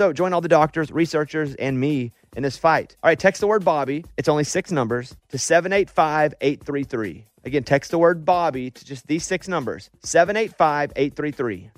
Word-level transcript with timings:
So 0.00 0.14
join 0.14 0.32
all 0.32 0.40
the 0.40 0.48
doctors, 0.48 0.90
researchers, 0.90 1.54
and 1.56 1.78
me 1.78 2.12
in 2.34 2.42
this 2.42 2.56
fight. 2.56 2.96
All 3.02 3.10
right, 3.10 3.18
text 3.18 3.42
the 3.42 3.46
word 3.46 3.66
Bobby. 3.66 4.02
It's 4.16 4.30
only 4.30 4.44
six 4.44 4.72
numbers 4.72 5.14
to 5.28 5.36
785 5.36 6.32
833. 6.40 7.26
Again, 7.44 7.64
text 7.64 7.90
the 7.90 7.98
word 7.98 8.24
Bobby 8.24 8.70
to 8.70 8.82
just 8.86 9.08
these 9.08 9.24
six 9.24 9.46
numbers 9.46 9.90
785 10.02 10.92
833. 10.96 11.70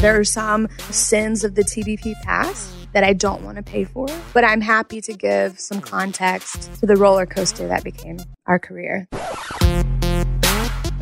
There 0.00 0.18
are 0.18 0.24
some 0.24 0.66
sins 0.90 1.44
of 1.44 1.54
the 1.54 1.62
TBP 1.62 2.20
past 2.22 2.68
that 2.94 3.04
I 3.04 3.12
don't 3.12 3.44
want 3.44 3.58
to 3.58 3.62
pay 3.62 3.84
for, 3.84 4.08
but 4.34 4.42
I'm 4.42 4.60
happy 4.60 5.00
to 5.02 5.12
give 5.12 5.60
some 5.60 5.80
context 5.80 6.74
to 6.80 6.86
the 6.86 6.96
roller 6.96 7.26
coaster 7.26 7.68
that 7.68 7.84
became 7.84 8.18
our 8.48 8.58
career. 8.58 9.06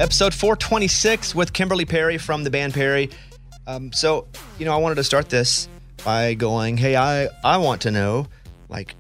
Episode 0.01 0.33
426 0.33 1.35
with 1.35 1.53
Kimberly 1.53 1.85
Perry 1.85 2.17
from 2.17 2.43
the 2.43 2.49
band 2.49 2.73
Perry. 2.73 3.11
Um, 3.67 3.93
so, 3.93 4.27
you 4.59 4.65
know, 4.65 4.73
I 4.73 4.79
wanted 4.79 4.95
to 4.95 5.05
start 5.05 5.29
this 5.29 5.69
by 6.03 6.33
going, 6.33 6.79
hey, 6.79 6.97
I, 6.97 7.29
I 7.45 7.59
want 7.59 7.83
to 7.83 7.91
know, 7.91 8.27
like, 8.71 8.95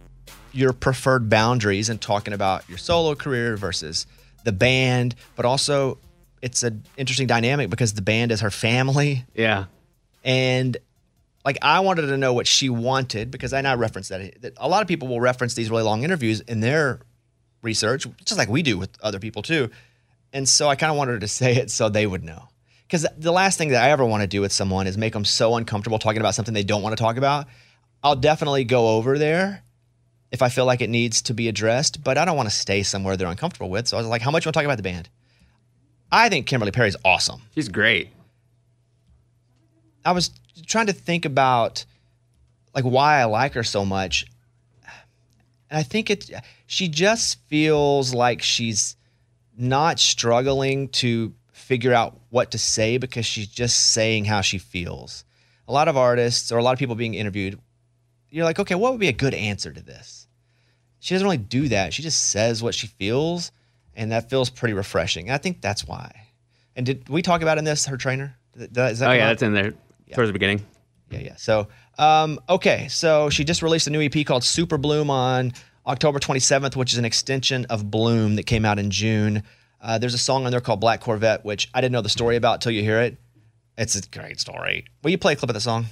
your 0.52 0.74
preferred 0.74 1.30
boundaries 1.30 1.88
and 1.88 1.98
talking 1.98 2.34
about 2.34 2.68
your 2.68 2.76
solo 2.76 3.14
career 3.14 3.56
versus 3.56 4.06
the 4.44 4.52
band, 4.52 5.14
but 5.36 5.46
also 5.46 5.96
it's 6.42 6.62
an 6.64 6.84
interesting 6.98 7.26
dynamic 7.26 7.70
because 7.70 7.94
the 7.94 8.02
band 8.02 8.30
is 8.30 8.42
her 8.42 8.50
family. 8.50 9.24
Yeah. 9.34 9.64
And 10.22 10.76
like 11.46 11.56
I 11.62 11.80
wanted 11.80 12.08
to 12.08 12.18
know 12.18 12.34
what 12.34 12.46
she 12.46 12.68
wanted 12.68 13.30
because 13.30 13.54
I 13.54 13.62
now 13.62 13.74
reference 13.74 14.08
that. 14.08 14.42
that 14.42 14.52
a 14.58 14.68
lot 14.68 14.82
of 14.82 14.88
people 14.88 15.08
will 15.08 15.20
reference 15.22 15.54
these 15.54 15.70
really 15.70 15.82
long 15.82 16.02
interviews 16.02 16.40
in 16.40 16.60
their 16.60 17.00
research, 17.62 18.06
just 18.26 18.36
like 18.36 18.50
we 18.50 18.62
do 18.62 18.76
with 18.76 18.90
other 19.02 19.18
people 19.18 19.40
too. 19.40 19.70
And 20.32 20.48
so 20.48 20.68
I 20.68 20.76
kind 20.76 20.90
of 20.90 20.96
wanted 20.96 21.12
her 21.12 21.18
to 21.20 21.28
say 21.28 21.56
it 21.56 21.70
so 21.70 21.88
they 21.88 22.06
would 22.06 22.24
know. 22.24 22.48
Because 22.86 23.06
the 23.16 23.32
last 23.32 23.58
thing 23.58 23.68
that 23.68 23.84
I 23.84 23.90
ever 23.90 24.04
want 24.04 24.22
to 24.22 24.26
do 24.26 24.40
with 24.40 24.52
someone 24.52 24.86
is 24.86 24.98
make 24.98 25.12
them 25.12 25.24
so 25.24 25.54
uncomfortable 25.54 25.98
talking 25.98 26.20
about 26.20 26.34
something 26.34 26.54
they 26.54 26.64
don't 26.64 26.82
want 26.82 26.96
to 26.96 27.02
talk 27.02 27.16
about. 27.16 27.46
I'll 28.02 28.16
definitely 28.16 28.64
go 28.64 28.96
over 28.96 29.18
there 29.18 29.62
if 30.32 30.42
I 30.42 30.48
feel 30.48 30.64
like 30.64 30.80
it 30.80 30.90
needs 30.90 31.22
to 31.22 31.34
be 31.34 31.48
addressed, 31.48 32.02
but 32.02 32.18
I 32.18 32.24
don't 32.24 32.36
want 32.36 32.48
to 32.48 32.54
stay 32.54 32.82
somewhere 32.82 33.16
they're 33.16 33.28
uncomfortable 33.28 33.70
with. 33.70 33.88
So 33.88 33.96
I 33.96 34.00
was 34.00 34.08
like, 34.08 34.22
how 34.22 34.30
much 34.30 34.44
you 34.44 34.48
want 34.48 34.54
to 34.54 34.58
talk 34.58 34.64
about 34.64 34.76
the 34.76 34.82
band? 34.82 35.08
I 36.10 36.28
think 36.28 36.46
Kimberly 36.46 36.72
Perry's 36.72 36.96
awesome. 37.04 37.42
She's 37.54 37.68
great. 37.68 38.10
I 40.04 40.12
was 40.12 40.30
trying 40.66 40.86
to 40.86 40.92
think 40.92 41.24
about 41.24 41.84
like 42.74 42.84
why 42.84 43.20
I 43.20 43.24
like 43.24 43.54
her 43.54 43.62
so 43.62 43.84
much. 43.84 44.26
And 45.68 45.78
I 45.78 45.82
think 45.82 46.10
it 46.10 46.30
she 46.66 46.88
just 46.88 47.38
feels 47.46 48.14
like 48.14 48.42
she's 48.42 48.96
not 49.60 49.98
struggling 50.00 50.88
to 50.88 51.34
figure 51.52 51.92
out 51.92 52.18
what 52.30 52.50
to 52.52 52.58
say 52.58 52.96
because 52.98 53.26
she's 53.26 53.46
just 53.46 53.92
saying 53.92 54.24
how 54.24 54.40
she 54.40 54.58
feels. 54.58 55.24
A 55.68 55.72
lot 55.72 55.86
of 55.88 55.96
artists 55.96 56.50
or 56.50 56.58
a 56.58 56.62
lot 56.62 56.72
of 56.72 56.78
people 56.78 56.94
being 56.96 57.14
interviewed, 57.14 57.58
you're 58.30 58.44
like, 58.44 58.58
okay, 58.58 58.74
what 58.74 58.92
would 58.92 59.00
be 59.00 59.08
a 59.08 59.12
good 59.12 59.34
answer 59.34 59.72
to 59.72 59.82
this? 59.82 60.26
She 60.98 61.14
doesn't 61.14 61.24
really 61.24 61.36
do 61.38 61.68
that. 61.68 61.94
She 61.94 62.02
just 62.02 62.30
says 62.30 62.62
what 62.62 62.74
she 62.74 62.86
feels, 62.86 63.52
and 63.94 64.12
that 64.12 64.28
feels 64.30 64.50
pretty 64.50 64.74
refreshing. 64.74 65.26
And 65.28 65.34
I 65.34 65.38
think 65.38 65.60
that's 65.60 65.84
why. 65.86 66.26
And 66.76 66.84
did 66.86 67.08
we 67.08 67.22
talk 67.22 67.42
about 67.42 67.58
in 67.58 67.64
this 67.64 67.86
her 67.86 67.96
trainer? 67.96 68.36
Did- 68.56 68.72
did- 68.72 68.90
is 68.92 68.98
that 68.98 69.10
Oh 69.10 69.12
yeah, 69.12 69.24
up? 69.26 69.30
that's 69.30 69.42
in 69.42 69.52
there 69.54 69.72
towards 70.12 70.28
the 70.28 70.32
beginning. 70.32 70.64
Yeah, 71.10 71.18
yeah. 71.20 71.36
So, 71.36 71.68
um, 71.98 72.38
okay. 72.48 72.86
So 72.88 73.30
she 73.30 73.44
just 73.44 73.62
released 73.62 73.86
a 73.86 73.90
new 73.90 74.00
EP 74.00 74.24
called 74.24 74.44
Super 74.44 74.78
Bloom 74.78 75.10
on 75.10 75.52
October 75.86 76.18
27th, 76.18 76.76
which 76.76 76.92
is 76.92 76.98
an 76.98 77.04
extension 77.04 77.64
of 77.66 77.90
Bloom 77.90 78.36
that 78.36 78.44
came 78.44 78.64
out 78.64 78.78
in 78.78 78.90
June. 78.90 79.42
Uh, 79.80 79.98
there's 79.98 80.14
a 80.14 80.18
song 80.18 80.44
on 80.44 80.50
there 80.50 80.60
called 80.60 80.80
Black 80.80 81.00
Corvette, 81.00 81.44
which 81.44 81.70
I 81.72 81.80
didn't 81.80 81.92
know 81.92 82.02
the 82.02 82.08
story 82.08 82.36
about 82.36 82.60
till 82.60 82.72
you 82.72 82.82
hear 82.82 83.00
it. 83.00 83.16
It's 83.78 83.96
a 83.96 84.02
great 84.08 84.38
story. 84.38 84.84
Will 85.02 85.10
you 85.10 85.18
play 85.18 85.32
a 85.32 85.36
clip 85.36 85.48
of 85.48 85.54
the 85.54 85.60
song? 85.60 85.86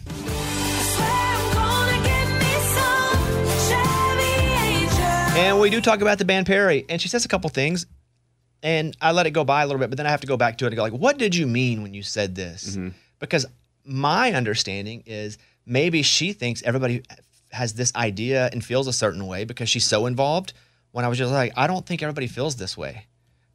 And 5.39 5.61
we 5.61 5.71
do 5.71 5.81
talk 5.81 6.01
about 6.01 6.19
the 6.19 6.25
band 6.25 6.47
Perry, 6.47 6.85
and 6.89 7.01
she 7.01 7.09
says 7.09 7.25
a 7.25 7.29
couple 7.29 7.49
things, 7.49 7.87
and 8.63 8.97
I 9.01 9.13
let 9.13 9.27
it 9.27 9.31
go 9.31 9.45
by 9.45 9.63
a 9.63 9.67
little 9.67 9.79
bit, 9.79 9.89
but 9.89 9.97
then 9.97 10.07
I 10.07 10.11
have 10.11 10.21
to 10.23 10.27
go 10.27 10.37
back 10.37 10.59
to 10.59 10.65
it 10.65 10.69
and 10.69 10.77
go 10.77 10.83
like, 10.83 10.93
"What 10.93 11.17
did 11.17 11.35
you 11.37 11.47
mean 11.47 11.83
when 11.83 11.95
you 11.95 12.03
said 12.03 12.35
this?" 12.35 12.77
Because 13.21 13.47
my 13.85 14.33
understanding 14.33 15.05
is 15.07 15.39
maybe 15.65 16.03
she 16.03 16.33
thinks 16.33 16.61
everybody 16.65 17.03
has 17.51 17.75
this 17.75 17.95
idea 17.95 18.49
and 18.53 18.65
feels 18.65 18.87
a 18.87 18.93
certain 18.93 19.27
way 19.27 19.45
because 19.45 19.69
she's 19.69 19.85
so 19.85 20.07
involved. 20.07 20.53
When 20.93 21.05
I 21.05 21.09
was 21.09 21.19
just 21.19 21.33
like, 21.33 21.53
I 21.57 21.67
don't 21.67 21.85
think 21.85 22.03
everybody 22.03 22.27
feels 22.27 22.57
this 22.57 22.77
way, 22.77 23.07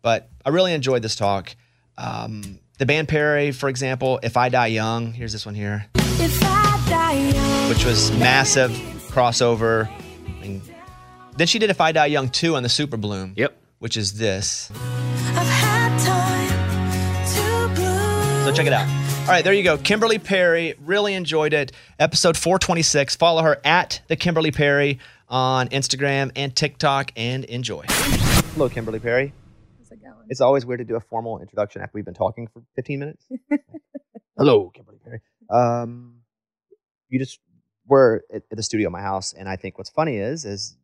but 0.02 0.30
I 0.46 0.50
really 0.50 0.74
enjoyed 0.74 1.02
this 1.02 1.16
talk. 1.16 1.56
Um, 1.98 2.60
the 2.78 2.86
band 2.86 3.08
Perry, 3.08 3.52
for 3.52 3.70
example, 3.70 4.20
"If 4.24 4.38
I 4.38 4.50
Die 4.50 4.68
Young," 4.68 5.14
here's 5.14 5.32
this 5.32 5.46
one 5.46 5.56
here 5.56 5.86
which 7.70 7.86
was 7.86 8.12
massive 8.14 8.72
crossover. 9.10 9.90
I 10.28 10.42
mean, 10.42 10.62
then 11.38 11.48
she 11.48 11.60
did 11.60 11.70
"If 11.70 11.82
I 11.82 11.92
Die 11.92 12.06
Young" 12.08 12.30
2 12.30 12.56
on 12.56 12.64
the 12.64 12.70
Super 12.70 12.98
Bloom. 12.98 13.34
Yep. 13.36 13.58
Which 13.80 13.98
is 13.98 14.14
this. 14.14 14.70
So 18.46 18.52
check 18.54 18.68
it 18.68 18.74
out. 18.74 19.03
All 19.24 19.30
right, 19.30 19.42
there 19.42 19.54
you 19.54 19.64
go. 19.64 19.78
Kimberly 19.78 20.20
Perry. 20.20 20.76
Really 20.82 21.14
enjoyed 21.14 21.54
it. 21.54 21.72
Episode 21.98 22.36
426. 22.36 23.16
Follow 23.16 23.42
her 23.42 23.58
at 23.64 24.02
the 24.10 24.18
Kimberly 24.18 24.52
Perry 24.52 25.00
on 25.30 25.70
Instagram 25.70 26.30
and 26.36 26.54
TikTok 26.54 27.14
and 27.16 27.46
enjoy. 27.46 27.86
Hello, 27.88 28.68
Kimberly 28.68 29.00
Perry. 29.00 29.34
How's 29.80 29.92
it 29.92 30.02
going? 30.04 30.28
It's 30.28 30.42
always 30.42 30.66
weird 30.66 30.80
to 30.80 30.84
do 30.84 30.98
a 30.98 31.00
formal 31.00 31.40
introduction 31.40 31.82
after 31.82 31.92
we've 31.96 32.04
been 32.04 32.14
talking 32.14 32.48
for 32.48 32.64
15 32.76 33.00
minutes. 33.00 33.26
Hello, 34.38 34.70
Kimberly 34.76 34.98
Perry. 35.02 35.22
Um, 35.50 36.18
you 37.08 37.18
just 37.18 37.40
were 37.88 38.26
at, 38.30 38.44
at 38.52 38.58
the 38.58 38.64
studio 38.64 38.88
at 38.90 38.92
my 38.92 39.02
house, 39.02 39.32
and 39.32 39.48
I 39.48 39.56
think 39.56 39.78
what's 39.78 39.90
funny 39.90 40.18
is, 40.18 40.44
is 40.44 40.76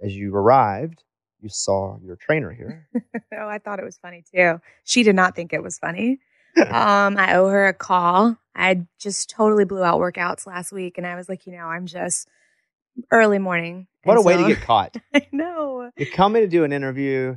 as 0.00 0.14
you 0.14 0.32
arrived, 0.32 1.02
you 1.40 1.48
saw 1.48 1.98
your 2.04 2.14
trainer 2.14 2.52
here. 2.52 2.88
oh, 3.36 3.48
I 3.48 3.58
thought 3.58 3.80
it 3.80 3.84
was 3.84 3.98
funny 3.98 4.22
too. 4.32 4.60
She 4.84 5.02
did 5.02 5.16
not 5.16 5.34
think 5.34 5.52
it 5.52 5.62
was 5.62 5.76
funny. 5.76 6.20
Um, 6.56 7.16
I 7.16 7.34
owe 7.36 7.48
her 7.48 7.66
a 7.68 7.74
call. 7.74 8.36
I 8.54 8.86
just 8.98 9.30
totally 9.30 9.64
blew 9.64 9.84
out 9.84 10.00
workouts 10.00 10.46
last 10.46 10.72
week, 10.72 10.98
and 10.98 11.06
I 11.06 11.14
was 11.14 11.28
like, 11.28 11.46
you 11.46 11.52
know, 11.52 11.64
I'm 11.66 11.86
just 11.86 12.28
early 13.10 13.38
morning. 13.38 13.86
What 14.04 14.16
And 14.16 14.24
a 14.24 14.26
way 14.26 14.36
to 14.36 14.44
get 14.54 14.60
caught. 14.64 14.96
I 15.14 15.26
know. 15.32 15.90
You 15.96 16.06
come 16.06 16.32
coming 16.32 16.42
to 16.42 16.48
do 16.48 16.64
an 16.64 16.72
interview, 16.72 17.36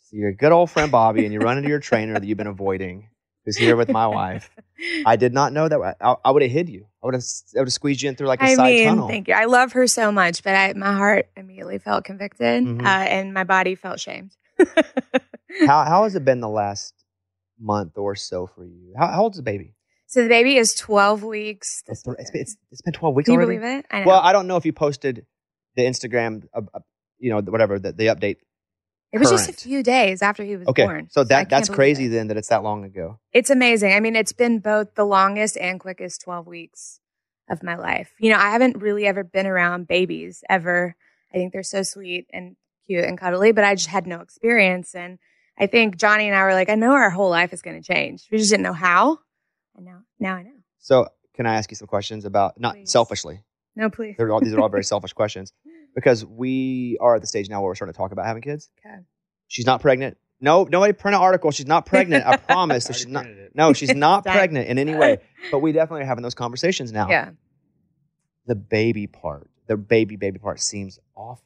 So 0.00 0.16
your 0.16 0.32
good 0.32 0.52
old 0.52 0.70
friend 0.70 0.90
Bobby, 0.90 1.24
and 1.24 1.32
you 1.32 1.40
run 1.40 1.58
into 1.58 1.68
your 1.68 1.80
trainer 1.80 2.14
that 2.18 2.26
you've 2.26 2.38
been 2.38 2.46
avoiding, 2.46 3.08
who's 3.44 3.56
here 3.56 3.76
with 3.76 3.88
my 3.88 4.06
wife. 4.06 4.50
I 5.04 5.16
did 5.16 5.32
not 5.32 5.52
know 5.52 5.68
that. 5.68 5.96
I, 6.00 6.16
I 6.24 6.30
would 6.30 6.42
have 6.42 6.50
hid 6.50 6.68
you. 6.68 6.86
I 7.02 7.06
would 7.06 7.14
have. 7.14 7.24
I 7.56 7.60
would 7.60 7.68
have 7.68 7.72
squeezed 7.72 8.02
you 8.02 8.08
in 8.10 8.16
through 8.16 8.26
like 8.28 8.40
a 8.42 8.46
I 8.46 8.54
side 8.54 8.72
mean, 8.74 8.88
tunnel. 8.88 9.08
thank 9.08 9.28
you. 9.28 9.34
I 9.34 9.44
love 9.46 9.72
her 9.72 9.86
so 9.86 10.12
much, 10.12 10.42
but 10.42 10.54
I, 10.54 10.72
my 10.74 10.94
heart 10.94 11.28
immediately 11.36 11.78
felt 11.78 12.04
convicted, 12.04 12.64
Mhm. 12.64 12.84
uh, 12.84 12.88
and 12.88 13.32
my 13.32 13.44
body 13.44 13.74
felt 13.74 14.00
shamed. 14.00 14.36
How 15.66 15.84
how 15.84 16.02
has 16.04 16.14
it 16.14 16.24
been 16.24 16.40
the 16.40 16.48
last 16.48 16.92
month 17.58 17.96
or 17.98 18.14
so 18.14 18.46
for 18.46 18.64
you? 18.64 18.94
How, 18.96 19.06
how 19.08 19.22
old's 19.22 19.36
the 19.36 19.42
baby? 19.42 19.74
so 20.08 20.22
the 20.22 20.28
baby 20.28 20.56
is 20.56 20.72
12 20.76 21.24
weeks. 21.24 21.82
It's, 21.88 22.04
it's, 22.06 22.30
been- 22.30 22.40
it's, 22.42 22.56
it's 22.70 22.82
been 22.82 22.92
twelve 22.94 23.14
weeks 23.16 23.26
Can 23.26 23.34
you 23.34 23.40
believe 23.40 23.62
it? 23.64 23.84
I 23.90 24.00
know. 24.00 24.06
Well, 24.06 24.20
I 24.20 24.32
don't 24.32 24.46
know 24.46 24.56
if 24.56 24.64
you 24.64 24.72
posted 24.72 25.26
the 25.74 25.82
Instagram, 25.82 26.44
uh, 26.54 26.60
uh, 26.72 26.78
you 27.18 27.30
know, 27.30 27.40
whatever 27.40 27.78
the, 27.80 27.90
the 27.92 28.06
update. 28.06 28.36
it 29.12 29.18
was 29.18 29.30
just 29.30 29.44
a 29.48 29.52
current. 29.52 29.60
few 29.60 29.82
days 29.82 30.22
after 30.22 30.44
he 30.44 30.56
was 30.56 30.68
Okay, 30.68 30.84
born. 30.84 31.08
so 31.10 31.22
I 31.22 31.24
that 31.24 31.30
can't 31.38 31.50
that's 31.50 31.68
believe 31.68 31.76
crazy 31.76 32.06
it. 32.06 32.08
then 32.10 32.28
that 32.28 32.36
it's 32.36 32.48
that 32.48 32.62
long 32.62 32.84
ago. 32.84 33.18
It's 33.32 33.50
amazing. 33.50 33.92
I 33.92 34.00
mean, 34.00 34.14
it's 34.14 34.32
been 34.32 34.60
both 34.60 34.94
the 34.94 35.04
longest 35.04 35.56
and 35.56 35.80
quickest 35.80 36.22
12 36.22 36.46
weeks 36.46 37.00
of 37.50 37.62
my 37.64 37.74
life. 37.76 38.10
You 38.20 38.30
know, 38.30 38.38
I 38.38 38.50
haven't 38.50 38.76
really 38.80 39.06
ever 39.06 39.24
been 39.24 39.46
around 39.46 39.88
babies 39.88 40.44
ever. 40.48 40.94
I 41.34 41.36
think 41.36 41.52
they're 41.52 41.62
so 41.64 41.82
sweet 41.82 42.26
and 42.32 42.56
cute 42.86 43.04
and 43.04 43.18
cuddly, 43.18 43.50
but 43.52 43.64
I 43.64 43.74
just 43.74 43.88
had 43.88 44.06
no 44.06 44.20
experience. 44.20 44.94
And 44.94 45.18
I 45.58 45.66
think 45.66 45.96
Johnny 45.96 46.26
and 46.26 46.36
I 46.36 46.44
were 46.44 46.52
like, 46.52 46.68
I 46.68 46.74
know 46.74 46.92
our 46.92 47.10
whole 47.10 47.30
life 47.30 47.52
is 47.52 47.62
going 47.62 47.80
to 47.80 47.86
change. 47.86 48.26
We 48.30 48.38
just 48.38 48.50
didn't 48.50 48.64
know 48.64 48.72
how. 48.72 49.18
And 49.76 49.86
now, 49.86 50.02
now 50.18 50.34
I 50.34 50.42
know. 50.42 50.50
So 50.78 51.08
can 51.34 51.46
I 51.46 51.56
ask 51.56 51.70
you 51.70 51.76
some 51.76 51.88
questions 51.88 52.24
about 52.24 52.60
not 52.60 52.74
Please. 52.74 52.90
selfishly? 52.90 53.42
No, 53.74 53.90
please. 53.90 54.14
They're 54.16 54.32
all, 54.32 54.40
these 54.40 54.54
are 54.54 54.60
all 54.60 54.68
very 54.68 54.84
selfish 54.94 55.12
questions 55.12 55.52
because 55.94 56.24
we 56.24 56.96
are 57.00 57.16
at 57.16 57.20
the 57.20 57.26
stage 57.26 57.48
now 57.48 57.60
where 57.60 57.68
we're 57.68 57.74
starting 57.74 57.92
to 57.92 57.96
talk 57.98 58.12
about 58.12 58.26
having 58.26 58.42
kids. 58.42 58.70
Okay. 58.84 58.96
She's 59.48 59.66
not 59.66 59.80
pregnant. 59.80 60.16
No, 60.40 60.64
nobody 60.64 60.92
print 60.92 61.14
an 61.14 61.22
article. 61.22 61.50
She's 61.50 61.66
not 61.66 61.86
pregnant. 61.86 62.26
I 62.26 62.36
promise. 62.36 62.84
So 62.84 62.90
I 62.90 62.96
she's 62.96 63.06
not. 63.06 63.26
it. 63.26 63.52
No, 63.54 63.72
she's 63.72 63.94
not 63.94 64.24
pregnant 64.24 64.68
in 64.68 64.78
any 64.78 64.94
way. 64.94 65.18
But 65.50 65.60
we 65.60 65.72
definitely 65.72 66.02
are 66.02 66.06
having 66.06 66.22
those 66.22 66.34
conversations 66.34 66.92
now. 66.92 67.08
Yeah. 67.08 67.30
The 68.46 68.54
baby 68.54 69.06
part, 69.06 69.48
the 69.66 69.76
baby 69.76 70.16
baby 70.16 70.38
part 70.38 70.60
seems 70.60 70.98
awful. 71.14 71.45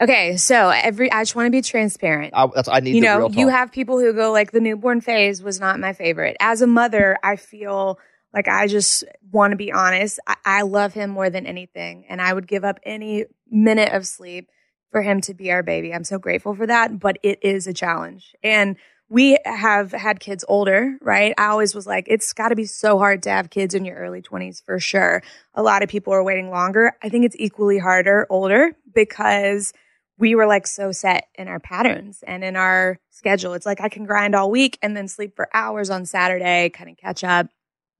Okay. 0.00 0.36
So 0.36 0.68
every, 0.70 1.10
I 1.12 1.22
just 1.22 1.36
want 1.36 1.46
to 1.46 1.50
be 1.50 1.62
transparent. 1.62 2.34
I, 2.34 2.48
I 2.68 2.80
need 2.80 2.96
you 2.96 3.02
know, 3.02 3.18
real 3.18 3.28
talk. 3.28 3.38
you 3.38 3.48
have 3.48 3.72
people 3.72 3.98
who 3.98 4.12
go 4.12 4.32
like 4.32 4.50
the 4.50 4.60
newborn 4.60 5.00
phase 5.00 5.42
was 5.42 5.60
not 5.60 5.78
my 5.78 5.92
favorite. 5.92 6.36
As 6.40 6.62
a 6.62 6.66
mother, 6.66 7.18
I 7.22 7.36
feel 7.36 7.98
like 8.34 8.48
I 8.48 8.66
just 8.66 9.04
want 9.30 9.52
to 9.52 9.56
be 9.56 9.72
honest. 9.72 10.18
I, 10.26 10.36
I 10.44 10.62
love 10.62 10.94
him 10.94 11.10
more 11.10 11.30
than 11.30 11.46
anything, 11.46 12.06
and 12.08 12.20
I 12.20 12.32
would 12.32 12.48
give 12.48 12.64
up 12.64 12.80
any 12.84 13.26
minute 13.50 13.92
of 13.92 14.06
sleep 14.06 14.48
for 14.90 15.02
him 15.02 15.20
to 15.22 15.34
be 15.34 15.50
our 15.50 15.62
baby. 15.62 15.92
I'm 15.94 16.04
so 16.04 16.18
grateful 16.18 16.54
for 16.54 16.66
that, 16.66 16.98
but 16.98 17.18
it 17.22 17.38
is 17.42 17.66
a 17.66 17.72
challenge. 17.72 18.34
And 18.42 18.76
we 19.12 19.36
have 19.44 19.92
had 19.92 20.20
kids 20.20 20.42
older, 20.48 20.96
right? 21.02 21.34
I 21.36 21.48
always 21.48 21.74
was 21.74 21.86
like, 21.86 22.06
it's 22.08 22.32
got 22.32 22.48
to 22.48 22.56
be 22.56 22.64
so 22.64 22.96
hard 22.96 23.22
to 23.24 23.30
have 23.30 23.50
kids 23.50 23.74
in 23.74 23.84
your 23.84 23.96
early 23.96 24.22
20s 24.22 24.64
for 24.64 24.80
sure. 24.80 25.22
A 25.52 25.62
lot 25.62 25.82
of 25.82 25.90
people 25.90 26.14
are 26.14 26.24
waiting 26.24 26.48
longer. 26.48 26.94
I 27.02 27.10
think 27.10 27.26
it's 27.26 27.36
equally 27.38 27.78
harder 27.78 28.26
older 28.30 28.72
because 28.94 29.74
we 30.16 30.34
were 30.34 30.46
like 30.46 30.66
so 30.66 30.92
set 30.92 31.28
in 31.34 31.46
our 31.46 31.60
patterns 31.60 32.24
and 32.26 32.42
in 32.42 32.56
our 32.56 32.98
schedule. 33.10 33.52
It's 33.52 33.66
like 33.66 33.82
I 33.82 33.90
can 33.90 34.06
grind 34.06 34.34
all 34.34 34.50
week 34.50 34.78
and 34.80 34.96
then 34.96 35.08
sleep 35.08 35.36
for 35.36 35.46
hours 35.52 35.90
on 35.90 36.06
Saturday, 36.06 36.70
kind 36.70 36.88
of 36.88 36.96
catch 36.96 37.22
up. 37.22 37.48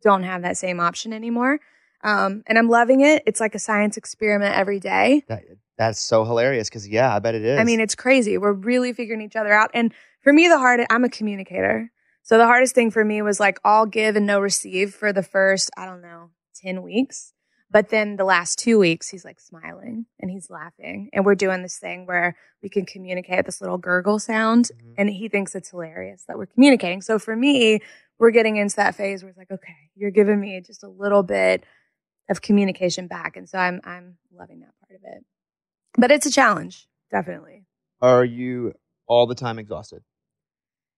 Don't 0.03 0.23
have 0.23 0.41
that 0.41 0.56
same 0.56 0.81
option 0.81 1.12
anymore. 1.12 1.61
Um, 2.03 2.43
and 2.47 2.56
I'm 2.56 2.70
loving 2.70 3.03
it. 3.03 3.23
It's 3.26 3.38
like 3.38 3.55
a 3.55 3.58
science 3.58 3.99
experiment 3.99 4.56
every 4.56 4.81
day. 4.81 5.25
That, 5.29 5.43
that's 5.76 6.00
so 6.00 6.25
hilarious 6.25 6.70
because 6.70 6.88
yeah, 6.88 7.15
I 7.15 7.19
bet 7.19 7.35
it 7.35 7.44
is. 7.44 7.58
I 7.58 7.65
mean, 7.65 7.81
it's 7.81 7.94
crazy. 7.94 8.38
We're 8.38 8.53
really 8.53 8.94
figuring 8.94 9.20
each 9.20 9.37
other 9.37 9.53
out. 9.53 9.70
And 9.75 9.93
for 10.23 10.33
me, 10.33 10.49
the 10.49 10.59
hardest, 10.59 10.89
I'm 10.91 11.05
a 11.05 11.09
communicator. 11.09 11.91
So 12.23 12.39
the 12.39 12.47
hardest 12.47 12.75
thing 12.75 12.91
for 12.91 13.05
me 13.05 13.21
was 13.23 13.41
like 13.41 13.59
all 13.65 13.87
give 13.87 14.17
and 14.17 14.27
no 14.27 14.39
receive 14.41 14.95
for 14.95 15.13
the 15.13 15.23
first, 15.23 15.71
I 15.77 15.87
don't 15.87 16.03
know, 16.03 16.31
10 16.63 16.83
weeks. 16.83 17.33
But 17.71 17.89
then 17.89 18.17
the 18.17 18.25
last 18.25 18.59
two 18.59 18.79
weeks, 18.79 19.09
he's 19.09 19.25
like 19.25 19.41
smiling 19.41 20.05
and 20.21 20.31
he's 20.31 20.51
laughing. 20.51 21.09
And 21.13 21.25
we're 21.25 21.35
doing 21.35 21.63
this 21.63 21.79
thing 21.79 22.07
where 22.07 22.37
we 22.63 22.69
can 22.69 22.85
communicate 22.85 23.47
this 23.47 23.61
little 23.63 23.79
gurgle 23.79 24.19
sound. 24.19 24.71
Mhm. 24.77 24.95
And 24.99 25.11
he 25.11 25.29
thinks 25.29 25.55
it's 25.55 25.71
hilarious 25.71 26.25
that 26.29 26.37
we're 26.37 26.47
communicating. 26.47 27.01
So 27.01 27.19
for 27.19 27.35
me, 27.35 27.81
we're 28.19 28.31
getting 28.31 28.57
into 28.57 28.77
that 28.77 28.95
phase 28.95 29.23
where 29.23 29.31
it's 29.31 29.39
like, 29.39 29.51
okay, 29.51 29.75
you're 29.97 30.11
giving 30.11 30.39
me 30.39 30.61
just 30.61 30.85
a 30.85 30.89
little 30.89 31.23
bit 31.23 31.65
of 32.29 32.43
communication 32.43 33.09
back. 33.09 33.37
And 33.37 33.49
so 33.49 33.59
I'm 33.59 33.81
I'm 33.85 34.19
loving 34.31 34.61
that 34.61 34.75
part 34.81 34.93
of 35.01 35.01
it. 35.17 35.25
But 35.99 36.11
it's 36.13 36.27
a 36.27 36.31
challenge, 36.31 36.87
definitely. 37.11 37.65
are 38.01 38.25
you 38.25 38.75
all 39.07 39.27
the 39.27 39.35
time 39.35 39.59
exhausted? 39.59 40.03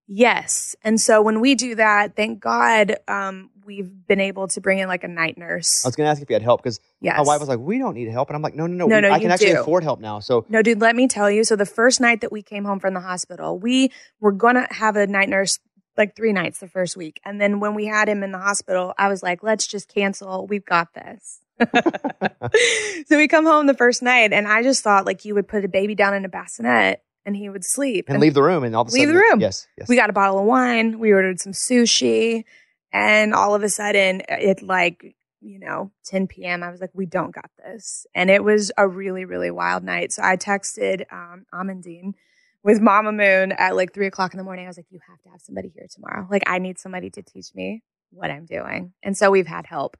Yes. 0.06 0.76
And 0.82 1.00
so 1.00 1.22
when 1.22 1.40
we 1.40 1.54
do 1.54 1.76
that, 1.76 2.14
thank 2.14 2.40
God 2.40 2.96
um, 3.08 3.50
we've 3.64 3.90
been 4.06 4.20
able 4.20 4.48
to 4.48 4.60
bring 4.60 4.78
in 4.78 4.88
like 4.88 5.02
a 5.02 5.08
night 5.08 5.38
nurse. 5.38 5.84
I 5.84 5.88
was 5.88 5.96
going 5.96 6.06
to 6.06 6.10
ask 6.10 6.20
if 6.20 6.28
you 6.28 6.34
had 6.34 6.42
help 6.42 6.62
because 6.62 6.78
yes. 7.00 7.16
my 7.16 7.22
wife 7.22 7.40
was 7.40 7.48
like, 7.48 7.58
"We 7.58 7.78
don't 7.78 7.94
need 7.94 8.08
help," 8.08 8.28
and 8.28 8.36
I'm 8.36 8.42
like, 8.42 8.54
"No, 8.54 8.66
no, 8.66 8.74
no, 8.74 8.86
No, 8.86 8.96
we- 8.96 9.02
no, 9.02 9.10
I 9.10 9.18
can 9.18 9.30
actually 9.30 9.52
do. 9.52 9.62
afford 9.62 9.82
help 9.82 10.00
now." 10.00 10.20
So 10.20 10.44
No, 10.48 10.62
dude, 10.62 10.80
let 10.80 10.94
me 10.94 11.08
tell 11.08 11.30
you. 11.30 11.44
So 11.44 11.56
the 11.56 11.66
first 11.66 12.00
night 12.00 12.20
that 12.20 12.30
we 12.30 12.42
came 12.42 12.64
home 12.64 12.80
from 12.80 12.94
the 12.94 13.00
hospital, 13.00 13.58
we 13.58 13.90
were 14.20 14.32
going 14.32 14.56
to 14.56 14.66
have 14.70 14.96
a 14.96 15.06
night 15.06 15.28
nurse 15.28 15.58
like 15.96 16.16
three 16.16 16.32
nights 16.32 16.58
the 16.58 16.68
first 16.68 16.96
week. 16.96 17.20
And 17.24 17.40
then 17.40 17.60
when 17.60 17.74
we 17.74 17.86
had 17.86 18.08
him 18.08 18.22
in 18.22 18.32
the 18.32 18.38
hospital, 18.38 18.94
I 18.98 19.08
was 19.08 19.22
like, 19.22 19.42
let's 19.42 19.66
just 19.66 19.88
cancel. 19.88 20.46
We've 20.46 20.64
got 20.64 20.88
this. 20.92 21.40
so 23.06 23.16
we 23.16 23.28
come 23.28 23.46
home 23.46 23.66
the 23.66 23.74
first 23.74 24.02
night 24.02 24.32
and 24.32 24.48
I 24.48 24.62
just 24.64 24.82
thought 24.82 25.06
like 25.06 25.24
you 25.24 25.34
would 25.34 25.46
put 25.46 25.64
a 25.64 25.68
baby 25.68 25.94
down 25.94 26.14
in 26.14 26.24
a 26.24 26.28
bassinet 26.28 27.00
and 27.26 27.36
he 27.36 27.48
would 27.48 27.64
sleep. 27.64 28.06
and 28.08 28.20
leave 28.20 28.34
the 28.34 28.42
room, 28.42 28.64
and 28.64 28.74
all 28.74 28.82
of 28.82 28.88
a 28.88 28.90
Leave 28.92 29.08
sudden, 29.08 29.14
the 29.14 29.20
room. 29.20 29.40
Yes, 29.40 29.66
yes. 29.78 29.88
we 29.88 29.96
got 29.96 30.10
a 30.10 30.12
bottle 30.12 30.38
of 30.38 30.44
wine, 30.44 30.98
we 30.98 31.12
ordered 31.12 31.40
some 31.40 31.52
sushi, 31.52 32.44
and 32.92 33.34
all 33.34 33.54
of 33.54 33.62
a 33.62 33.68
sudden 33.68 34.22
it 34.28 34.62
like, 34.62 35.16
you 35.40 35.58
know, 35.58 35.90
10 36.06 36.26
p.m. 36.28 36.62
I 36.62 36.70
was 36.70 36.80
like, 36.80 36.90
we 36.94 37.06
don't 37.06 37.34
got 37.34 37.50
this. 37.58 38.06
And 38.14 38.30
it 38.30 38.42
was 38.42 38.72
a 38.78 38.88
really, 38.88 39.24
really 39.24 39.50
wild 39.50 39.84
night. 39.84 40.12
So 40.12 40.22
I 40.22 40.36
texted 40.36 41.04
um 41.12 41.44
Amandine 41.52 42.14
with 42.62 42.80
Mama 42.80 43.12
Moon 43.12 43.52
at 43.52 43.76
like 43.76 43.92
three 43.92 44.06
o'clock 44.06 44.32
in 44.32 44.38
the 44.38 44.44
morning. 44.44 44.64
I 44.64 44.68
was 44.68 44.78
like, 44.78 44.86
you 44.90 45.00
have 45.08 45.20
to 45.22 45.28
have 45.30 45.40
somebody 45.42 45.68
here 45.74 45.86
tomorrow. 45.90 46.26
Like 46.30 46.44
I 46.46 46.58
need 46.58 46.78
somebody 46.78 47.10
to 47.10 47.22
teach 47.22 47.54
me 47.54 47.82
what 48.10 48.30
I'm 48.30 48.46
doing. 48.46 48.92
And 49.02 49.16
so 49.16 49.30
we've 49.30 49.46
had 49.46 49.66
help. 49.66 49.96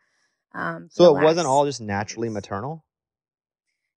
Um 0.55 0.89
so 0.91 1.17
it 1.17 1.23
wasn't 1.23 1.47
all 1.47 1.65
just 1.67 1.81
naturally 1.81 2.29
maternal. 2.29 2.85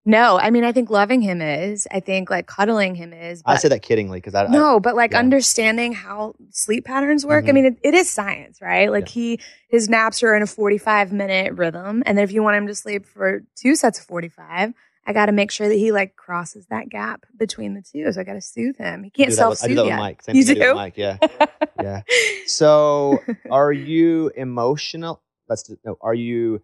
No, 0.09 0.39
I 0.39 0.51
mean 0.51 0.63
I 0.65 0.71
think 0.73 0.89
loving 0.89 1.21
him 1.21 1.43
is. 1.43 1.87
I 1.91 1.99
think 2.01 2.31
like 2.31 2.47
cuddling 2.47 2.95
him 2.95 3.13
is. 3.13 3.43
I 3.45 3.57
say 3.57 3.69
that 3.69 3.83
kiddingly 3.83 4.15
because 4.19 4.35
I, 4.37 4.45
I 4.45 4.49
no, 4.49 4.79
but 4.79 4.95
like 4.95 5.13
yeah. 5.13 5.19
understanding 5.19 5.93
how 5.93 6.35
sleep 6.51 6.85
patterns 6.85 7.27
work. 7.27 7.47
I 7.47 7.51
Mhm. 7.51 7.55
mean, 7.55 7.65
it, 7.67 7.79
it 7.83 7.95
is 7.95 8.09
science, 8.09 8.63
right? 8.63 8.91
Like 8.91 9.09
Yeah. 9.09 9.37
he, 9.37 9.41
his 9.69 9.89
naps 9.89 10.23
are 10.23 10.35
in 10.37 10.43
a 10.43 10.47
45 10.47 11.13
minute 11.13 11.55
rhythm. 11.55 12.05
And 12.07 12.17
then 12.17 12.23
if 12.23 12.31
you 12.31 12.43
want 12.45 12.57
him 12.57 12.69
to 12.69 12.75
sleep 12.75 13.05
for 13.05 13.43
two 13.57 13.75
sets 13.75 13.99
of 13.99 14.05
45, 14.07 14.73
I 15.09 15.13
got 15.13 15.27
to 15.27 15.33
make 15.33 15.51
sure 15.51 15.69
that 15.69 15.75
he 15.75 15.91
like 15.93 16.15
crosses 16.17 16.67
that 16.67 16.89
gap 16.89 17.27
between 17.37 17.75
the 17.75 17.83
two. 17.83 18.11
So 18.13 18.21
I 18.21 18.25
got 18.25 18.35
to 18.35 18.41
soothe 18.41 18.77
him. 18.77 19.03
He 19.03 19.11
can't 19.11 19.33
self 19.33 19.51
with, 19.51 19.65
I 19.65 19.67
do 19.69 19.75
soothe 19.75 19.85
that 19.87 19.91
with. 19.91 19.99
Mike. 19.99 20.23
Same 20.23 20.37
You 20.37 20.43
I 20.43 20.45
do 20.47 20.55
do? 20.55 20.75
Mike. 20.75 20.95
Yeah, 20.97 21.19
yeah. 21.83 22.03
So 22.47 23.23
are 23.51 23.73
you 23.73 24.31
emotional? 24.37 25.23
Let's 25.49 25.71
no. 25.85 25.97
Are 26.01 26.15
you 26.15 26.63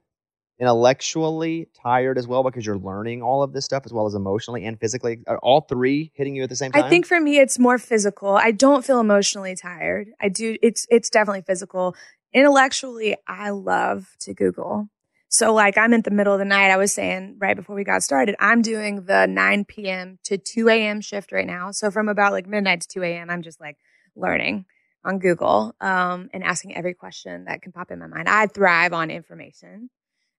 intellectually 0.63 1.67
tired 1.83 2.17
as 2.17 2.29
well 2.29 2.45
because 2.45 2.65
you're 2.65 2.79
learning 2.79 3.21
all 3.21 3.43
of 3.43 3.53
this 3.53 3.65
stuff 3.65 3.83
as 3.85 3.93
well 3.93 4.07
as 4.07 4.15
emotionally 4.15 4.65
and 4.65 4.79
physically? 4.79 5.19
Are 5.27 5.39
all 5.39 5.63
three 5.63 6.13
hitting 6.15 6.37
you 6.37 6.45
at 6.45 6.49
the 6.49 6.57
same 6.57 6.71
time? 6.71 6.85
I 6.85 6.89
think 6.89 7.05
for 7.05 7.21
me, 7.21 7.39
it's 7.39 7.59
more 7.59 7.79
physical. 7.79 8.37
I 8.37 8.53
don't 8.53 8.85
feel 8.85 9.01
emotionally 9.01 9.57
tired. 9.57 10.09
I 10.21 10.29
do. 10.29 10.57
It's 10.63 10.87
it's 10.89 11.11
definitely 11.11 11.43
physical. 11.43 11.97
Intellectually, 12.33 13.17
I 13.27 13.51
love 13.51 14.07
to 14.21 14.35
Google. 14.35 14.89
So 15.29 15.53
like 15.53 15.77
I'm 15.77 15.93
in 15.93 16.03
the 16.03 16.13
middle 16.13 16.33
of 16.33 16.39
the 16.39 16.45
night. 16.45 16.71
I 16.71 16.77
was 16.77 16.95
saying 16.95 17.39
right 17.41 17.57
before 17.57 17.75
we 17.75 17.83
got 17.83 18.05
started, 18.05 18.37
I'm 18.39 18.63
doing 18.63 19.07
the 19.07 19.27
9 19.27 19.65
p.m. 19.65 20.21
to 20.25 20.39
2 20.39 20.69
a.m. 20.69 21.01
shift 21.01 21.33
right 21.33 21.47
now. 21.47 21.73
So 21.73 21.91
from 21.91 22.09
about 22.09 22.33
like 22.33 22.47
midnight 22.47 22.83
to 22.83 22.89
2 22.89 23.03
a.m., 23.03 23.31
I'm 23.31 23.43
just 23.43 23.61
like 23.61 23.79
learning 24.15 24.67
on 25.05 25.19
Google 25.19 25.75
um, 25.81 26.29
and 26.33 26.45
asking 26.45 26.77
every 26.77 26.95
question 26.95 27.47
that 27.47 27.63
can 27.63 27.73
pop 27.73 27.91
in 27.91 27.99
my 27.99 28.07
mind. 28.07 28.29
I 28.29 28.47
thrive 28.47 28.93
on 28.93 29.11
information. 29.11 29.91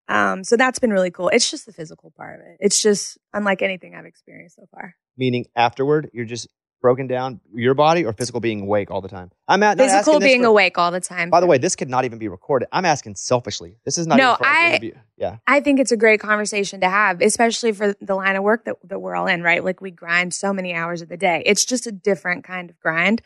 Um, 0.10 0.44
so 0.44 0.58
that's 0.58 0.80
been 0.80 0.92
really 0.92 1.12
cool. 1.12 1.30
It's 1.30 1.50
just 1.50 1.66
the 1.66 1.74
physical 1.74 2.12
part 2.18 2.40
of 2.40 2.46
it. 2.46 2.58
It's 2.60 2.82
just 2.82 3.18
unlike 3.34 3.62
anything 3.62 3.96
I've 3.96 4.06
experienced 4.06 4.56
so 4.58 4.66
far. 4.72 4.96
meaning 5.18 5.46
afterward 5.56 6.10
you're 6.14 6.26
just 6.26 6.48
broken 6.82 7.08
down 7.08 7.40
your 7.54 7.74
body 7.74 8.04
or 8.04 8.12
physical 8.12 8.42
being 8.42 8.60
awake 8.60 8.92
all 8.92 9.00
the 9.00 9.08
time. 9.08 9.32
I'm 9.48 9.64
at 9.64 9.78
Physical 9.78 10.20
this 10.20 10.28
being 10.28 10.42
for- 10.42 10.48
awake 10.48 10.78
all 10.78 10.92
the 10.92 11.00
time. 11.00 11.30
By 11.30 11.40
the 11.40 11.46
way, 11.48 11.58
this 11.58 11.78
could 11.78 11.90
not 11.90 12.04
even 12.04 12.20
be 12.20 12.28
recorded. 12.28 12.68
I'm 12.74 12.84
asking 12.84 13.16
selfishly. 13.16 13.78
This 13.86 13.98
is 13.98 14.06
not 14.06 14.18
No, 14.18 14.32
even 14.34 14.38
for 14.40 14.46
I- 14.46 14.70
interview. 14.72 14.94
Yeah. 15.16 15.38
I 15.48 15.62
think 15.62 15.80
it's 15.80 15.94
a 15.94 15.98
great 15.98 16.20
conversation 16.20 16.82
to 16.82 16.90
have, 16.90 17.22
especially 17.22 17.72
for 17.72 17.94
the 18.02 18.16
line 18.16 18.36
of 18.36 18.44
work 18.44 18.66
that, 18.66 18.76
that 18.90 19.00
we're 19.00 19.16
all 19.16 19.28
in, 19.28 19.42
right? 19.42 19.64
Like 19.64 19.80
we 19.80 19.92
grind 19.92 20.34
so 20.34 20.52
many 20.52 20.74
hours 20.74 21.02
of 21.02 21.08
the 21.08 21.16
day. 21.16 21.42
It's 21.46 21.64
just 21.64 21.88
a 21.88 21.92
different 21.94 22.44
kind 22.44 22.70
of 22.70 22.78
grind. 22.82 23.22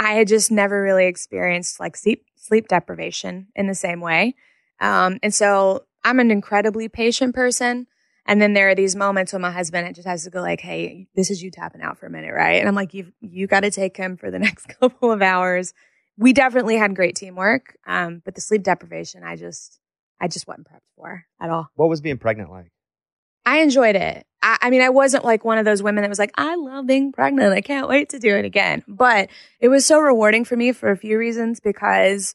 I 0.00 0.14
had 0.14 0.26
just 0.28 0.50
never 0.50 0.80
really 0.80 1.04
experienced 1.04 1.78
like 1.78 1.96
sleep 1.98 2.24
sleep 2.36 2.66
deprivation 2.68 3.48
in 3.54 3.66
the 3.66 3.74
same 3.74 4.00
way. 4.00 4.36
Um, 4.80 5.18
and 5.22 5.34
so 5.34 5.84
I'm 6.04 6.18
an 6.20 6.30
incredibly 6.30 6.88
patient 6.88 7.34
person. 7.34 7.86
And 8.24 8.40
then 8.40 8.54
there 8.54 8.68
are 8.68 8.74
these 8.74 8.94
moments 8.94 9.32
when 9.32 9.42
my 9.42 9.50
husband 9.50 9.86
it 9.88 9.94
just 9.94 10.06
has 10.06 10.24
to 10.24 10.30
go 10.30 10.40
like, 10.40 10.60
Hey, 10.60 11.08
this 11.14 11.30
is 11.30 11.42
you 11.42 11.50
tapping 11.50 11.82
out 11.82 11.98
for 11.98 12.06
a 12.06 12.10
minute, 12.10 12.32
right? 12.32 12.60
And 12.60 12.68
I'm 12.68 12.74
like, 12.74 12.94
you've, 12.94 13.12
you 13.20 13.46
got 13.46 13.60
to 13.60 13.70
take 13.70 13.96
him 13.96 14.16
for 14.16 14.30
the 14.30 14.38
next 14.40 14.66
couple 14.80 15.10
of 15.10 15.22
hours. 15.22 15.74
We 16.16 16.32
definitely 16.32 16.76
had 16.76 16.94
great 16.94 17.16
teamwork. 17.16 17.76
Um, 17.86 18.22
but 18.24 18.34
the 18.34 18.40
sleep 18.40 18.62
deprivation, 18.62 19.24
I 19.24 19.36
just, 19.36 19.80
I 20.20 20.28
just 20.28 20.46
wasn't 20.46 20.68
prepped 20.68 20.80
for 20.96 21.24
at 21.40 21.50
all. 21.50 21.68
What 21.74 21.88
was 21.88 22.00
being 22.00 22.18
pregnant 22.18 22.50
like? 22.50 22.70
I 23.44 23.58
enjoyed 23.58 23.96
it. 23.96 24.24
I, 24.40 24.58
I, 24.62 24.70
mean, 24.70 24.82
I 24.82 24.90
wasn't 24.90 25.24
like 25.24 25.44
one 25.44 25.58
of 25.58 25.64
those 25.64 25.82
women 25.82 26.02
that 26.02 26.08
was 26.08 26.18
like, 26.18 26.32
I 26.36 26.54
love 26.54 26.86
being 26.86 27.12
pregnant. 27.12 27.52
I 27.52 27.60
can't 27.60 27.88
wait 27.88 28.10
to 28.10 28.18
do 28.18 28.36
it 28.36 28.44
again. 28.44 28.84
But 28.86 29.30
it 29.58 29.68
was 29.68 29.84
so 29.84 29.98
rewarding 29.98 30.44
for 30.44 30.56
me 30.56 30.72
for 30.72 30.90
a 30.90 30.96
few 30.96 31.18
reasons 31.18 31.58
because 31.58 32.34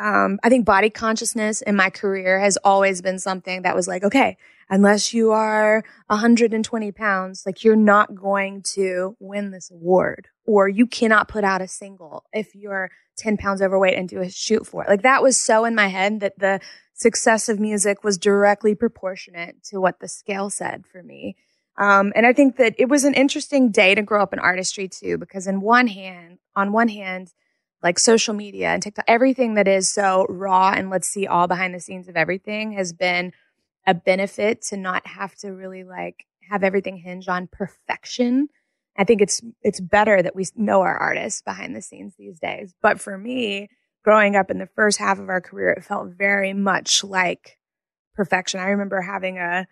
um, 0.00 0.38
I 0.42 0.48
think 0.48 0.64
body 0.64 0.90
consciousness 0.90 1.60
in 1.62 1.74
my 1.74 1.90
career 1.90 2.38
has 2.38 2.56
always 2.58 3.02
been 3.02 3.18
something 3.18 3.62
that 3.62 3.74
was 3.74 3.88
like, 3.88 4.04
okay, 4.04 4.36
unless 4.70 5.12
you 5.12 5.32
are 5.32 5.82
120 6.06 6.92
pounds, 6.92 7.42
like 7.44 7.64
you're 7.64 7.76
not 7.76 8.14
going 8.14 8.62
to 8.74 9.16
win 9.18 9.50
this 9.50 9.70
award 9.70 10.28
or 10.46 10.68
you 10.68 10.86
cannot 10.86 11.28
put 11.28 11.42
out 11.42 11.60
a 11.60 11.68
single 11.68 12.24
if 12.32 12.54
you're 12.54 12.90
10 13.16 13.36
pounds 13.36 13.60
overweight 13.60 13.98
and 13.98 14.08
do 14.08 14.20
a 14.20 14.30
shoot 14.30 14.66
for 14.66 14.84
it. 14.84 14.88
Like 14.88 15.02
that 15.02 15.22
was 15.22 15.36
so 15.36 15.64
in 15.64 15.74
my 15.74 15.88
head 15.88 16.20
that 16.20 16.38
the 16.38 16.60
success 16.94 17.48
of 17.48 17.58
music 17.58 18.04
was 18.04 18.18
directly 18.18 18.74
proportionate 18.74 19.62
to 19.64 19.80
what 19.80 20.00
the 20.00 20.08
scale 20.08 20.50
said 20.50 20.84
for 20.86 21.02
me. 21.02 21.36
Um, 21.76 22.12
and 22.16 22.26
I 22.26 22.32
think 22.32 22.56
that 22.56 22.74
it 22.76 22.88
was 22.88 23.04
an 23.04 23.14
interesting 23.14 23.70
day 23.70 23.94
to 23.94 24.02
grow 24.02 24.22
up 24.22 24.32
in 24.32 24.38
artistry 24.38 24.88
too, 24.88 25.16
because 25.16 25.46
in 25.46 25.60
one 25.60 25.86
hand, 25.86 26.38
on 26.56 26.72
one 26.72 26.88
hand, 26.88 27.32
like 27.82 27.98
social 27.98 28.34
media 28.34 28.68
and 28.68 28.82
TikTok, 28.82 29.04
everything 29.06 29.54
that 29.54 29.68
is 29.68 29.88
so 29.88 30.26
raw 30.28 30.72
and 30.76 30.90
let's 30.90 31.08
see 31.08 31.26
all 31.26 31.46
behind 31.46 31.74
the 31.74 31.80
scenes 31.80 32.08
of 32.08 32.16
everything 32.16 32.72
has 32.72 32.92
been 32.92 33.32
a 33.86 33.94
benefit 33.94 34.62
to 34.62 34.76
not 34.76 35.06
have 35.06 35.34
to 35.36 35.50
really 35.50 35.84
like 35.84 36.26
have 36.50 36.64
everything 36.64 36.96
hinge 36.96 37.28
on 37.28 37.48
perfection. 37.50 38.48
I 38.96 39.04
think 39.04 39.20
it's 39.20 39.40
it's 39.62 39.80
better 39.80 40.20
that 40.20 40.34
we 40.34 40.44
know 40.56 40.80
our 40.80 40.96
artists 40.96 41.42
behind 41.42 41.76
the 41.76 41.82
scenes 41.82 42.14
these 42.18 42.40
days. 42.40 42.74
But 42.82 43.00
for 43.00 43.16
me, 43.16 43.68
growing 44.04 44.34
up 44.36 44.50
in 44.50 44.58
the 44.58 44.68
first 44.74 44.98
half 44.98 45.18
of 45.18 45.28
our 45.28 45.40
career, 45.40 45.70
it 45.70 45.84
felt 45.84 46.08
very 46.08 46.52
much 46.52 47.04
like 47.04 47.58
perfection. 48.14 48.58
I 48.58 48.70
remember 48.70 49.00
having 49.00 49.38
a 49.38 49.66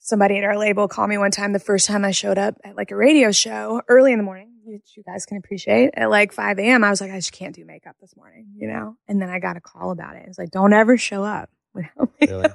somebody 0.00 0.36
at 0.36 0.44
our 0.44 0.58
label 0.58 0.88
call 0.88 1.06
me 1.06 1.16
one 1.16 1.30
time 1.30 1.52
the 1.52 1.58
first 1.58 1.86
time 1.86 2.04
I 2.04 2.10
showed 2.10 2.36
up 2.36 2.56
at 2.64 2.76
like 2.76 2.90
a 2.90 2.96
radio 2.96 3.32
show 3.32 3.80
early 3.88 4.12
in 4.12 4.18
the 4.18 4.24
morning, 4.24 4.53
which 4.64 4.96
you 4.96 5.02
guys 5.02 5.26
can 5.26 5.36
appreciate. 5.36 5.90
At 5.94 6.10
like 6.10 6.32
5 6.32 6.58
a.m., 6.58 6.84
I 6.84 6.90
was 6.90 7.00
like, 7.00 7.10
I 7.10 7.16
just 7.16 7.32
can't 7.32 7.54
do 7.54 7.64
makeup 7.64 7.96
this 8.00 8.16
morning, 8.16 8.48
you 8.56 8.68
know? 8.68 8.96
And 9.08 9.20
then 9.20 9.28
I 9.28 9.38
got 9.38 9.56
a 9.56 9.60
call 9.60 9.90
about 9.90 10.16
it. 10.16 10.24
It's 10.26 10.38
like, 10.38 10.50
don't 10.50 10.72
ever 10.72 10.96
show 10.96 11.24
up. 11.24 11.50
Really? 12.20 12.48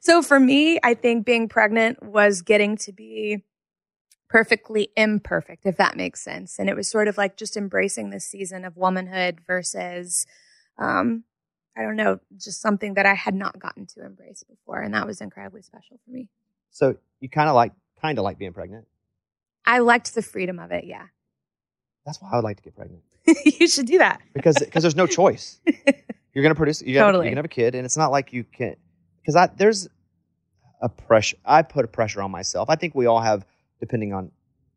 so 0.00 0.22
for 0.22 0.38
me, 0.38 0.78
I 0.82 0.94
think 0.94 1.26
being 1.26 1.48
pregnant 1.48 2.02
was 2.02 2.40
getting 2.42 2.76
to 2.78 2.92
be 2.92 3.42
perfectly 4.28 4.90
imperfect, 4.96 5.66
if 5.66 5.76
that 5.76 5.96
makes 5.96 6.20
sense. 6.22 6.58
And 6.58 6.68
it 6.68 6.76
was 6.76 6.88
sort 6.88 7.08
of 7.08 7.18
like 7.18 7.36
just 7.36 7.56
embracing 7.56 8.10
this 8.10 8.24
season 8.24 8.64
of 8.64 8.76
womanhood 8.76 9.40
versus, 9.46 10.24
um, 10.78 11.24
I 11.76 11.82
don't 11.82 11.96
know, 11.96 12.20
just 12.36 12.60
something 12.60 12.94
that 12.94 13.06
I 13.06 13.14
had 13.14 13.34
not 13.34 13.58
gotten 13.58 13.86
to 13.86 14.04
embrace 14.04 14.44
before. 14.44 14.80
And 14.80 14.94
that 14.94 15.06
was 15.06 15.20
incredibly 15.20 15.62
special 15.62 15.98
for 16.04 16.10
me. 16.10 16.28
So 16.70 16.96
you 17.20 17.28
kind 17.28 17.48
of 17.48 17.54
like, 17.54 17.72
kind 18.00 18.18
of 18.18 18.24
like 18.24 18.38
being 18.38 18.52
pregnant? 18.52 18.86
I 19.66 19.78
liked 19.78 20.14
the 20.14 20.22
freedom 20.22 20.58
of 20.58 20.72
it. 20.72 20.84
Yeah. 20.84 21.06
That's 22.04 22.20
why 22.20 22.30
I 22.32 22.36
would 22.36 22.44
like 22.44 22.58
to 22.58 22.62
get 22.62 22.76
pregnant. 22.76 23.02
you 23.44 23.68
should 23.68 23.86
do 23.86 23.98
that. 23.98 24.20
because, 24.34 24.58
because 24.58 24.82
there's 24.82 24.96
no 24.96 25.06
choice. 25.06 25.60
You're 25.66 26.42
going 26.42 26.54
to 26.54 26.58
produce, 26.58 26.82
you 26.82 26.98
totally. 26.98 27.26
you're 27.26 27.34
going 27.34 27.36
to 27.36 27.38
have 27.38 27.44
a 27.44 27.48
kid 27.48 27.76
and 27.76 27.84
it's 27.84 27.96
not 27.96 28.10
like 28.10 28.32
you 28.32 28.42
can, 28.42 28.74
because 29.20 29.36
I, 29.36 29.46
there's 29.56 29.88
a 30.82 30.88
pressure, 30.88 31.36
I 31.44 31.62
put 31.62 31.84
a 31.84 31.88
pressure 31.88 32.20
on 32.22 32.32
myself. 32.32 32.68
I 32.68 32.74
think 32.74 32.96
we 32.96 33.06
all 33.06 33.20
have 33.20 33.46
depending 33.78 34.12
on 34.12 34.32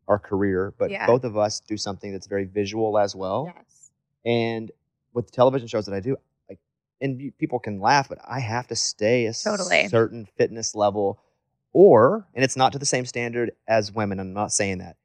our 0.07 0.19
career, 0.19 0.73
but 0.77 0.91
yeah. 0.91 1.07
both 1.07 1.23
of 1.23 1.35
us 1.35 1.59
do 1.59 1.75
something 1.75 2.11
that's 2.11 2.27
very 2.27 2.45
visual 2.45 2.97
as 2.97 3.15
well. 3.15 3.51
Yes. 3.55 3.91
And 4.25 4.71
with 5.13 5.25
the 5.25 5.31
television 5.31 5.67
shows 5.67 5.85
that 5.87 5.95
I 5.95 5.99
do, 5.99 6.17
like, 6.49 6.59
and 7.01 7.33
people 7.37 7.59
can 7.59 7.79
laugh, 7.79 8.07
but 8.07 8.19
I 8.25 8.39
have 8.39 8.67
to 8.67 8.75
stay 8.75 9.25
a 9.25 9.33
totally. 9.33 9.87
certain 9.87 10.27
fitness 10.37 10.75
level, 10.75 11.19
or, 11.73 12.27
and 12.35 12.43
it's 12.43 12.55
not 12.55 12.73
to 12.73 12.79
the 12.79 12.85
same 12.85 13.05
standard 13.05 13.51
as 13.67 13.91
women. 13.91 14.19
I'm 14.19 14.33
not 14.33 14.51
saying 14.51 14.77
that, 14.79 14.95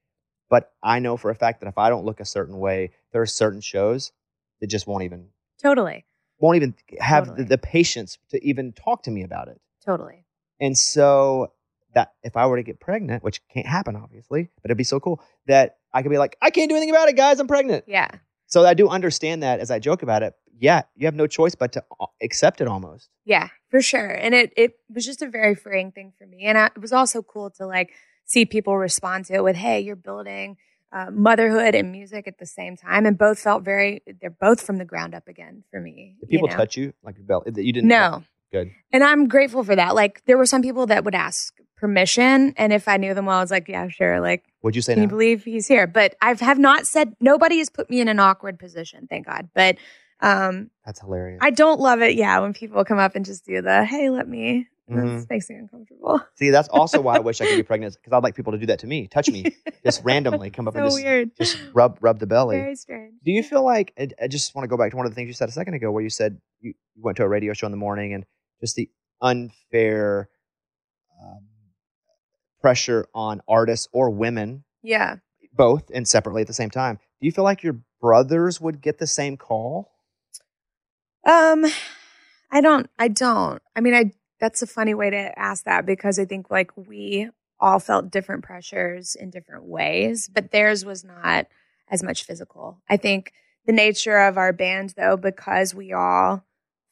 but 0.52 0.70
I 0.82 0.98
know 0.98 1.16
for 1.16 1.30
a 1.30 1.34
fact 1.34 1.60
that 1.60 1.66
if 1.66 1.78
I 1.78 1.88
don't 1.88 2.04
look 2.04 2.20
a 2.20 2.26
certain 2.26 2.58
way, 2.58 2.90
there 3.10 3.22
are 3.22 3.26
certain 3.26 3.62
shows 3.62 4.12
that 4.60 4.66
just 4.66 4.86
won't 4.86 5.02
even 5.02 5.28
totally 5.62 6.04
won't 6.40 6.56
even 6.56 6.74
have 7.00 7.28
totally. 7.28 7.44
the, 7.44 7.48
the 7.48 7.58
patience 7.58 8.18
to 8.32 8.46
even 8.46 8.74
talk 8.74 9.04
to 9.04 9.10
me 9.10 9.22
about 9.22 9.48
it. 9.48 9.58
Totally. 9.82 10.26
And 10.60 10.76
so 10.76 11.52
that 11.94 12.12
if 12.22 12.36
I 12.36 12.44
were 12.46 12.58
to 12.58 12.62
get 12.62 12.80
pregnant, 12.80 13.24
which 13.24 13.40
can't 13.48 13.66
happen 13.66 13.96
obviously, 13.96 14.50
but 14.60 14.68
it'd 14.70 14.76
be 14.76 14.84
so 14.84 15.00
cool 15.00 15.22
that 15.46 15.78
I 15.94 16.02
could 16.02 16.10
be 16.10 16.18
like, 16.18 16.36
I 16.42 16.50
can't 16.50 16.68
do 16.68 16.76
anything 16.76 16.90
about 16.90 17.08
it, 17.08 17.16
guys. 17.16 17.40
I'm 17.40 17.48
pregnant. 17.48 17.86
Yeah. 17.88 18.10
So 18.44 18.66
I 18.66 18.74
do 18.74 18.90
understand 18.90 19.42
that 19.42 19.58
as 19.58 19.70
I 19.70 19.78
joke 19.78 20.02
about 20.02 20.22
it. 20.22 20.34
Yeah, 20.60 20.82
you 20.94 21.06
have 21.06 21.14
no 21.14 21.26
choice 21.26 21.54
but 21.54 21.72
to 21.72 21.84
uh, 21.98 22.06
accept 22.22 22.60
it 22.60 22.68
almost. 22.68 23.08
Yeah, 23.24 23.48
for 23.70 23.80
sure. 23.80 24.10
And 24.10 24.34
it 24.34 24.52
it 24.54 24.74
was 24.94 25.06
just 25.06 25.22
a 25.22 25.28
very 25.30 25.54
freeing 25.54 25.92
thing 25.92 26.12
for 26.18 26.26
me, 26.26 26.42
and 26.42 26.58
I, 26.58 26.66
it 26.66 26.78
was 26.78 26.92
also 26.92 27.22
cool 27.22 27.48
to 27.52 27.66
like 27.66 27.94
see 28.24 28.44
people 28.44 28.76
respond 28.76 29.26
to 29.26 29.34
it 29.34 29.44
with, 29.44 29.56
"Hey, 29.56 29.80
you're 29.80 29.96
building." 29.96 30.56
Uh, 30.94 31.10
motherhood 31.10 31.74
and 31.74 31.90
music 31.90 32.28
at 32.28 32.36
the 32.36 32.44
same 32.44 32.76
time, 32.76 33.06
and 33.06 33.16
both 33.16 33.38
felt 33.38 33.64
very. 33.64 34.02
They're 34.20 34.28
both 34.28 34.60
from 34.60 34.76
the 34.76 34.84
ground 34.84 35.14
up 35.14 35.26
again 35.26 35.64
for 35.70 35.80
me. 35.80 36.16
Did 36.20 36.28
people 36.28 36.48
you 36.48 36.52
know? 36.52 36.58
touch 36.58 36.76
you 36.76 36.92
like 37.02 37.16
your 37.16 37.24
belt? 37.24 37.44
You 37.46 37.72
didn't. 37.72 37.88
No, 37.88 38.24
Good. 38.52 38.70
And 38.92 39.02
I'm 39.02 39.28
grateful 39.28 39.64
for 39.64 39.74
that. 39.74 39.94
Like 39.94 40.22
there 40.26 40.36
were 40.36 40.46
some 40.46 40.62
people 40.62 40.86
that 40.86 41.04
would 41.04 41.14
ask 41.14 41.54
permission, 41.76 42.52
and 42.58 42.72
if 42.72 42.86
I 42.86 42.98
knew 42.98 43.14
them 43.14 43.26
well, 43.26 43.38
I 43.38 43.40
was 43.40 43.50
like, 43.50 43.66
yeah, 43.66 43.88
sure. 43.88 44.20
Like, 44.20 44.44
would 44.62 44.76
you 44.76 44.82
say? 44.82 44.92
Can 44.92 45.00
no? 45.00 45.04
you 45.04 45.08
believe 45.08 45.44
he's 45.44 45.66
here? 45.66 45.86
But 45.86 46.14
I 46.20 46.34
have 46.34 46.58
not 46.58 46.86
said. 46.86 47.16
Nobody 47.18 47.58
has 47.58 47.70
put 47.70 47.88
me 47.88 48.00
in 48.00 48.08
an 48.08 48.20
awkward 48.20 48.58
position, 48.58 49.06
thank 49.08 49.26
God. 49.26 49.48
But 49.54 49.78
um, 50.20 50.70
that's 50.84 51.00
hilarious. 51.00 51.38
I 51.40 51.50
don't 51.50 51.80
love 51.80 52.02
it. 52.02 52.14
Yeah, 52.14 52.40
when 52.40 52.52
people 52.52 52.84
come 52.84 52.98
up 52.98 53.16
and 53.16 53.24
just 53.24 53.46
do 53.46 53.62
the 53.62 53.84
hey, 53.86 54.10
let 54.10 54.28
me. 54.28 54.68
Mm-hmm. 54.90 55.18
That 55.20 55.30
makes 55.30 55.48
me 55.48 55.56
uncomfortable. 55.56 56.20
See, 56.34 56.50
that's 56.50 56.68
also 56.68 57.00
why 57.00 57.16
I 57.16 57.20
wish 57.20 57.40
I 57.40 57.46
could 57.46 57.56
be 57.56 57.62
pregnant 57.62 57.96
because 57.96 58.12
I'd 58.12 58.22
like 58.22 58.34
people 58.34 58.52
to 58.52 58.58
do 58.58 58.66
that 58.66 58.80
to 58.80 58.86
me, 58.86 59.06
touch 59.06 59.30
me, 59.30 59.54
just 59.84 60.02
randomly 60.04 60.50
come 60.50 60.66
up 60.66 60.74
so 60.74 60.80
and 60.80 60.86
just, 60.88 61.02
weird. 61.02 61.30
just 61.36 61.58
rub 61.72 61.98
rub 62.00 62.18
the 62.18 62.26
belly. 62.26 62.56
Very 62.56 62.74
strange. 62.74 63.14
Do 63.24 63.30
you 63.30 63.42
feel 63.42 63.62
like 63.62 63.94
I 64.20 64.26
just 64.26 64.54
want 64.54 64.64
to 64.64 64.68
go 64.68 64.76
back 64.76 64.90
to 64.90 64.96
one 64.96 65.06
of 65.06 65.12
the 65.12 65.14
things 65.14 65.28
you 65.28 65.34
said 65.34 65.48
a 65.48 65.52
second 65.52 65.74
ago, 65.74 65.90
where 65.90 66.02
you 66.02 66.10
said 66.10 66.40
you 66.60 66.74
went 66.96 67.16
to 67.18 67.22
a 67.22 67.28
radio 67.28 67.52
show 67.52 67.66
in 67.66 67.70
the 67.70 67.78
morning 67.78 68.12
and 68.12 68.24
just 68.60 68.76
the 68.76 68.90
unfair 69.20 70.28
um, 71.22 71.46
pressure 72.60 73.06
on 73.14 73.40
artists 73.46 73.88
or 73.92 74.10
women. 74.10 74.64
Yeah. 74.82 75.16
Both 75.54 75.90
and 75.94 76.08
separately 76.08 76.40
at 76.42 76.48
the 76.48 76.54
same 76.54 76.70
time. 76.70 76.96
Do 77.20 77.26
you 77.26 77.32
feel 77.32 77.44
like 77.44 77.62
your 77.62 77.78
brothers 78.00 78.60
would 78.60 78.80
get 78.80 78.98
the 78.98 79.06
same 79.06 79.36
call? 79.36 79.92
Um, 81.26 81.66
I 82.50 82.60
don't. 82.60 82.88
I 82.98 83.08
don't. 83.08 83.62
I 83.76 83.80
mean, 83.80 83.94
I. 83.94 84.12
That's 84.42 84.60
a 84.60 84.66
funny 84.66 84.92
way 84.92 85.08
to 85.08 85.38
ask 85.38 85.66
that 85.66 85.86
because 85.86 86.18
I 86.18 86.24
think 86.24 86.50
like 86.50 86.76
we 86.76 87.30
all 87.60 87.78
felt 87.78 88.10
different 88.10 88.42
pressures 88.42 89.14
in 89.14 89.30
different 89.30 89.66
ways, 89.66 90.28
but 90.28 90.50
theirs 90.50 90.84
was 90.84 91.04
not 91.04 91.46
as 91.88 92.02
much 92.02 92.24
physical. 92.24 92.82
I 92.90 92.96
think 92.96 93.32
the 93.66 93.72
nature 93.72 94.18
of 94.18 94.36
our 94.36 94.52
band, 94.52 94.94
though, 94.96 95.16
because 95.16 95.76
we 95.76 95.92
all 95.92 96.44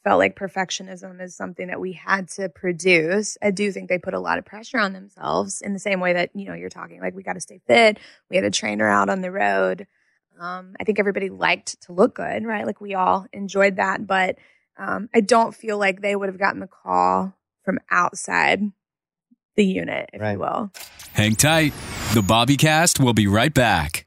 felt 0.05 0.21
like 0.21 0.39
perfectionism 0.39 1.21
is 1.21 1.35
something 1.35 1.67
that 1.67 1.81
we 1.81 1.95
had 1.95 2.29
to 2.29 2.49
produce. 2.49 3.37
I 3.43 3.51
do 3.51 3.73
think 3.73 3.89
they 3.89 3.99
put 3.99 4.15
a 4.15 4.21
lot 4.21 4.39
of 4.39 4.45
pressure 4.45 4.79
on 4.79 4.93
themselves 4.93 5.61
in 5.61 5.73
the 5.73 5.81
same 5.81 5.99
way 5.99 6.13
that, 6.13 6.31
you 6.37 6.47
know, 6.47 6.55
you're 6.55 6.69
talking 6.69 7.01
like 7.01 7.17
we 7.17 7.25
got 7.25 7.33
to 7.33 7.41
stay 7.41 7.61
fit. 7.67 7.99
We 8.31 8.37
had 8.37 8.45
a 8.45 8.53
trainer 8.53 8.89
out 8.89 9.09
on 9.09 9.23
the 9.23 9.33
road. 9.33 9.89
Um, 10.39 10.77
I 10.79 10.85
think 10.85 11.01
everybody 11.01 11.31
liked 11.31 11.83
to 11.83 11.93
look 11.93 12.15
good, 12.15 12.45
right? 12.45 12.65
Like 12.65 12.81
we 12.81 12.95
all 12.95 13.27
enjoyed 13.33 13.75
that, 13.75 14.07
but 14.07 14.37
um, 14.79 15.09
I 15.13 15.21
don't 15.21 15.53
feel 15.53 15.79
like 15.79 16.01
they 16.01 16.15
would 16.15 16.29
have 16.29 16.39
gotten 16.39 16.61
the 16.61 16.69
call 16.69 17.35
from 17.71 17.79
outside 17.93 18.61
the 19.55 19.65
unit, 19.65 20.11
if 20.13 20.21
right. 20.21 20.33
you 20.33 20.41
will. 20.41 20.73
Hang 21.13 21.37
tight. 21.37 21.73
The 22.15 22.23
Bobby 22.23 22.57
Cast 22.57 22.99
will 22.99 23.15
be 23.15 23.29
right 23.29 23.55
back. 23.55 24.07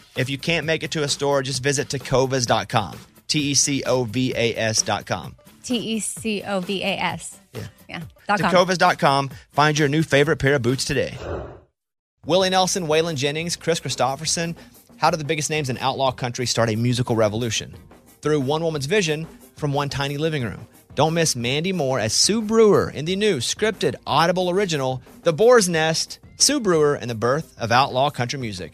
If 0.15 0.29
you 0.29 0.37
can't 0.37 0.65
make 0.65 0.83
it 0.83 0.91
to 0.91 1.03
a 1.03 1.07
store, 1.07 1.41
just 1.41 1.63
visit 1.63 1.87
tecovas.com. 1.87 2.99
T 3.27 3.39
E 3.51 3.53
C 3.53 3.83
O 3.83 4.03
V 4.03 4.33
A 4.35 4.55
S.com. 4.57 5.35
T 5.63 5.77
E 5.77 5.99
C 5.99 6.43
O 6.43 6.59
V 6.59 6.83
A 6.83 6.97
S. 6.97 7.39
Yeah. 7.53 7.67
Yeah. 7.87 8.01
Tecovas.com. 8.27 9.29
Find 9.51 9.77
your 9.79 9.87
new 9.87 10.03
favorite 10.03 10.37
pair 10.37 10.55
of 10.55 10.61
boots 10.61 10.85
today. 10.85 11.17
Willie 12.25 12.49
Nelson, 12.49 12.87
Waylon 12.87 13.15
Jennings, 13.15 13.55
Kris 13.55 13.79
Kristofferson. 13.79 14.55
How 14.97 15.09
did 15.09 15.19
the 15.19 15.25
biggest 15.25 15.49
names 15.49 15.69
in 15.69 15.77
outlaw 15.79 16.11
country 16.11 16.45
start 16.45 16.69
a 16.69 16.75
musical 16.75 17.15
revolution? 17.15 17.73
Through 18.21 18.41
one 18.41 18.63
woman's 18.63 18.85
vision 18.85 19.25
from 19.55 19.73
one 19.73 19.89
tiny 19.89 20.17
living 20.17 20.43
room. 20.43 20.67
Don't 20.93 21.13
miss 21.13 21.35
Mandy 21.35 21.71
Moore 21.71 21.99
as 21.99 22.13
Sue 22.13 22.41
Brewer 22.41 22.91
in 22.91 23.05
the 23.05 23.15
new 23.15 23.37
scripted 23.37 23.95
Audible 24.05 24.49
original, 24.49 25.01
The 25.23 25.33
Boar's 25.33 25.69
Nest, 25.69 26.19
Sue 26.35 26.59
Brewer 26.59 26.95
and 26.95 27.09
the 27.09 27.15
Birth 27.15 27.55
of 27.57 27.71
Outlaw 27.71 28.09
Country 28.09 28.37
Music. 28.39 28.73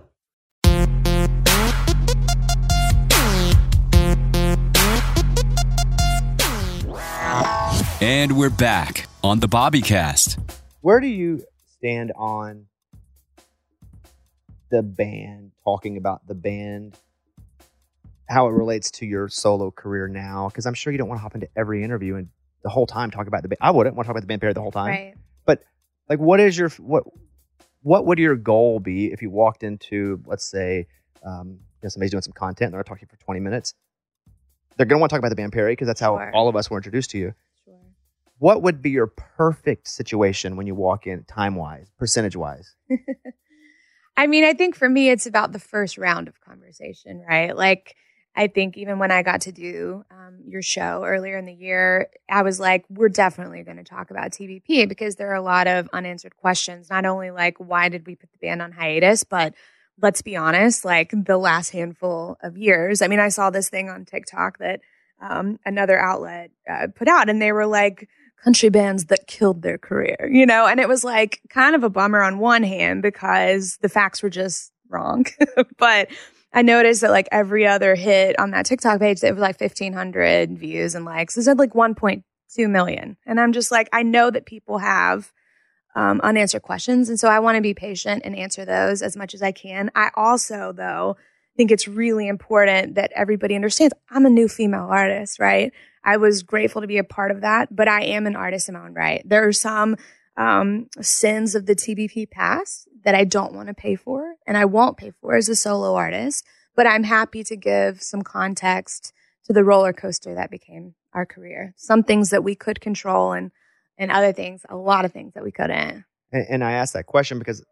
And 8.01 8.35
we're 8.35 8.49
back 8.49 9.07
on 9.23 9.39
the 9.39 9.47
Bobbycast. 9.47 10.39
Where 10.81 10.99
do 10.99 11.05
you 11.07 11.43
stand 11.77 12.11
on 12.15 12.65
the 14.71 14.81
band, 14.81 15.51
talking 15.63 15.97
about 15.97 16.25
the 16.27 16.33
band, 16.33 16.97
how 18.27 18.47
it 18.47 18.51
relates 18.51 18.89
to 18.91 19.05
your 19.05 19.29
solo 19.29 19.69
career 19.69 20.07
now? 20.07 20.47
Because 20.47 20.65
I'm 20.65 20.73
sure 20.73 20.91
you 20.91 20.97
don't 20.97 21.07
want 21.09 21.19
to 21.19 21.21
hop 21.21 21.35
into 21.35 21.47
every 21.55 21.83
interview 21.83 22.15
and 22.15 22.29
the 22.63 22.69
whole 22.69 22.87
time 22.87 23.11
talk 23.11 23.27
about 23.27 23.43
the 23.43 23.49
band. 23.49 23.59
I 23.61 23.69
wouldn't 23.69 23.95
want 23.95 24.05
to 24.05 24.07
talk 24.07 24.13
about 24.15 24.21
the 24.21 24.27
band 24.27 24.41
period 24.41 24.55
the 24.57 24.61
whole 24.61 24.71
time. 24.71 24.87
Right. 24.87 25.13
But 25.45 25.63
like, 26.09 26.19
what 26.19 26.39
is 26.39 26.57
your 26.57 26.69
what? 26.79 27.03
What 27.83 28.05
would 28.05 28.19
your 28.19 28.35
goal 28.35 28.79
be 28.79 29.11
if 29.11 29.23
you 29.23 29.31
walked 29.31 29.63
into, 29.63 30.21
let's 30.27 30.45
say, 30.45 30.85
um, 31.25 31.47
you 31.49 31.59
know, 31.83 31.89
somebody's 31.89 32.11
doing 32.11 32.21
some 32.21 32.33
content 32.33 32.67
and 32.67 32.75
they're 32.75 32.83
talking 32.83 33.07
for 33.07 33.17
20 33.17 33.39
minutes? 33.39 33.73
They're 34.77 34.85
going 34.85 34.97
to 34.97 35.01
want 35.01 35.09
to 35.09 35.13
talk 35.15 35.19
about 35.19 35.29
the 35.29 35.35
band 35.35 35.51
Perry 35.51 35.71
because 35.73 35.87
that's 35.87 35.99
how 35.99 36.15
Sure. 36.17 36.31
all 36.31 36.47
of 36.47 36.55
us 36.55 36.69
were 36.69 36.77
introduced 36.77 37.09
to 37.11 37.17
you. 37.17 37.33
What 38.41 38.63
would 38.63 38.81
be 38.81 38.89
your 38.89 39.05
perfect 39.05 39.87
situation 39.87 40.55
when 40.55 40.65
you 40.65 40.73
walk 40.73 41.05
in, 41.05 41.25
time 41.25 41.53
wise, 41.53 41.91
percentage 41.99 42.35
wise? 42.35 42.73
I 44.17 44.25
mean, 44.25 44.43
I 44.43 44.53
think 44.53 44.75
for 44.75 44.89
me, 44.89 45.11
it's 45.11 45.27
about 45.27 45.51
the 45.51 45.59
first 45.59 45.95
round 45.95 46.27
of 46.27 46.41
conversation, 46.41 47.23
right? 47.29 47.55
Like, 47.55 47.95
I 48.35 48.47
think 48.47 48.77
even 48.77 48.97
when 48.97 49.11
I 49.11 49.21
got 49.21 49.41
to 49.41 49.51
do 49.51 50.03
um, 50.09 50.39
your 50.43 50.63
show 50.63 51.03
earlier 51.05 51.37
in 51.37 51.45
the 51.45 51.53
year, 51.53 52.07
I 52.31 52.41
was 52.41 52.59
like, 52.59 52.83
we're 52.89 53.09
definitely 53.09 53.61
going 53.61 53.77
to 53.77 53.83
talk 53.83 54.09
about 54.09 54.31
TBP 54.31 54.89
because 54.89 55.17
there 55.17 55.29
are 55.29 55.35
a 55.35 55.43
lot 55.43 55.67
of 55.67 55.87
unanswered 55.93 56.35
questions. 56.35 56.89
Not 56.89 57.05
only 57.05 57.29
like, 57.29 57.59
why 57.59 57.89
did 57.89 58.07
we 58.07 58.15
put 58.15 58.31
the 58.31 58.39
band 58.39 58.63
on 58.63 58.71
hiatus, 58.71 59.23
but 59.23 59.53
let's 60.01 60.23
be 60.23 60.35
honest, 60.35 60.83
like 60.83 61.13
the 61.13 61.37
last 61.37 61.69
handful 61.69 62.37
of 62.41 62.57
years. 62.57 63.03
I 63.03 63.07
mean, 63.07 63.19
I 63.19 63.29
saw 63.29 63.51
this 63.51 63.69
thing 63.69 63.87
on 63.87 64.05
TikTok 64.05 64.57
that 64.57 64.81
um, 65.21 65.59
another 65.63 65.99
outlet 65.99 66.49
uh, 66.67 66.87
put 66.95 67.07
out, 67.07 67.29
and 67.29 67.39
they 67.39 67.51
were 67.51 67.67
like, 67.67 68.09
country 68.43 68.69
bands 68.69 69.05
that 69.05 69.27
killed 69.27 69.61
their 69.61 69.77
career, 69.77 70.29
you 70.31 70.45
know? 70.45 70.65
And 70.65 70.79
it 70.79 70.87
was 70.87 71.03
like 71.03 71.41
kind 71.49 71.75
of 71.75 71.83
a 71.83 71.89
bummer 71.89 72.21
on 72.21 72.39
one 72.39 72.63
hand 72.63 73.01
because 73.01 73.77
the 73.81 73.89
facts 73.89 74.23
were 74.23 74.29
just 74.29 74.71
wrong. 74.89 75.25
but 75.77 76.09
I 76.53 76.61
noticed 76.61 77.01
that 77.01 77.11
like 77.11 77.29
every 77.31 77.65
other 77.65 77.95
hit 77.95 78.37
on 78.39 78.51
that 78.51 78.65
TikTok 78.65 78.99
page, 78.99 79.23
it 79.23 79.31
was 79.31 79.41
like 79.41 79.59
1500 79.59 80.57
views 80.57 80.95
and 80.95 81.05
likes. 81.05 81.37
It 81.37 81.43
said 81.43 81.59
like 81.59 81.73
1.2 81.73 82.23
million. 82.69 83.17
And 83.25 83.39
I'm 83.39 83.53
just 83.53 83.71
like, 83.71 83.89
I 83.93 84.03
know 84.03 84.29
that 84.31 84.45
people 84.45 84.79
have 84.79 85.31
um, 85.95 86.21
unanswered 86.23 86.61
questions. 86.61 87.09
And 87.09 87.19
so 87.19 87.27
I 87.27 87.39
want 87.39 87.57
to 87.57 87.61
be 87.61 87.73
patient 87.73 88.23
and 88.25 88.35
answer 88.35 88.65
those 88.65 89.01
as 89.01 89.15
much 89.15 89.33
as 89.33 89.41
I 89.41 89.51
can. 89.51 89.91
I 89.95 90.09
also, 90.15 90.71
though, 90.71 91.17
think 91.61 91.69
it's 91.69 91.87
really 91.87 92.27
important 92.27 92.95
that 92.95 93.11
everybody 93.15 93.53
understands 93.53 93.93
I'm 94.09 94.25
a 94.25 94.31
new 94.31 94.47
female 94.47 94.87
artist, 94.89 95.37
right? 95.37 95.71
I 96.03 96.17
was 96.17 96.41
grateful 96.41 96.81
to 96.81 96.87
be 96.87 96.97
a 96.97 97.03
part 97.03 97.29
of 97.29 97.41
that, 97.41 97.75
but 97.75 97.87
I 97.87 98.01
am 98.01 98.25
an 98.25 98.35
artist 98.35 98.67
in 98.67 98.73
my 98.73 98.83
own 98.83 98.95
right. 98.95 99.21
There 99.23 99.47
are 99.47 99.53
some 99.53 99.95
um, 100.37 100.87
sins 101.01 101.53
of 101.53 101.67
the 101.67 101.75
TBP 101.75 102.31
past 102.31 102.87
that 103.03 103.13
I 103.13 103.25
don't 103.25 103.53
want 103.53 103.67
to 103.67 103.75
pay 103.75 103.95
for 103.95 104.37
and 104.47 104.57
I 104.57 104.65
won't 104.65 104.97
pay 104.97 105.11
for 105.21 105.35
as 105.35 105.49
a 105.49 105.55
solo 105.55 105.93
artist, 105.93 106.43
but 106.75 106.87
I'm 106.87 107.03
happy 107.03 107.43
to 107.43 107.55
give 107.55 108.01
some 108.01 108.23
context 108.23 109.13
to 109.45 109.53
the 109.53 109.63
roller 109.63 109.93
coaster 109.93 110.33
that 110.33 110.49
became 110.49 110.95
our 111.13 111.27
career. 111.27 111.75
Some 111.77 112.01
things 112.01 112.31
that 112.31 112.43
we 112.43 112.55
could 112.55 112.81
control 112.81 113.33
and, 113.33 113.51
and 113.99 114.11
other 114.11 114.33
things, 114.33 114.65
a 114.67 114.75
lot 114.75 115.05
of 115.05 115.13
things 115.13 115.35
that 115.35 115.43
we 115.43 115.51
couldn't. 115.51 116.05
And, 116.31 116.45
and 116.49 116.63
I 116.63 116.71
ask 116.71 116.95
that 116.95 117.05
question 117.05 117.37
because, 117.37 117.63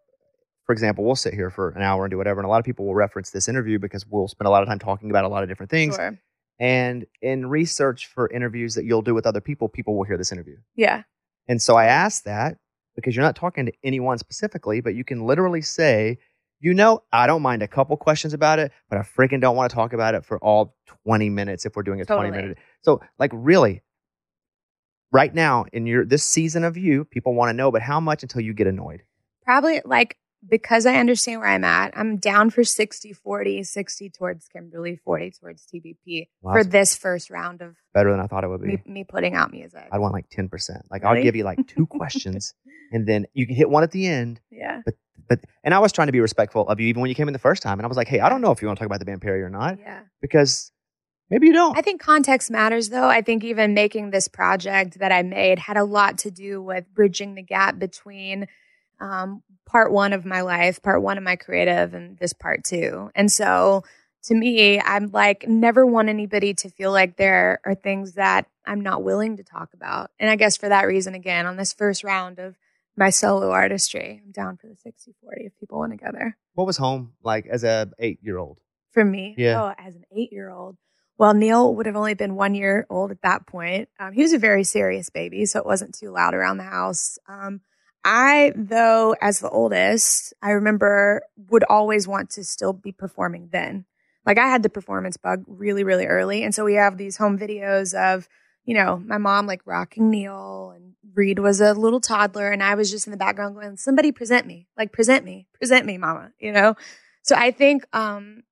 for 0.69 0.73
example, 0.73 1.03
we'll 1.03 1.15
sit 1.15 1.33
here 1.33 1.49
for 1.49 1.69
an 1.69 1.81
hour 1.81 2.05
and 2.05 2.11
do 2.11 2.17
whatever, 2.19 2.39
and 2.39 2.45
a 2.45 2.47
lot 2.47 2.59
of 2.59 2.63
people 2.63 2.85
will 2.85 2.93
reference 2.93 3.31
this 3.31 3.49
interview 3.49 3.79
because 3.79 4.05
we'll 4.05 4.27
spend 4.27 4.45
a 4.45 4.51
lot 4.51 4.61
of 4.61 4.69
time 4.69 4.77
talking 4.77 5.09
about 5.09 5.25
a 5.25 5.27
lot 5.27 5.41
of 5.41 5.49
different 5.49 5.71
things. 5.71 5.95
Sure. 5.95 6.15
And 6.59 7.07
in 7.23 7.47
research 7.47 8.05
for 8.05 8.29
interviews 8.29 8.75
that 8.75 8.85
you'll 8.85 9.01
do 9.01 9.15
with 9.15 9.25
other 9.25 9.41
people, 9.41 9.67
people 9.67 9.97
will 9.97 10.03
hear 10.03 10.15
this 10.15 10.31
interview. 10.31 10.57
Yeah. 10.75 11.01
And 11.47 11.59
so 11.59 11.75
I 11.75 11.85
ask 11.85 12.23
that 12.25 12.59
because 12.95 13.15
you're 13.15 13.25
not 13.25 13.35
talking 13.35 13.65
to 13.65 13.71
anyone 13.83 14.19
specifically, 14.19 14.79
but 14.79 14.93
you 14.93 15.03
can 15.03 15.25
literally 15.25 15.63
say, 15.63 16.19
you 16.59 16.75
know, 16.75 17.01
I 17.11 17.25
don't 17.25 17.41
mind 17.41 17.63
a 17.63 17.67
couple 17.67 17.97
questions 17.97 18.35
about 18.35 18.59
it, 18.59 18.71
but 18.91 18.99
I 18.99 19.01
freaking 19.01 19.41
don't 19.41 19.55
want 19.55 19.71
to 19.71 19.75
talk 19.75 19.93
about 19.93 20.13
it 20.13 20.23
for 20.23 20.37
all 20.37 20.75
20 21.07 21.31
minutes 21.31 21.65
if 21.65 21.75
we're 21.75 21.81
doing 21.81 21.99
a 21.99 22.05
20 22.05 22.29
minute. 22.29 22.59
So, 22.83 23.01
like, 23.17 23.31
really, 23.33 23.81
right 25.11 25.33
now 25.33 25.65
in 25.73 25.87
your 25.87 26.05
this 26.05 26.23
season 26.23 26.63
of 26.63 26.77
you, 26.77 27.05
people 27.05 27.33
want 27.33 27.49
to 27.49 27.53
know, 27.53 27.71
but 27.71 27.81
how 27.81 27.99
much 27.99 28.21
until 28.21 28.41
you 28.41 28.53
get 28.53 28.67
annoyed? 28.67 29.01
probably 29.49 29.81
like 29.83 30.15
because 30.47 30.85
I 30.85 30.95
understand 30.95 31.41
where 31.41 31.49
I'm 31.49 31.63
at, 31.63 31.97
I'm 31.97 32.17
down 32.17 32.49
for 32.49 32.63
60 32.63 33.13
40, 33.13 33.63
60 33.63 34.09
towards 34.09 34.47
Kimberly, 34.47 34.95
40 34.95 35.31
towards 35.31 35.65
TBP 35.65 36.27
for 36.41 36.63
this 36.63 36.95
first 36.95 37.29
round 37.29 37.61
of 37.61 37.75
better 37.93 38.11
than 38.11 38.19
I 38.19 38.27
thought 38.27 38.43
it 38.43 38.47
would 38.47 38.61
be. 38.61 38.67
me, 38.67 38.83
me 38.85 39.03
putting 39.03 39.35
out 39.35 39.51
music. 39.51 39.87
I'd 39.91 39.99
want 39.99 40.13
like 40.13 40.29
10%. 40.29 40.49
Like, 40.89 41.03
I'll 41.03 41.21
give 41.21 41.35
you 41.35 41.43
like 41.43 41.67
two 41.67 41.85
questions 41.89 42.53
and 42.91 43.07
then 43.07 43.25
you 43.33 43.45
can 43.45 43.55
hit 43.55 43.69
one 43.69 43.83
at 43.83 43.91
the 43.91 44.07
end. 44.07 44.39
yeah. 44.51 44.81
But, 44.85 44.95
But, 45.27 45.39
and 45.63 45.73
I 45.73 45.79
was 45.79 45.91
trying 45.91 46.07
to 46.07 46.11
be 46.13 46.21
respectful 46.21 46.67
of 46.67 46.79
you 46.79 46.87
even 46.87 47.01
when 47.01 47.09
you 47.09 47.15
came 47.15 47.27
in 47.27 47.33
the 47.33 47.39
first 47.39 47.61
time. 47.61 47.79
And 47.79 47.85
I 47.85 47.87
was 47.87 47.97
like, 47.97 48.07
hey, 48.07 48.19
I 48.19 48.29
don't 48.29 48.41
know 48.41 48.51
if 48.51 48.61
you 48.61 48.67
want 48.67 48.77
to 48.77 48.81
talk 48.81 48.87
about 48.87 48.99
the 48.99 49.05
band 49.05 49.21
Perry 49.21 49.41
or 49.41 49.49
not. 49.49 49.77
Yeah. 49.79 50.01
because 50.21 50.71
Maybe 51.29 51.45
you 51.47 51.53
don't. 51.53 51.77
I 51.77 51.81
think 51.81 52.01
context 52.01 52.49
matters 52.49 52.89
though. 52.89 53.07
I 53.07 53.21
think 53.21 53.43
even 53.43 53.73
making 53.73 54.09
this 54.09 54.27
project 54.27 54.99
that 54.99 55.11
I 55.11 55.21
made 55.21 55.59
had 55.59 55.77
a 55.77 55.83
lot 55.83 56.17
to 56.19 56.31
do 56.31 56.61
with 56.61 56.91
bridging 56.93 57.35
the 57.35 57.43
gap 57.43 57.77
between 57.77 58.47
um, 58.99 59.43
part 59.65 59.91
one 59.91 60.13
of 60.13 60.25
my 60.25 60.41
life, 60.41 60.81
part 60.81 61.01
one 61.01 61.17
of 61.17 61.23
my 61.23 61.35
creative, 61.35 61.93
and 61.93 62.17
this 62.17 62.33
part 62.33 62.63
two. 62.63 63.09
And 63.15 63.31
so 63.31 63.83
to 64.23 64.35
me, 64.35 64.79
I'm 64.81 65.11
like, 65.11 65.47
never 65.47 65.85
want 65.85 66.09
anybody 66.09 66.53
to 66.55 66.69
feel 66.69 66.91
like 66.91 67.15
there 67.15 67.61
are 67.65 67.75
things 67.75 68.13
that 68.13 68.47
I'm 68.65 68.81
not 68.81 69.03
willing 69.03 69.37
to 69.37 69.43
talk 69.43 69.69
about. 69.73 70.11
And 70.19 70.29
I 70.29 70.35
guess 70.35 70.57
for 70.57 70.69
that 70.69 70.87
reason, 70.87 71.15
again, 71.15 71.45
on 71.45 71.55
this 71.55 71.73
first 71.73 72.03
round 72.03 72.39
of 72.39 72.57
my 72.97 73.09
solo 73.11 73.51
artistry, 73.51 74.21
I'm 74.23 74.31
down 74.31 74.57
for 74.57 74.67
the 74.67 74.75
60 74.75 75.13
40 75.21 75.45
if 75.45 75.57
people 75.59 75.79
want 75.79 75.93
to 75.93 75.97
go 75.97 76.11
there. 76.11 76.37
What 76.53 76.67
was 76.67 76.77
home 76.77 77.13
like 77.23 77.45
as 77.47 77.63
a 77.63 77.89
eight 77.99 78.19
year 78.21 78.37
old? 78.37 78.59
For 78.91 79.05
me, 79.05 79.35
Yeah. 79.37 79.63
oh, 79.63 79.73
as 79.77 79.95
an 79.95 80.03
eight 80.11 80.33
year 80.33 80.49
old. 80.49 80.75
Well, 81.17 81.33
Neil 81.33 81.75
would 81.75 81.85
have 81.85 81.95
only 81.95 82.13
been 82.13 82.35
one 82.35 82.55
year 82.55 82.85
old 82.89 83.11
at 83.11 83.21
that 83.23 83.45
point. 83.45 83.89
Um, 83.99 84.13
he 84.13 84.21
was 84.21 84.33
a 84.33 84.37
very 84.39 84.63
serious 84.63 85.09
baby, 85.09 85.45
so 85.45 85.59
it 85.59 85.65
wasn't 85.65 85.93
too 85.95 86.11
loud 86.11 86.33
around 86.33 86.57
the 86.57 86.63
house. 86.63 87.17
Um, 87.27 87.61
I, 88.03 88.53
though, 88.55 89.15
as 89.21 89.39
the 89.39 89.49
oldest, 89.49 90.33
I 90.41 90.51
remember 90.51 91.21
would 91.49 91.63
always 91.63 92.07
want 92.07 92.31
to 92.31 92.43
still 92.43 92.73
be 92.73 92.91
performing 92.91 93.49
then. 93.51 93.85
Like 94.25 94.37
I 94.37 94.47
had 94.47 94.63
the 94.63 94.69
performance 94.69 95.17
bug 95.17 95.43
really, 95.47 95.83
really 95.83 96.05
early. 96.05 96.43
And 96.43 96.53
so 96.53 96.63
we 96.63 96.75
have 96.75 96.97
these 96.97 97.17
home 97.17 97.37
videos 97.37 97.93
of, 97.93 98.27
you 98.63 98.75
know, 98.75 99.01
my 99.03 99.17
mom 99.17 99.47
like 99.47 99.61
rocking 99.65 100.09
Neil 100.09 100.73
and 100.75 100.93
Reed 101.13 101.39
was 101.39 101.59
a 101.61 101.73
little 101.73 101.99
toddler 101.99 102.51
and 102.51 102.61
I 102.61 102.75
was 102.75 102.91
just 102.91 103.07
in 103.07 103.11
the 103.11 103.17
background 103.17 103.55
going, 103.55 103.77
somebody 103.77 104.11
present 104.11 104.45
me, 104.45 104.67
like 104.77 104.91
present 104.91 105.25
me, 105.25 105.47
present 105.53 105.85
me, 105.85 105.97
mama, 105.97 106.31
you 106.39 106.51
know? 106.51 106.75
So 107.23 107.35
I 107.35 107.51
think, 107.51 107.85
um, 107.93 108.43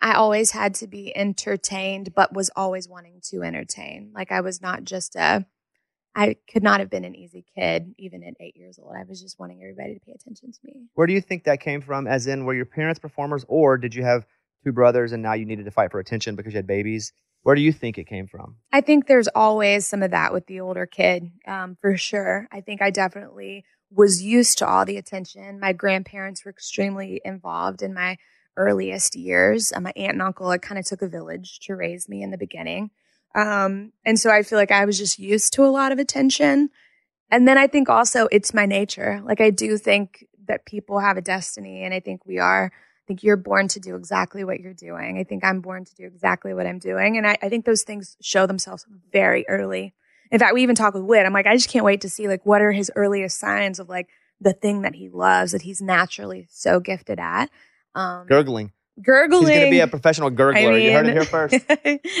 I 0.00 0.14
always 0.14 0.52
had 0.52 0.74
to 0.76 0.86
be 0.86 1.14
entertained, 1.14 2.14
but 2.14 2.32
was 2.32 2.50
always 2.56 2.88
wanting 2.88 3.20
to 3.30 3.42
entertain. 3.42 4.12
Like 4.14 4.32
I 4.32 4.40
was 4.40 4.62
not 4.62 4.84
just 4.84 5.14
a, 5.16 5.44
I 6.14 6.36
could 6.52 6.62
not 6.62 6.80
have 6.80 6.90
been 6.90 7.04
an 7.04 7.14
easy 7.14 7.44
kid, 7.56 7.94
even 7.98 8.22
at 8.24 8.34
eight 8.40 8.56
years 8.56 8.78
old. 8.82 8.94
I 8.96 9.04
was 9.04 9.20
just 9.20 9.38
wanting 9.38 9.62
everybody 9.62 9.94
to 9.94 10.00
pay 10.00 10.12
attention 10.12 10.52
to 10.52 10.58
me. 10.64 10.88
Where 10.94 11.06
do 11.06 11.12
you 11.12 11.20
think 11.20 11.44
that 11.44 11.60
came 11.60 11.80
from? 11.80 12.06
As 12.06 12.26
in, 12.26 12.44
were 12.44 12.54
your 12.54 12.66
parents 12.66 12.98
performers, 12.98 13.44
or 13.48 13.78
did 13.78 13.94
you 13.94 14.02
have 14.02 14.26
two 14.64 14.72
brothers 14.72 15.12
and 15.12 15.22
now 15.22 15.34
you 15.34 15.46
needed 15.46 15.64
to 15.64 15.70
fight 15.70 15.90
for 15.90 16.00
attention 16.00 16.36
because 16.36 16.52
you 16.52 16.58
had 16.58 16.66
babies? 16.66 17.12
Where 17.42 17.54
do 17.54 17.62
you 17.62 17.72
think 17.72 17.96
it 17.96 18.06
came 18.06 18.26
from? 18.26 18.56
I 18.72 18.80
think 18.82 19.06
there's 19.06 19.28
always 19.28 19.86
some 19.86 20.02
of 20.02 20.10
that 20.10 20.32
with 20.32 20.46
the 20.46 20.60
older 20.60 20.84
kid, 20.84 21.30
um, 21.46 21.76
for 21.80 21.96
sure. 21.96 22.46
I 22.52 22.60
think 22.60 22.82
I 22.82 22.90
definitely 22.90 23.64
was 23.90 24.22
used 24.22 24.58
to 24.58 24.66
all 24.66 24.84
the 24.84 24.98
attention. 24.98 25.58
My 25.58 25.72
grandparents 25.72 26.44
were 26.44 26.50
extremely 26.50 27.20
involved 27.24 27.82
in 27.82 27.94
my 27.94 28.18
earliest 28.56 29.16
years. 29.16 29.72
Uh, 29.74 29.80
my 29.80 29.92
aunt 29.96 30.12
and 30.12 30.22
uncle, 30.22 30.50
it 30.50 30.62
kind 30.62 30.78
of 30.78 30.84
took 30.84 31.02
a 31.02 31.08
village 31.08 31.60
to 31.62 31.74
raise 31.74 32.08
me 32.08 32.22
in 32.22 32.30
the 32.30 32.38
beginning. 32.38 32.90
Um, 33.34 33.92
and 34.04 34.18
so 34.18 34.30
I 34.30 34.42
feel 34.42 34.58
like 34.58 34.72
I 34.72 34.84
was 34.84 34.98
just 34.98 35.18
used 35.18 35.52
to 35.54 35.64
a 35.64 35.70
lot 35.70 35.92
of 35.92 35.98
attention. 35.98 36.70
And 37.30 37.46
then 37.46 37.58
I 37.58 37.66
think 37.66 37.88
also 37.88 38.28
it's 38.32 38.52
my 38.52 38.66
nature. 38.66 39.20
Like 39.24 39.40
I 39.40 39.50
do 39.50 39.76
think 39.78 40.26
that 40.46 40.66
people 40.66 40.98
have 40.98 41.16
a 41.16 41.22
destiny 41.22 41.84
and 41.84 41.94
I 41.94 42.00
think 42.00 42.26
we 42.26 42.38
are. 42.38 42.72
I 42.74 43.06
think 43.06 43.22
you're 43.22 43.36
born 43.36 43.66
to 43.68 43.80
do 43.80 43.96
exactly 43.96 44.44
what 44.44 44.60
you're 44.60 44.74
doing. 44.74 45.18
I 45.18 45.24
think 45.24 45.44
I'm 45.44 45.60
born 45.60 45.84
to 45.84 45.94
do 45.94 46.04
exactly 46.04 46.54
what 46.54 46.66
I'm 46.66 46.78
doing. 46.78 47.16
And 47.16 47.26
I, 47.26 47.36
I 47.42 47.48
think 47.48 47.64
those 47.64 47.82
things 47.82 48.16
show 48.20 48.46
themselves 48.46 48.86
very 49.12 49.44
early. 49.48 49.94
In 50.30 50.38
fact, 50.38 50.54
we 50.54 50.62
even 50.62 50.76
talk 50.76 50.94
with 50.94 51.02
Wit. 51.02 51.26
I'm 51.26 51.32
like, 51.32 51.46
I 51.46 51.56
just 51.56 51.68
can't 51.68 51.84
wait 51.84 52.02
to 52.02 52.10
see 52.10 52.28
like 52.28 52.46
what 52.46 52.62
are 52.62 52.70
his 52.70 52.90
earliest 52.94 53.38
signs 53.38 53.80
of 53.80 53.88
like 53.88 54.08
the 54.40 54.52
thing 54.52 54.82
that 54.82 54.94
he 54.94 55.08
loves 55.08 55.52
that 55.52 55.62
he's 55.62 55.82
naturally 55.82 56.46
so 56.50 56.78
gifted 56.80 57.18
at. 57.18 57.50
Um, 57.94 58.26
Gurgling. 58.28 58.72
Gurgling. 59.02 59.42
He's 59.42 59.50
going 59.50 59.64
to 59.66 59.70
be 59.70 59.80
a 59.80 59.86
professional 59.86 60.30
gurgler. 60.30 60.72
I 60.74 60.76
you 60.78 60.92
heard 60.92 61.06
it 61.06 61.12
here 61.12 61.24
first. 61.24 61.54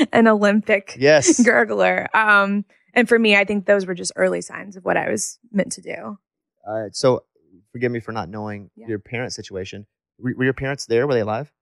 An 0.12 0.26
Olympic 0.28 0.96
Yes. 0.98 1.40
gurgler. 1.46 2.06
Um, 2.14 2.64
and 2.94 3.08
for 3.08 3.18
me, 3.18 3.36
I 3.36 3.44
think 3.44 3.66
those 3.66 3.86
were 3.86 3.94
just 3.94 4.12
early 4.16 4.40
signs 4.40 4.76
of 4.76 4.84
what 4.84 4.96
I 4.96 5.10
was 5.10 5.38
meant 5.52 5.72
to 5.72 5.80
do. 5.82 6.18
Uh, 6.68 6.88
so, 6.92 7.24
forgive 7.72 7.92
me 7.92 8.00
for 8.00 8.12
not 8.12 8.28
knowing 8.28 8.70
Yeah. 8.76 8.88
your 8.88 8.98
parents' 8.98 9.36
situation. 9.36 9.86
Were, 10.18 10.34
were 10.36 10.44
your 10.44 10.52
parents 10.54 10.86
there? 10.86 11.06
Were 11.06 11.14
they 11.14 11.20
alive? 11.20 11.52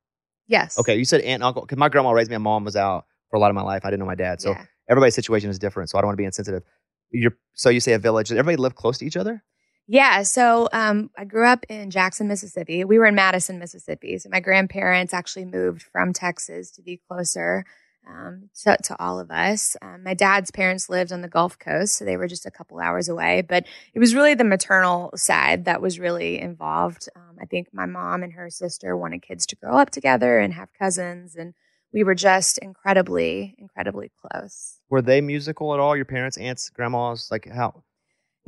Yes. 0.47 0.79
Okay, 0.79 0.97
you 0.97 1.05
said 1.05 1.21
aunt 1.21 1.35
and 1.35 1.43
uncle. 1.45 1.63
Because 1.63 1.79
my 1.79 1.89
grandma 1.89 2.11
raised 2.13 2.31
me. 2.31 2.37
My 2.39 2.43
mom 2.43 2.65
was 2.65 2.77
out 2.77 3.05
for 3.31 3.37
a 3.37 3.41
lot 3.41 3.51
of 3.51 3.55
my 3.55 3.63
life. 3.63 3.83
I 3.85 3.91
didn't 3.91 4.01
know 4.01 4.07
my 4.07 4.15
dad. 4.15 4.41
So 4.41 4.51
Yeah. 4.53 4.65
everybody's 4.89 5.15
situation 5.15 5.51
is 5.51 5.59
different. 5.59 5.91
So 5.91 5.99
I 5.99 6.01
don't 6.01 6.09
want 6.09 6.15
to 6.17 6.23
be 6.23 6.25
insensitive. 6.25 6.63
You're, 7.11 7.37
so 7.55 7.69
you 7.69 7.81
say 7.81 7.93
a 7.93 7.99
village. 7.99 8.29
Did 8.29 8.39
everybody 8.39 8.57
live 8.61 8.75
close 8.75 8.99
to 8.99 9.07
each 9.07 9.17
other? 9.17 9.43
Yeah. 9.91 10.23
So 10.23 10.69
um, 10.73 11.11
I 11.17 11.25
grew 11.25 11.47
up 11.47 11.65
in 11.71 11.91
Jackson, 11.91 12.29
Mississippi. 12.29 12.85
We 12.85 12.99
were 12.99 13.07
in 13.07 13.15
Madison, 13.15 13.59
Mississippi. 13.59 14.19
So 14.19 14.29
my 14.31 14.41
grandparents 14.41 15.15
actually 15.15 15.47
moved 15.47 15.83
from 15.83 16.13
Texas 16.13 16.71
to 16.73 16.83
be 16.83 17.01
closer 17.09 17.65
um, 18.07 18.51
to, 18.65 18.77
to 18.85 18.97
all 19.01 19.19
of 19.19 19.31
us. 19.31 19.77
Um, 19.81 20.03
my 20.05 20.13
dad's 20.13 20.51
parents 20.51 20.91
lived 20.91 21.11
on 21.11 21.23
the 21.23 21.29
Gulf 21.29 21.59
Coast, 21.59 21.97
so 21.97 22.05
they 22.05 22.19
were 22.19 22.29
just 22.29 22.47
a 22.47 22.51
couple 22.51 22.79
hours 22.79 23.09
away. 23.09 23.43
But 23.43 23.67
it 23.95 23.99
was 23.99 24.15
really 24.15 24.35
the 24.35 24.45
maternal 24.45 25.11
side 25.15 25.65
that 25.65 25.81
was 25.81 25.99
really 25.99 26.39
involved. 26.39 27.09
Um, 27.17 27.39
I 27.41 27.47
think 27.47 27.69
my 27.73 27.87
mom 27.87 28.23
and 28.23 28.35
her 28.35 28.51
sister 28.51 28.95
wanted 28.95 29.23
kids 29.23 29.47
to 29.47 29.57
grow 29.57 29.77
up 29.79 29.89
together 29.91 30.39
and 30.39 30.53
have 30.53 30.69
cousins. 30.79 31.35
And 31.35 31.55
we 31.95 32.05
were 32.05 32.15
just 32.15 32.59
incredibly, 32.59 33.55
incredibly 33.59 34.11
close. 34.21 34.81
Were 34.91 35.03
they 35.03 35.23
musical 35.23 35.73
at 35.73 35.81
all? 35.81 35.97
Your 35.97 36.05
parents, 36.05 36.37
aunts, 36.37 36.69
grandmas? 36.71 37.29
Like 37.31 37.47
how? 37.47 37.85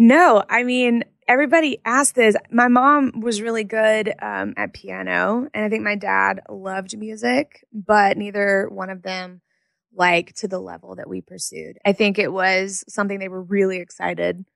No, 0.03 0.43
I 0.49 0.63
mean, 0.63 1.05
everybody 1.29 1.79
asked 1.85 2.15
this. 2.15 2.35
My 2.51 2.69
mom 2.69 3.21
was 3.21 3.43
really 3.43 3.65
good 3.65 4.15
um, 4.23 4.55
at 4.57 4.73
piano, 4.73 5.47
and 5.53 5.63
I 5.63 5.69
think 5.69 5.85
my 5.85 5.95
dad 5.95 6.41
loved 6.49 6.97
music, 6.97 7.67
but 7.71 8.17
neither 8.17 8.67
one 8.71 8.89
of 8.89 9.03
them 9.03 9.43
like 9.95 10.33
to 10.37 10.49
the 10.49 10.59
level 10.59 10.97
that 10.97 11.07
we 11.07 11.21
pursued. 11.21 11.77
I 11.85 11.93
think 11.93 12.19
it 12.19 12.33
was 12.33 12.83
something 12.89 13.19
they 13.19 13.29
were 13.29 13.43
really 13.43 13.77
excited 13.77 14.47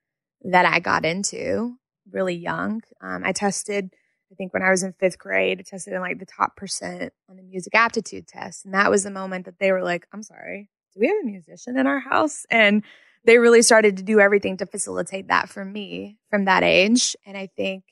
that 0.45 0.65
I 0.65 0.81
got 0.81 1.05
into 1.05 1.77
really 2.11 2.37
young. 2.37 2.81
Um, 3.03 3.21
I 3.23 3.33
tested, 3.33 3.91
I 4.33 4.37
think 4.37 4.55
when 4.55 4.63
I 4.63 4.71
was 4.71 4.83
in 4.83 4.95
fifth 4.95 5.19
grade, 5.19 5.61
I 5.61 5.63
tested 5.63 5.93
in 5.93 6.01
like 6.01 6.21
the 6.21 6.25
top 6.25 6.57
percent 6.57 7.13
on 7.29 7.37
the 7.37 7.43
music 7.43 7.75
aptitude 7.75 8.27
test. 8.27 8.65
And 8.65 8.73
that 8.73 8.91
was 8.91 9.05
the 9.05 9.11
moment 9.11 9.45
that 9.45 9.59
they 9.61 9.73
were 9.73 9.85
like, 9.85 10.07
I'm 10.11 10.23
sorry, 10.23 10.71
do 10.95 11.01
we 11.01 11.09
have 11.09 11.19
a 11.23 11.27
musician 11.27 11.77
in 11.77 11.87
our 11.87 12.01
house? 12.01 12.47
And 12.51 12.83
they 13.25 13.39
really 13.39 13.63
started 13.63 13.97
to 13.97 14.03
do 14.03 14.21
everything 14.21 14.57
to 14.59 14.67
facilitate 14.67 15.29
that 15.29 15.49
for 15.49 15.65
me 15.65 16.19
from 16.31 16.45
that 16.45 16.63
age. 16.63 17.17
And 17.27 17.37
I 17.37 17.49
think 17.57 17.85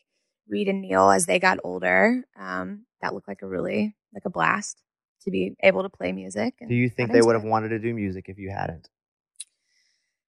Reed 0.49 0.69
and 0.69 0.83
Neil, 0.83 1.11
as 1.11 1.27
they 1.27 1.39
got 1.39 1.59
older, 1.65 2.23
um, 2.39 2.85
that 3.01 3.15
looked 3.15 3.29
like 3.29 3.43
a 3.43 3.49
really 3.49 3.97
like 4.15 4.25
a 4.27 4.31
blast 4.31 4.83
to 5.23 5.31
be 5.31 5.55
able 5.63 5.83
to 5.83 5.89
play 5.89 6.13
music. 6.13 6.55
and 6.61 6.69
Do 6.69 6.75
you 6.75 6.89
think 6.89 7.13
they 7.13 7.23
would 7.23 7.35
have 7.35 7.45
wanted 7.45 7.71
to 7.71 7.79
do 7.79 7.95
music 7.95 8.27
if 8.29 8.39
you 8.39 8.51
hadn't? 8.51 8.89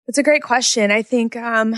It's 0.06 0.18
a 0.18 0.22
great 0.22 0.42
question. 0.42 0.90
I 0.90 1.02
think 1.02 1.36
um, 1.36 1.74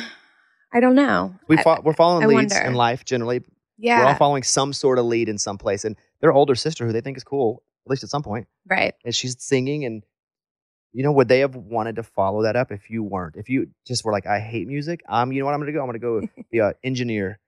I 0.72 0.80
don't 0.80 0.94
know. 0.94 1.34
We 1.48 1.58
fo- 1.58 1.80
we're 1.82 1.92
following 1.92 2.24
I 2.24 2.26
leads 2.26 2.54
wonder. 2.54 2.68
in 2.68 2.74
life 2.74 3.04
generally. 3.04 3.42
Yeah, 3.78 4.00
we're 4.00 4.08
all 4.08 4.14
following 4.14 4.42
some 4.42 4.72
sort 4.72 4.98
of 4.98 5.04
lead 5.06 5.28
in 5.28 5.38
some 5.38 5.58
place, 5.58 5.84
and 5.84 5.96
their 6.20 6.32
older 6.32 6.54
sister, 6.54 6.86
who 6.86 6.92
they 6.92 7.00
think 7.00 7.16
is 7.16 7.24
cool, 7.24 7.62
at 7.84 7.90
least 7.90 8.04
at 8.04 8.10
some 8.10 8.22
point, 8.22 8.46
right. 8.68 8.94
and 9.04 9.14
she's 9.14 9.36
singing 9.42 9.84
and 9.84 10.02
you 10.92 11.02
know 11.02 11.12
would 11.12 11.28
they 11.28 11.40
have 11.40 11.56
wanted 11.56 11.96
to 11.96 12.02
follow 12.02 12.42
that 12.42 12.56
up 12.56 12.70
if 12.70 12.90
you 12.90 13.02
weren't 13.02 13.36
if 13.36 13.48
you 13.48 13.68
just 13.86 14.04
were 14.04 14.12
like 14.12 14.26
i 14.26 14.40
hate 14.40 14.66
music 14.66 15.02
um 15.08 15.32
you 15.32 15.40
know 15.40 15.46
what 15.46 15.54
i'm 15.54 15.60
gonna 15.60 15.72
go 15.72 15.80
i'm 15.80 15.86
gonna 15.86 15.98
go 15.98 16.20
be 16.50 16.58
an 16.58 16.72
engineer 16.84 17.38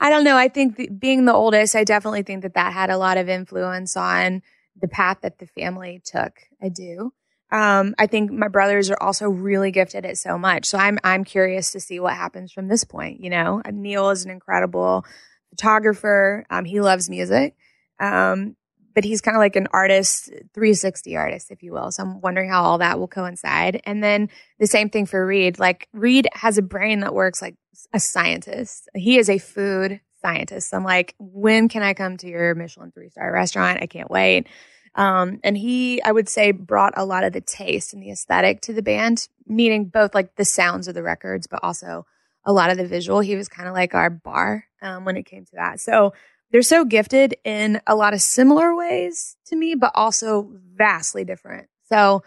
I 0.00 0.10
don't 0.10 0.24
know. 0.24 0.36
I 0.36 0.48
think 0.48 0.76
th- 0.76 0.90
being 0.98 1.24
the 1.24 1.32
oldest, 1.32 1.74
I 1.76 1.84
definitely 1.84 2.24
think 2.24 2.42
that 2.42 2.54
that 2.54 2.72
had 2.72 2.90
a 2.90 2.98
lot 2.98 3.16
of 3.16 3.28
influence 3.28 3.96
on 3.96 4.42
the 4.78 4.88
path 4.88 5.18
that 5.22 5.38
the 5.38 5.46
family 5.46 6.02
took. 6.04 6.32
I 6.62 6.68
do. 6.68 7.12
Um, 7.52 7.94
I 7.98 8.06
think 8.06 8.32
my 8.32 8.48
brothers 8.48 8.90
are 8.90 9.00
also 9.00 9.28
really 9.28 9.70
gifted 9.70 10.04
at 10.04 10.18
so 10.18 10.36
much. 10.36 10.66
So 10.66 10.78
I'm 10.78 10.98
I'm 11.04 11.24
curious 11.24 11.72
to 11.72 11.80
see 11.80 12.00
what 12.00 12.14
happens 12.14 12.52
from 12.52 12.68
this 12.68 12.84
point. 12.84 13.20
You 13.20 13.30
know, 13.30 13.62
Neil 13.70 14.10
is 14.10 14.24
an 14.24 14.30
incredible 14.30 15.04
photographer. 15.50 16.44
Um, 16.50 16.64
he 16.64 16.80
loves 16.80 17.08
music. 17.08 17.54
Um, 18.00 18.56
but 18.94 19.04
he's 19.04 19.20
kind 19.20 19.36
of 19.36 19.40
like 19.40 19.56
an 19.56 19.68
artist, 19.72 20.26
360 20.54 21.16
artist, 21.16 21.50
if 21.50 21.62
you 21.62 21.72
will. 21.72 21.90
So 21.90 22.02
I'm 22.02 22.20
wondering 22.20 22.48
how 22.48 22.62
all 22.62 22.78
that 22.78 22.98
will 22.98 23.08
coincide. 23.08 23.82
And 23.84 24.02
then 24.02 24.30
the 24.58 24.66
same 24.66 24.88
thing 24.88 25.06
for 25.06 25.26
Reed. 25.26 25.58
Like 25.58 25.88
Reed 25.92 26.28
has 26.32 26.58
a 26.58 26.62
brain 26.62 27.00
that 27.00 27.14
works 27.14 27.42
like 27.42 27.56
a 27.92 28.00
scientist. 28.00 28.88
He 28.94 29.18
is 29.18 29.28
a 29.28 29.38
food 29.38 30.00
scientist. 30.22 30.70
So 30.70 30.76
I'm 30.76 30.84
like, 30.84 31.14
when 31.18 31.68
can 31.68 31.82
I 31.82 31.94
come 31.94 32.16
to 32.18 32.28
your 32.28 32.54
Michelin 32.54 32.92
three 32.92 33.10
star 33.10 33.32
restaurant? 33.32 33.80
I 33.82 33.86
can't 33.86 34.10
wait. 34.10 34.46
Um, 34.94 35.40
and 35.42 35.56
he, 35.56 36.00
I 36.02 36.12
would 36.12 36.28
say, 36.28 36.52
brought 36.52 36.94
a 36.96 37.04
lot 37.04 37.24
of 37.24 37.32
the 37.32 37.40
taste 37.40 37.92
and 37.92 38.02
the 38.02 38.12
aesthetic 38.12 38.60
to 38.62 38.72
the 38.72 38.82
band, 38.82 39.28
meaning 39.46 39.86
both 39.86 40.14
like 40.14 40.36
the 40.36 40.44
sounds 40.44 40.86
of 40.86 40.94
the 40.94 41.02
records, 41.02 41.48
but 41.48 41.60
also 41.64 42.06
a 42.44 42.52
lot 42.52 42.70
of 42.70 42.78
the 42.78 42.86
visual. 42.86 43.20
He 43.20 43.34
was 43.34 43.48
kind 43.48 43.68
of 43.68 43.74
like 43.74 43.94
our 43.94 44.10
bar 44.10 44.66
um, 44.82 45.04
when 45.04 45.16
it 45.16 45.26
came 45.26 45.44
to 45.46 45.56
that. 45.56 45.80
So 45.80 46.12
they're 46.54 46.62
so 46.62 46.84
gifted 46.84 47.34
in 47.42 47.80
a 47.84 47.96
lot 47.96 48.14
of 48.14 48.22
similar 48.22 48.76
ways 48.76 49.36
to 49.46 49.56
me, 49.56 49.74
but 49.74 49.90
also 49.96 50.52
vastly 50.76 51.24
different. 51.24 51.66
So 51.88 52.22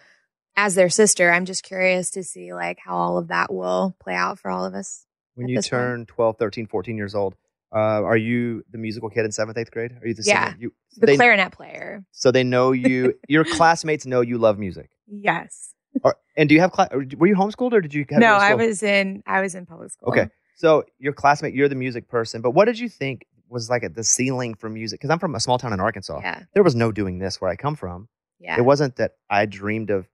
as 0.58 0.76
their 0.76 0.90
sister, 0.90 1.32
I'm 1.32 1.46
just 1.46 1.63
curious 1.63 2.10
to 2.12 2.24
see 2.24 2.54
like 2.54 2.78
how 2.84 2.98
all 2.98 3.18
of 3.18 3.30
that 3.30 3.54
will 3.54 3.96
play 4.02 4.13
out 4.16 4.38
for 4.38 4.52
all 4.52 4.66
of 4.66 4.74
us. 4.74 5.06
when 5.36 5.48
you 5.48 5.56
this 5.56 5.70
point. 5.70 5.80
turn 5.82 6.06
12 6.08 6.36
13 6.38 6.68
14 6.68 6.98
years 6.98 7.16
old 7.16 7.36
Uh, 7.74 7.78
are 8.04 8.18
you 8.18 8.63
the 8.72 8.78
musical 8.78 9.10
kid 9.10 9.24
in 9.24 9.32
seventh, 9.32 9.58
eighth 9.58 9.72
grade? 9.72 9.92
Are 10.02 10.08
you 10.08 10.13
the 10.13 10.24
Yeah. 10.24 10.48
singer? 10.50 10.58
You, 10.60 10.74
The 10.98 11.06
they- 11.06 11.16
clarinet 11.16 11.52
player. 11.54 12.04
So 12.12 12.32
they 12.32 12.44
know 12.44 12.74
you. 12.74 13.13
your 13.30 13.46
classmates 13.46 14.06
know 14.06 14.20
you 14.22 14.38
love 14.38 14.58
music. 14.60 14.90
Yes. 15.08 15.74
Or, 16.04 16.16
and 16.36 16.50
do 16.50 16.56
you 16.56 16.60
have 16.62 16.72
class? 16.72 16.90
Were 16.92 17.28
you 17.28 17.36
homeschooled 17.36 17.72
or 17.72 17.80
did 17.82 17.94
you? 17.94 18.06
Have 18.10 18.20
no, 18.20 18.34
I 18.34 18.56
was 18.56 18.84
in 18.84 19.24
I 19.26 19.40
was 19.42 19.56
in 19.56 19.66
public 19.66 19.92
school. 19.92 20.10
Okay, 20.10 20.28
so 20.56 20.84
your 21.00 21.13
classmate, 21.13 21.54
you're 21.54 21.70
the 21.70 21.76
music 21.76 22.08
person. 22.10 22.42
But 22.42 22.52
what 22.52 22.66
did 22.66 22.78
you 22.80 22.90
think 22.90 23.26
was 23.49 23.69
like 23.69 23.83
at 23.83 23.95
the 23.95 24.03
ceiling 24.03 24.53
for 24.55 24.69
music? 24.69 24.99
Because 24.99 25.10
I'm 25.10 25.19
from 25.19 25.36
a 25.36 25.39
small 25.39 25.57
town 25.57 25.73
in 25.73 25.79
Arkansas. 25.79 26.19
Yeah. 26.21 26.43
There 26.53 26.63
was 26.63 26.75
no 26.75 26.91
doing 26.91 27.19
this 27.19 27.39
where 27.41 27.49
I 27.49 27.55
come 27.55 27.75
from. 27.75 28.07
Yeah. 28.39 28.57
It 28.57 28.62
wasn't 28.65 28.97
that 28.97 29.13
I 29.29 29.45
dreamed 29.45 29.89
of 29.89 30.07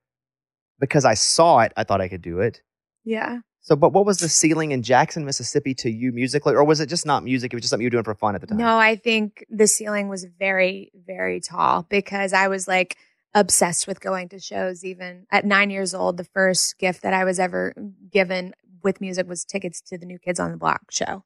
because 0.79 1.05
I 1.05 1.13
saw 1.13 1.59
it. 1.59 1.73
I 1.75 1.83
thought 1.83 2.01
I 2.01 2.07
could 2.07 2.21
do 2.21 2.39
it. 2.39 2.61
yeah. 3.03 3.39
So, 3.65 3.77
but 3.77 3.93
what 3.93 4.05
was 4.05 4.17
the 4.17 4.27
ceiling 4.27 4.73
in 4.73 4.83
Jackson, 4.83 5.23
Mississippi, 5.23 5.73
to 5.75 5.89
you 5.89 6.11
musically, 6.11 6.53
or 6.53 6.65
was 6.65 6.81
it 6.81 6.87
just 6.87 7.05
not 7.05 7.23
music? 7.23 7.53
It 7.53 7.55
was 7.55 7.61
just 7.61 7.69
something 7.69 7.81
you 7.81 7.87
were 7.87 7.91
doing 7.91 8.03
for 8.03 8.13
fun 8.13 8.35
at 8.35 8.41
the 8.41 8.47
time. 8.47 8.57
No, 8.57 8.77
I 8.77 8.97
think 8.97 9.45
the 9.49 9.67
ceiling 9.67 10.09
was 10.09 10.25
very, 10.37 10.91
very 10.93 11.39
tall 11.39 11.83
because 11.89 12.33
I 12.33 12.49
was 12.49 12.67
like 12.67 12.97
obsessed 13.33 13.87
with 13.87 14.01
going 14.01 14.27
to 14.29 14.39
shows. 14.39 14.83
Even 14.83 15.27
at 15.31 15.45
nine 15.45 15.69
years 15.69 15.93
old, 15.93 16.17
the 16.17 16.25
first 16.25 16.77
gift 16.77 17.03
that 17.03 17.13
I 17.13 17.23
was 17.23 17.39
ever 17.39 17.73
given 18.11 18.53
with 18.83 18.99
music 18.99 19.29
was 19.29 19.45
tickets 19.45 19.79
to 19.83 19.97
the 19.97 20.05
New 20.05 20.19
Kids 20.19 20.41
on 20.41 20.51
the 20.51 20.57
Block 20.57 20.91
show. 20.91 21.23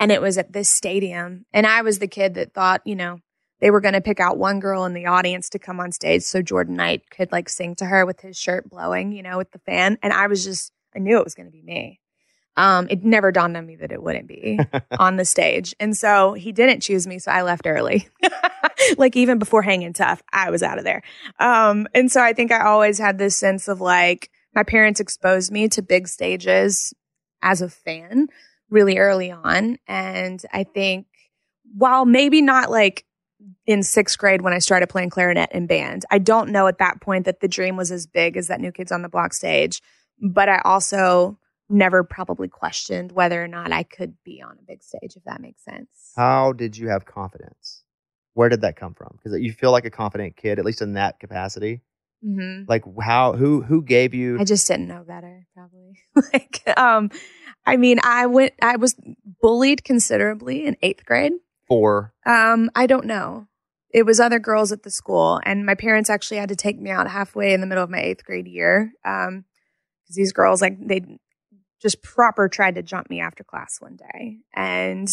And 0.00 0.10
it 0.10 0.20
was 0.22 0.38
at 0.38 0.52
this 0.52 0.68
stadium. 0.68 1.44
And 1.52 1.66
I 1.66 1.82
was 1.82 1.98
the 1.98 2.08
kid 2.08 2.34
that 2.34 2.54
thought, 2.54 2.80
you 2.84 2.96
know, 2.96 3.20
they 3.60 3.70
were 3.70 3.82
going 3.82 3.94
to 3.94 4.00
pick 4.00 4.18
out 4.18 4.38
one 4.38 4.58
girl 4.58 4.86
in 4.86 4.94
the 4.94 5.06
audience 5.06 5.50
to 5.50 5.58
come 5.58 5.78
on 5.78 5.92
stage 5.92 6.22
so 6.22 6.40
Jordan 6.40 6.76
Knight 6.76 7.08
could 7.10 7.30
like 7.30 7.48
sing 7.48 7.74
to 7.76 7.84
her 7.84 8.06
with 8.06 8.20
his 8.20 8.38
shirt 8.38 8.68
blowing, 8.68 9.12
you 9.12 9.22
know, 9.22 9.36
with 9.36 9.50
the 9.52 9.58
fan. 9.58 9.98
And 10.02 10.12
I 10.12 10.26
was 10.26 10.42
just, 10.42 10.72
I 10.96 10.98
knew 10.98 11.18
it 11.18 11.24
was 11.24 11.34
going 11.34 11.46
to 11.46 11.52
be 11.52 11.62
me. 11.62 12.00
Um, 12.56 12.88
it 12.90 13.04
never 13.04 13.30
dawned 13.30 13.56
on 13.56 13.66
me 13.66 13.76
that 13.76 13.92
it 13.92 14.02
wouldn't 14.02 14.26
be 14.26 14.58
on 14.98 15.16
the 15.16 15.24
stage. 15.24 15.74
And 15.78 15.96
so 15.96 16.32
he 16.32 16.50
didn't 16.52 16.80
choose 16.80 17.06
me, 17.06 17.18
so 17.18 17.30
I 17.30 17.42
left 17.42 17.66
early. 17.66 18.08
like 18.96 19.16
even 19.16 19.38
before 19.38 19.62
hanging 19.62 19.92
tough, 19.92 20.22
I 20.32 20.50
was 20.50 20.62
out 20.62 20.78
of 20.78 20.84
there. 20.84 21.02
Um, 21.38 21.86
and 21.94 22.10
so 22.10 22.20
I 22.20 22.32
think 22.32 22.50
I 22.50 22.64
always 22.64 22.98
had 22.98 23.18
this 23.18 23.36
sense 23.36 23.68
of 23.68 23.80
like 23.80 24.30
my 24.54 24.62
parents 24.62 25.00
exposed 25.00 25.52
me 25.52 25.68
to 25.68 25.82
big 25.82 26.08
stages 26.08 26.92
as 27.42 27.62
a 27.62 27.68
fan 27.68 28.28
really 28.70 28.98
early 28.98 29.30
on. 29.30 29.78
And 29.86 30.42
I 30.52 30.64
think 30.64 31.06
while 31.76 32.04
maybe 32.04 32.42
not 32.42 32.70
like 32.70 33.04
in 33.66 33.82
sixth 33.82 34.18
grade 34.18 34.42
when 34.42 34.52
I 34.52 34.58
started 34.58 34.88
playing 34.88 35.10
clarinet 35.10 35.50
in 35.52 35.66
band, 35.66 36.04
I 36.10 36.18
don't 36.18 36.50
know 36.50 36.66
at 36.66 36.78
that 36.78 37.00
point 37.00 37.24
that 37.24 37.40
the 37.40 37.48
dream 37.48 37.76
was 37.76 37.90
as 37.90 38.06
big 38.06 38.36
as 38.36 38.48
that 38.48 38.60
New 38.60 38.72
Kids 38.72 38.92
on 38.92 39.02
the 39.02 39.08
Block 39.08 39.32
stage. 39.32 39.80
But 40.20 40.48
I 40.48 40.60
also 40.64 41.38
never 41.70 42.02
probably 42.02 42.48
questioned 42.48 43.12
whether 43.12 43.42
or 43.42 43.48
not 43.48 43.72
I 43.72 43.84
could 43.84 44.14
be 44.24 44.42
on 44.42 44.56
a 44.58 44.62
big 44.66 44.82
stage, 44.82 45.16
if 45.16 45.24
that 45.24 45.40
makes 45.40 45.64
sense. 45.64 45.88
How 46.16 46.52
did 46.52 46.76
you 46.76 46.88
have 46.88 47.06
confidence? 47.06 47.84
Where 48.34 48.48
did 48.48 48.60
that 48.62 48.76
come 48.76 48.94
from? 48.94 49.16
Because 49.16 49.38
you 49.40 49.52
feel 49.52 49.72
like 49.72 49.84
a 49.84 49.90
confident 49.90 50.36
kid, 50.36 50.58
at 50.58 50.64
least 50.64 50.82
in 50.82 50.94
that 50.94 51.20
capacity. 51.20 51.80
hmm 52.22 52.62
Like 52.68 52.84
how? 53.00 53.32
Who? 53.32 53.62
Who 53.62 53.82
gave 53.82 54.14
you? 54.14 54.38
I 54.38 54.44
just 54.44 54.66
didn't 54.68 54.88
know 54.88 55.04
better, 55.06 55.46
probably. 55.54 55.98
like, 56.32 56.78
um, 56.78 57.10
I 57.70 57.76
mean, 57.76 57.98
I 58.02 58.26
went, 58.26 58.52
I 58.60 58.76
was 58.76 58.96
bullied 59.40 59.84
considerably 59.84 60.66
in 60.66 60.76
eighth 60.82 61.04
grade. 61.04 61.32
for 61.68 62.12
Um, 62.26 62.70
I 62.74 62.86
don't 62.86 63.06
know. 63.06 63.46
It 63.92 64.04
was 64.04 64.18
other 64.20 64.38
girls 64.38 64.72
at 64.72 64.82
the 64.82 64.90
school, 64.90 65.40
and 65.44 65.66
my 65.66 65.74
parents 65.74 66.10
actually 66.10 66.38
had 66.38 66.48
to 66.48 66.56
take 66.56 66.80
me 66.80 66.90
out 66.90 67.08
halfway 67.08 67.52
in 67.52 67.60
the 67.60 67.66
middle 67.66 67.84
of 67.84 67.90
my 67.90 68.00
eighth 68.00 68.24
grade 68.24 68.46
year. 68.46 68.92
Um, 69.04 69.44
because 70.02 70.16
these 70.16 70.32
girls, 70.32 70.60
like, 70.60 70.76
they 70.84 71.02
just 71.80 72.02
proper 72.02 72.48
tried 72.48 72.74
to 72.74 72.82
jump 72.82 73.08
me 73.08 73.20
after 73.20 73.44
class 73.44 73.80
one 73.80 73.96
day, 73.96 74.38
and 74.54 75.08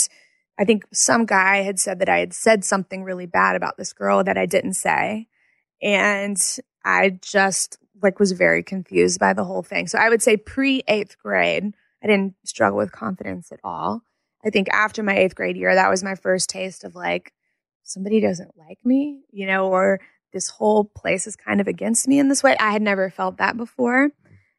I 0.60 0.66
think 0.66 0.86
some 0.92 1.26
guy 1.26 1.58
had 1.58 1.80
said 1.80 2.00
that 2.00 2.10
I 2.10 2.20
had 2.20 2.34
said 2.34 2.64
something 2.66 3.04
really 3.04 3.28
bad 3.28 3.56
about 3.56 3.78
this 3.78 3.94
girl 3.94 4.24
that 4.24 4.38
I 4.38 4.48
didn't 4.48 4.74
say, 4.74 5.28
and 5.82 6.38
I 6.84 7.20
just 7.22 7.78
like 8.02 8.20
was 8.20 8.32
very 8.32 8.64
confused 8.64 9.20
by 9.20 9.34
the 9.34 9.44
whole 9.44 9.64
thing. 9.64 9.88
So 9.88 9.98
I 9.98 10.10
would 10.10 10.22
say 10.22 10.38
pre 10.38 10.84
eighth 10.88 11.18
grade, 11.20 11.74
I 12.04 12.08
didn't 12.08 12.36
struggle 12.46 12.78
with 12.78 12.92
confidence 12.92 13.52
at 13.52 13.60
all. 13.64 14.02
I 14.46 14.50
think 14.50 14.70
after 14.70 15.04
my 15.04 15.18
eighth 15.18 15.36
grade 15.36 15.58
year, 15.58 15.74
that 15.74 15.90
was 15.90 16.04
my 16.04 16.16
first 16.16 16.50
taste 16.50 16.84
of 16.84 16.96
like, 16.96 17.34
somebody 17.84 18.20
doesn't 18.20 18.58
like 18.58 18.78
me, 18.84 19.22
you 19.32 19.48
know, 19.48 19.68
or 19.68 20.00
this 20.34 20.50
whole 20.50 20.86
place 20.86 21.26
is 21.26 21.36
kind 21.36 21.62
of 21.62 21.68
against 21.68 22.08
me 22.08 22.20
in 22.20 22.28
this 22.28 22.44
way. 22.44 22.56
I 22.60 22.72
had 22.72 22.82
never 22.82 23.10
felt 23.10 23.38
that 23.38 23.58
before. 23.58 24.10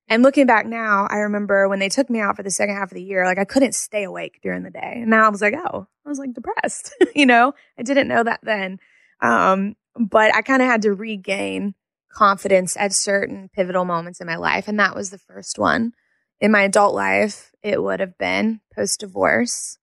And 0.08 0.22
looking 0.22 0.46
back 0.46 0.66
now, 0.66 1.06
I 1.10 1.18
remember 1.18 1.68
when 1.68 1.78
they 1.78 1.90
took 1.90 2.08
me 2.08 2.20
out 2.20 2.36
for 2.36 2.42
the 2.42 2.50
second 2.50 2.76
half 2.76 2.90
of 2.90 2.94
the 2.94 3.02
year, 3.02 3.26
like 3.26 3.38
I 3.38 3.44
couldn't 3.44 3.74
stay 3.74 4.04
awake 4.04 4.40
during 4.42 4.62
the 4.62 4.70
day. 4.70 4.94
And 4.96 5.10
now 5.10 5.26
I 5.26 5.28
was 5.28 5.42
like, 5.42 5.54
oh, 5.54 5.86
I 6.04 6.08
was 6.08 6.18
like 6.18 6.32
depressed, 6.32 6.94
you 7.14 7.26
know, 7.26 7.52
I 7.78 7.82
didn't 7.82 8.08
know 8.08 8.24
that 8.24 8.40
then. 8.42 8.78
Um, 9.20 9.76
but 9.94 10.34
I 10.34 10.40
kind 10.40 10.62
of 10.62 10.68
had 10.68 10.82
to 10.82 10.94
regain 10.94 11.74
confidence 12.10 12.76
at 12.78 12.94
certain 12.94 13.50
pivotal 13.52 13.84
moments 13.84 14.20
in 14.20 14.26
my 14.26 14.36
life. 14.36 14.66
And 14.66 14.80
that 14.80 14.94
was 14.94 15.10
the 15.10 15.18
first 15.18 15.58
one. 15.58 15.92
In 16.40 16.52
my 16.52 16.62
adult 16.62 16.94
life, 16.94 17.52
it 17.62 17.82
would 17.82 18.00
have 18.00 18.16
been 18.18 18.60
post 18.74 19.00
divorce. 19.00 19.78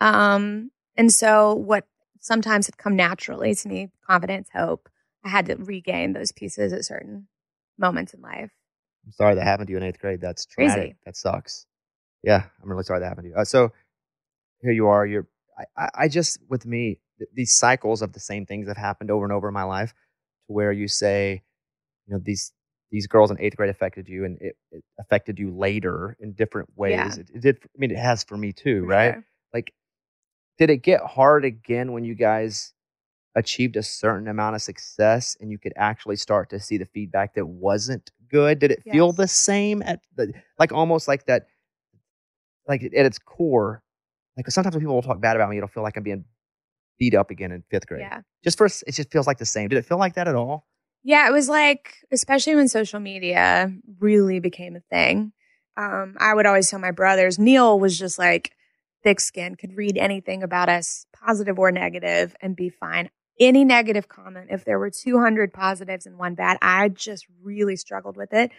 Um, 0.00 0.70
and 0.96 1.12
so 1.12 1.54
what 1.54 1.86
sometimes 2.20 2.66
had 2.66 2.78
come 2.78 2.96
naturally 2.96 3.54
to 3.54 3.68
me, 3.68 3.90
confidence, 4.06 4.48
hope, 4.52 4.88
I 5.24 5.28
had 5.28 5.46
to 5.46 5.56
regain 5.56 6.12
those 6.12 6.32
pieces 6.32 6.72
at 6.72 6.84
certain 6.84 7.28
moments 7.78 8.12
in 8.14 8.20
life. 8.20 8.50
I'm 9.06 9.12
sorry 9.12 9.34
that 9.34 9.44
happened 9.44 9.68
to 9.68 9.72
you 9.72 9.76
in 9.76 9.82
eighth 9.82 10.00
grade. 10.00 10.20
That's 10.20 10.46
Crazy. 10.46 10.96
That 11.04 11.16
sucks. 11.16 11.66
Yeah, 12.22 12.44
I'm 12.62 12.70
really 12.70 12.84
sorry 12.84 13.00
that 13.00 13.08
happened 13.08 13.26
to 13.26 13.30
you. 13.30 13.36
Uh, 13.36 13.44
so 13.44 13.72
here 14.62 14.72
you 14.72 14.86
are. 14.88 15.06
You're. 15.06 15.26
I, 15.76 15.88
I, 15.94 16.08
just 16.08 16.38
with 16.48 16.66
me 16.66 16.98
th- 17.18 17.30
these 17.32 17.54
cycles 17.54 18.02
of 18.02 18.12
the 18.12 18.18
same 18.18 18.44
things 18.44 18.66
have 18.66 18.76
happened 18.76 19.10
over 19.10 19.24
and 19.24 19.32
over 19.32 19.46
in 19.46 19.54
my 19.54 19.62
life, 19.62 19.90
to 20.46 20.52
where 20.52 20.72
you 20.72 20.88
say, 20.88 21.42
you 22.06 22.14
know, 22.14 22.20
these 22.22 22.52
these 22.94 23.08
girls 23.08 23.32
in 23.32 23.40
eighth 23.40 23.56
grade 23.56 23.70
affected 23.70 24.08
you, 24.08 24.24
and 24.24 24.40
it, 24.40 24.56
it 24.70 24.84
affected 25.00 25.36
you 25.36 25.50
later 25.50 26.16
in 26.20 26.32
different 26.32 26.68
ways. 26.76 26.92
Yeah. 26.92 27.14
It, 27.16 27.30
it 27.34 27.42
did. 27.42 27.58
I 27.64 27.76
mean, 27.76 27.90
it 27.90 27.98
has 27.98 28.22
for 28.22 28.36
me 28.36 28.52
too, 28.52 28.84
right? 28.84 29.14
sure. 29.14 29.24
Like, 29.52 29.72
did 30.58 30.70
it 30.70 30.78
get 30.78 31.00
hard 31.00 31.44
again 31.44 31.90
when 31.90 32.04
you 32.04 32.14
guys 32.14 32.72
achieved 33.34 33.74
a 33.74 33.82
certain 33.82 34.28
amount 34.28 34.54
of 34.54 34.62
success 34.62 35.36
and 35.40 35.50
you 35.50 35.58
could 35.58 35.72
actually 35.74 36.14
start 36.14 36.50
to 36.50 36.60
see 36.60 36.78
the 36.78 36.86
feedback 36.86 37.34
that 37.34 37.46
wasn't 37.46 38.12
good? 38.30 38.60
Did 38.60 38.70
it 38.70 38.82
feel 38.88 39.10
the 39.10 39.26
same 39.26 39.82
at 39.82 40.00
the 40.14 40.32
like 40.60 40.72
almost 40.72 41.08
like 41.08 41.26
that, 41.26 41.48
like 42.68 42.84
at 42.84 42.92
its 42.92 43.18
core? 43.18 43.82
Like 44.36 44.48
sometimes 44.52 44.76
when 44.76 44.82
people 44.82 44.94
will 44.94 45.02
talk 45.02 45.20
bad 45.20 45.34
about 45.34 45.50
me, 45.50 45.56
it'll 45.56 45.68
feel 45.68 45.82
like 45.82 45.96
I'm 45.96 46.04
being 46.04 46.24
beat 47.00 47.16
up 47.16 47.32
again 47.32 47.50
in 47.50 47.64
fifth 47.72 47.88
grade. 47.88 48.02
Yeah. 48.02 48.20
Just 48.44 48.56
first, 48.56 48.84
it 48.86 48.92
just 48.92 49.10
feels 49.10 49.26
like 49.26 49.38
the 49.38 49.46
same. 49.46 49.68
Did 49.68 49.78
it 49.78 49.84
feel 49.84 49.98
like 49.98 50.14
that 50.14 50.28
at 50.28 50.36
all? 50.36 50.68
Yeah, 51.04 51.28
it 51.28 51.32
was 51.32 51.50
like, 51.50 51.96
especially 52.10 52.56
when 52.56 52.66
social 52.68 52.98
media 52.98 53.70
really 54.00 54.40
became 54.40 54.74
a 54.74 54.80
thing. 54.80 55.32
Um, 55.76 56.16
I 56.18 56.34
would 56.34 56.46
always 56.46 56.70
tell 56.70 56.78
my 56.78 56.92
brothers, 56.92 57.38
Neil 57.38 57.78
was 57.78 57.98
just 57.98 58.18
like 58.18 58.52
thick 59.02 59.20
skin, 59.20 59.54
could 59.54 59.76
read 59.76 59.98
anything 59.98 60.42
about 60.42 60.70
us, 60.70 61.06
positive 61.14 61.58
or 61.58 61.70
negative, 61.70 62.34
and 62.40 62.56
be 62.56 62.70
fine. 62.70 63.10
Any 63.38 63.64
negative 63.64 64.08
comment, 64.08 64.48
if 64.50 64.64
there 64.64 64.78
were 64.78 64.90
200 64.90 65.52
positives 65.52 66.06
and 66.06 66.16
one 66.16 66.34
bad, 66.36 66.56
I 66.62 66.88
just 66.88 67.26
really 67.42 67.76
struggled 67.76 68.16
with 68.16 68.32
it. 68.32 68.50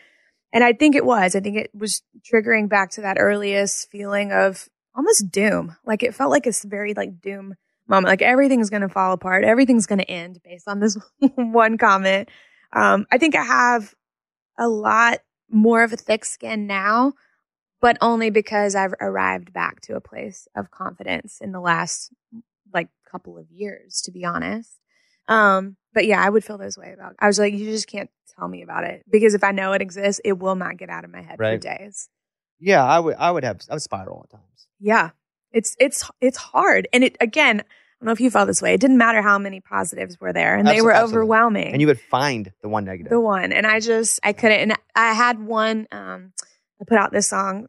And 0.54 0.64
I 0.64 0.74
think 0.74 0.96
it 0.96 1.06
was, 1.06 1.36
I 1.36 1.40
think 1.40 1.58
it 1.58 1.72
was 1.74 2.04
triggering 2.32 2.70
back 2.70 2.92
to 2.92 3.02
that 3.02 3.18
earliest 3.20 3.90
feeling 3.90 4.32
of 4.32 4.70
almost 4.96 5.32
doom. 5.32 5.78
Like 5.86 6.04
it 6.04 6.14
felt 6.14 6.30
like 6.32 6.46
it's 6.46 6.64
very 6.64 6.94
like 6.94 7.22
doom 7.22 7.56
moment. 7.88 8.08
Like 8.08 8.22
everything's 8.22 8.70
going 8.70 8.82
to 8.82 8.90
fall 8.90 9.14
apart. 9.14 9.44
Everything's 9.44 9.86
going 9.86 10.00
to 10.00 10.10
end 10.10 10.40
based 10.44 10.68
on 10.68 10.80
this 10.80 10.98
one 11.36 11.78
comment. 11.78 12.30
Um, 12.74 13.06
I 13.12 13.18
think 13.18 13.36
I 13.36 13.44
have 13.44 13.94
a 14.58 14.68
lot 14.68 15.20
more 15.50 15.84
of 15.84 15.94
a 15.94 15.98
thick 15.98 16.26
skin 16.26 16.68
now, 16.68 17.14
but 17.82 17.98
only 18.02 18.30
because 18.30 18.76
I've 18.76 18.94
arrived 19.00 19.54
back 19.54 19.82
to 19.82 19.96
a 19.96 20.02
place 20.02 20.48
of 20.56 20.72
confidence 20.72 21.40
in 21.42 21.52
the 21.52 21.60
last 21.62 22.12
like 22.74 22.90
couple 23.10 23.38
of 23.38 23.50
years, 23.52 24.02
to 24.02 24.12
be 24.12 24.26
honest. 24.26 24.78
Um, 25.28 25.78
but 25.94 26.06
yeah, 26.06 26.24
I 26.24 26.30
would 26.30 26.44
feel 26.44 26.58
those 26.58 26.78
way 26.78 26.92
about. 26.94 27.16
I 27.20 27.28
was 27.28 27.40
like, 27.40 27.54
you 27.54 27.66
just 27.66 27.88
can't 27.88 28.10
tell 28.38 28.48
me 28.48 28.62
about 28.62 28.84
it 28.84 29.04
because 29.10 29.34
if 29.34 29.44
I 29.44 29.52
know 29.52 29.74
it 29.74 29.82
exists, 29.82 30.20
it 30.26 30.40
will 30.40 30.56
not 30.56 30.78
get 30.78 30.90
out 30.90 31.04
of 31.06 31.12
my 31.12 31.22
head 31.22 31.40
Right. 31.40 31.62
for 31.62 31.68
days. 31.70 32.10
Yeah, 32.60 32.84
I 32.84 33.00
would. 33.00 33.16
I 33.18 33.32
would 33.32 33.44
have. 33.44 33.60
I 33.70 33.74
would 33.76 33.82
spiral 33.82 34.22
at 34.26 34.32
times. 34.38 34.68
Yeah. 34.80 35.12
It's 35.52 35.76
it's 35.80 36.10
it's 36.22 36.38
hard. 36.38 36.88
And 36.94 37.04
it 37.04 37.18
again, 37.22 37.60
I 37.60 37.64
don't 38.02 38.08
know 38.08 38.12
if 38.12 38.20
you 38.20 38.30
felt 38.30 38.48
this 38.48 38.62
way. 38.62 38.74
It 38.74 38.82
didn't 38.82 38.98
matter 38.98 39.22
how 39.22 39.38
many 39.38 39.62
positives 39.62 40.20
were 40.20 40.34
there 40.34 40.58
and 40.58 40.68
they 40.68 40.82
were 40.82 40.92
absolutely. 40.92 41.18
overwhelming. 41.18 41.72
And 41.72 41.82
you 41.82 41.88
would 41.88 42.00
find 42.00 42.52
the 42.62 42.70
one 42.70 42.86
negative. 42.86 43.10
the 43.10 43.20
one. 43.20 43.54
And 43.54 43.66
I 43.66 43.80
just 43.80 44.20
I 44.24 44.34
couldn't 44.34 44.60
and 44.60 44.74
I 44.96 45.14
had 45.14 45.40
one 45.40 45.88
um 45.92 46.34
I 46.82 46.86
put 46.86 46.98
out 46.98 47.12
this 47.12 47.28
song 47.28 47.68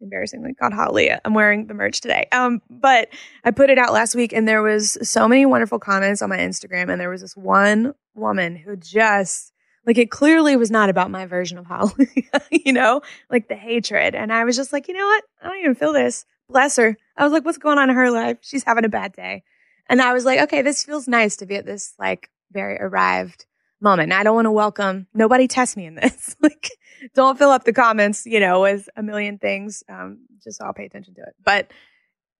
embarrassingly 0.00 0.52
God 0.60 0.72
Hallelujah. 0.72 1.20
I'm 1.24 1.34
wearing 1.34 1.66
the 1.66 1.74
merch 1.74 2.00
today. 2.00 2.26
Um 2.30 2.62
but 2.70 3.08
I 3.44 3.50
put 3.50 3.70
it 3.70 3.78
out 3.78 3.92
last 3.92 4.14
week 4.14 4.32
and 4.32 4.46
there 4.46 4.62
was 4.62 4.96
so 5.02 5.26
many 5.26 5.44
wonderful 5.44 5.80
comments 5.80 6.22
on 6.22 6.28
my 6.28 6.38
Instagram 6.38 6.90
and 6.90 7.00
there 7.00 7.10
was 7.10 7.22
this 7.22 7.36
one 7.36 7.94
woman 8.14 8.54
who 8.54 8.76
just 8.76 9.52
like 9.88 9.98
it 9.98 10.10
clearly 10.10 10.54
was 10.54 10.70
not 10.70 10.90
about 10.90 11.10
my 11.10 11.24
version 11.24 11.56
of 11.56 11.66
Hallelujah, 11.66 12.30
you 12.50 12.74
know, 12.74 13.00
like 13.30 13.48
the 13.48 13.56
hatred. 13.56 14.14
And 14.14 14.30
I 14.30 14.44
was 14.44 14.54
just 14.54 14.70
like, 14.70 14.86
you 14.86 14.94
know 14.94 15.06
what? 15.06 15.24
I 15.42 15.48
don't 15.48 15.60
even 15.60 15.74
feel 15.74 15.94
this, 15.94 16.26
bless 16.48 16.76
her. 16.76 16.96
I 17.16 17.24
was 17.24 17.32
like, 17.32 17.44
what's 17.44 17.58
going 17.58 17.78
on 17.78 17.90
in 17.90 17.96
her 17.96 18.10
life? 18.10 18.38
She's 18.40 18.64
having 18.64 18.84
a 18.84 18.88
bad 18.88 19.12
day. 19.12 19.42
And 19.88 20.02
I 20.02 20.12
was 20.12 20.24
like, 20.24 20.40
okay, 20.40 20.62
this 20.62 20.84
feels 20.84 21.08
nice 21.08 21.36
to 21.36 21.46
be 21.46 21.56
at 21.56 21.66
this 21.66 21.94
like 21.98 22.30
very 22.52 22.76
arrived 22.76 23.46
moment. 23.80 24.12
And 24.12 24.14
I 24.14 24.22
don't 24.22 24.34
want 24.34 24.46
to 24.46 24.52
welcome 24.52 25.06
nobody 25.14 25.48
test 25.48 25.76
me 25.76 25.86
in 25.86 25.94
this. 25.94 26.36
like, 26.42 26.70
don't 27.14 27.38
fill 27.38 27.50
up 27.50 27.64
the 27.64 27.72
comments, 27.72 28.26
you 28.26 28.40
know, 28.40 28.60
with 28.60 28.88
a 28.96 29.02
million 29.02 29.38
things. 29.38 29.82
Um, 29.88 30.26
just 30.42 30.62
I'll 30.62 30.74
pay 30.74 30.84
attention 30.84 31.14
to 31.14 31.22
it. 31.22 31.34
But 31.44 31.70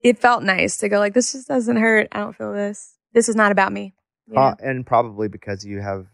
it 0.01 0.19
felt 0.19 0.43
nice 0.43 0.79
to 0.79 0.89
go 0.89 0.99
like, 0.99 1.15
this 1.15 1.33
just 1.33 1.49
doesn't 1.49 1.77
hurt. 1.77 2.09
I 2.13 2.21
don't 2.21 2.37
feel 2.37 2.53
this. 2.53 2.95
This 3.13 3.29
is 3.29 3.37
not 3.37 3.53
about 3.53 3.73
me. 3.73 3.95
Uh, 4.37 4.55
and 4.61 4.87
probably 4.87 5.29
because 5.29 5.65
you 5.65 5.81
have 5.81 6.07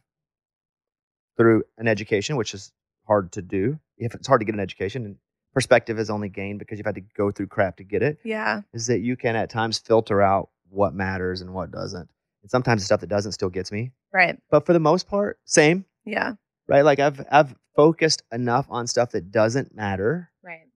through 1.36 1.64
an 1.78 1.88
education, 1.88 2.36
which 2.36 2.54
is 2.54 2.70
hard 3.06 3.32
to 3.32 3.42
do. 3.42 3.78
If 3.98 4.14
it's 4.14 4.26
hard 4.26 4.40
to 4.40 4.44
get 4.44 4.54
an 4.54 4.60
education, 4.60 5.04
and 5.04 5.16
perspective 5.54 5.98
is 5.98 6.10
only 6.10 6.28
gained 6.28 6.58
because 6.58 6.78
you've 6.78 6.86
had 6.86 6.96
to 6.96 7.00
go 7.16 7.30
through 7.30 7.46
crap 7.46 7.76
to 7.78 7.84
get 7.84 8.02
it. 8.02 8.18
yeah. 8.24 8.60
Is 8.74 8.86
that 8.88 9.00
you 9.00 9.16
can 9.16 9.36
at 9.36 9.48
times 9.50 9.78
filter 9.78 10.20
out 10.20 10.50
what 10.68 10.92
matters 10.94 11.40
and 11.40 11.54
what 11.54 11.70
doesn't. 11.70 12.10
And 12.42 12.50
sometimes 12.50 12.82
the 12.82 12.86
stuff 12.86 13.00
that 13.00 13.06
doesn't 13.08 13.32
still 13.32 13.48
gets 13.48 13.72
me. 13.72 13.92
Right. 14.12 14.38
But 14.50 14.66
for 14.66 14.72
the 14.74 14.80
most 14.80 15.08
part, 15.08 15.38
same. 15.44 15.84
Yeah. 16.04 16.34
Right. 16.68 16.82
Like 16.84 16.98
I've 16.98 17.24
I've 17.30 17.54
focused 17.76 18.22
enough 18.32 18.66
on 18.68 18.86
stuff 18.86 19.10
that 19.12 19.30
doesn't 19.32 19.74
matter 19.74 20.30
Right. 20.42 20.66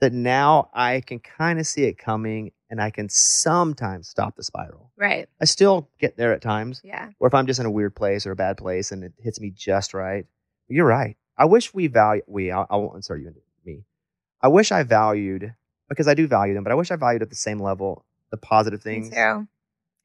that 0.00 0.12
now 0.12 0.68
I 0.74 1.00
can 1.06 1.18
kind 1.20 1.58
of 1.58 1.66
see 1.66 1.84
it 1.84 1.96
coming 1.98 2.52
and 2.70 2.80
I 2.82 2.90
can 2.90 3.08
sometimes 3.08 4.08
stop 4.08 4.36
the 4.36 4.42
spiral. 4.42 4.90
Right. 4.96 5.28
I 5.40 5.44
still 5.46 5.88
get 5.98 6.16
there 6.16 6.32
at 6.34 6.42
times. 6.42 6.80
Yeah. 6.84 7.10
or 7.18 7.28
if 7.28 7.34
I'm 7.34 7.46
just 7.46 7.60
in 7.60 7.66
a 7.66 7.70
weird 7.70 7.94
place 7.96 8.26
or 8.26 8.32
a 8.32 8.36
bad 8.36 8.56
place 8.58 8.92
and 8.92 9.02
it 9.04 9.12
hits 9.18 9.40
me 9.40 9.50
just 9.50 9.94
right. 9.94 10.26
You're 10.68 10.86
right. 10.86 11.16
I 11.38 11.44
wish 11.46 11.72
we 11.72 11.86
value 11.86 12.22
we. 12.26 12.50
I, 12.52 12.64
I 12.68 12.76
won't 12.76 12.96
insert 12.96 13.20
you 13.20 13.28
into 13.28 13.40
me. 13.64 13.84
I 14.40 14.48
wish 14.48 14.72
I 14.72 14.82
valued 14.82 15.54
because 15.88 16.08
I 16.08 16.14
do 16.14 16.26
value 16.26 16.54
them, 16.54 16.64
but 16.64 16.72
I 16.72 16.76
wish 16.76 16.90
I 16.90 16.96
valued 16.96 17.22
at 17.22 17.30
the 17.30 17.36
same 17.36 17.58
level 17.58 18.04
the 18.30 18.36
positive 18.36 18.82
things. 18.82 19.10
too. 19.10 19.48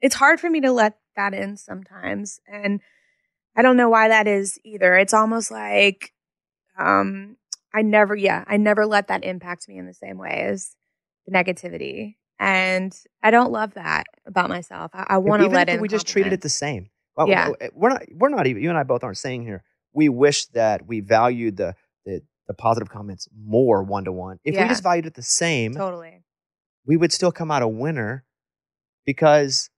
It's 0.02 0.16
hard 0.16 0.40
for 0.40 0.50
me 0.50 0.62
to 0.62 0.72
let 0.72 0.98
that 1.16 1.34
in 1.34 1.58
sometimes. 1.58 2.40
And 2.48 2.82
I 3.56 3.62
don't 3.62 3.78
know 3.78 3.90
why 3.90 4.08
that 4.08 4.28
is 4.28 4.60
either. 4.64 4.98
It's 4.98 5.14
almost 5.14 5.52
like 5.52 6.14
um 6.78 7.38
I 7.74 7.82
never 7.82 8.16
yeah, 8.16 8.44
I 8.48 8.58
never 8.58 8.86
let 8.86 9.08
that 9.08 9.24
impact 9.24 9.68
me 9.68 9.78
in 9.78 9.86
the 9.86 9.94
same 9.94 10.18
way 10.18 10.46
as 10.48 10.76
the 11.26 11.34
negativity. 11.34 12.16
And 12.40 12.94
I 13.22 13.32
don't 13.32 13.52
love 13.52 13.76
that 13.76 14.06
about 14.26 14.50
myself. 14.50 14.92
I, 14.94 15.06
I 15.10 15.18
want 15.20 15.44
to 15.44 15.48
let 15.48 15.70
if 15.70 15.76
in 15.76 15.82
we 15.82 15.88
just 15.88 16.08
treated 16.08 16.34
it 16.34 16.42
the 16.42 16.50
same. 16.50 16.90
Well, 17.16 17.30
Yeah. 17.30 17.52
We're 17.74 17.90
not. 17.90 18.04
We're 18.12 18.30
not 18.30 18.48
even. 18.48 18.62
You 18.62 18.70
and 18.70 18.78
I 18.78 18.84
both 18.84 19.04
aren't 19.04 19.18
saying 19.18 19.44
here. 19.44 19.64
We 19.94 20.10
wish 20.10 20.48
that 20.48 20.88
we 20.88 21.00
valued 21.00 21.58
the 21.58 21.76
the, 22.06 22.22
the 22.48 22.54
positive 22.54 22.90
comments 22.90 23.28
more 23.36 23.84
one 23.84 24.04
to 24.06 24.12
one. 24.12 24.40
If 24.44 24.56
Yeah. 24.56 24.64
we 24.64 24.70
just 24.70 24.84
valued 24.84 25.06
it 25.06 25.14
the 25.14 25.22
same, 25.22 25.74
totally. 25.74 26.24
we 26.86 26.98
would 26.98 27.12
still 27.14 27.32
come 27.32 27.52
out 27.52 27.62
a 27.62 27.68
winner 27.68 28.26
because 29.06 29.70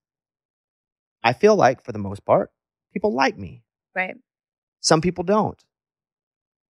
I 1.23 1.33
feel 1.33 1.55
like 1.55 1.81
for 1.83 1.91
the 1.91 1.99
most 1.99 2.25
part, 2.25 2.51
people 2.93 3.13
like 3.13 3.37
me. 3.37 3.63
Right. 3.95 4.15
Some 4.79 5.01
people 5.01 5.23
don't. 5.23 5.63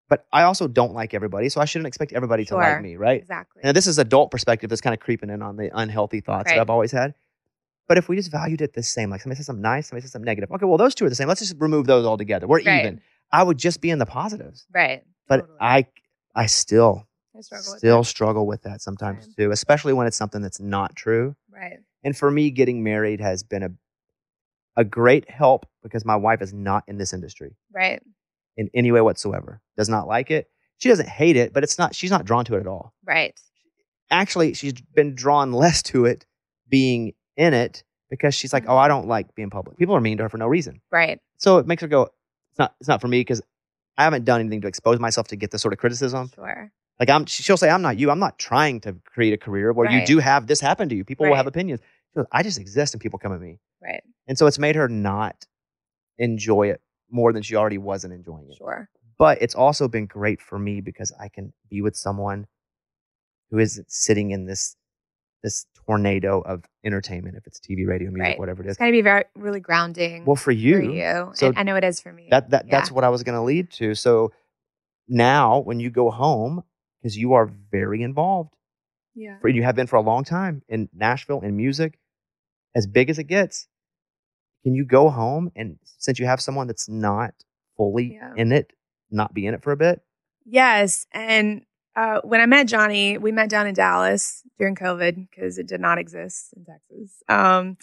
But 0.07 0.27
I 0.31 0.43
also 0.43 0.67
don't 0.67 0.93
like 0.93 1.13
everybody, 1.15 1.49
so 1.49 1.59
I 1.59 1.65
shouldn't 1.65 1.87
expect 1.87 2.13
everybody 2.13 2.45
to 2.45 2.55
like 2.55 2.79
me, 2.81 2.95
right? 2.95 3.19
Exactly. 3.21 3.61
Now, 3.63 3.71
this 3.71 3.87
is 3.87 3.97
adult 3.97 4.29
perspective 4.29 4.69
that's 4.69 4.81
kind 4.81 4.93
of 4.93 4.99
creeping 4.99 5.29
in 5.31 5.41
on 5.41 5.55
the 5.57 5.71
unhealthy 5.73 6.19
thoughts 6.21 6.45
Right. 6.47 6.55
that 6.55 6.61
I've 6.61 6.69
always 6.69 6.91
had. 6.91 7.15
But 7.87 7.97
if 7.97 8.07
we 8.07 8.15
just 8.15 8.31
valued 8.31 8.61
it 8.61 8.73
the 8.73 8.83
same, 8.83 9.09
like 9.09 9.21
somebody 9.21 9.37
says 9.37 9.47
something 9.47 9.61
nice, 9.63 9.87
somebody 9.87 10.03
says 10.03 10.11
something 10.11 10.25
negative, 10.25 10.51
okay, 10.51 10.65
well, 10.65 10.77
those 10.77 10.93
two 10.95 11.05
are 11.05 11.09
the 11.09 11.15
same. 11.15 11.27
Let's 11.27 11.39
just 11.41 11.55
remove 11.59 11.87
those 11.87 12.05
altogether. 12.05 12.47
We're 12.47 12.57
Right. 12.63 12.79
even. 12.85 13.01
I 13.31 13.41
would 13.43 13.57
just 13.57 13.81
be 13.81 13.89
in 13.89 13.97
the 13.99 14.05
positives. 14.05 14.67
right. 14.71 15.03
But 15.27 15.41
Totally. 15.41 15.57
I, 15.59 15.87
I 16.35 16.45
still, 16.47 17.07
I 17.35 17.41
struggle 17.41 17.71
with 17.71 17.79
still 17.79 18.01
that. 18.01 18.05
struggle 18.07 18.47
with 18.47 18.61
that 18.63 18.81
sometimes 18.81 19.25
Same. 19.25 19.33
too, 19.37 19.51
especially 19.51 19.93
when 19.93 20.07
it's 20.07 20.17
something 20.17 20.41
that's 20.41 20.59
not 20.59 20.95
true. 20.95 21.35
Right. 21.51 21.77
And 22.03 22.15
for 22.15 22.29
me, 22.29 22.51
getting 22.51 22.83
married 22.83 23.19
has 23.21 23.43
been 23.43 23.63
a, 23.63 23.69
a 24.77 24.83
great 24.83 25.29
help 25.29 25.65
because 25.83 26.05
my 26.05 26.15
wife 26.15 26.41
is 26.41 26.53
not 26.53 26.83
in 26.87 26.97
this 26.97 27.13
industry 27.13 27.55
Right. 27.73 28.01
in 28.57 28.69
any 28.73 28.91
way 28.91 29.01
whatsoever. 29.01 29.61
Does 29.77 29.89
not 29.89 30.07
like 30.07 30.29
it. 30.31 30.47
She 30.77 30.89
doesn't 30.89 31.09
hate 31.09 31.37
it, 31.37 31.53
but 31.53 31.63
it's 31.63 31.77
not. 31.79 31.95
She's 31.95 32.11
not 32.11 32.25
drawn 32.25 32.43
to 32.45 32.55
it 32.55 32.59
at 32.59 32.67
all. 32.67 32.93
Right. 33.05 33.33
Actually, 34.11 34.53
she's 34.53 34.73
been 34.73 35.15
drawn 35.15 35.51
less 35.63 35.81
to 35.83 36.05
it 36.05 36.25
being 36.69 37.13
in 37.37 37.53
it 37.53 37.83
because 38.09 38.35
she's 38.35 38.51
like, 38.53 38.65
Mhm. 38.65 38.69
"Oh, 38.69 38.77
I 38.77 38.87
don't 38.89 39.07
like 39.07 39.33
being 39.35 39.49
public. 39.49 39.77
People 39.77 39.95
are 39.95 40.01
mean 40.01 40.17
to 40.17 40.23
her 40.23 40.29
for 40.29 40.37
no 40.37 40.47
reason." 40.47 40.81
Right. 40.91 41.19
So 41.37 41.57
it 41.59 41.65
makes 41.65 41.81
her 41.81 41.87
go, 41.87 42.03
"It's 42.51 42.59
not. 42.59 42.75
It's 42.81 42.89
not 42.89 42.99
for 43.01 43.07
me 43.07 43.21
because 43.21 43.41
I 43.97 44.03
haven't 44.03 44.25
done 44.25 44.39
anything 44.41 44.61
to 44.61 44.67
expose 44.67 44.99
myself 44.99 45.27
to 45.29 45.35
get 45.35 45.51
this 45.51 45.61
sort 45.61 45.73
of 45.73 45.79
criticism." 45.79 46.29
Sure. 46.33 46.71
Like 46.99 47.09
I'm, 47.09 47.25
she'll 47.25 47.57
say, 47.57 47.69
"I'm 47.69 47.81
not 47.81 47.97
you. 47.97 48.09
I'm 48.09 48.19
not 48.19 48.39
trying 48.39 48.81
to 48.81 48.93
create 49.05 49.33
a 49.33 49.37
career 49.37 49.73
where 49.73 49.89
you 49.91 50.05
do 50.05 50.19
have 50.19 50.47
this 50.47 50.61
happen 50.61 50.89
to 50.89 50.95
you. 50.95 51.03
People 51.03 51.27
will 51.27 51.35
have 51.35 51.47
opinions." 51.47 51.81
She 51.81 52.19
goes, 52.19 52.27
"I 52.31 52.43
just 52.43 52.59
exist 52.59 52.93
and 52.93 53.01
people 53.01 53.19
come 53.19 53.33
at 53.33 53.41
me." 53.41 53.59
Right. 53.81 54.03
And 54.27 54.37
so 54.37 54.47
it's 54.47 54.59
made 54.59 54.75
her 54.75 54.87
not 54.87 55.45
enjoy 56.17 56.69
it 56.69 56.81
more 57.09 57.33
than 57.33 57.43
she 57.43 57.55
already 57.55 57.77
wasn't 57.77 58.13
enjoying 58.13 58.47
it. 58.49 58.57
Sure. 58.57 58.89
But 59.17 59.41
it's 59.41 59.55
also 59.55 59.87
been 59.87 60.07
great 60.07 60.41
for 60.41 60.57
me 60.59 60.81
because 60.81 61.13
I 61.19 61.29
can 61.29 61.53
be 61.69 61.81
with 61.81 61.95
someone 61.95 62.47
who 63.49 63.59
isn't 63.59 63.91
sitting 63.91 64.31
in 64.31 64.45
this 64.45 64.75
this 65.43 65.65
tornado 65.85 66.41
of 66.41 66.63
entertainment, 66.83 67.35
if 67.37 67.45
it's 67.47 67.59
TV, 67.59 67.85
radio, 67.87 68.09
music, 68.09 68.21
Right. 68.21 68.39
whatever 68.39 68.61
it 68.63 68.65
It's 68.65 68.71
is. 68.73 68.77
got 68.77 68.85
to 68.87 68.91
be 68.91 69.01
very 69.01 69.25
really 69.35 69.59
grounding. 69.59 70.25
Well, 70.25 70.35
for 70.35 70.51
you, 70.51 70.77
for 70.77 70.81
you. 70.83 71.31
so 71.35 71.53
I 71.55 71.63
know 71.63 71.75
it 71.75 71.83
is 71.83 71.99
for 72.01 72.11
me. 72.11 72.27
that 72.31 72.49
that 72.51 72.65
Yeah. 72.65 72.71
that's 72.71 72.91
what 72.91 73.03
I 73.03 73.09
was 73.09 73.23
going 73.23 73.35
to 73.37 73.41
lead 73.43 73.71
to. 73.73 73.93
So 73.95 74.31
now, 75.07 75.59
when 75.59 75.79
you 75.79 75.89
go 75.91 76.09
home, 76.09 76.63
because 77.01 77.15
you 77.17 77.33
are 77.33 77.45
very 77.45 78.01
involved, 78.01 78.55
yeah. 79.13 79.37
for 79.39 79.47
you 79.49 79.61
have 79.63 79.75
been 79.75 79.85
for 79.87 79.97
a 79.97 80.01
long 80.01 80.23
time 80.23 80.63
in 80.67 80.89
Nashville 80.93 81.41
in 81.41 81.55
music, 81.55 81.99
as 82.73 82.87
big 82.87 83.09
as 83.09 83.19
it 83.19 83.25
gets. 83.25 83.67
Can 84.63 84.73
you 84.73 84.83
go 84.83 85.09
home 85.09 85.51
and 85.55 85.77
since 85.83 86.17
you 86.17 86.25
have 86.25 86.41
someone 86.41 86.65
that's 86.65 86.89
not 86.89 87.35
fully 87.77 88.15
Yeah. 88.15 88.33
in 88.35 88.51
it, 88.51 88.73
not 89.11 89.33
be 89.35 89.45
in 89.45 89.53
it 89.53 89.61
for 89.61 89.71
a 89.71 89.77
bit? 89.77 90.01
Yes. 90.43 91.05
And 91.11 91.63
uh, 91.95 92.21
when 92.23 92.41
I 92.41 92.45
met 92.45 92.67
Johnny, 92.67 93.17
we 93.17 93.31
met 93.31 93.49
down 93.49 93.67
in 93.67 93.73
Dallas 93.73 94.43
during 94.57 94.75
COVID 94.75 95.27
because 95.29 95.57
it 95.57 95.67
did 95.67 95.79
not 95.79 95.97
exist 95.97 96.53
in 96.55 96.65
Texas. 96.65 97.23
Um, 97.29 97.77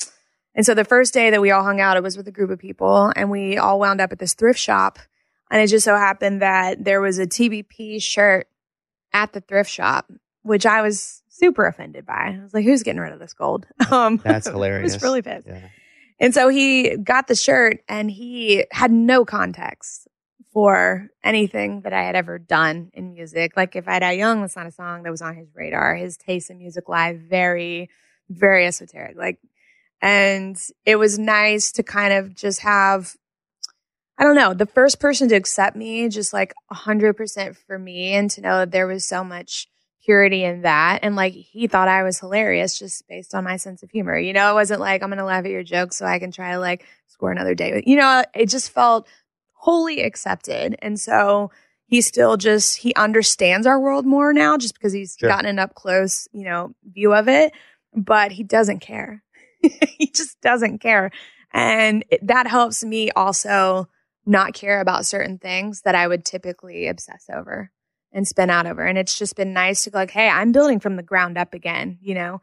and 0.55 0.67
so 0.67 0.75
the 0.75 0.85
first 0.85 1.15
day 1.15 1.31
that 1.31 1.41
we 1.41 1.51
all 1.51 1.63
hung 1.63 1.81
out, 1.81 1.97
it 1.97 2.03
was 2.03 2.17
with 2.17 2.29
a 2.29 2.33
group 2.33 2.51
of 2.51 2.59
people, 2.59 3.11
and 3.17 3.31
we 3.31 3.57
all 3.57 3.79
wound 3.79 4.01
up 4.01 4.13
at 4.13 4.19
this 4.19 4.35
thrift 4.35 4.61
shop. 4.61 4.99
And 5.51 5.61
it 5.61 5.67
just 5.69 5.85
so 5.85 5.97
happened 5.97 6.43
that 6.43 6.85
there 6.85 7.01
was 7.01 7.19
a 7.19 7.27
TBP 7.27 8.03
shirt 8.03 8.49
at 9.13 9.33
the 9.33 9.41
thrift 9.41 9.71
shop, 9.71 10.11
which 10.43 10.65
I 10.67 10.83
was 10.83 11.23
super 11.29 11.67
offended 11.67 12.07
by. 12.07 12.37
I 12.39 12.43
was 12.43 12.55
like, 12.55 12.65
"Who's 12.65 12.83
getting 12.83 13.01
rid 13.01 13.13
of 13.13 13.19
this 13.19 13.35
gold?" 13.35 13.67
Um, 13.91 14.17
That's 14.25 14.47
I 14.47 14.53
hilarious. 14.53 14.95
was 14.95 15.03
really 15.03 15.23
pissed. 15.23 15.47
Yeah. 15.47 15.69
And 16.21 16.33
so 16.33 16.49
he 16.49 16.97
got 16.97 17.27
the 17.27 17.35
shirt 17.35 17.83
and 17.89 18.11
he 18.11 18.65
had 18.71 18.93
no 18.93 19.25
context 19.25 20.07
for 20.53 21.09
anything 21.25 21.81
that 21.83 21.93
I 21.93 22.03
had 22.03 22.15
ever 22.15 22.39
done 22.39 22.91
in 22.93 23.15
music. 23.15 23.57
Like 23.57 23.75
if 23.75 23.89
I 23.89 23.99
Die 23.99 24.13
Young, 24.13 24.43
that's 24.43 24.57
not 24.57 24.67
a 24.67 24.71
song 24.71 25.03
that 25.03 25.11
was 25.11 25.23
on 25.23 25.35
his 25.35 25.49
radar. 25.55 25.95
His 25.95 26.17
taste 26.17 26.51
in 26.51 26.59
music 26.59 26.89
live, 26.89 27.21
very, 27.21 27.89
very 28.29 28.67
esoteric. 28.67 29.17
Like, 29.17 29.39
and 30.03 30.61
it 30.85 30.97
was 30.97 31.19
nice 31.19 31.73
to 31.73 31.83
kind 31.83 32.13
of 32.13 32.35
just 32.35 32.61
have, 32.61 33.15
I 34.19 34.25
don't 34.25 34.35
know, 34.35 34.53
the 34.53 34.67
first 34.67 35.01
person 35.01 35.29
to 35.31 35.37
accept 35.37 35.77
me, 35.77 36.09
just 36.09 36.33
like 36.33 36.53
a 36.71 36.75
hundred 36.75 37.15
percent 37.17 37.57
for 37.57 37.79
me 37.79 38.13
and 38.13 38.31
to 38.33 38.41
know 38.43 38.59
that 38.59 38.73
there 38.73 38.87
was 38.87 39.07
so 39.07 39.25
much 39.25 39.69
purity 40.05 40.45
in 40.45 40.63
that. 40.63 41.01
And 41.03 41.17
like 41.17 41.33
he 41.33 41.67
thought 41.67 41.89
I 41.89 42.03
was 42.03 42.19
hilarious 42.19 42.79
just 42.79 43.07
based 43.09 43.35
on 43.35 43.45
my 43.45 43.57
sense 43.57 43.83
of 43.83 43.91
humor. 43.91 44.19
You 44.19 44.33
know, 44.33 44.51
it 44.51 44.55
wasn't 44.55 44.81
like 44.81 45.03
I'm 45.03 45.09
gonna 45.09 45.25
laugh 45.25 45.45
at 45.45 45.51
your 45.51 45.63
jokes 45.63 45.97
so 45.97 46.05
I 46.05 46.19
can 46.19 46.33
try 46.33 46.53
to 46.53 46.59
like 46.59 46.85
score 47.07 47.31
another 47.31 47.55
day 47.55 47.83
you 47.87 47.97
know, 47.97 48.25
it 48.35 48.49
just 48.49 48.71
felt 48.71 49.07
wholly 49.63 50.03
accepted. 50.03 50.75
And 50.83 50.99
so 50.99 51.53
he 51.87 52.01
still 52.01 52.37
just 52.37 52.79
he 52.79 52.93
understands 52.97 53.65
our 53.65 53.79
world 53.79 54.05
more 54.05 54.33
now 54.33 54.57
just 54.57 54.75
because 54.75 54.93
he's 54.93 55.17
Sure. 55.17 55.29
gotten 55.29 55.47
an 55.47 55.61
up 55.61 55.77
close, 55.77 56.27
you 56.33 56.43
know, 56.43 56.75
view 56.85 57.15
of 57.15 57.29
it. 57.29 57.53
But 57.95 58.33
he 58.33 58.43
doesn't 58.43 58.81
care. 58.81 59.23
he 59.63 60.11
just 60.11 60.41
doesn't 60.41 60.81
care. 60.81 61.13
And 61.53 62.05
it, 62.11 62.27
that 62.27 62.49
helps 62.49 62.83
me 62.83 63.13
also 63.13 63.89
not 64.27 64.53
care 64.53 64.81
about 64.81 65.07
certain 65.07 65.39
things 65.39 65.83
that 65.83 65.95
I 65.95 66.09
would 66.09 66.25
typically 66.25 66.89
obsess 66.89 67.27
over 67.33 67.71
and 68.13 68.27
spin 68.27 68.51
out 68.51 68.67
over. 68.67 68.85
And 68.85 68.99
it's 68.99 69.17
just 69.17 69.37
been 69.37 69.53
nice 69.53 69.85
to 69.85 69.91
go 69.91 69.99
like, 69.99 70.11
hey, 70.11 70.29
I'm 70.29 70.51
building 70.51 70.81
from 70.81 70.97
the 70.97 71.05
ground 71.05 71.39
up 71.39 71.55
again, 71.55 71.99
you 72.03 72.15
know. 72.15 72.41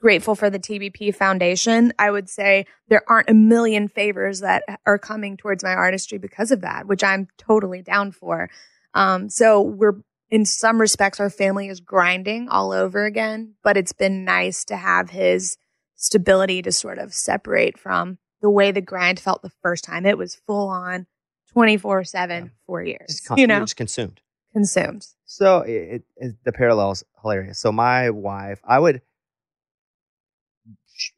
Grateful 0.00 0.34
for 0.34 0.50
the 0.50 0.58
TBP 0.58 1.14
Foundation. 1.14 1.92
I 1.98 2.10
would 2.10 2.28
say 2.28 2.66
there 2.88 3.02
aren't 3.08 3.30
a 3.30 3.34
million 3.34 3.88
favors 3.88 4.40
that 4.40 4.62
are 4.84 4.98
coming 4.98 5.36
towards 5.38 5.64
my 5.64 5.70
artistry 5.72 6.18
because 6.18 6.50
of 6.50 6.60
that, 6.60 6.86
which 6.86 7.02
I'm 7.02 7.28
totally 7.38 7.80
down 7.82 8.12
for. 8.12 8.50
Um, 8.92 9.30
so 9.30 9.62
we're 9.62 9.94
in 10.28 10.44
some 10.44 10.80
respects, 10.80 11.18
our 11.20 11.30
family 11.30 11.68
is 11.68 11.80
grinding 11.80 12.48
all 12.48 12.72
over 12.72 13.04
again, 13.06 13.54
but 13.62 13.76
it's 13.76 13.92
been 13.92 14.24
nice 14.24 14.64
to 14.64 14.76
have 14.76 15.10
his 15.10 15.56
stability 15.94 16.60
to 16.62 16.72
sort 16.72 16.98
of 16.98 17.14
separate 17.14 17.78
from 17.78 18.18
the 18.42 18.50
way 18.50 18.72
the 18.72 18.80
grind 18.82 19.18
felt 19.20 19.40
the 19.42 19.52
first 19.62 19.84
time. 19.84 20.04
It 20.04 20.18
was 20.18 20.34
full 20.46 20.68
on 20.68 21.06
24 21.52 22.00
Yeah. 22.00 22.04
7 22.04 22.50
for 22.66 22.82
years, 22.82 23.06
Just 23.08 23.26
con- 23.26 23.38
you 23.38 23.46
know, 23.46 23.60
just 23.60 23.76
consumed. 23.76 24.20
consumed. 24.52 25.06
So 25.24 25.60
it, 25.60 26.02
it, 26.16 26.34
the 26.44 26.52
parallel 26.52 26.90
is 26.90 27.04
hilarious. 27.22 27.58
So 27.60 27.70
my 27.72 28.10
wife, 28.10 28.60
I 28.64 28.78
would, 28.78 28.96
sh- 28.96 29.00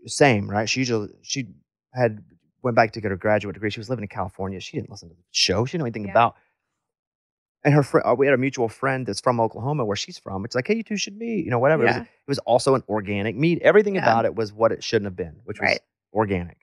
same, 0.07 0.49
right? 0.51 0.69
She 0.69 0.81
usually 0.81 1.09
she 1.23 1.49
had 1.95 2.23
went 2.63 2.75
back 2.77 2.93
to 2.93 3.01
get 3.01 3.11
her 3.11 3.17
graduate 3.17 3.55
degree. 3.55 3.71
She 3.71 3.81
was 3.81 3.89
living 3.89 4.03
in 4.05 4.09
California. 4.09 4.61
She 4.61 4.77
didn't 4.77 4.91
listen 4.91 5.09
to 5.09 5.15
the 5.15 5.23
show. 5.31 5.65
She 5.65 5.73
didn't 5.73 5.81
know 5.81 5.87
anything 5.87 6.05
Yeah. 6.07 6.11
about. 6.13 6.37
And 7.65 7.75
her 7.75 7.83
friend, 7.83 8.17
we 8.19 8.27
had 8.27 8.35
a 8.35 8.39
mutual 8.39 8.69
friend 8.69 9.05
that's 9.05 9.21
from 9.21 9.41
Oklahoma, 9.41 9.85
where 9.85 9.97
she's 9.97 10.19
from. 10.19 10.45
It's 10.45 10.55
like, 10.55 10.67
hey, 10.69 10.77
you 10.77 10.83
two 10.85 10.97
should 10.97 11.17
meet, 11.17 11.45
you 11.45 11.51
know, 11.51 11.59
whatever. 11.59 11.83
It, 11.85 11.87
was, 11.89 11.97
it 11.97 12.07
was 12.29 12.39
also 12.41 12.75
an 12.77 12.85
organic 12.89 13.37
meet. 13.37 13.61
Everything 13.63 13.97
Yeah. 13.97 14.03
about 14.03 14.25
it 14.27 14.35
was 14.35 14.53
what 14.53 14.71
it 14.71 14.83
shouldn't 14.85 15.07
have 15.07 15.17
been, 15.17 15.41
which 15.45 15.61
was 15.61 15.79
organic. 16.13 16.59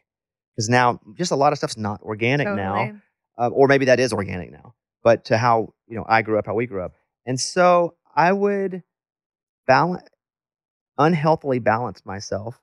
Because 0.55 0.69
now, 0.69 1.01
just 1.17 1.31
a 1.31 1.35
lot 1.35 1.51
of 1.51 1.57
stuff's 1.57 1.75
not 1.77 2.01
organic 2.01 2.47
now 2.47 2.91
uh, 3.37 3.49
or 3.49 3.67
maybe 3.67 3.85
that 3.85 3.99
is 3.99 4.13
organic 4.13 4.51
now, 4.51 4.73
but 5.03 5.25
to 5.25 5.37
how 5.37 5.73
you 5.87 5.97
know 5.97 6.05
I 6.07 6.21
grew 6.21 6.39
up, 6.39 6.45
how 6.45 6.53
we 6.53 6.65
grew 6.65 6.81
up, 6.81 6.93
and 7.25 7.37
so 7.37 7.95
I 8.15 8.31
would 8.31 8.81
balance 9.67 10.07
unhealthily 10.97 11.59
balance 11.59 12.05
myself 12.05 12.61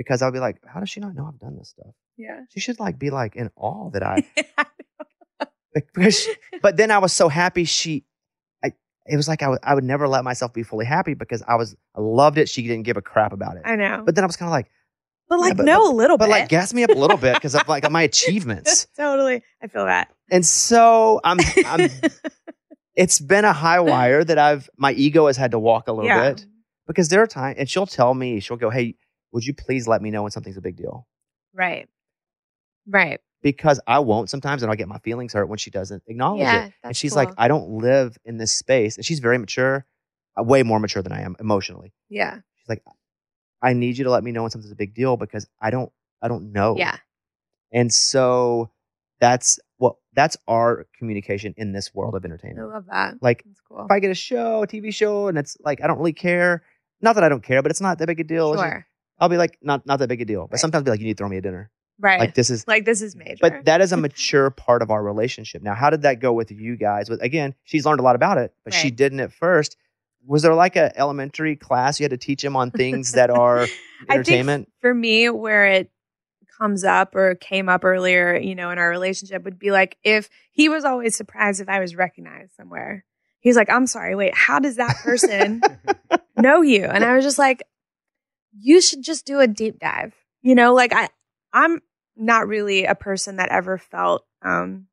because 0.00 0.22
I'll 0.22 0.32
be 0.32 0.38
like, 0.38 0.56
how 0.66 0.80
does 0.80 0.88
she 0.88 0.98
not 0.98 1.14
know 1.14 1.26
I've 1.30 1.38
done 1.38 1.58
this 1.58 1.68
stuff? 1.68 1.92
Yeah. 2.16 2.40
She 2.48 2.58
should 2.58 2.80
like 2.80 2.98
be 2.98 3.10
like 3.10 3.36
in 3.36 3.50
awe 3.54 3.90
that 3.90 4.02
I. 4.02 4.24
because 5.94 6.18
she- 6.20 6.34
but 6.62 6.78
then 6.78 6.90
I 6.90 6.98
was 6.98 7.12
so 7.12 7.28
happy 7.28 7.64
she. 7.64 8.06
I 8.64 8.72
it 9.06 9.16
was 9.16 9.28
like 9.28 9.42
I 9.42 9.74
would 9.74 9.84
never 9.84 10.08
let 10.08 10.24
myself 10.24 10.54
be 10.54 10.62
fully 10.62 10.86
happy 10.86 11.12
because 11.12 11.42
I 11.46 11.56
was 11.56 11.76
I 11.94 12.00
loved 12.00 12.38
it. 12.38 12.48
She 12.48 12.62
didn't 12.62 12.84
give 12.84 12.96
a 12.96 13.02
crap 13.02 13.34
about 13.34 13.56
it. 13.56 13.62
I 13.66 13.76
know. 13.76 14.02
But 14.06 14.14
then 14.14 14.24
I 14.24 14.26
was 14.26 14.36
kind 14.36 14.48
of 14.48 14.52
like, 14.52 14.70
But 15.28 15.38
like, 15.40 15.56
but- 15.58 15.66
no, 15.66 15.90
a 15.90 15.92
little 15.92 16.16
but 16.16 16.26
bit. 16.26 16.30
like 16.30 16.48
gas 16.48 16.72
me 16.72 16.82
up 16.82 16.90
a 16.90 16.94
little 16.94 17.18
bit 17.18 17.34
because 17.34 17.54
of 17.54 17.68
like 17.68 17.90
my 17.90 18.02
achievements. 18.10 18.86
totally. 18.96 19.42
I 19.62 19.66
feel 19.66 19.84
that. 19.84 20.08
And 20.30 20.46
so 20.46 21.20
I'm 21.24 21.38
I'm 21.66 21.90
it's 22.94 23.20
been 23.20 23.44
a 23.44 23.52
high 23.52 23.80
wire 23.80 24.24
that 24.24 24.38
I've 24.38 24.70
my 24.78 24.92
ego 24.92 25.26
has 25.26 25.36
had 25.36 25.50
to 25.50 25.58
walk 25.58 25.88
a 25.88 25.92
little 25.92 26.08
yeah. 26.08 26.30
bit 26.32 26.46
because 26.86 27.10
there 27.10 27.22
are 27.22 27.26
times 27.26 27.56
and 27.58 27.68
she'll 27.68 27.86
tell 27.86 28.14
me 28.14 28.40
she'll 28.40 28.56
go 28.56 28.70
hey 28.70 28.96
would 29.32 29.44
you 29.44 29.54
please 29.54 29.86
let 29.88 30.02
me 30.02 30.10
know 30.10 30.22
when 30.22 30.30
something's 30.30 30.56
a 30.56 30.60
big 30.60 30.76
deal 30.76 31.06
Right. 31.54 31.88
Right. 32.86 33.20
because 33.42 33.80
I 33.86 33.98
won't 34.00 34.30
sometimes 34.30 34.62
and 34.62 34.70
I'll 34.70 34.76
get 34.76 34.88
my 34.88 34.98
feelings 34.98 35.32
hurt 35.32 35.48
when 35.48 35.58
she 35.58 35.70
doesn't 35.70 36.02
acknowledge 36.06 36.40
yeah. 36.40 36.66
it 36.66 36.72
and 36.82 36.96
she's 36.96 37.12
cool. 37.12 37.24
like 37.24 37.34
I 37.38 37.48
don't 37.48 37.68
live 37.70 38.16
in 38.24 38.38
this 38.38 38.52
space 38.54 38.96
and 38.96 39.04
she's 39.04 39.20
very 39.20 39.38
mature 39.38 39.86
uh, 40.38 40.42
way 40.42 40.62
more 40.62 40.78
mature 40.80 41.02
than 41.02 41.12
I 41.12 41.22
am 41.22 41.36
emotionally 41.40 41.92
yeah. 42.08 42.36
she's 42.56 42.68
like 42.68 42.82
I 43.62 43.72
need 43.74 43.98
you 43.98 44.04
to 44.04 44.10
let 44.10 44.24
me 44.24 44.32
know 44.32 44.42
when 44.42 44.50
something's 44.50 44.72
a 44.72 44.76
big 44.76 44.94
deal 44.94 45.16
because 45.16 45.46
I 45.60 45.70
don't 45.70 45.92
I 46.22 46.28
don't 46.28 46.52
know 46.52 46.76
Yeah. 46.76 46.96
and 47.72 47.92
so 47.92 48.70
that's 49.20 49.58
what 49.76 49.96
that's 50.14 50.36
our 50.48 50.86
communication 50.98 51.54
in 51.56 51.72
this 51.72 51.94
world 51.94 52.14
of 52.14 52.24
entertainment. 52.24 52.70
I 52.70 52.74
love 52.74 52.86
that. 52.90 53.14
like 53.22 53.42
That's 53.44 53.60
cool. 53.68 53.84
if 53.84 53.90
I 53.90 54.00
get 54.00 54.10
a 54.10 54.14
show, 54.14 54.62
a 54.62 54.66
TV 54.66 54.92
show, 54.94 55.28
and 55.28 55.36
it's 55.38 55.56
like 55.62 55.82
I 55.82 55.86
don't 55.86 55.98
really 55.98 56.14
care. 56.14 56.62
Not 57.02 57.14
that 57.14 57.24
I 57.24 57.28
don't 57.28 57.42
care, 57.42 57.60
but 57.62 57.70
it's 57.70 57.80
not 57.82 57.98
that 57.98 58.06
big 58.06 58.20
a 58.20 58.24
deal. 58.24 58.54
Sure. 58.56 58.86
I'll 59.20 59.28
be 59.28 59.36
like, 59.36 59.58
not 59.62 59.86
not 59.86 59.98
that 59.98 60.08
big 60.08 60.20
a 60.22 60.24
deal. 60.24 60.42
But 60.46 60.54
Right. 60.54 60.60
sometimes 60.60 60.80
I'll 60.80 60.84
be 60.86 60.90
like, 60.92 61.00
you 61.00 61.06
need 61.06 61.16
to 61.16 61.20
throw 61.22 61.28
me 61.28 61.36
a 61.36 61.40
dinner. 61.42 61.70
Right. 61.98 62.18
Like 62.18 62.34
this 62.34 62.48
is, 62.48 62.66
Like 62.66 62.86
this 62.86 63.02
is 63.02 63.14
major. 63.14 63.36
but 63.42 63.66
that 63.66 63.82
is 63.82 63.92
a 63.92 63.96
mature 63.98 64.48
part 64.50 64.80
of 64.80 64.90
our 64.90 65.02
relationship. 65.02 65.62
Now, 65.62 65.74
how 65.74 65.90
did 65.90 66.02
that 66.02 66.18
go 66.18 66.32
with 66.32 66.50
you 66.50 66.76
guys? 66.76 67.10
With 67.10 67.20
again, 67.22 67.54
she's 67.64 67.84
learned 67.84 68.00
a 68.00 68.02
lot 68.02 68.16
about 68.16 68.38
it, 68.38 68.54
but 68.64 68.72
she 68.72 68.90
didn't 68.90 69.20
at 69.20 69.32
first. 69.32 69.76
Was 70.26 70.42
there 70.42 70.54
like 70.54 70.76
a 70.76 70.98
elementary 70.98 71.56
class 71.56 72.00
you 72.00 72.04
had 72.04 72.10
to 72.10 72.16
teach 72.16 72.42
him 72.44 72.56
on 72.56 72.70
things 72.70 73.12
that 73.12 73.28
are 73.30 73.62
I 73.62 73.66
think 73.66 74.10
entertainment? 74.10 74.72
for 74.80 74.94
me, 74.94 75.28
where 75.28 75.66
it 75.66 75.90
comes 76.58 76.84
up 76.84 77.14
or 77.14 77.34
came 77.34 77.68
up 77.68 77.84
earlier, 77.84 78.36
you 78.36 78.54
know, 78.54 78.70
in 78.70 78.78
our 78.78 78.88
relationship 78.90 79.44
would 79.44 79.58
be 79.58 79.70
like 79.70 79.96
if 80.04 80.28
he 80.52 80.68
was 80.68 80.84
always 80.84 81.16
surprised 81.16 81.60
if 81.60 81.68
I 81.68 81.80
was 81.80 81.94
recognized 81.96 82.52
somewhere. 82.54 83.04
He's 83.40 83.56
like, 83.56 83.70
I'm 83.70 83.86
sorry, 83.86 84.14
wait, 84.14 84.34
how 84.34 84.58
does 84.58 84.76
that 84.76 84.96
person 84.96 85.62
know 86.36 86.60
you? 86.60 86.84
And 86.84 87.02
I 87.04 87.14
was 87.16 87.24
just 87.24 87.38
like, 87.38 87.62
you 88.56 88.80
should 88.80 89.02
just 89.02 89.26
do 89.26 89.40
a 89.40 89.46
deep 89.46 89.78
dive. 89.78 90.14
You 90.42 90.54
know, 90.54 90.74
like 90.74 90.92
I 90.92 91.08
I'm 91.52 91.80
not 92.16 92.48
really 92.48 92.84
a 92.84 92.94
person 92.94 93.36
that 93.36 93.50
ever 93.50 93.78
felt 93.78 94.24
um 94.42 94.86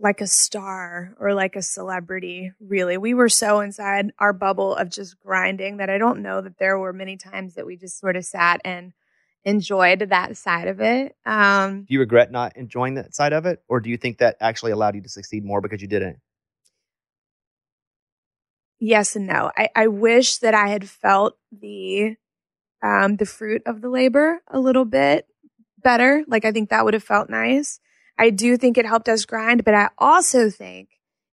like 0.00 0.20
a 0.20 0.26
star 0.26 1.14
or 1.18 1.34
like 1.34 1.56
a 1.56 1.62
celebrity, 1.62 2.52
really. 2.60 2.96
We 2.96 3.14
were 3.14 3.28
so 3.28 3.60
inside 3.60 4.12
our 4.18 4.32
bubble 4.32 4.74
of 4.76 4.90
just 4.90 5.18
grinding 5.18 5.78
that 5.78 5.90
I 5.90 5.98
don't 5.98 6.22
know 6.22 6.40
that 6.40 6.58
there 6.58 6.78
were 6.78 6.92
many 6.92 7.16
times 7.16 7.54
that 7.54 7.66
we 7.66 7.76
just 7.76 7.98
sort 7.98 8.16
of 8.16 8.24
sat 8.24 8.60
and 8.64 8.92
enjoyed 9.44 10.00
that 10.10 10.36
side 10.36 10.68
of 10.68 10.80
it. 10.80 11.16
Um, 11.26 11.82
Do 11.82 11.94
you 11.94 12.00
regret 12.00 12.30
not 12.30 12.56
enjoying 12.56 12.94
that 12.94 13.14
side 13.14 13.32
of 13.32 13.46
it, 13.46 13.62
or 13.68 13.80
do 13.80 13.90
you 13.90 13.96
think 13.96 14.18
that 14.18 14.36
actually 14.40 14.72
allowed 14.72 14.94
you 14.94 15.02
to 15.02 15.08
succeed 15.08 15.44
more 15.44 15.60
because 15.60 15.82
you 15.82 15.88
didn't? 15.88 16.18
Yes 18.80 19.16
and 19.16 19.26
no. 19.26 19.50
I, 19.56 19.68
I 19.74 19.86
wish 19.88 20.38
that 20.38 20.54
I 20.54 20.68
had 20.68 20.88
felt 20.88 21.36
the 21.52 22.16
um, 22.82 23.16
the 23.16 23.26
fruit 23.26 23.62
of 23.66 23.80
the 23.80 23.88
labor 23.88 24.40
a 24.48 24.60
little 24.60 24.84
bit 24.84 25.26
better. 25.82 26.24
Like 26.26 26.44
I 26.44 26.52
think 26.52 26.70
that 26.70 26.84
would 26.84 26.94
have 26.94 27.02
felt 27.02 27.30
nice. 27.30 27.80
I 28.18 28.30
do 28.30 28.56
think 28.56 28.78
it 28.78 28.86
helped 28.86 29.08
us 29.08 29.24
grind, 29.24 29.64
but 29.64 29.74
I 29.74 29.90
also 29.98 30.50
think 30.50 30.90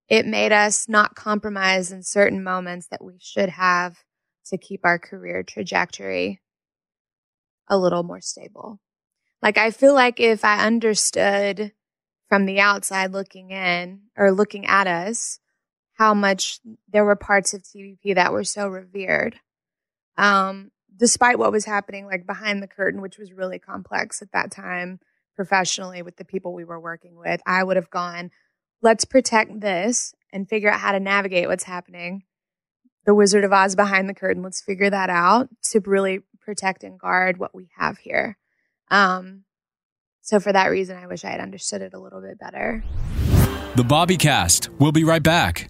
it 0.07 0.25
made 0.25 0.51
us 0.51 0.87
not 0.87 1.15
compromise 1.15 1.91
in 1.91 2.03
certain 2.03 2.43
moments 2.43 2.87
that 2.87 3.03
we 3.03 3.17
should 3.19 3.49
have 3.49 4.03
to 4.47 4.57
keep 4.57 4.81
our 4.83 4.99
career 4.99 5.41
trajectory 5.43 6.41
a 7.67 7.77
little 7.77 8.03
more 8.03 8.21
stable. 8.21 8.79
Like 9.41 9.57
I 9.57 9.71
feel 9.71 9.93
like 9.93 10.19
if 10.19 10.45
I 10.45 10.65
understood 10.65 11.71
from 12.29 12.45
the 12.45 12.59
outside 12.59 13.11
looking 13.11 13.51
in 13.51 14.01
or 14.15 14.31
looking 14.31 14.65
at 14.65 14.87
us 14.87 15.39
how 15.95 16.13
much 16.13 16.59
there 16.89 17.05
were 17.05 17.15
parts 17.15 17.53
of 17.53 17.63
TBP 17.63 18.15
that 18.15 18.31
were 18.31 18.43
so 18.43 18.67
revered. 18.67 19.39
Um, 20.17 20.71
despite 20.95 21.39
what 21.39 21.51
was 21.51 21.65
happening 21.65 22.05
like 22.05 22.25
behind 22.25 22.61
the 22.61 22.67
curtain, 22.67 23.01
which 23.01 23.17
was 23.17 23.33
really 23.33 23.59
complex 23.59 24.21
at 24.21 24.31
that 24.31 24.51
time 24.51 24.99
professionally 25.35 26.01
with 26.01 26.15
the 26.17 26.25
people 26.25 26.53
we 26.53 26.63
were 26.63 26.79
working 26.79 27.15
with, 27.17 27.41
I 27.45 27.63
would 27.63 27.75
have 27.75 27.89
gone, 27.89 28.31
let's 28.81 29.05
protect 29.05 29.59
this 29.59 30.13
and 30.31 30.47
figure 30.47 30.69
out 30.69 30.79
how 30.79 30.91
to 30.91 30.99
navigate 30.99 31.47
what's 31.47 31.63
happening. 31.63 32.23
The 33.05 33.15
Wizard 33.15 33.43
of 33.43 33.53
Oz 33.53 33.75
behind 33.75 34.09
the 34.09 34.13
curtain, 34.13 34.43
let's 34.43 34.61
figure 34.61 34.89
that 34.89 35.09
out 35.09 35.49
to 35.71 35.79
really 35.81 36.21
protect 36.41 36.83
and 36.83 36.99
guard 36.99 37.37
what 37.37 37.53
we 37.53 37.69
have 37.77 37.97
here. 37.97 38.37
Um, 38.91 39.43
so 40.21 40.39
for 40.39 40.51
that 40.51 40.67
reason, 40.67 40.97
I 40.97 41.07
wish 41.07 41.23
I 41.23 41.29
had 41.29 41.39
understood 41.39 41.81
it 41.81 41.93
a 41.93 41.99
little 41.99 42.21
bit 42.21 42.39
better. 42.39 42.83
The 43.75 43.83
Bobby 43.83 44.17
Cast. 44.17 44.69
We'll 44.79 44.91
be 44.91 45.03
right 45.03 45.23
back. 45.23 45.69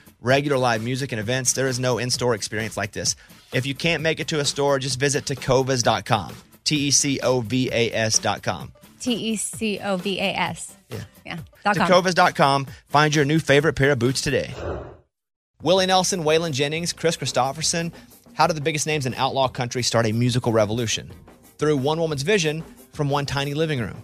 Regular 0.23 0.57
live 0.59 0.83
music 0.83 1.11
and 1.11 1.19
events, 1.19 1.53
there 1.53 1.67
is 1.67 1.79
no 1.79 1.97
in 1.97 2.11
store 2.11 2.35
experience 2.35 2.77
like 2.77 2.91
this. 2.91 3.15
If 3.53 3.65
you 3.65 3.73
can't 3.73 4.03
make 4.03 4.19
it 4.19 4.27
to 4.27 4.39
a 4.39 4.45
store, 4.45 4.77
just 4.77 4.99
visit 4.99 5.25
tecovas.com. 5.25 6.35
T 6.63 6.75
E 6.75 6.91
C 6.91 7.19
O 7.21 7.41
V 7.41 7.69
A 7.71 7.91
S.com. 7.91 8.71
T 8.99 9.13
E 9.13 9.35
C 9.35 9.79
O 9.79 9.97
V 9.97 10.19
A 10.19 10.33
S. 10.35 10.75
Yeah. 10.89 10.99
Yeah. 11.25 11.37
Tecovas.com. 11.65 12.67
Find 12.87 13.15
your 13.15 13.25
new 13.25 13.39
favorite 13.39 13.73
pair 13.73 13.91
of 13.91 13.99
boots 13.99 14.21
today. 14.21 14.53
Willie 15.63 15.87
Nelson, 15.87 16.23
Waylon 16.23 16.51
Jennings, 16.51 16.93
Kris 16.93 17.17
Kristofferson. 17.17 17.91
How 18.35 18.45
did 18.45 18.55
the 18.55 18.61
biggest 18.61 18.85
names 18.85 19.07
in 19.07 19.15
outlaw 19.15 19.47
country 19.47 19.81
start 19.81 20.05
a 20.05 20.11
musical 20.11 20.51
revolution? 20.51 21.11
Through 21.57 21.77
one 21.77 21.99
woman's 21.99 22.21
vision 22.21 22.63
from 22.93 23.09
one 23.09 23.25
tiny 23.25 23.55
living 23.55 23.79
room. 23.79 24.03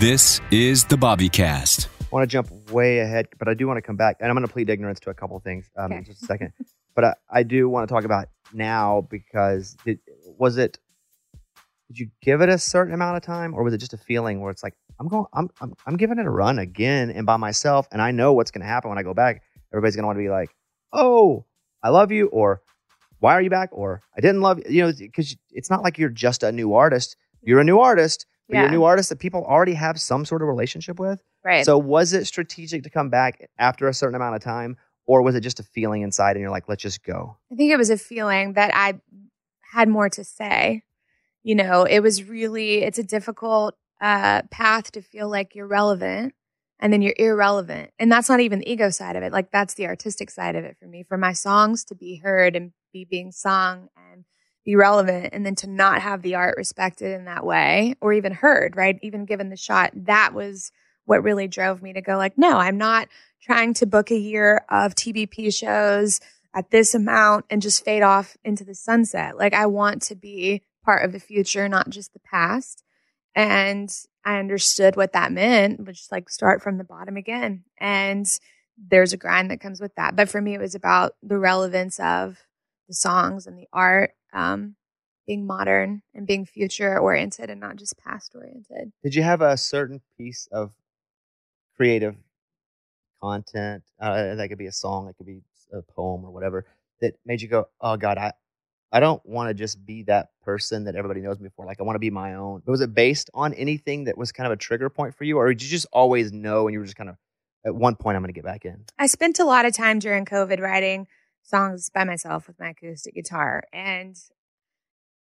This 0.00 0.40
is 0.50 0.84
the 0.84 0.96
Bobbycast. 0.96 1.86
I 2.00 2.06
want 2.10 2.22
to 2.22 2.26
jump 2.26 2.50
way 2.70 3.00
ahead, 3.00 3.28
but 3.38 3.48
I 3.48 3.52
do 3.52 3.66
want 3.66 3.76
to 3.76 3.82
come 3.82 3.96
back, 3.96 4.16
and 4.18 4.30
I'm 4.30 4.34
going 4.34 4.46
to 4.46 4.50
plead 4.50 4.70
ignorance 4.70 4.98
to 5.00 5.10
a 5.10 5.14
couple 5.14 5.36
of 5.36 5.42
things 5.42 5.70
um, 5.76 5.92
in 5.92 6.04
just 6.04 6.22
a 6.22 6.24
second. 6.24 6.54
but 6.94 7.04
I, 7.04 7.14
I 7.28 7.42
do 7.42 7.68
want 7.68 7.86
to 7.86 7.94
talk 7.94 8.04
about 8.04 8.28
now 8.54 9.06
because 9.10 9.76
did, 9.84 9.98
was 10.38 10.56
it? 10.56 10.78
Did 11.88 11.98
you 11.98 12.10
give 12.22 12.40
it 12.40 12.48
a 12.48 12.56
certain 12.56 12.94
amount 12.94 13.18
of 13.18 13.22
time, 13.24 13.52
or 13.52 13.62
was 13.62 13.74
it 13.74 13.76
just 13.76 13.92
a 13.92 13.98
feeling 13.98 14.40
where 14.40 14.50
it's 14.50 14.62
like 14.62 14.72
I'm 14.98 15.06
going, 15.06 15.26
I'm, 15.34 15.50
I'm, 15.60 15.74
I'm 15.84 15.98
giving 15.98 16.18
it 16.18 16.24
a 16.24 16.30
run 16.30 16.58
again 16.58 17.10
and 17.10 17.26
by 17.26 17.36
myself, 17.36 17.86
and 17.92 18.00
I 18.00 18.10
know 18.10 18.32
what's 18.32 18.50
going 18.50 18.62
to 18.62 18.66
happen 18.66 18.88
when 18.88 18.96
I 18.96 19.02
go 19.02 19.12
back. 19.12 19.42
Everybody's 19.70 19.96
going 19.96 20.04
to 20.04 20.06
want 20.06 20.16
to 20.16 20.22
be 20.22 20.30
like, 20.30 20.48
"Oh, 20.94 21.44
I 21.82 21.90
love 21.90 22.10
you," 22.10 22.28
or 22.28 22.62
"Why 23.18 23.34
are 23.34 23.42
you 23.42 23.50
back?" 23.50 23.68
or 23.72 24.00
"I 24.16 24.22
didn't 24.22 24.40
love 24.40 24.60
you," 24.60 24.64
you 24.70 24.82
know, 24.82 24.92
because 24.98 25.36
it's 25.50 25.68
not 25.68 25.82
like 25.82 25.98
you're 25.98 26.08
just 26.08 26.42
a 26.42 26.52
new 26.52 26.72
artist. 26.72 27.16
You're 27.42 27.60
a 27.60 27.64
new 27.64 27.80
artist, 27.80 28.24
but 28.50 28.58
you're 28.58 28.68
a 28.68 28.70
new 28.70 28.84
artist 28.84 29.08
that 29.08 29.18
people 29.18 29.44
already 29.44 29.74
have 29.74 30.00
some 30.00 30.24
sort 30.24 30.42
of 30.42 30.48
relationship 30.48 30.98
with. 30.98 31.22
Right. 31.44 31.64
So 31.64 31.78
was 31.78 32.12
it 32.12 32.26
strategic 32.26 32.82
to 32.82 32.90
come 32.90 33.08
back 33.10 33.48
after 33.58 33.88
a 33.88 33.94
certain 33.94 34.14
amount 34.14 34.36
of 34.36 34.42
time, 34.42 34.76
or 35.06 35.22
was 35.22 35.34
it 35.34 35.40
just 35.40 35.60
a 35.60 35.62
feeling 35.62 36.02
inside 36.02 36.32
and 36.32 36.40
you're 36.40 36.50
like, 36.50 36.68
let's 36.68 36.82
just 36.82 37.02
go? 37.02 37.36
I 37.52 37.56
think 37.56 37.72
it 37.72 37.76
was 37.76 37.90
a 37.90 37.96
feeling 37.96 38.54
that 38.54 38.70
I 38.74 39.00
had 39.72 39.88
more 39.88 40.08
to 40.10 40.24
say. 40.24 40.82
You 41.42 41.54
know, 41.54 41.84
it 41.84 42.00
was 42.00 42.24
really, 42.24 42.82
it's 42.82 42.98
a 42.98 43.02
difficult 43.02 43.74
uh, 44.00 44.42
path 44.50 44.92
to 44.92 45.02
feel 45.02 45.30
like 45.30 45.54
you're 45.54 45.66
relevant 45.66 46.34
and 46.78 46.92
then 46.92 47.02
you're 47.02 47.14
irrelevant. 47.16 47.90
And 47.98 48.10
that's 48.10 48.28
not 48.28 48.40
even 48.40 48.58
the 48.58 48.70
ego 48.70 48.90
side 48.90 49.16
of 49.16 49.22
it. 49.22 49.32
Like, 49.32 49.50
that's 49.50 49.74
the 49.74 49.86
artistic 49.86 50.30
side 50.30 50.56
of 50.56 50.64
it 50.64 50.76
for 50.78 50.86
me. 50.86 51.02
For 51.02 51.16
my 51.16 51.32
songs 51.32 51.84
to 51.84 51.94
be 51.94 52.20
heard 52.22 52.56
and 52.56 52.72
be 52.92 53.06
being 53.08 53.32
sung 53.32 53.88
and 53.96 54.24
be 54.64 54.76
relevant, 54.76 55.30
and 55.32 55.44
then 55.44 55.54
to 55.56 55.66
not 55.66 56.02
have 56.02 56.22
the 56.22 56.34
art 56.34 56.56
respected 56.56 57.12
in 57.12 57.24
that 57.24 57.44
way 57.44 57.94
or 58.00 58.12
even 58.12 58.32
heard, 58.32 58.76
right? 58.76 58.98
Even 59.02 59.24
given 59.24 59.48
the 59.48 59.56
shot, 59.56 59.90
that 59.94 60.34
was 60.34 60.70
what 61.06 61.22
really 61.22 61.48
drove 61.48 61.82
me 61.82 61.92
to 61.92 62.02
go, 62.02 62.16
like, 62.16 62.36
no, 62.36 62.58
I'm 62.58 62.78
not 62.78 63.08
trying 63.42 63.74
to 63.74 63.86
book 63.86 64.10
a 64.10 64.18
year 64.18 64.64
of 64.68 64.94
TBP 64.94 65.52
shows 65.54 66.20
at 66.54 66.70
this 66.70 66.94
amount 66.94 67.46
and 67.48 67.62
just 67.62 67.84
fade 67.84 68.02
off 68.02 68.36
into 68.44 68.64
the 68.64 68.74
sunset. 68.74 69.36
Like 69.36 69.54
I 69.54 69.66
want 69.66 70.02
to 70.02 70.14
be 70.14 70.62
part 70.84 71.04
of 71.04 71.12
the 71.12 71.20
future, 71.20 71.68
not 71.68 71.88
just 71.88 72.12
the 72.12 72.20
past. 72.20 72.84
And 73.34 73.90
I 74.24 74.38
understood 74.38 74.96
what 74.96 75.12
that 75.12 75.32
meant, 75.32 75.86
which 75.86 76.00
is 76.00 76.08
like 76.10 76.28
start 76.28 76.62
from 76.62 76.78
the 76.78 76.84
bottom 76.84 77.16
again. 77.16 77.64
And 77.78 78.26
there's 78.76 79.12
a 79.12 79.16
grind 79.16 79.50
that 79.50 79.60
comes 79.60 79.80
with 79.80 79.94
that. 79.94 80.16
But 80.16 80.28
for 80.28 80.40
me, 80.40 80.54
it 80.54 80.60
was 80.60 80.74
about 80.74 81.14
the 81.22 81.38
relevance 81.38 82.00
of 82.00 82.38
the 82.90 82.94
songs 82.94 83.46
and 83.46 83.56
the 83.56 83.68
art, 83.72 84.10
um, 84.32 84.74
being 85.26 85.46
modern 85.46 86.02
and 86.12 86.26
being 86.26 86.44
future 86.44 86.98
oriented 86.98 87.48
and 87.48 87.60
not 87.60 87.76
just 87.76 87.96
past 87.96 88.32
oriented. 88.34 88.92
Did 89.04 89.14
you 89.14 89.22
have 89.22 89.42
a 89.42 89.56
certain 89.56 90.00
piece 90.18 90.48
of 90.50 90.72
creative 91.76 92.16
content? 93.22 93.84
Uh, 94.00 94.34
that 94.34 94.48
could 94.48 94.58
be 94.58 94.66
a 94.66 94.72
song, 94.72 95.08
it 95.08 95.16
could 95.16 95.26
be 95.26 95.40
a 95.72 95.82
poem 95.82 96.24
or 96.24 96.32
whatever 96.32 96.66
that 97.00 97.14
made 97.24 97.40
you 97.40 97.46
go, 97.46 97.68
oh 97.80 97.96
God, 97.96 98.18
I, 98.18 98.32
I 98.90 98.98
don't 98.98 99.24
want 99.24 99.48
to 99.48 99.54
just 99.54 99.86
be 99.86 100.02
that 100.04 100.30
person 100.42 100.84
that 100.84 100.96
everybody 100.96 101.20
knows 101.20 101.38
me 101.38 101.48
for. 101.54 101.64
Like 101.64 101.80
I 101.80 101.84
want 101.84 101.94
to 101.94 102.00
be 102.00 102.10
my 102.10 102.34
own. 102.34 102.62
But 102.66 102.72
was 102.72 102.80
it 102.80 102.92
based 102.92 103.30
on 103.32 103.54
anything 103.54 104.04
that 104.04 104.18
was 104.18 104.32
kind 104.32 104.48
of 104.48 104.52
a 104.52 104.56
trigger 104.56 104.90
point 104.90 105.14
for 105.14 105.22
you, 105.22 105.38
or 105.38 105.48
did 105.48 105.62
you 105.62 105.68
just 105.68 105.86
always 105.92 106.32
know 106.32 106.66
and 106.66 106.72
you 106.72 106.80
were 106.80 106.86
just 106.86 106.96
kind 106.96 107.08
of 107.08 107.16
at 107.64 107.72
one 107.72 107.94
point 107.94 108.16
I'm 108.16 108.22
going 108.22 108.34
to 108.34 108.36
get 108.36 108.44
back 108.44 108.64
in? 108.64 108.84
I 108.98 109.06
spent 109.06 109.38
a 109.38 109.44
lot 109.44 109.64
of 109.64 109.74
time 109.76 110.00
during 110.00 110.24
COVID 110.24 110.60
writing 110.60 111.06
songs 111.42 111.90
by 111.92 112.04
myself 112.04 112.46
with 112.46 112.58
my 112.58 112.70
acoustic 112.70 113.14
guitar. 113.14 113.64
And 113.72 114.16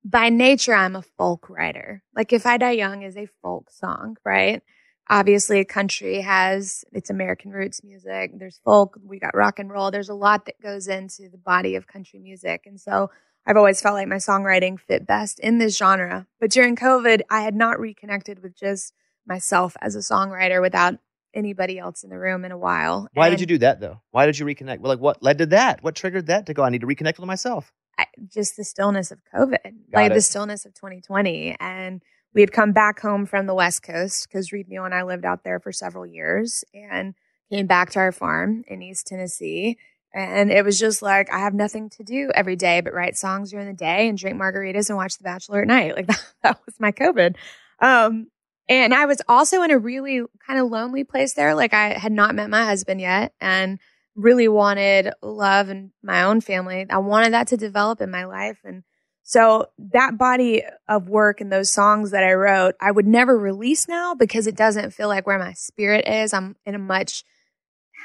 by 0.04 0.30
nature, 0.30 0.74
I'm 0.74 0.96
a 0.96 1.02
folk 1.02 1.50
writer. 1.50 2.04
Like 2.16 2.34
If 2.34 2.46
I 2.46 2.58
Die 2.58 2.72
Young 2.72 3.04
is 3.04 3.18
a 3.18 3.28
folk 3.42 3.70
song, 3.72 4.18
right? 4.26 4.62
Obviously, 5.10 5.64
country 5.66 6.22
has 6.22 6.86
its 6.94 7.10
American 7.10 7.52
roots 7.52 7.84
music. 7.84 8.32
There's 8.36 8.60
folk, 8.64 8.98
we 9.04 9.20
got 9.20 9.36
rock 9.36 9.60
and 9.60 9.70
roll. 9.70 9.92
There's 9.92 10.10
a 10.10 10.14
lot 10.14 10.46
that 10.46 10.62
goes 10.62 10.88
into 10.88 11.30
the 11.30 11.38
body 11.38 11.76
of 11.76 11.88
country 11.88 12.20
music. 12.20 12.62
And 12.66 12.80
so 12.80 13.10
I've 13.46 13.58
always 13.58 13.82
felt 13.82 13.96
like 13.96 14.08
my 14.08 14.16
songwriting 14.16 14.80
fit 14.80 15.06
best 15.06 15.40
in 15.40 15.58
this 15.58 15.78
genre. 15.78 16.28
But 16.40 16.52
during 16.52 16.78
COVID, 16.78 17.22
I 17.30 17.42
had 17.42 17.56
not 17.56 17.80
reconnected 17.80 18.42
with 18.42 18.56
just 18.58 18.94
myself 19.26 19.76
as 19.82 19.96
a 19.96 20.00
songwriter 20.00 20.62
without 20.62 20.96
anybody 21.34 21.80
else 21.80 22.04
in 22.04 22.10
the 22.10 22.18
room 22.18 22.46
in 22.46 22.52
a 22.52 22.58
while. 22.58 23.08
Why 23.14 23.30
did 23.30 23.40
you 23.40 23.46
do 23.46 23.58
that 23.60 23.80
though? 23.80 24.02
Why 24.12 24.26
did 24.26 24.38
you 24.38 24.46
reconnect? 24.46 24.80
Well, 24.80 24.92
like 24.92 25.00
what 25.00 25.22
led 25.22 25.40
to 25.40 25.46
that? 25.48 25.84
What 25.84 25.96
triggered 25.96 26.28
that 26.28 26.46
to 26.48 26.54
go? 26.54 26.64
I 26.64 26.70
need 26.70 26.82
to 26.82 26.88
reconnect 26.88 27.20
with 27.20 27.28
myself. 27.28 27.72
I, 27.98 28.06
just 28.34 28.58
the 28.58 28.64
stillness 28.64 29.12
of 29.12 29.20
COVID, 29.34 29.74
like 29.94 30.12
it. 30.12 30.14
the 30.14 30.22
stillness 30.22 30.66
of 30.66 30.74
2020. 30.74 31.56
And 31.60 32.02
we 32.34 32.42
had 32.42 32.52
come 32.52 32.72
back 32.72 33.00
home 33.00 33.26
from 33.26 33.46
the 33.46 33.54
West 33.54 33.84
Coast 33.84 34.28
because 34.28 34.52
Reid 34.52 34.68
Neil 34.68 34.86
and 34.86 34.94
I 34.94 35.04
lived 35.04 35.26
out 35.26 35.44
there 35.44 35.60
for 35.60 35.72
several 35.72 36.06
years 36.06 36.64
and 36.74 37.14
came 37.52 37.68
back 37.68 37.92
to 37.92 38.00
our 38.00 38.12
farm 38.12 38.64
in 38.68 38.82
East 38.82 39.08
Tennessee. 39.08 39.78
And 40.14 40.52
it 40.52 40.64
was 40.64 40.80
just 40.80 41.02
like, 41.02 41.32
I 41.32 41.40
have 41.40 41.54
nothing 41.54 41.90
to 41.92 42.04
do 42.04 42.32
every 42.34 42.56
day 42.56 42.82
but 42.82 42.94
write 42.94 43.18
songs 43.18 43.52
during 43.52 43.68
the 43.68 43.74
day 43.74 44.08
and 44.08 44.18
drink 44.18 44.40
margaritas 44.40 44.90
and 44.90 44.98
watch 44.98 45.18
The 45.18 45.24
Bachelor 45.24 45.62
at 45.62 45.68
night. 45.68 45.96
Like 45.96 46.08
that, 46.08 46.34
that 46.44 46.60
was 46.66 46.80
my 46.80 46.92
COVID. 46.92 47.36
Um, 47.80 48.28
and 48.70 48.94
I 48.94 49.06
was 49.06 49.22
also 49.28 49.62
in 49.62 49.72
a 49.72 49.78
really 49.78 50.22
kind 50.46 50.60
of 50.60 50.70
lonely 50.70 51.04
place 51.04 51.34
there. 51.34 51.56
Like 51.56 51.74
I 51.74 51.90
had 51.94 52.12
not 52.12 52.36
met 52.36 52.50
my 52.50 52.66
husband 52.66 53.02
yet 53.02 53.34
and 53.42 53.80
really 54.16 54.48
wanted 54.48 55.12
love 55.22 55.70
and 55.70 55.92
my 56.02 56.24
own 56.24 56.40
family. 56.42 56.86
I 56.90 57.00
wanted 57.00 57.34
that 57.34 57.48
to 57.48 57.58
develop 57.58 58.00
in 58.00 58.12
my 58.12 58.26
life. 58.26 58.60
And 58.64 58.84
so 59.24 59.68
that 59.78 60.18
body 60.18 60.64
of 60.88 61.10
work 61.10 61.42
and 61.42 61.52
those 61.52 61.72
songs 61.72 62.12
that 62.12 62.24
I 62.24 62.34
wrote, 62.34 62.76
I 62.80 62.92
would 62.92 63.08
never 63.08 63.38
release 63.38 63.88
now 63.88 64.16
because 64.16 64.48
it 64.48 64.56
doesn't 64.56 64.92
feel 64.92 65.08
like 65.08 65.26
where 65.26 65.40
my 65.40 65.54
spirit 65.54 66.08
is. 66.08 66.34
I'm 66.34 66.56
in 66.66 66.76
a 66.76 66.80
much 66.80 67.24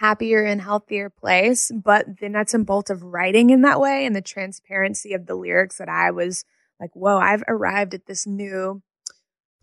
happier 0.00 0.44
and 0.44 0.60
healthier 0.60 1.10
place. 1.10 1.70
But 1.72 2.18
the 2.20 2.28
nuts 2.28 2.54
and 2.54 2.64
bolts 2.64 2.90
of 2.90 3.02
writing 3.02 3.50
in 3.50 3.62
that 3.62 3.80
way 3.80 4.06
and 4.06 4.14
the 4.14 4.22
transparency 4.22 5.12
of 5.12 5.26
the 5.26 5.34
lyrics 5.34 5.78
that 5.78 5.88
I 5.88 6.10
was 6.10 6.44
like, 6.80 6.90
whoa, 6.94 7.18
I've 7.18 7.42
arrived 7.48 7.94
at 7.94 8.06
this 8.06 8.26
new 8.26 8.82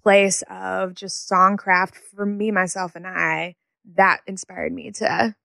place 0.05 0.43
of 0.51 0.93
just 0.93 1.27
songcraft 1.27 1.95
for 2.15 2.27
me, 2.27 2.51
myself, 2.51 2.95
and 2.95 3.07
I. 3.07 3.55
That 3.95 4.21
inspired 4.27 4.71
me 4.71 4.91
to 4.91 5.35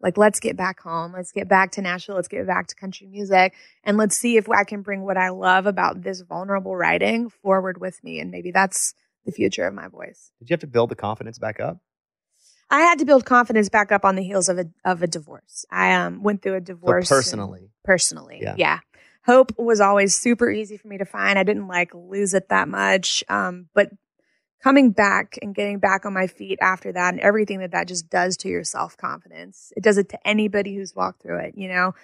like, 0.00 0.16
let's 0.16 0.40
get 0.40 0.56
back 0.56 0.80
home. 0.80 1.12
Let's 1.12 1.32
get 1.32 1.48
back 1.48 1.72
to 1.72 1.82
Nashville. 1.82 2.16
Let's 2.16 2.28
get 2.28 2.46
back 2.46 2.66
to 2.68 2.74
country 2.74 3.06
music. 3.06 3.52
And 3.84 3.96
let's 3.98 4.16
see 4.16 4.36
if 4.38 4.48
I 4.48 4.64
can 4.64 4.80
bring 4.80 5.02
what 5.02 5.16
I 5.18 5.28
love 5.30 5.66
about 5.66 6.02
this 6.02 6.20
vulnerable 6.22 6.74
writing 6.76 7.28
forward 7.28 7.78
with 7.80 8.02
me. 8.02 8.18
And 8.20 8.30
maybe 8.30 8.50
that's 8.50 8.94
the 9.26 9.32
future 9.32 9.66
of 9.66 9.74
my 9.74 9.88
voice. 9.88 10.32
Did 10.38 10.48
you 10.50 10.54
have 10.54 10.60
to 10.60 10.66
build 10.66 10.90
the 10.90 10.96
confidence 10.96 11.38
back 11.38 11.60
up? 11.60 11.78
I 12.70 12.80
had 12.80 12.98
to 13.00 13.04
build 13.04 13.24
confidence 13.26 13.68
back 13.68 13.92
up 13.92 14.04
on 14.04 14.16
the 14.16 14.22
heels 14.24 14.48
of 14.48 14.58
a 14.58 14.66
of 14.84 15.02
a 15.02 15.06
divorce. 15.06 15.64
I 15.70 15.92
um 15.94 16.22
went 16.22 16.42
through 16.42 16.54
a 16.56 16.60
divorce 16.60 17.10
and- 17.10 17.16
personally. 17.16 17.70
personally, 17.84 18.40
Yeah. 18.42 18.54
yeah. 18.56 18.78
hope 19.24 19.52
was 19.58 19.80
always 19.80 20.16
super 20.16 20.50
easy 20.50 20.76
for 20.76 20.88
me 20.88 20.98
to 20.98 21.04
find. 21.04 21.38
I 21.38 21.42
didn't 21.44 21.68
like 21.68 21.94
lose 21.94 22.34
it 22.34 22.48
that 22.48 22.68
much. 22.68 23.24
Um, 23.28 23.68
but 23.74 23.90
coming 24.62 24.90
back 24.90 25.38
and 25.42 25.54
getting 25.54 25.78
back 25.78 26.04
on 26.06 26.12
my 26.12 26.26
feet 26.26 26.58
after 26.60 26.92
that 26.92 27.14
and 27.14 27.20
everything 27.20 27.60
that 27.60 27.72
that 27.72 27.86
just 27.88 28.08
does 28.10 28.36
to 28.38 28.48
your 28.48 28.64
self 28.64 28.96
confidence, 28.96 29.72
it 29.76 29.82
does 29.82 29.98
it 29.98 30.08
to 30.10 30.26
anybody 30.26 30.74
who's 30.74 30.94
walked 30.94 31.22
through 31.22 31.38
it, 31.40 31.54
you 31.56 31.68
know? 31.68 31.94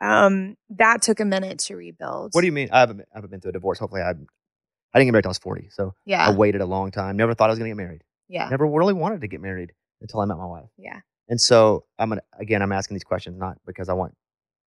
Um, 0.00 0.56
that 0.70 1.02
took 1.02 1.20
a 1.20 1.24
minute 1.24 1.58
to 1.60 1.76
rebuild. 1.76 2.30
What 2.32 2.40
do 2.42 2.46
you 2.46 2.52
mean? 2.52 2.68
I 2.72 2.80
haven't, 2.80 3.00
I 3.00 3.04
haven't 3.16 3.30
been 3.30 3.40
through 3.40 3.50
a 3.50 3.52
divorce. 3.52 3.78
Hopefully, 3.78 4.02
I, 4.02 4.10
I 4.10 4.12
didn't 4.12 5.06
get 5.06 5.12
married 5.12 5.24
until 5.24 5.28
I 5.28 5.30
was 5.30 5.38
40. 5.38 5.68
So 5.70 5.94
Yeah. 6.04 6.26
I 6.26 6.30
waited 6.32 6.60
a 6.60 6.66
long 6.66 6.90
time. 6.90 7.16
Never 7.16 7.34
thought 7.34 7.48
I 7.48 7.52
was 7.52 7.58
going 7.58 7.70
to 7.70 7.74
get 7.76 7.82
married. 7.82 8.02
yeah. 8.28 8.48
Never 8.48 8.66
really 8.66 8.92
wanted 8.92 9.20
to 9.22 9.28
get 9.28 9.40
married 9.40 9.72
until 10.00 10.20
I 10.20 10.26
met 10.26 10.36
my 10.36 10.46
wife. 10.46 10.68
Yeah. 10.76 11.00
And 11.28 11.40
so 11.40 11.86
I'm 11.98 12.10
gonna 12.10 12.20
again, 12.38 12.60
I'm 12.60 12.70
asking 12.72 12.96
these 12.96 13.04
questions 13.04 13.38
not 13.38 13.56
because 13.66 13.88
I 13.88 13.94
want 13.94 14.14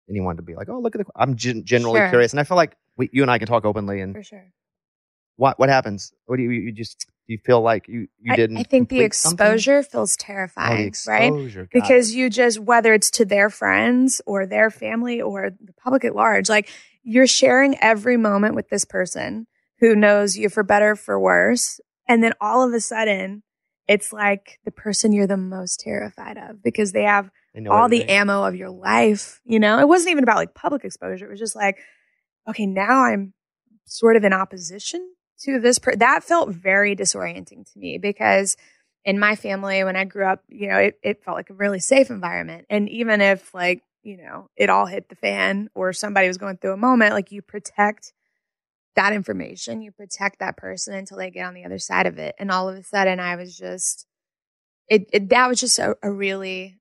anyone 0.08 0.36
to 0.36 0.42
be 0.42 0.54
like, 0.54 0.68
oh, 0.68 0.78
look 0.78 0.94
at 0.94 1.04
the. 1.04 1.12
I'm 1.16 1.34
gen- 1.34 1.64
generally 1.64 1.98
Sure. 1.98 2.10
curious, 2.10 2.32
and 2.32 2.38
I 2.38 2.44
feel 2.44 2.56
like 2.56 2.76
we, 2.96 3.10
you 3.12 3.22
and 3.22 3.30
I 3.30 3.38
can 3.38 3.48
talk 3.48 3.64
openly. 3.64 4.00
And 4.00 4.14
For 4.14 4.22
sure. 4.22 4.52
what 5.34 5.58
what 5.58 5.68
happens? 5.68 6.12
What 6.26 6.36
do 6.36 6.44
you 6.44 6.50
you 6.50 6.70
just 6.70 7.06
you 7.26 7.38
feel 7.38 7.60
like 7.60 7.88
you 7.88 8.08
you 8.20 8.34
didn't? 8.36 8.58
I 8.58 8.62
think 8.62 8.88
the 8.88 9.08
something? 9.12 9.46
Oh, 9.46 9.50
exposure 9.50 9.82
feels 9.82 10.12
Oh, 10.12 10.16
the 10.18 10.24
terrifying, 10.24 10.92
right? 11.06 11.22
exposure, 11.24 11.62
it. 11.62 11.70
because 11.72 12.14
you 12.14 12.30
just 12.30 12.58
whether 12.58 12.92
it's 12.92 13.10
to 13.12 13.24
their 13.24 13.50
friends 13.50 14.20
or 14.26 14.46
their 14.46 14.70
family 14.70 15.20
or 15.20 15.50
the 15.50 15.72
public 15.72 16.04
at 16.04 16.14
large 16.14 16.48
like 16.48 16.68
you're 17.02 17.26
sharing 17.26 17.76
every 17.80 18.16
moment 18.16 18.54
with 18.54 18.68
this 18.68 18.84
person 18.84 19.46
who 19.80 19.94
knows 19.94 20.36
you 20.36 20.48
for 20.48 20.62
better 20.62 20.96
for 20.96 21.18
worse 21.20 21.80
and 22.08 22.22
then 22.22 22.32
all 22.40 22.66
of 22.66 22.72
a 22.72 22.80
sudden 22.80 23.42
it's 23.86 24.12
like 24.12 24.58
the 24.64 24.70
person 24.70 25.12
you're 25.12 25.26
the 25.26 25.36
most 25.36 25.80
terrified 25.80 26.38
of 26.38 26.62
because 26.62 26.92
they 26.92 27.02
have 27.02 27.30
They 27.54 27.66
all 27.66 27.88
the 27.88 28.08
ammo 28.08 28.44
of 28.44 28.54
your 28.54 28.70
life 28.70 29.40
you 29.44 29.58
know 29.60 29.78
it 29.78 29.88
wasn't 29.88 30.10
even 30.10 30.24
about 30.24 30.36
like 30.36 30.54
public 30.54 30.84
exposure 30.84 31.26
it 31.26 31.30
was 31.30 31.40
just 31.40 31.56
like 31.56 31.76
okay 32.48 32.66
now 32.66 33.04
i'm 33.04 33.34
sort 33.86 34.16
of 34.16 34.24
in 34.24 34.32
opposition 34.32 35.06
to 35.44 35.60
this 35.60 35.78
per- 35.78 35.96
that 35.96 36.24
felt 36.24 36.48
very 36.50 36.96
disorienting 36.96 37.70
to 37.72 37.78
me 37.78 37.98
because 37.98 38.56
in 39.04 39.18
my 39.18 39.36
family 39.36 39.84
when 39.84 39.96
i 39.96 40.04
grew 40.04 40.24
up 40.24 40.42
you 40.48 40.68
know 40.68 40.78
it, 40.78 40.98
it 41.02 41.22
felt 41.22 41.36
like 41.36 41.50
a 41.50 41.54
really 41.54 41.80
safe 41.80 42.10
environment 42.10 42.66
and 42.70 42.88
even 42.88 43.20
if 43.20 43.52
like 43.54 43.82
you 44.02 44.16
know 44.16 44.48
it 44.56 44.70
all 44.70 44.86
hit 44.86 45.08
the 45.08 45.16
fan 45.16 45.68
or 45.74 45.92
somebody 45.92 46.28
was 46.28 46.38
going 46.38 46.56
through 46.56 46.72
a 46.72 46.76
moment 46.76 47.12
like 47.12 47.32
you 47.32 47.42
protect 47.42 48.12
that 48.96 49.12
information 49.12 49.82
you 49.82 49.92
protect 49.92 50.38
that 50.38 50.56
person 50.56 50.94
until 50.94 51.18
they 51.18 51.30
get 51.30 51.46
on 51.46 51.54
the 51.54 51.64
other 51.64 51.78
side 51.78 52.06
of 52.06 52.18
it 52.18 52.34
and 52.38 52.50
all 52.50 52.68
of 52.68 52.76
a 52.76 52.82
sudden 52.82 53.20
i 53.20 53.36
was 53.36 53.56
just 53.56 54.06
it, 54.88 55.08
it 55.12 55.28
that 55.28 55.48
was 55.48 55.60
just 55.60 55.78
a, 55.78 55.96
a 56.02 56.10
really 56.10 56.78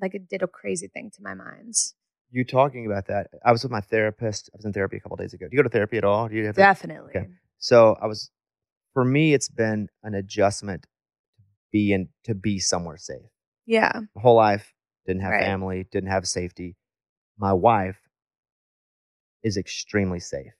like 0.00 0.14
it 0.14 0.28
did 0.28 0.42
a 0.42 0.48
crazy 0.48 0.88
thing 0.88 1.10
to 1.14 1.22
my 1.22 1.34
mind 1.34 1.74
you 2.34 2.44
talking 2.44 2.84
about 2.84 3.06
that. 3.06 3.28
I 3.44 3.52
was 3.52 3.62
with 3.62 3.70
my 3.70 3.80
therapist. 3.80 4.50
I 4.52 4.56
was 4.56 4.64
in 4.64 4.72
therapy 4.72 4.96
a 4.96 5.00
couple 5.00 5.16
days 5.16 5.34
ago. 5.34 5.46
Do 5.46 5.50
you 5.52 5.58
go 5.58 5.62
to 5.62 5.68
therapy 5.68 5.98
at 5.98 6.04
all? 6.04 6.28
Do 6.28 6.34
you 6.34 6.46
have 6.46 6.56
definitely 6.56 7.12
Okay. 7.14 7.28
So 7.64 7.96
I 7.98 8.06
was, 8.06 8.30
for 8.92 9.06
me, 9.06 9.32
it's 9.32 9.48
been 9.48 9.88
an 10.02 10.12
adjustment 10.14 10.82
to 10.82 11.42
be 11.72 11.94
in 11.94 12.10
to 12.24 12.34
be 12.34 12.58
somewhere 12.58 12.98
safe. 12.98 13.30
yeah 13.64 14.00
My 14.14 14.20
whole 14.20 14.36
life 14.36 14.74
didn't 15.06 15.22
have 15.22 15.30
Right. 15.32 15.46
family, 15.46 15.86
didn't 15.90 16.10
have 16.10 16.28
safety. 16.28 16.76
My 17.38 17.54
wife 17.54 17.96
is 19.42 19.56
extremely 19.56 20.20
safe, 20.20 20.52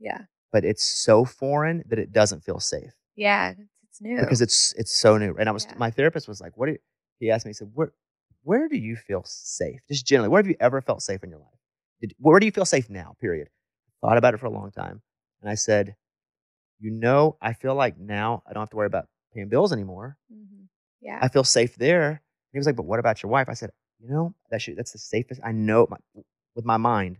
yeah 0.00 0.22
but 0.52 0.64
it's 0.64 0.82
so 0.82 1.24
foreign 1.24 1.84
that 1.86 2.00
it 2.00 2.12
doesn't 2.12 2.42
feel 2.42 2.58
safe 2.58 2.94
yeah 3.14 3.54
it's, 3.88 4.00
new 4.00 4.18
because 4.18 4.40
it's 4.40 4.72
it's 4.76 4.92
so 4.92 5.16
new. 5.18 5.36
And 5.38 5.48
I 5.48 5.52
was 5.52 5.64
Yeah. 5.66 5.78
my 5.78 5.90
therapist 5.92 6.26
was 6.26 6.40
like, 6.40 6.56
"What?" 6.56 6.66
Do 6.66 6.72
you, 6.72 6.78
he 7.20 7.30
asked 7.30 7.46
me. 7.46 7.50
He 7.50 7.54
said, 7.54 7.70
"Where 7.74 7.92
where 8.42 8.68
do 8.68 8.76
you 8.76 8.96
feel 8.96 9.22
safe? 9.24 9.80
Just 9.88 10.04
generally, 10.04 10.30
where 10.30 10.42
have 10.42 10.48
you 10.48 10.56
ever 10.58 10.80
felt 10.80 11.00
safe 11.02 11.22
in 11.22 11.30
your 11.30 11.38
life? 11.38 11.60
Did, 12.00 12.14
where 12.18 12.40
do 12.40 12.46
you 12.46 12.52
feel 12.52 12.64
safe 12.64 12.90
now? 12.90 13.14
Period." 13.20 13.48
Thought 14.02 14.18
about 14.18 14.34
it 14.34 14.40
for 14.40 14.46
a 14.46 14.50
long 14.60 14.72
time, 14.72 15.00
and 15.42 15.48
I 15.50 15.54
said, 15.54 15.94
"You 16.80 16.90
know, 16.90 17.36
I 17.40 17.52
feel 17.52 17.74
like 17.74 17.98
now 17.98 18.42
I 18.46 18.52
don't 18.52 18.62
have 18.62 18.70
to 18.70 18.76
worry 18.76 18.86
about 18.86 19.08
paying 19.34 19.48
bills 19.48 19.72
anymore. 19.72 20.16
Mhm. 20.32 20.68
yeah 21.00 21.18
I 21.22 21.28
feel 21.28 21.44
safe 21.44 21.76
there." 21.76 22.10
And 22.10 22.20
he 22.52 22.58
was 22.58 22.66
like, 22.66 22.76
"But 22.76 22.86
what 22.86 22.98
about 23.00 23.22
your 23.22 23.30
wife?" 23.30 23.48
I 23.48 23.54
said, 23.54 23.70
"You 24.00 24.08
know, 24.10 24.34
that 24.50 24.62
should, 24.62 24.76
that's 24.76 24.92
the 24.92 24.98
safest. 24.98 25.40
I 25.44 25.52
know 25.52 25.86
my, 25.90 25.98
with 26.54 26.64
my 26.64 26.76
mind, 26.78 27.18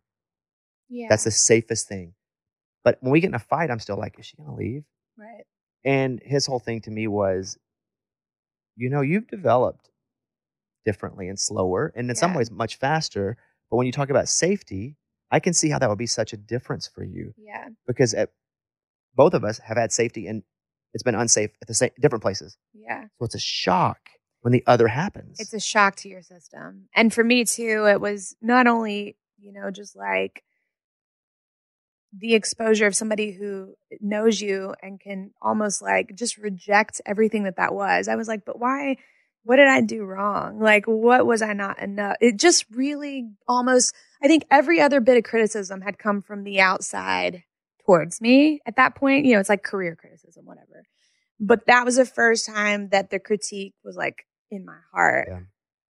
yeah 0.89 1.09
that's 1.09 1.25
the 1.25 1.31
safest 1.31 1.89
thing. 1.89 2.15
But 2.85 2.99
when 3.03 3.13
we 3.13 3.21
get 3.21 3.29
in 3.29 3.35
a 3.35 3.41
fight, 3.41 3.71
I'm 3.71 3.81
still 3.81 3.97
like, 3.99 4.19
is 4.19 4.27
she 4.27 4.37
gonna 4.37 4.55
leave?" 4.55 4.85
right 5.17 5.45
And 5.85 6.21
his 6.25 6.47
whole 6.47 6.61
thing 6.61 6.81
to 6.83 6.91
me 6.91 7.07
was, 7.09 7.59
you 8.77 8.89
know, 8.91 9.01
you've 9.01 9.27
developed 9.29 9.91
differently 10.85 11.29
and 11.29 11.39
slower, 11.39 11.93
and 11.95 12.09
in 12.11 12.17
some 12.17 12.35
ways 12.35 12.51
much 12.51 12.77
faster. 12.77 13.37
But 13.71 13.77
when 13.77 13.87
you 13.87 13.93
talk 13.93 14.11
about 14.11 14.29
safety, 14.29 14.97
I 15.31 15.41
can 15.41 15.53
see 15.55 15.71
how 15.71 15.79
that 15.79 15.89
would 15.89 15.99
be 15.99 16.07
such 16.07 16.33
a 16.33 16.37
difference 16.37 16.87
for 16.89 17.05
you 17.05 17.35
yeah 17.39 17.69
because 17.87 18.15
at, 18.15 18.31
both 19.15 19.35
of 19.35 19.45
us 19.45 19.59
have 19.59 19.77
had 19.77 19.93
safety 19.93 20.27
and 20.27 20.43
it's 20.93 21.03
been 21.03 21.15
unsafe 21.15 21.51
at 21.63 21.69
the 21.69 21.75
same 21.75 21.91
different 22.01 22.23
places. 22.23 22.57
yeah 22.75 23.05
So 23.19 23.25
it's 23.27 23.35
a 23.35 23.41
shock 23.41 23.99
when 24.41 24.53
the 24.53 24.65
other 24.67 24.89
happens. 24.89 25.39
it's 25.39 25.53
a 25.55 25.61
shock 25.61 25.97
to 25.97 26.09
your 26.09 26.23
system. 26.23 26.89
And 26.95 27.13
for 27.13 27.23
me 27.23 27.45
too, 27.45 27.87
it 27.87 28.01
was 28.01 28.35
not 28.41 28.67
only, 28.67 29.17
you 29.39 29.53
know, 29.53 29.71
just 29.71 29.95
like 29.97 30.43
the 32.17 32.35
exposure 32.35 32.87
of 32.87 32.97
somebody 32.97 33.31
who 33.33 33.75
knows 34.01 34.41
you 34.41 34.75
and 34.83 34.99
can 35.01 35.31
almost 35.41 35.81
like 35.81 36.15
just 36.17 36.39
reject 36.39 37.01
everything 37.07 37.45
that 37.45 37.57
that 37.57 37.73
was. 37.75 38.09
I 38.09 38.17
was 38.17 38.27
like, 38.29 38.45
but 38.45 38.59
why? 38.59 38.97
What 39.45 39.57
did 39.57 39.69
I 39.69 39.81
do 39.81 40.03
wrong? 40.05 40.59
Like, 40.61 40.85
what 40.87 41.25
was 41.25 41.41
I 41.41 41.53
not 41.55 41.79
enough? 41.79 42.17
It 42.21 42.37
just 42.39 42.67
really 42.73 43.31
almost, 43.49 43.95
I 44.23 44.27
think 44.27 44.45
every 44.51 44.81
other 44.81 45.01
bit 45.01 45.17
of 45.17 45.25
criticism 45.25 45.81
had 45.83 45.99
come 45.99 46.21
from 46.21 46.45
the 46.45 46.61
outside 46.61 47.45
towards 47.91 48.21
me 48.21 48.61
at 48.67 48.77
that 48.77 48.95
point. 48.95 49.25
You 49.25 49.35
know, 49.35 49.41
it's 49.41 49.49
like 49.49 49.65
career 49.65 49.97
criticism, 49.97 50.45
whatever. 50.45 50.85
But 51.41 51.67
that 51.67 51.85
was 51.85 51.97
the 51.97 52.05
first 52.05 52.47
time 52.47 52.91
that 52.91 53.11
the 53.11 53.19
critique 53.19 53.75
was 53.83 53.97
like 53.97 54.27
in 54.51 54.65
my 54.65 54.79
heart. 54.93 55.29
Yeah. 55.29 55.41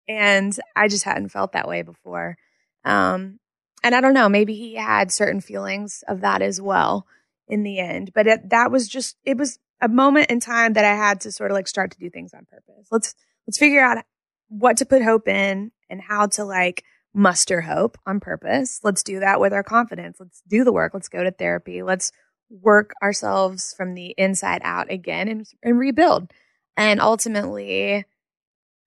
And 0.08 0.60
I 0.76 0.90
just 0.90 1.06
hadn't 1.06 1.30
felt 1.30 1.54
that 1.54 1.68
way 1.68 1.82
before. 1.82 2.38
Um, 2.86 3.40
and 3.84 3.96
I 3.96 4.02
don't 4.02 4.14
know, 4.14 4.30
maybe 4.30 4.54
he 4.54 4.76
had 4.76 5.12
certain 5.12 5.42
feelings 5.42 6.04
of 6.08 6.22
that 6.22 6.42
as 6.42 6.62
well 6.62 7.08
in 7.48 7.64
the 7.64 7.80
end. 7.80 8.12
But 8.14 8.28
it, 8.28 8.50
that 8.52 8.72
was 8.72 8.88
just, 8.88 9.18
it 9.26 9.38
was 9.38 9.58
a 9.82 9.90
moment 9.90 10.30
in 10.30 10.40
time 10.40 10.74
that 10.74 10.86
I 10.86 10.96
had 10.96 11.22
to 11.22 11.32
sort 11.32 11.50
of 11.50 11.56
like 11.56 11.68
start 11.68 11.92
to 11.92 12.00
do 12.00 12.10
things 12.10 12.34
on 12.34 12.46
purpose. 12.46 12.88
Let's, 12.92 13.16
let's 13.48 13.58
figure 13.58 13.84
out 13.84 14.04
what 14.50 14.78
to 14.78 14.86
put 14.86 15.02
hope 15.02 15.28
in 15.28 15.72
and 15.90 16.02
how 16.02 16.28
to 16.28 16.46
like 16.46 16.84
muster 17.14 17.62
hope 17.62 17.98
on 18.06 18.20
purpose. 18.20 18.80
Let's 18.84 19.04
do 19.04 19.20
that 19.20 19.40
with 19.40 19.54
our 19.54 19.64
confidence. 19.64 20.18
Let's 20.20 20.42
do 20.48 20.64
the 20.64 20.74
work. 20.74 20.94
Let's 20.94 21.10
go 21.10 21.24
to 21.24 21.32
therapy. 21.32 21.84
Let's 21.84 22.12
work 22.50 22.94
ourselves 23.02 23.74
from 23.76 23.94
the 23.94 24.14
inside 24.18 24.62
out 24.64 24.92
again 24.92 25.28
and, 25.28 25.46
and 25.64 25.80
rebuild. 25.80 26.32
And 26.78 27.02
ultimately, 27.02 28.06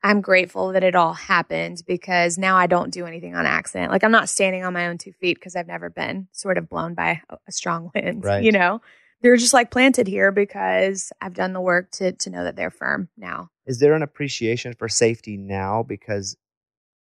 I'm 0.03 0.21
grateful 0.21 0.73
that 0.73 0.85
it 0.85 0.95
all 0.95 1.13
happened 1.13 1.83
because 1.87 2.39
now 2.39 2.57
I 2.57 2.67
don't 2.67 2.93
do 2.93 3.05
anything 3.05 3.35
on 3.35 3.47
accident. 3.47 3.91
Like 3.91 4.03
I'm 4.03 4.13
not 4.13 4.29
standing 4.29 4.65
on 4.65 4.73
my 4.73 4.89
own 4.89 4.97
two 4.97 5.13
feet 5.13 5.37
because 5.37 5.57
I've 5.57 5.67
never 5.67 5.91
been 5.91 6.29
sort 6.33 6.57
of 6.57 6.69
blown 6.69 6.95
by 6.95 7.21
a, 7.47 7.53
strong 7.53 7.91
wind. 7.95 8.25
Right. 8.25 8.43
You 8.43 8.53
know, 8.53 8.81
they're 9.21 9.37
just 9.37 9.53
like 9.53 9.71
planted 9.71 10.07
here 10.07 10.33
because 10.33 11.13
I've 11.21 11.35
done 11.35 11.53
the 11.53 11.61
work 11.61 11.91
to 11.93 12.13
to 12.13 12.31
know 12.31 12.45
that 12.45 12.57
they're 12.57 12.71
firm 12.71 13.09
now. 13.19 13.51
Is 13.67 13.79
there 13.79 13.93
an 13.95 14.03
appreciation 14.03 14.73
for 14.73 14.89
safety 14.89 15.37
now 15.37 15.83
because 15.83 16.37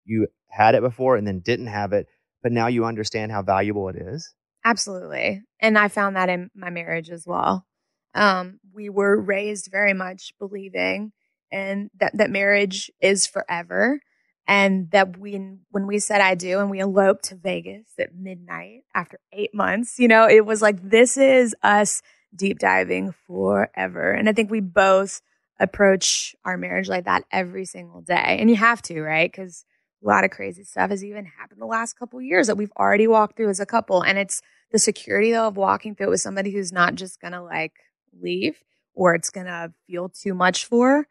you 0.05 0.27
had 0.49 0.75
it 0.75 0.81
before 0.81 1.15
and 1.15 1.25
then 1.25 1.39
didn't 1.39 1.67
have 1.67 1.93
it, 1.93 2.07
but 2.43 2.51
now 2.51 2.67
you 2.67 2.85
understand 2.85 3.31
how 3.31 3.41
valuable 3.41 3.89
it 3.89 3.95
is? 3.95 4.33
Absolutely. 4.63 5.41
And 5.59 5.77
I 5.77 5.87
found 5.87 6.15
that 6.15 6.29
in 6.29 6.49
my 6.55 6.69
marriage 6.69 7.09
as 7.09 7.25
well. 7.25 7.65
Um, 8.13 8.59
we 8.73 8.89
were 8.89 9.19
raised 9.19 9.69
very 9.71 9.93
much 9.93 10.33
believing 10.37 11.13
and 11.51 11.89
that, 11.99 12.17
that 12.17 12.29
marriage 12.29 12.91
is 13.01 13.25
forever. 13.27 13.99
And 14.47 14.89
that 14.91 15.17
we, 15.17 15.39
when 15.69 15.87
we 15.87 15.99
said 15.99 16.19
I 16.19 16.35
do 16.35 16.59
and 16.59 16.69
we 16.69 16.79
eloped 16.79 17.25
to 17.25 17.35
Vegas 17.35 17.85
at 17.99 18.15
midnight 18.15 18.81
after 18.93 19.19
eight 19.31 19.53
months, 19.53 19.97
you 19.97 20.07
know, 20.07 20.27
it 20.27 20.45
was 20.45 20.61
like, 20.61 20.81
this 20.81 21.15
is 21.15 21.55
us 21.63 22.01
deep 22.35 22.59
diving 22.59 23.13
forever. 23.27 24.11
And 24.11 24.27
I 24.27 24.33
think 24.33 24.51
we 24.51 24.59
both 24.59 25.21
approach 25.59 26.35
our 26.43 26.57
marriage 26.57 26.89
like 26.89 27.05
that 27.05 27.23
every 27.31 27.65
single 27.65 28.01
day. 28.01 28.37
And 28.39 28.49
you 28.49 28.55
have 28.55 28.81
to, 28.83 29.01
right? 29.01 29.31
Because 29.31 29.63
a 30.03 30.07
lot 30.07 30.23
of 30.23 30.31
crazy 30.31 30.63
stuff 30.63 30.89
has 30.89 31.03
even 31.03 31.25
happened 31.25 31.61
the 31.61 31.65
last 31.65 31.97
couple 31.97 32.19
of 32.19 32.25
years 32.25 32.47
that 32.47 32.57
we've 32.57 32.71
already 32.77 33.07
walked 33.07 33.37
through 33.37 33.49
as 33.49 33.59
a 33.59 33.65
couple. 33.65 34.01
And 34.01 34.17
it's 34.17 34.41
the 34.71 34.79
security 34.79 35.31
though 35.31 35.47
of 35.47 35.57
walking 35.57 35.95
through 35.95 36.07
it 36.07 36.11
with 36.11 36.21
somebody 36.21 36.51
who's 36.51 36.71
not 36.71 36.95
just 36.95 37.19
gonna 37.19 37.43
like 37.43 37.73
leave 38.19 38.57
or 38.93 39.15
it's 39.15 39.29
gonna 39.29 39.73
feel 39.87 40.09
too 40.09 40.33
much 40.33 40.65
for. 40.65 41.07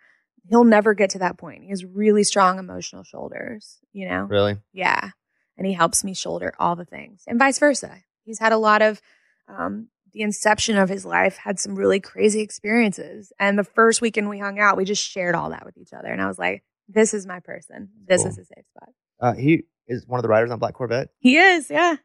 He'll 0.48 0.64
never 0.64 0.94
get 0.94 1.10
to 1.10 1.18
that 1.20 1.38
point. 1.38 1.62
He 1.62 1.70
has 1.70 1.84
really 1.84 2.24
strong 2.24 2.58
emotional 2.58 3.04
shoulders, 3.04 3.78
you 3.92 4.08
know? 4.08 4.22
Really? 4.22 4.56
Yeah. 4.72 5.10
And 5.56 5.66
he 5.66 5.74
helps 5.74 6.02
me 6.02 6.14
shoulder 6.14 6.54
all 6.58 6.74
the 6.74 6.84
things 6.84 7.22
and 7.26 7.38
vice 7.38 7.58
versa. 7.58 7.98
He's 8.24 8.38
had 8.38 8.52
a 8.52 8.58
lot 8.58 8.82
of, 8.82 9.00
um, 9.48 9.88
the 10.12 10.22
inception 10.22 10.76
of 10.76 10.88
his 10.88 11.04
life 11.04 11.36
had 11.36 11.60
some 11.60 11.76
really 11.76 12.00
crazy 12.00 12.40
experiences. 12.40 13.32
And 13.38 13.56
the 13.56 13.64
first 13.64 14.00
weekend 14.00 14.28
we 14.28 14.40
hung 14.40 14.58
out, 14.58 14.76
we 14.76 14.84
just 14.84 15.04
shared 15.04 15.36
all 15.36 15.50
that 15.50 15.64
with 15.64 15.78
each 15.78 15.92
other. 15.92 16.08
And 16.08 16.20
I 16.20 16.26
was 16.26 16.38
like, 16.38 16.64
this 16.92 17.14
is 17.14 17.26
my 17.26 17.40
person. 17.40 17.88
This 18.06 18.22
Cool. 18.22 18.30
is 18.32 18.38
a 18.38 18.44
safe 18.44 18.64
spot. 18.76 18.88
Uh, 19.20 19.32
he 19.34 19.62
is 19.86 20.06
one 20.06 20.18
of 20.18 20.22
the 20.22 20.28
riders 20.28 20.50
on 20.50 20.58
Black 20.58 20.74
Corvette. 20.74 21.08
He 21.18 21.36
is, 21.36 21.70
yeah. 21.70 21.96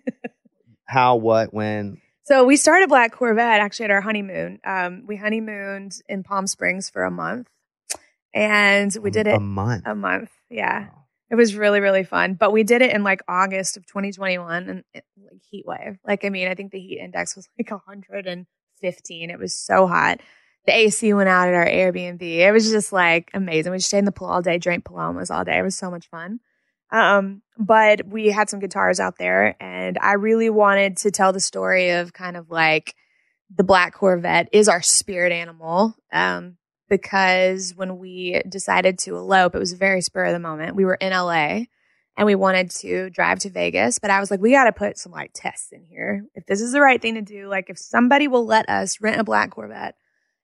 How? 0.85 1.15
What? 1.17 1.53
When? 1.53 2.01
So 2.23 2.45
we 2.45 2.57
started 2.57 2.89
Black 2.89 3.11
Corvette 3.13 3.59
actually 3.61 3.85
at 3.85 3.91
our 3.91 4.01
honeymoon. 4.01 4.59
Um, 4.65 5.03
we 5.07 5.15
honeymooned 5.15 5.97
in 6.09 6.23
Palm 6.23 6.47
Springs 6.47 6.89
for 6.89 7.03
a 7.03 7.11
month, 7.11 7.47
and 8.33 8.95
we 9.01 9.11
did 9.11 9.27
it 9.27 9.35
a 9.35 9.39
month. 9.39 9.83
a 9.85 9.95
month. 9.95 10.31
Yeah, 10.49 10.87
Wow. 10.87 11.05
it 11.31 11.35
was 11.35 11.55
really 11.55 11.79
really 11.79 12.03
fun. 12.03 12.33
But 12.35 12.51
we 12.51 12.63
did 12.63 12.81
it 12.81 12.91
in 12.93 13.03
like 13.03 13.21
August 13.27 13.77
of 13.77 13.85
2021, 13.85 14.69
and 14.69 14.83
it, 14.93 15.05
like 15.17 15.41
heat 15.49 15.65
wave. 15.65 15.97
Like 16.05 16.25
I 16.25 16.29
mean, 16.29 16.47
I 16.47 16.55
think 16.55 16.71
the 16.71 16.79
heat 16.79 16.99
index 16.99 17.35
was 17.35 17.47
like 17.57 17.69
115. 17.71 19.29
It 19.29 19.39
was 19.39 19.55
so 19.55 19.87
hot. 19.87 20.19
The 20.67 20.75
AC 20.75 21.13
went 21.13 21.29
out 21.29 21.47
at 21.47 21.53
our 21.53 21.65
Airbnb. 21.65 22.21
It 22.21 22.51
was 22.51 22.69
just 22.69 22.91
like 22.91 23.31
amazing. 23.33 23.71
We 23.71 23.79
stayed 23.79 23.99
in 23.99 24.05
the 24.05 24.11
pool 24.11 24.27
all 24.27 24.41
day, 24.41 24.57
drank 24.57 24.85
palomas 24.85 25.31
all 25.31 25.45
day. 25.45 25.57
It 25.57 25.63
was 25.63 25.77
so 25.77 25.89
much 25.89 26.09
fun. 26.09 26.39
Um, 26.91 27.41
but 27.57 28.05
we 28.05 28.27
had 28.27 28.49
some 28.49 28.59
guitars 28.59 28.99
out 28.99 29.17
there, 29.17 29.55
and 29.61 29.97
I 30.01 30.13
really 30.13 30.49
wanted 30.49 30.97
to 30.97 31.11
tell 31.11 31.33
the 31.33 31.39
story 31.39 31.91
of 31.91 32.13
kind 32.13 32.37
of 32.37 32.49
like 32.49 32.95
the 33.55 33.63
Black 33.63 33.93
Corvette 33.93 34.49
is 34.51 34.67
our 34.67 34.81
spirit 34.81 35.31
animal. 35.31 35.95
Um, 36.11 36.57
because 36.89 37.73
when 37.75 37.97
we 37.97 38.41
decided 38.47 38.99
to 38.99 39.15
elope, 39.15 39.55
it 39.55 39.59
was 39.59 39.73
very 39.73 40.01
spur 40.01 40.25
of 40.25 40.33
the 40.33 40.39
moment. 40.39 40.75
We 40.75 40.85
were 40.85 40.95
in 40.95 41.11
LA 41.11 41.63
and 42.15 42.25
we 42.25 42.35
wanted 42.35 42.71
to 42.71 43.09
drive 43.09 43.39
to 43.39 43.49
Vegas, 43.49 43.99
but 43.99 44.09
I 44.09 44.19
was 44.19 44.31
like, 44.31 44.39
we 44.39 44.51
got 44.51 44.65
to 44.65 44.71
put 44.71 44.97
some 44.97 45.11
like 45.11 45.31
tests 45.33 45.71
in 45.71 45.83
here. 45.83 46.23
If 46.33 46.45
this 46.45 46.61
is 46.61 46.71
the 46.71 46.81
right 46.81 47.01
thing 47.01 47.15
to 47.15 47.21
do, 47.21 47.47
like 47.47 47.69
if 47.69 47.77
somebody 47.77 48.27
will 48.27 48.45
let 48.45 48.69
us 48.69 49.01
rent 49.01 49.19
a 49.19 49.23
black 49.23 49.51
Corvette 49.51 49.95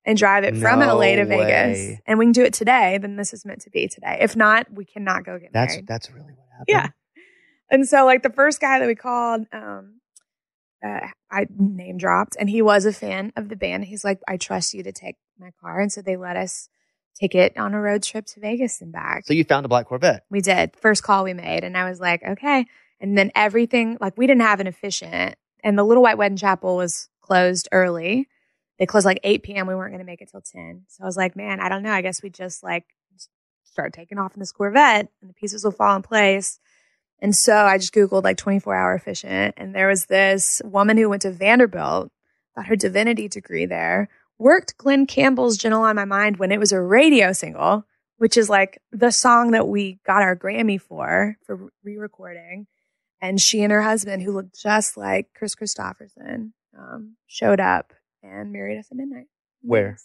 and 0.06 0.18
drive 0.18 0.44
it 0.44 0.58
from 0.58 0.80
No 0.80 0.98
LA 0.98 1.16
to 1.16 1.26
Vegas 1.26 2.00
and 2.06 2.20
we 2.20 2.26
can 2.26 2.32
do 2.34 2.44
it 2.44 2.54
today, 2.54 2.98
then 2.98 3.16
this 3.16 3.34
is 3.34 3.46
meant 3.46 3.62
to 3.62 3.70
be 3.70 3.88
today. 3.88 4.18
If 4.22 4.36
not, 4.36 4.72
we 4.72 4.86
cannot 4.86 5.24
go 5.26 5.40
get 5.40 5.52
That's 5.54 5.74
married. 5.74 5.88
that's 5.88 6.10
really 6.12 6.34
what 6.34 6.48
happened. 6.52 6.66
Yeah. 6.68 6.88
And 7.70 7.88
so, 7.88 8.06
like, 8.06 8.22
the 8.22 8.30
first 8.30 8.60
guy 8.62 8.80
that 8.80 8.88
we 8.88 8.96
called, 8.96 9.48
um, 9.52 10.00
uh, 10.86 11.08
I 11.32 11.48
name 11.58 11.98
dropped, 11.98 12.36
and 12.40 12.50
he 12.50 12.62
was 12.62 12.86
a 12.86 12.94
fan 12.94 13.32
of 13.36 13.50
the 13.50 13.56
band. 13.56 13.86
He's 13.86 14.04
like, 14.04 14.20
I 14.28 14.38
trust 14.38 14.74
you 14.74 14.84
to 14.84 14.92
take 14.92 15.16
my 15.40 15.52
car. 15.62 15.80
And 15.80 15.92
so 15.92 16.02
they 16.02 16.18
let 16.18 16.36
us 16.36 16.68
take 17.20 17.34
it 17.36 17.58
on 17.58 17.74
a 17.74 17.80
road 17.80 18.04
trip 18.04 18.26
to 18.26 18.40
Vegas 18.40 18.82
and 18.82 18.92
back. 18.92 19.26
So 19.26 19.34
you 19.34 19.44
found 19.44 19.66
a 19.66 19.70
black 19.70 19.88
Corvette. 19.88 20.26
we 20.30 20.42
did. 20.42 20.76
First 20.76 21.04
call 21.04 21.24
we 21.24 21.34
made. 21.34 21.64
And 21.64 21.78
I 21.78 21.90
was 21.90 22.00
like, 22.00 22.22
okay. 22.24 22.66
And 23.00 23.18
then 23.18 23.32
everything, 23.34 23.98
like, 24.02 24.18
we 24.18 24.28
didn't 24.28 24.42
have 24.42 24.60
an 24.60 24.68
efficient, 24.68 25.36
and 25.64 25.78
the 25.78 25.84
Little 25.84 26.04
White 26.04 26.18
Wedding 26.18 26.38
Chapel 26.38 26.76
was 26.76 27.10
closed 27.22 27.70
early. 27.72 28.28
They 28.84 28.88
closed 28.88 29.06
like 29.06 29.22
8 29.24 29.44
p.m. 29.44 29.66
We 29.66 29.76
weren't 29.76 29.94
going 29.94 30.06
to 30.06 30.06
make 30.06 30.22
it 30.22 30.30
till 30.30 30.42
10. 30.42 30.84
So 30.90 31.06
I 31.06 31.08
was 31.08 31.16
like, 31.16 31.38
man, 31.38 31.62
I 31.62 31.70
don't 31.70 31.84
know. 31.84 31.94
I 31.94 32.02
guess 32.02 32.22
we 32.22 32.30
just 32.30 32.64
like 32.64 32.84
start 33.64 33.94
taking 33.94 34.18
off 34.18 34.34
in 34.34 34.42
this 34.42 34.52
Corvette 34.52 35.08
and 35.22 35.30
the 35.30 35.34
pieces 35.34 35.64
will 35.64 35.72
fall 35.72 35.96
in 35.96 36.02
place. 36.02 36.60
And 37.22 37.34
so 37.34 37.56
I 37.56 37.78
just 37.78 37.94
Googled 37.94 38.26
like 38.26 38.36
24 38.36 38.76
hour 38.76 38.94
efficient. 38.94 39.54
And 39.56 39.74
there 39.74 39.88
was 39.88 40.08
this 40.08 40.62
woman 40.66 40.98
who 40.98 41.08
went 41.08 41.22
to 41.22 41.32
Vanderbilt, 41.32 42.12
got 42.58 42.66
her 42.66 42.76
divinity 42.76 43.30
degree 43.30 43.66
there, 43.66 44.10
worked 44.38 44.78
Glen 44.78 45.06
Campbell's 45.06 45.56
Gentle 45.56 45.84
on 45.84 45.96
My 45.96 46.04
Mind 46.04 46.36
when 46.36 46.52
it 46.52 46.60
was 46.60 46.74
a 46.74 46.82
radio 46.82 47.32
single, 47.32 47.86
which 48.18 48.36
is 48.36 48.50
like 48.50 48.82
the 48.92 49.12
song 49.12 49.52
that 49.52 49.66
we 49.66 49.98
got 50.06 50.24
our 50.24 50.36
Grammy 50.36 50.82
for, 50.82 51.38
for 51.46 51.70
re 51.86 51.96
recording. 51.96 52.68
And 53.22 53.40
she 53.40 53.62
and 53.64 53.72
her 53.72 53.84
husband, 53.84 54.24
who 54.24 54.34
looked 54.34 54.62
just 54.62 54.98
like 54.98 55.30
Kris 55.34 55.56
Kristofferson, 55.56 56.52
um, 56.78 57.16
showed 57.28 57.62
up 57.62 57.94
and 58.24 58.52
married 58.52 58.80
us 58.80 58.88
at 58.90 58.98
midnight. 58.98 59.26
Where? 59.62 59.98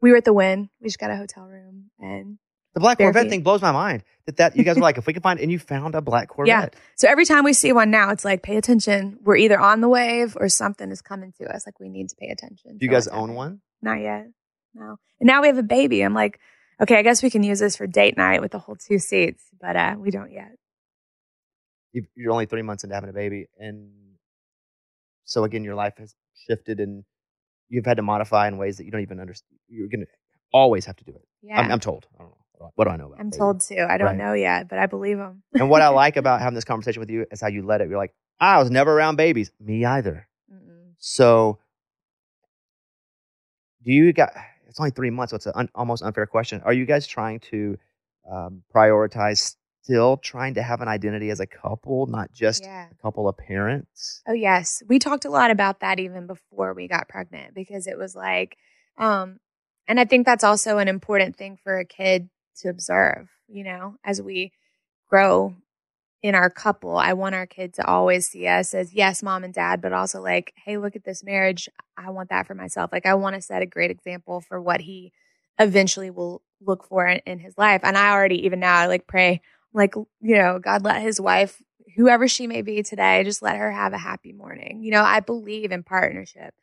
We 0.00 0.10
were 0.10 0.18
at 0.18 0.24
the 0.24 0.32
Wynn. 0.32 0.68
We 0.80 0.88
just 0.88 0.98
got 0.98 1.10
a 1.10 1.16
hotel 1.16 1.44
room 1.46 1.90
and 1.98 2.38
The 2.74 2.80
black 2.80 2.98
Corvette 2.98 3.28
thing 3.30 3.42
blows 3.42 3.62
my 3.62 3.72
mind. 3.72 4.04
That 4.26 4.36
that 4.36 4.56
you 4.56 4.62
guys 4.64 4.76
were 4.76 4.82
like, 4.88 4.98
if 4.98 5.06
we 5.06 5.12
can 5.14 5.22
find, 5.22 5.40
and 5.40 5.50
you 5.50 5.58
found 5.58 5.94
a 5.94 6.00
black 6.02 6.28
Corvette. 6.28 6.74
Yeah. 6.74 6.80
So 6.96 7.08
every 7.08 7.24
time 7.24 7.44
we 7.44 7.52
see 7.54 7.72
one 7.72 7.90
now, 7.90 8.10
it's 8.10 8.24
like, 8.24 8.42
pay 8.42 8.56
attention. 8.56 9.18
We're 9.22 9.36
either 9.36 9.58
on 9.58 9.80
the 9.80 9.88
wave 9.88 10.36
or 10.38 10.48
something 10.48 10.90
is 10.90 11.00
coming 11.00 11.32
to 11.40 11.46
us. 11.46 11.66
Like 11.66 11.80
we 11.80 11.88
need 11.88 12.10
to 12.10 12.16
pay 12.16 12.28
attention. 12.28 12.76
Do 12.78 12.84
you 12.86 12.92
guys 12.92 13.08
own 13.08 13.34
one? 13.34 13.60
Not 13.82 14.00
yet. 14.00 14.26
No. 14.74 14.96
And 15.20 15.26
now 15.26 15.40
we 15.40 15.48
have 15.48 15.58
a 15.58 15.62
baby. 15.62 16.02
I'm 16.02 16.12
like, 16.14 16.38
okay, 16.80 16.98
I 16.98 17.02
guess 17.02 17.22
we 17.22 17.30
can 17.30 17.42
use 17.42 17.58
this 17.60 17.76
for 17.76 17.86
date 17.86 18.16
night 18.18 18.42
with 18.42 18.52
the 18.52 18.58
whole 18.58 18.76
two 18.76 18.98
seats, 18.98 19.42
but 19.58 19.76
uh, 19.76 19.94
we 19.98 20.10
don't 20.10 20.30
yet. 20.32 20.52
you 21.92 22.04
you're 22.14 22.32
only 22.32 22.44
three 22.46 22.62
months 22.62 22.84
into 22.84 22.94
having 22.94 23.08
a 23.08 23.14
baby, 23.14 23.46
and 23.58 23.88
so 25.24 25.44
again, 25.44 25.64
your 25.64 25.74
life 25.74 25.94
has 25.98 26.14
shifted, 26.46 26.78
and 26.80 27.04
you've 27.68 27.86
had 27.86 27.96
to 27.96 28.02
modify 28.02 28.48
in 28.48 28.58
ways 28.58 28.76
that 28.78 28.84
you 28.84 28.90
don't 28.90 29.02
even 29.02 29.20
understand. 29.20 29.58
You're 29.68 29.88
gonna 29.88 30.06
always 30.52 30.84
have 30.86 30.96
to 30.96 31.04
do 31.04 31.12
it. 31.12 31.26
Yeah. 31.42 31.60
I'm, 31.60 31.72
I'm 31.72 31.80
told. 31.80 32.06
I 32.14 32.22
don't 32.22 32.30
know. 32.30 32.36
What 32.52 32.58
do 32.58 32.64
I- 32.64 32.70
What 32.76 32.84
do 32.84 32.90
I 32.90 32.96
know 32.96 33.06
about? 33.08 33.20
I'm 33.20 33.30
told 33.30 33.60
too. 33.60 33.86
I 33.88 33.98
don't 33.98 34.08
Right. 34.08 34.16
know 34.16 34.32
yet, 34.32 34.68
but 34.68 34.78
I 34.78 34.86
believe 34.86 35.18
them. 35.18 35.42
and 35.54 35.68
what 35.70 35.82
I 35.82 35.88
like 35.88 36.16
about 36.22 36.40
having 36.40 36.54
this 36.54 36.64
conversation 36.64 37.00
with 37.00 37.10
you 37.10 37.26
is 37.30 37.40
how 37.40 37.48
you 37.48 37.62
let 37.62 37.80
it. 37.80 37.88
You're 37.88 37.98
like, 37.98 38.14
I 38.40 38.58
was 38.58 38.70
never 38.70 38.92
around 38.92 39.16
babies. 39.16 39.50
Me 39.60 39.84
either. 39.84 40.26
Mm-mm. 40.52 40.92
So, 40.98 41.58
do 43.84 43.92
you 43.92 44.12
got? 44.12 44.32
It's 44.68 44.80
only 44.80 44.90
three 44.90 45.10
months, 45.10 45.30
so 45.30 45.36
it's 45.36 45.46
an 45.46 45.52
un, 45.54 45.68
almost 45.74 46.02
unfair 46.02 46.26
question. 46.26 46.60
Are 46.64 46.72
you 46.72 46.84
guys 46.86 47.06
trying 47.06 47.40
to 47.50 47.78
um, 48.30 48.62
prioritize 48.74 49.56
still 49.86 50.16
trying 50.16 50.54
to 50.54 50.62
have 50.62 50.80
an 50.80 50.88
identity 50.88 51.30
as 51.30 51.38
a 51.38 51.46
couple, 51.46 52.06
not 52.06 52.32
just 52.32 52.64
Yeah. 52.64 52.88
a 52.90 53.02
couple 53.02 53.28
of 53.28 53.36
parents? 53.36 54.20
Oh 54.26 54.32
yes, 54.32 54.82
we 54.88 54.98
talked 54.98 55.24
a 55.24 55.30
lot 55.30 55.52
about 55.52 55.78
that 55.80 56.00
even 56.00 56.26
before 56.26 56.74
we 56.74 56.88
got 56.88 57.08
pregnant 57.08 57.54
because 57.54 57.86
it 57.86 57.96
was 57.96 58.16
like, 58.16 58.56
um, 58.98 59.38
and 59.86 60.00
I 60.00 60.04
think 60.04 60.26
that's 60.26 60.42
also 60.42 60.78
an 60.78 60.88
important 60.88 61.36
thing 61.36 61.56
for 61.62 61.78
a 61.78 61.84
kid 61.84 62.28
to 62.62 62.68
observe. 62.68 63.28
You 63.48 63.62
know, 63.62 63.94
as 64.04 64.20
we 64.20 64.50
grow 65.08 65.54
in 66.20 66.34
our 66.34 66.50
couple, 66.50 66.96
I 66.96 67.12
want 67.12 67.36
our 67.36 67.46
kid 67.46 67.74
to 67.74 67.86
always 67.86 68.26
see 68.26 68.48
us 68.48 68.74
as 68.74 68.92
yes, 68.92 69.22
mom 69.22 69.44
and 69.44 69.54
dad, 69.54 69.80
but 69.80 69.92
also 69.92 70.20
like, 70.20 70.52
hey, 70.64 70.78
look 70.78 70.96
at 70.96 71.04
this 71.04 71.22
marriage. 71.22 71.68
I 71.96 72.10
want 72.10 72.30
that 72.30 72.48
for 72.48 72.56
myself. 72.56 72.90
Like, 72.90 73.06
I 73.06 73.14
want 73.14 73.36
to 73.36 73.40
set 73.42 73.62
a 73.62 73.66
great 73.66 73.92
example 73.92 74.40
for 74.40 74.60
what 74.60 74.80
he 74.80 75.12
eventually 75.60 76.10
will 76.10 76.42
look 76.60 76.82
for 76.88 77.06
in, 77.06 77.20
in 77.24 77.38
his 77.38 77.54
life. 77.56 77.82
And 77.84 77.96
I 77.96 78.10
already, 78.10 78.44
even 78.46 78.58
now, 78.58 78.76
I 78.76 78.86
like 78.86 79.06
pray, 79.06 79.42
like, 79.76 79.94
you 79.94 80.36
know, 80.36 80.58
God 80.58 80.82
let 80.82 81.02
his 81.02 81.20
wife 81.20 81.62
whoever 81.96 82.28
she 82.28 82.46
may 82.46 82.62
be 82.62 82.82
today, 82.82 83.24
just 83.24 83.42
let 83.42 83.56
her 83.56 83.72
have 83.72 83.92
a 83.92 83.98
happy 83.98 84.32
morning. 84.32 84.82
You 84.82 84.92
know, 84.92 85.02
I 85.02 85.20
believe 85.20 85.72
in 85.72 85.82
partnership, 85.82 86.54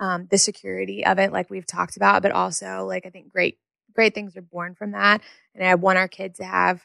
um, 0.00 0.26
the 0.30 0.38
security 0.38 1.06
of 1.06 1.18
it, 1.18 1.32
like 1.32 1.48
we've 1.48 1.66
talked 1.66 1.96
about, 1.96 2.22
but 2.22 2.32
also 2.32 2.86
like 2.86 3.06
I 3.06 3.10
think 3.10 3.28
great, 3.28 3.58
great 3.94 4.14
things 4.14 4.36
are 4.36 4.42
born 4.42 4.74
from 4.74 4.92
that. 4.92 5.22
And 5.54 5.66
I 5.66 5.74
want 5.76 5.98
our 5.98 6.08
kid 6.08 6.34
to 6.36 6.44
have 6.44 6.84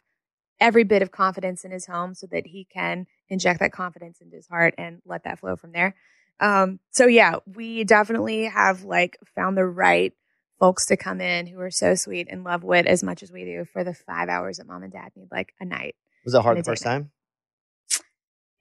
every 0.59 0.83
bit 0.83 1.01
of 1.01 1.11
confidence 1.11 1.65
in 1.65 1.71
his 1.71 1.85
home 1.85 2.13
so 2.13 2.27
that 2.27 2.47
he 2.47 2.65
can 2.65 3.07
inject 3.27 3.59
that 3.59 3.71
confidence 3.71 4.21
into 4.21 4.35
his 4.35 4.47
heart 4.47 4.73
and 4.77 5.01
let 5.05 5.23
that 5.23 5.39
flow 5.39 5.55
from 5.55 5.71
there. 5.71 5.95
Um, 6.39 6.79
so 6.91 7.07
yeah, 7.07 7.37
we 7.45 7.83
definitely 7.83 8.43
have 8.45 8.83
like 8.83 9.17
found 9.35 9.57
the 9.57 9.65
right 9.65 10.13
folks 10.59 10.85
to 10.87 10.97
come 10.97 11.21
in 11.21 11.47
who 11.47 11.59
are 11.59 11.71
so 11.71 11.95
sweet 11.95 12.27
and 12.29 12.43
love 12.43 12.63
wit 12.63 12.85
as 12.85 13.03
much 13.03 13.21
as 13.23 13.31
we 13.31 13.43
do 13.43 13.65
for 13.65 13.83
the 13.83 13.93
five 13.93 14.29
hours 14.29 14.57
that 14.57 14.67
mom 14.67 14.83
and 14.83 14.93
dad 14.93 15.11
need 15.15 15.27
like 15.31 15.53
a 15.59 15.65
night. 15.65 15.95
Was 16.23 16.33
it 16.33 16.41
hard 16.41 16.57
the 16.57 16.63
first 16.63 16.85
night. 16.85 16.91
time? 16.91 17.11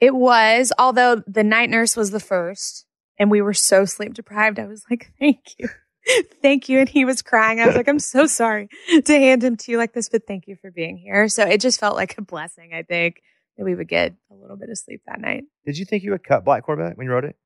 It 0.01 0.15
was, 0.15 0.73
although 0.79 1.23
the 1.27 1.45
night 1.45 1.71
nurse 1.71 1.97
was 1.97 2.11
the 2.11 2.21
first, 2.21 2.85
and 3.19 3.31
we 3.31 3.41
were 3.41 3.55
so 3.55 3.85
sleep 3.85 4.13
deprived. 4.13 4.59
I 4.59 4.67
was 4.67 4.85
like, 4.91 5.13
"Thank 5.19 5.39
you, 5.59 5.69
thank 6.43 6.69
you," 6.69 6.81
and 6.81 6.89
he 6.89 7.05
was 7.05 7.23
crying. 7.23 7.61
I 7.61 7.67
was 7.67 7.77
like, 7.77 7.89
"I'm 7.89 8.01
so 8.01 8.27
sorry 8.27 8.69
to 9.05 9.13
hand 9.13 9.43
him 9.43 9.57
to 9.57 9.71
you 9.71 9.79
like 9.79 9.93
this, 9.93 10.09
but 10.09 10.27
thank 10.27 10.47
you 10.47 10.57
for 10.61 10.71
being 10.71 10.99
here." 10.99 11.29
So 11.29 11.47
it 11.47 11.61
just 11.61 11.81
felt 11.81 11.97
like 11.97 12.19
a 12.19 12.23
blessing. 12.23 12.73
I 12.75 12.83
think 12.83 13.23
that 13.57 13.65
we 13.65 13.75
would 13.75 13.89
get 13.89 14.13
a 14.31 14.35
little 14.35 14.57
bit 14.57 14.69
of 14.69 14.77
sleep 14.77 15.01
that 15.07 15.21
night. 15.21 15.45
Did 15.65 15.79
you 15.79 15.85
think 15.85 16.03
you 16.03 16.11
would 16.11 16.25
cut 16.25 16.45
Black 16.45 16.65
Corvette 16.65 16.99
when 16.99 17.07
you 17.07 17.13
wrote 17.13 17.25
it? 17.25 17.37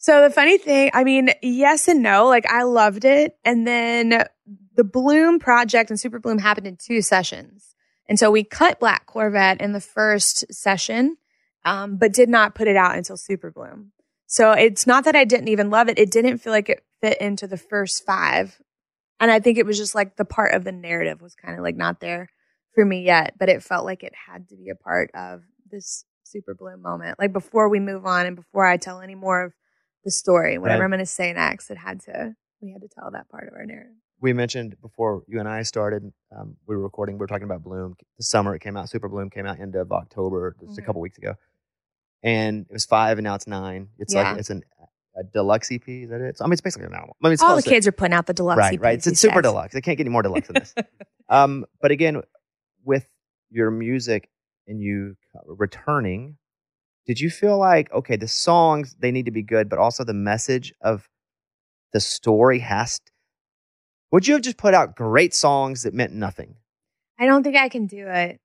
So 0.00 0.22
the 0.22 0.30
funny 0.30 0.58
thing, 0.58 0.92
I 0.94 1.02
mean, 1.02 1.30
yes 1.42 1.88
and 1.88 2.02
no. 2.02 2.26
Like 2.28 2.46
I 2.46 2.62
loved 2.62 3.04
it, 3.04 3.36
and 3.44 3.66
then 3.66 4.24
the 4.74 4.84
Bloom 4.84 5.40
project 5.40 5.90
and 5.90 5.98
Super 5.98 6.20
Bloom 6.20 6.38
happened 6.38 6.68
in 6.68 6.76
two 6.76 7.02
sessions, 7.02 7.74
and 8.08 8.18
so 8.18 8.30
we 8.30 8.44
cut 8.44 8.78
Black 8.78 9.06
Corvette 9.06 9.60
in 9.60 9.72
the 9.72 9.80
first 9.80 10.52
session, 10.54 11.16
um, 11.64 11.96
but 11.96 12.12
did 12.12 12.28
not 12.28 12.54
put 12.54 12.68
it 12.68 12.76
out 12.76 12.96
until 12.96 13.16
Super 13.16 13.50
Bloom. 13.50 13.90
So 14.26 14.52
it's 14.52 14.86
not 14.86 15.04
that 15.04 15.16
I 15.16 15.24
didn't 15.24 15.48
even 15.48 15.68
love 15.68 15.88
it; 15.88 15.98
it 15.98 16.12
didn't 16.12 16.38
feel 16.38 16.52
like 16.52 16.68
it 16.68 16.84
fit 17.02 17.20
into 17.20 17.48
the 17.48 17.56
first 17.58 18.06
five, 18.06 18.60
and 19.18 19.32
I 19.32 19.40
think 19.40 19.58
it 19.58 19.66
was 19.66 19.78
just 19.78 19.96
like 19.96 20.16
the 20.16 20.24
part 20.24 20.54
of 20.54 20.62
the 20.62 20.72
narrative 20.72 21.20
was 21.20 21.34
kind 21.34 21.58
of 21.58 21.64
like 21.64 21.76
not 21.76 21.98
there 21.98 22.30
for 22.76 22.84
me 22.84 23.02
yet, 23.02 23.34
but 23.36 23.48
it 23.48 23.64
felt 23.64 23.84
like 23.84 24.04
it 24.04 24.14
had 24.28 24.48
to 24.50 24.56
be 24.56 24.68
a 24.68 24.76
part 24.76 25.10
of 25.12 25.42
this 25.68 26.04
Super 26.22 26.54
Bloom 26.54 26.82
moment. 26.82 27.18
Like 27.18 27.32
before 27.32 27.68
we 27.68 27.80
move 27.80 28.06
on 28.06 28.26
and 28.26 28.36
before 28.36 28.64
I 28.64 28.76
tell 28.76 29.00
any 29.00 29.16
more 29.16 29.42
of 29.42 29.52
the 30.04 30.10
story, 30.10 30.58
whatever 30.58 30.80
Right. 30.80 30.84
I'm 30.84 30.90
going 30.90 31.00
to 31.00 31.06
say 31.06 31.32
next, 31.32 31.70
it 31.70 31.78
had 31.78 32.00
to, 32.02 32.34
we 32.60 32.72
had 32.72 32.82
to 32.82 32.88
tell 32.88 33.10
that 33.12 33.28
part 33.28 33.48
of 33.48 33.54
our 33.54 33.64
narrative. 33.66 33.92
We 34.20 34.32
mentioned 34.32 34.76
before 34.80 35.22
you 35.28 35.38
and 35.38 35.48
I 35.48 35.62
started, 35.62 36.12
um, 36.36 36.56
we 36.66 36.74
were 36.76 36.82
recording, 36.82 37.16
we 37.16 37.20
were 37.20 37.26
talking 37.28 37.44
about 37.44 37.62
Bloom. 37.62 37.94
The 38.16 38.24
summer 38.24 38.54
it 38.54 38.60
came 38.60 38.76
out, 38.76 38.88
Super 38.88 39.08
Bloom 39.08 39.30
came 39.30 39.46
out 39.46 39.60
end 39.60 39.76
of 39.76 39.92
October, 39.92 40.56
just 40.60 40.76
a 40.78 40.82
Mhm. 40.82 40.86
couple 40.86 41.00
weeks 41.00 41.18
ago. 41.18 41.34
And 42.22 42.66
it 42.68 42.72
was 42.72 42.84
five 42.84 43.18
and 43.18 43.24
now 43.24 43.34
it's 43.36 43.46
nine. 43.46 43.90
It's 43.98 44.12
Yeah. 44.14 44.30
like, 44.32 44.40
it's 44.40 44.50
an, 44.50 44.62
a 45.16 45.22
deluxe 45.24 45.70
EP, 45.70 45.86
is 46.04 46.10
that 46.10 46.20
it? 46.20 46.36
So, 46.38 46.44
I 46.44 46.48
mean, 46.48 46.52
it's 46.54 46.60
basically 46.60 46.86
an 46.88 46.94
album. 46.94 47.14
I 47.22 47.28
mean, 47.28 47.38
All 47.42 47.54
the 47.56 47.62
kids 47.62 47.86
are 47.86 47.92
putting 47.92 48.12
out 48.14 48.26
the 48.26 48.34
deluxe 48.34 48.58
right, 48.58 48.74
EPs 48.78 48.82
right. 48.82 48.94
It's, 48.98 49.06
it's 49.06 49.20
super 49.20 49.40
deluxe. 49.42 49.72
They 49.74 49.80
can't 49.80 49.96
get 49.98 50.04
any 50.04 50.10
more 50.12 50.22
deluxe 50.22 50.48
than 50.48 50.54
this. 50.54 50.74
um, 51.28 51.64
but 51.80 51.90
again, 51.92 52.22
with 52.84 53.08
your 53.50 53.70
music 53.70 54.28
and 54.66 54.80
you 54.80 55.16
returning, 55.46 56.36
did 57.08 57.18
you 57.18 57.30
feel 57.30 57.58
like 57.58 57.90
okay, 57.92 58.16
the 58.16 58.28
songs 58.28 58.94
they 59.00 59.10
need 59.10 59.24
to 59.24 59.32
be 59.32 59.42
good, 59.42 59.68
but 59.68 59.80
also 59.80 60.04
the 60.04 60.14
message 60.14 60.72
of 60.80 61.08
the 61.92 62.00
story 62.00 62.60
has 62.60 63.00
would 64.12 64.26
you 64.26 64.34
have 64.34 64.42
just 64.42 64.56
put 64.56 64.74
out 64.74 64.96
great 64.96 65.34
songs 65.34 65.82
that 65.82 65.92
meant 65.92 66.12
nothing? 66.12 66.56
I 67.18 67.26
don't 67.26 67.42
think 67.42 67.56
I 67.56 67.68
can 67.68 67.86
do 67.86 68.06
it. 68.06 68.40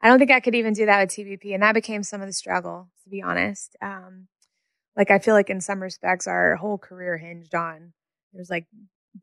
I 0.00 0.08
don't 0.08 0.18
think 0.18 0.30
I 0.30 0.40
could 0.40 0.54
even 0.54 0.74
do 0.74 0.86
that 0.86 1.00
with 1.00 1.10
TBP. 1.10 1.54
And 1.54 1.62
that 1.62 1.74
became 1.74 2.02
some 2.02 2.20
of 2.20 2.28
the 2.28 2.32
struggle, 2.32 2.88
to 3.02 3.10
be 3.10 3.22
honest. 3.22 3.76
Um, 3.82 4.28
like, 4.96 5.10
I 5.10 5.18
feel 5.18 5.34
like 5.34 5.50
in 5.50 5.60
some 5.60 5.82
respects, 5.82 6.26
our 6.28 6.56
whole 6.56 6.78
career 6.78 7.16
hinged 7.16 7.54
on 7.54 7.92
it 8.32 8.38
was 8.38 8.50
like 8.50 8.66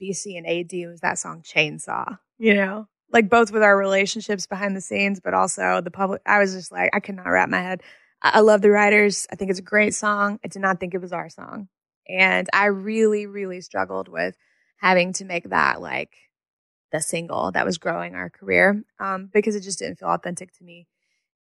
BC 0.01 0.37
and 0.37 0.47
AD 0.47 0.89
was 0.89 0.99
that 1.01 1.19
song 1.19 1.43
Chainsaw, 1.43 2.17
you 2.37 2.55
know? 2.55 2.87
Like, 3.13 3.29
both 3.29 3.51
with 3.51 3.63
our 3.63 3.77
relationships 3.77 4.47
behind 4.47 4.75
the 4.75 4.81
scenes, 4.81 5.21
but 5.21 5.33
also 5.33 5.79
the 5.79 5.91
public. 5.91 6.21
I 6.25 6.39
was 6.39 6.53
just 6.53 6.71
like, 6.71 6.89
I 6.93 6.99
could 6.99 7.15
not 7.15 7.27
wrap 7.27 7.47
my 7.49 7.61
head. 7.61 7.83
I, 8.33 8.39
love 8.41 8.61
the 8.61 8.71
writers. 8.71 9.27
I 9.31 9.35
think 9.35 9.51
it's 9.51 9.59
a 9.59 9.63
great 9.63 9.93
song. 9.93 10.39
I 10.43 10.47
did 10.47 10.61
not 10.61 10.79
think 10.79 10.93
it 10.93 11.01
was 11.01 11.13
our 11.13 11.29
song. 11.29 11.67
And 12.07 12.47
I 12.53 12.65
really, 12.65 13.25
really 13.25 13.61
struggled 13.61 14.07
with 14.07 14.35
having 14.77 15.13
to 15.13 15.25
make 15.25 15.49
that 15.49 15.81
like 15.81 16.15
the 16.91 17.01
single 17.01 17.51
that 17.51 17.65
was 17.65 17.77
growing 17.77 18.15
our 18.15 18.29
career 18.29 18.83
um, 18.99 19.29
because 19.33 19.55
it 19.55 19.61
just 19.61 19.79
didn't 19.79 19.99
feel 19.99 20.09
authentic 20.09 20.51
to 20.57 20.63
me. 20.63 20.87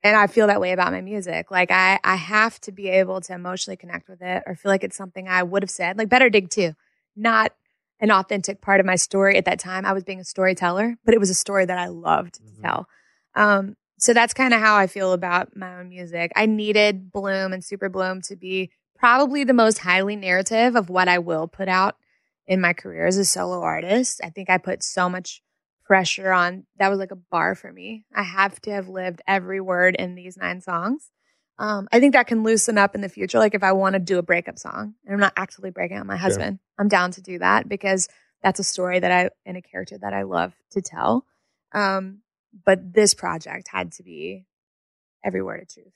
And 0.02 0.16
I 0.16 0.26
feel 0.28 0.46
that 0.46 0.60
way 0.60 0.72
about 0.72 0.92
my 0.92 1.02
music. 1.02 1.50
Like 1.50 1.70
I, 1.70 1.98
I 2.02 2.16
have 2.16 2.60
to 2.62 2.72
be 2.72 2.88
able 2.88 3.20
to 3.22 3.34
emotionally 3.34 3.76
connect 3.76 4.08
with 4.08 4.22
it 4.22 4.42
or 4.46 4.54
feel 4.54 4.70
like 4.70 4.84
it's 4.84 4.96
something 4.96 5.28
I 5.28 5.42
would 5.42 5.62
have 5.62 5.70
said. 5.70 5.98
Like 5.98 6.08
Better 6.08 6.30
Dig 6.30 6.48
Two, 6.48 6.72
not 7.14 7.52
an 8.00 8.10
authentic 8.10 8.62
part 8.62 8.80
of 8.80 8.86
my 8.86 8.96
story 8.96 9.36
at 9.36 9.44
that 9.44 9.58
time. 9.58 9.84
I 9.84 9.92
was 9.92 10.04
being 10.04 10.20
a 10.20 10.24
storyteller, 10.24 10.96
but 11.04 11.14
it 11.14 11.20
was 11.20 11.30
a 11.30 11.34
story 11.34 11.66
that 11.66 11.78
I 11.78 11.88
loved 11.88 12.40
mm-hmm. 12.40 12.56
to 12.56 12.62
tell. 12.62 12.88
Um, 13.34 13.76
so 14.00 14.14
that's 14.14 14.34
kind 14.34 14.54
of 14.54 14.60
how 14.60 14.76
I 14.76 14.86
feel 14.86 15.12
about 15.12 15.56
my 15.56 15.78
own 15.78 15.88
music. 15.88 16.32
I 16.34 16.46
needed 16.46 17.12
Bloom 17.12 17.52
and 17.52 17.64
Super 17.64 17.88
Bloom 17.88 18.22
to 18.22 18.36
be 18.36 18.70
probably 18.98 19.44
the 19.44 19.54
most 19.54 19.78
highly 19.78 20.16
narrative 20.16 20.76
of 20.76 20.90
what 20.90 21.08
I 21.08 21.18
will 21.18 21.46
put 21.48 21.68
out 21.68 21.96
in 22.46 22.60
my 22.60 22.72
career 22.72 23.06
as 23.06 23.16
a 23.16 23.24
solo 23.24 23.60
artist. 23.60 24.20
I 24.24 24.30
think 24.30 24.50
I 24.50 24.58
put 24.58 24.82
so 24.82 25.08
much 25.08 25.42
pressure 25.84 26.32
on 26.32 26.64
that 26.78 26.88
was 26.88 26.98
like 26.98 27.10
a 27.10 27.16
bar 27.16 27.54
for 27.54 27.72
me. 27.72 28.04
I 28.14 28.22
have 28.22 28.60
to 28.62 28.70
have 28.70 28.88
lived 28.88 29.22
every 29.26 29.60
word 29.60 29.96
in 29.96 30.14
these 30.14 30.36
nine 30.36 30.60
songs. 30.60 31.10
Um, 31.58 31.88
I 31.92 32.00
think 32.00 32.14
that 32.14 32.26
can 32.26 32.42
loosen 32.42 32.78
up 32.78 32.94
in 32.94 33.00
the 33.00 33.08
future. 33.08 33.38
Like 33.38 33.54
if 33.54 33.62
I 33.62 33.72
want 33.72 33.94
to 33.94 33.98
do 33.98 34.18
a 34.18 34.22
breakup 34.22 34.58
song 34.58 34.94
and 35.04 35.14
I'm 35.14 35.20
not 35.20 35.34
actively 35.36 35.70
breaking 35.70 35.98
up 35.98 36.06
my 36.06 36.16
husband. 36.16 36.58
I'm 36.78 36.88
down 36.88 37.10
to 37.12 37.20
do 37.20 37.38
that 37.40 37.68
because 37.68 38.08
that's 38.42 38.60
a 38.60 38.64
story 38.64 38.98
that 38.98 39.10
I 39.10 39.30
and 39.44 39.56
a 39.56 39.62
character 39.62 39.98
that 39.98 40.14
I 40.14 40.22
love 40.22 40.54
to 40.70 40.80
tell. 40.80 41.26
Um, 41.72 42.20
but 42.64 42.92
this 42.92 43.14
project 43.14 43.68
had 43.68 43.92
to 43.92 44.02
be 44.02 44.46
every 45.24 45.42
word 45.42 45.62
of 45.62 45.68
truth. 45.68 45.92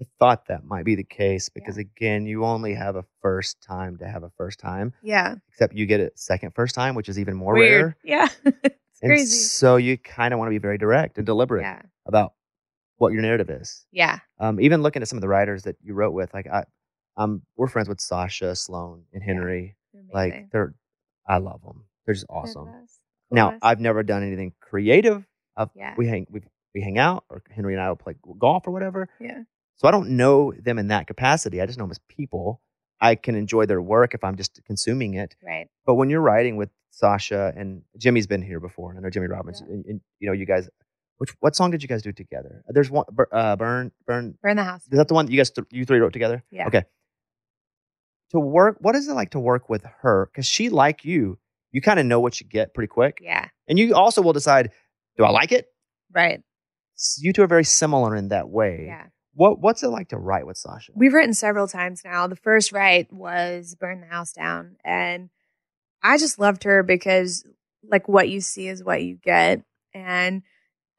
I 0.00 0.06
thought 0.18 0.48
that 0.48 0.64
might 0.64 0.84
be 0.84 0.96
the 0.96 1.04
case 1.04 1.48
because 1.48 1.76
yeah. 1.76 1.82
again, 1.82 2.26
you 2.26 2.44
only 2.44 2.74
have 2.74 2.96
a 2.96 3.04
first 3.22 3.62
time 3.62 3.96
to 3.98 4.08
have 4.08 4.24
a 4.24 4.30
first 4.36 4.58
time. 4.58 4.92
Yeah. 5.02 5.36
Except 5.48 5.74
you 5.74 5.86
get 5.86 6.00
a 6.00 6.10
second 6.16 6.52
first 6.54 6.74
time, 6.74 6.94
which 6.94 7.08
is 7.08 7.18
even 7.18 7.34
more 7.36 7.54
Weird. 7.54 7.82
rare. 7.82 7.96
Yeah. 8.04 8.28
it's 8.44 9.02
and 9.02 9.10
crazy. 9.10 9.36
So 9.36 9.76
you 9.76 9.96
kind 9.96 10.34
of 10.34 10.38
want 10.38 10.48
to 10.48 10.50
be 10.50 10.58
very 10.58 10.78
direct 10.78 11.16
and 11.16 11.26
deliberate 11.26 11.62
yeah. 11.62 11.82
about 12.06 12.32
what 12.96 13.12
your 13.12 13.22
narrative 13.22 13.50
is. 13.50 13.86
Yeah. 13.92 14.18
Um, 14.38 14.60
even 14.60 14.82
looking 14.82 15.02
at 15.02 15.08
some 15.08 15.16
of 15.16 15.22
the 15.22 15.28
writers 15.28 15.62
that 15.62 15.76
you 15.82 15.94
wrote 15.94 16.12
with, 16.12 16.34
like 16.34 16.48
I, 16.48 16.64
um, 17.16 17.42
we're 17.56 17.68
friends 17.68 17.88
with 17.88 18.00
Sasha 18.00 18.56
Sloan 18.56 19.04
and 19.12 19.22
Henry. 19.22 19.76
Yeah. 19.92 20.00
Like 20.12 20.50
they're, 20.50 20.74
I 21.26 21.38
love 21.38 21.62
them. 21.62 21.84
They're 22.04 22.14
just 22.14 22.26
awesome. 22.28 22.68
Now 23.30 23.56
I've 23.62 23.80
never 23.80 24.02
done 24.02 24.24
anything 24.24 24.52
creative. 24.60 25.24
I've, 25.56 25.70
yeah. 25.74 25.94
We 25.96 26.06
hang 26.06 26.26
we 26.30 26.42
we 26.74 26.80
hang 26.80 26.98
out, 26.98 27.24
or 27.30 27.42
Henry 27.50 27.74
and 27.74 27.82
I 27.82 27.88
will 27.88 27.96
play 27.96 28.14
golf 28.38 28.66
or 28.66 28.70
whatever. 28.70 29.08
Yeah. 29.20 29.42
So 29.76 29.88
I 29.88 29.90
don't 29.90 30.10
know 30.10 30.52
them 30.52 30.78
in 30.78 30.88
that 30.88 31.06
capacity. 31.06 31.60
I 31.60 31.66
just 31.66 31.78
know 31.78 31.84
them 31.84 31.90
as 31.90 32.00
people. 32.08 32.60
I 33.00 33.16
can 33.16 33.34
enjoy 33.34 33.66
their 33.66 33.82
work 33.82 34.14
if 34.14 34.22
I'm 34.24 34.36
just 34.36 34.60
consuming 34.66 35.14
it. 35.14 35.34
Right. 35.44 35.66
But 35.84 35.94
when 35.94 36.10
you're 36.10 36.20
writing 36.20 36.56
with 36.56 36.70
Sasha 36.90 37.52
and 37.56 37.82
Jimmy's 37.98 38.26
been 38.26 38.40
here 38.40 38.60
before, 38.60 38.90
and 38.90 38.98
I 38.98 39.02
know 39.02 39.10
Jimmy 39.10 39.26
Robbins, 39.26 39.62
yeah. 39.66 39.74
and, 39.74 39.84
and, 39.84 40.00
you 40.20 40.28
know, 40.28 40.32
you 40.32 40.46
guys, 40.46 40.70
which 41.18 41.34
what 41.40 41.56
song 41.56 41.72
did 41.72 41.82
you 41.82 41.88
guys 41.88 42.02
do 42.02 42.12
together? 42.12 42.62
There's 42.68 42.90
one, 42.90 43.04
uh, 43.32 43.56
burn, 43.56 43.90
burn, 44.06 44.38
burn 44.40 44.56
the 44.56 44.64
house. 44.64 44.82
Is 44.84 44.96
that 44.96 45.08
the 45.08 45.14
one 45.14 45.30
you 45.30 45.36
guys, 45.36 45.50
th- 45.50 45.66
you 45.70 45.84
three 45.84 45.98
wrote 45.98 46.12
together? 46.12 46.44
Yeah. 46.50 46.68
Okay. 46.68 46.84
To 48.30 48.40
work, 48.40 48.76
what 48.80 48.94
is 48.94 49.08
it 49.08 49.12
like 49.12 49.30
to 49.30 49.40
work 49.40 49.68
with 49.68 49.84
her? 50.02 50.30
Because 50.32 50.46
she, 50.46 50.68
like 50.68 51.04
you, 51.04 51.38
you 51.72 51.80
kind 51.80 51.98
of 51.98 52.06
know 52.06 52.20
what 52.20 52.40
you 52.40 52.46
get 52.46 52.74
pretty 52.74 52.88
quick. 52.88 53.18
Yeah. 53.20 53.48
And 53.68 53.78
you 53.78 53.94
also 53.94 54.22
will 54.22 54.32
decide, 54.32 54.70
do 55.16 55.24
I 55.24 55.30
like 55.30 55.52
it? 55.52 55.66
Right. 56.12 56.42
You 57.18 57.32
two 57.32 57.42
are 57.42 57.48
very 57.48 57.64
similar 57.64 58.14
in 58.14 58.28
that 58.28 58.48
way. 58.48 58.84
Yeah. 58.86 59.06
What 59.34 59.58
What's 59.60 59.82
it 59.82 59.88
like 59.88 60.08
to 60.08 60.16
write 60.16 60.46
with 60.46 60.56
Sasha? 60.56 60.92
We've 60.94 61.12
written 61.12 61.34
several 61.34 61.66
times 61.66 62.02
now. 62.04 62.26
The 62.26 62.36
first 62.36 62.72
write 62.72 63.12
was 63.12 63.74
"Burn 63.78 64.00
the 64.00 64.06
House 64.06 64.32
Down," 64.32 64.76
and 64.84 65.30
I 66.02 66.18
just 66.18 66.38
loved 66.38 66.64
her 66.64 66.82
because, 66.84 67.44
like, 67.90 68.08
what 68.08 68.28
you 68.28 68.40
see 68.40 68.68
is 68.68 68.84
what 68.84 69.02
you 69.02 69.16
get, 69.16 69.62
and 69.92 70.42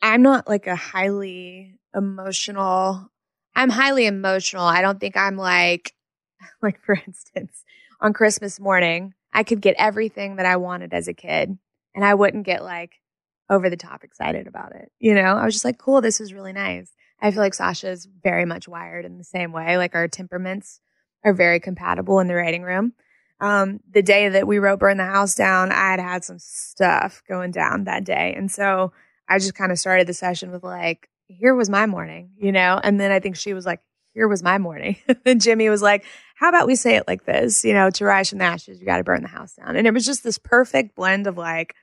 I'm 0.02 0.22
not 0.22 0.50
like 0.50 0.68
a 0.68 0.76
highly 0.76 1.80
emotional. 1.96 3.10
I'm 3.56 3.70
highly 3.70 4.06
emotional. 4.06 4.66
I 4.66 4.82
don't 4.82 5.00
think 5.00 5.16
I'm 5.16 5.38
like, 5.38 5.94
like 6.62 6.82
for 6.84 7.00
instance, 7.08 7.64
on 8.02 8.12
Christmas 8.12 8.60
morning, 8.60 9.14
I 9.32 9.44
could 9.44 9.62
get 9.62 9.76
everything 9.80 10.36
that 10.36 10.46
I 10.46 10.58
wanted 10.58 10.94
as 10.94 11.08
a 11.08 11.14
kid, 11.14 11.58
and 11.96 12.04
I 12.04 12.16
wouldn't 12.16 12.46
get 12.46 12.66
like 12.66 13.00
over 13.50 13.70
the 13.70 13.78
top 13.78 14.04
excited 14.04 14.48
about 14.48 14.76
it. 14.76 14.92
You 15.00 15.14
know, 15.14 15.36
I 15.36 15.46
was 15.46 15.54
just 15.54 15.66
like, 15.66 15.78
cool, 15.78 16.02
this 16.02 16.20
is 16.20 16.34
really 16.34 16.54
nice. 16.54 16.92
I 17.22 17.32
feel 17.32 17.42
like 17.42 17.54
Sasha 17.54 17.90
is 17.90 18.08
very 18.24 18.46
much 18.46 18.68
wired 18.68 19.06
in 19.06 19.18
the 19.18 19.24
same 19.24 19.52
way. 19.52 19.78
Like 19.78 19.96
our 19.96 20.08
temperaments 20.08 20.80
are 21.24 21.34
very 21.34 21.60
compatible 21.60 22.20
in 22.20 22.28
the 22.28 22.36
writing 22.36 22.64
room. 22.64 22.94
Um, 23.40 23.80
the 23.90 24.02
day 24.02 24.30
that 24.30 24.48
we 24.48 24.60
wrote 24.60 24.80
Burn 24.80 24.98
the 24.98 25.06
House 25.06 25.36
Down, 25.36 25.72
I 25.72 25.92
had 25.92 26.00
had 26.00 26.24
some 26.24 26.40
stuff 26.40 27.22
going 27.28 27.52
down 27.52 27.84
that 27.84 28.04
day. 28.04 28.34
And 28.36 28.52
so 28.52 28.94
I 29.28 29.40
just 29.40 29.56
kind 29.56 29.72
of 29.72 29.80
started 29.80 30.08
the 30.08 30.14
session 30.14 30.52
with 30.52 30.64
like, 30.64 31.10
here 31.28 31.56
was 31.56 31.70
my 31.70 31.86
morning, 31.86 32.32
you 32.38 32.52
know? 32.52 32.80
And 32.82 33.00
then 33.00 33.12
I 33.12 33.20
think 33.20 33.36
she 33.36 33.54
was 33.54 33.66
like, 33.66 33.82
here 34.14 34.28
was 34.28 34.44
my 34.44 34.58
morning. 34.58 34.98
then 35.26 35.40
Jimmy 35.40 35.70
was 35.70 35.82
like, 35.82 36.06
how 36.36 36.50
about 36.50 36.68
we 36.68 36.76
say 36.76 36.96
it 36.96 37.08
like 37.08 37.26
this? 37.26 37.66
You 37.66 37.74
know, 37.74 37.90
to 37.92 38.06
rise 38.06 38.30
from 38.30 38.40
the 38.40 38.46
ashes, 38.46 38.80
you 38.80 38.86
got 38.86 38.98
to 38.98 39.04
burn 39.04 39.22
the 39.22 39.28
house 39.28 39.56
down. 39.56 39.76
And 39.76 39.86
it 39.86 39.94
was 39.94 40.06
just 40.06 40.24
this 40.24 40.38
perfect 40.38 40.96
blend 40.96 41.28
of 41.28 41.38
like 41.38 41.76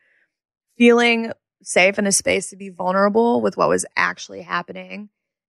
feeling 0.79 1.33
safe 1.63 1.99
in 1.99 2.07
a 2.07 2.13
space 2.13 2.51
to 2.51 2.57
be 2.57 2.69
vulnerable 2.69 3.41
with 3.41 3.57
what 3.57 3.69
was 3.69 3.87
actually 3.97 4.43
happening. 4.43 5.09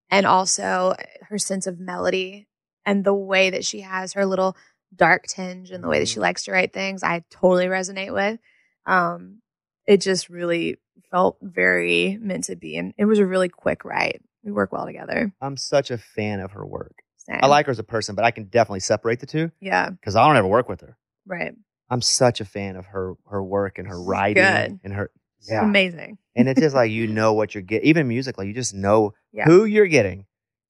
And 0.10 0.26
also 0.26 0.96
her 1.30 1.38
sense 1.38 1.66
of 1.66 1.80
melody 1.80 2.48
and 2.86 3.04
the 3.04 3.14
way 3.14 3.50
that 3.50 3.66
she 3.66 3.82
has 3.82 4.14
her 4.14 4.26
little 4.26 4.56
dark 4.96 5.26
tinge 5.28 5.72
and 5.72 5.84
the 5.84 5.88
way 5.88 6.00
that 6.00 6.08
she 6.08 6.16
mm-hmm. 6.16 6.24
likes 6.24 6.44
to 6.44 6.52
write 6.52 6.74
things, 6.74 7.04
I 7.04 7.24
totally 7.32 7.66
resonate 7.66 8.14
with. 8.14 8.40
Um, 8.86 9.42
it 9.88 10.02
just 10.02 10.30
really 10.30 10.78
felt 11.10 11.38
very 11.42 12.18
meant 12.22 12.46
to 12.46 12.56
be. 12.56 12.78
And 12.78 12.94
it 12.98 13.06
was 13.06 13.20
a 13.20 13.26
really 13.26 13.50
quick 13.50 13.86
write. 13.86 14.22
We 14.44 14.52
work 14.52 14.72
well 14.72 14.86
together. 14.86 15.34
I'm 15.42 15.58
such 15.58 15.90
a 15.90 15.98
fan 15.98 16.42
of 16.42 16.52
her 16.52 16.66
work. 16.66 16.96
Same. 17.18 17.40
I 17.42 17.48
like 17.48 17.68
her 17.68 17.72
as 17.72 17.80
a 17.80 17.84
person, 17.84 18.16
but 18.16 18.26
I 18.26 18.32
can 18.32 18.46
definitely 18.46 18.82
separate 18.82 19.20
the 19.20 19.26
two. 19.26 19.52
Yeah. 19.62 19.90
Because 19.90 20.16
I 20.16 20.28
don't 20.28 20.36
ever 20.36 20.48
work 20.48 20.68
with 20.68 20.82
her. 20.82 20.98
Right. 21.26 21.54
I'm 21.90 22.02
such 22.02 22.42
a 22.42 22.46
fan 22.46 22.76
of 22.76 22.88
her 22.88 23.14
her 23.28 23.44
work 23.44 23.78
and 23.78 23.88
her 23.88 24.02
writing 24.02 24.44
Good. 24.44 24.80
and 24.84 24.94
her 24.94 25.12
yeah. 25.50 25.64
amazing. 25.64 26.18
and 26.36 26.48
it's 26.50 26.60
just 26.60 26.76
like 26.76 26.92
you 27.00 27.08
know 27.08 27.34
what 27.34 27.54
you're 27.56 27.62
getting. 27.62 27.88
Even 27.88 28.08
musically, 28.08 28.48
you 28.48 28.54
just 28.54 28.74
know 28.74 29.14
yeah. 29.32 29.46
who 29.46 29.66
you're 29.66 29.88
getting. 29.88 30.26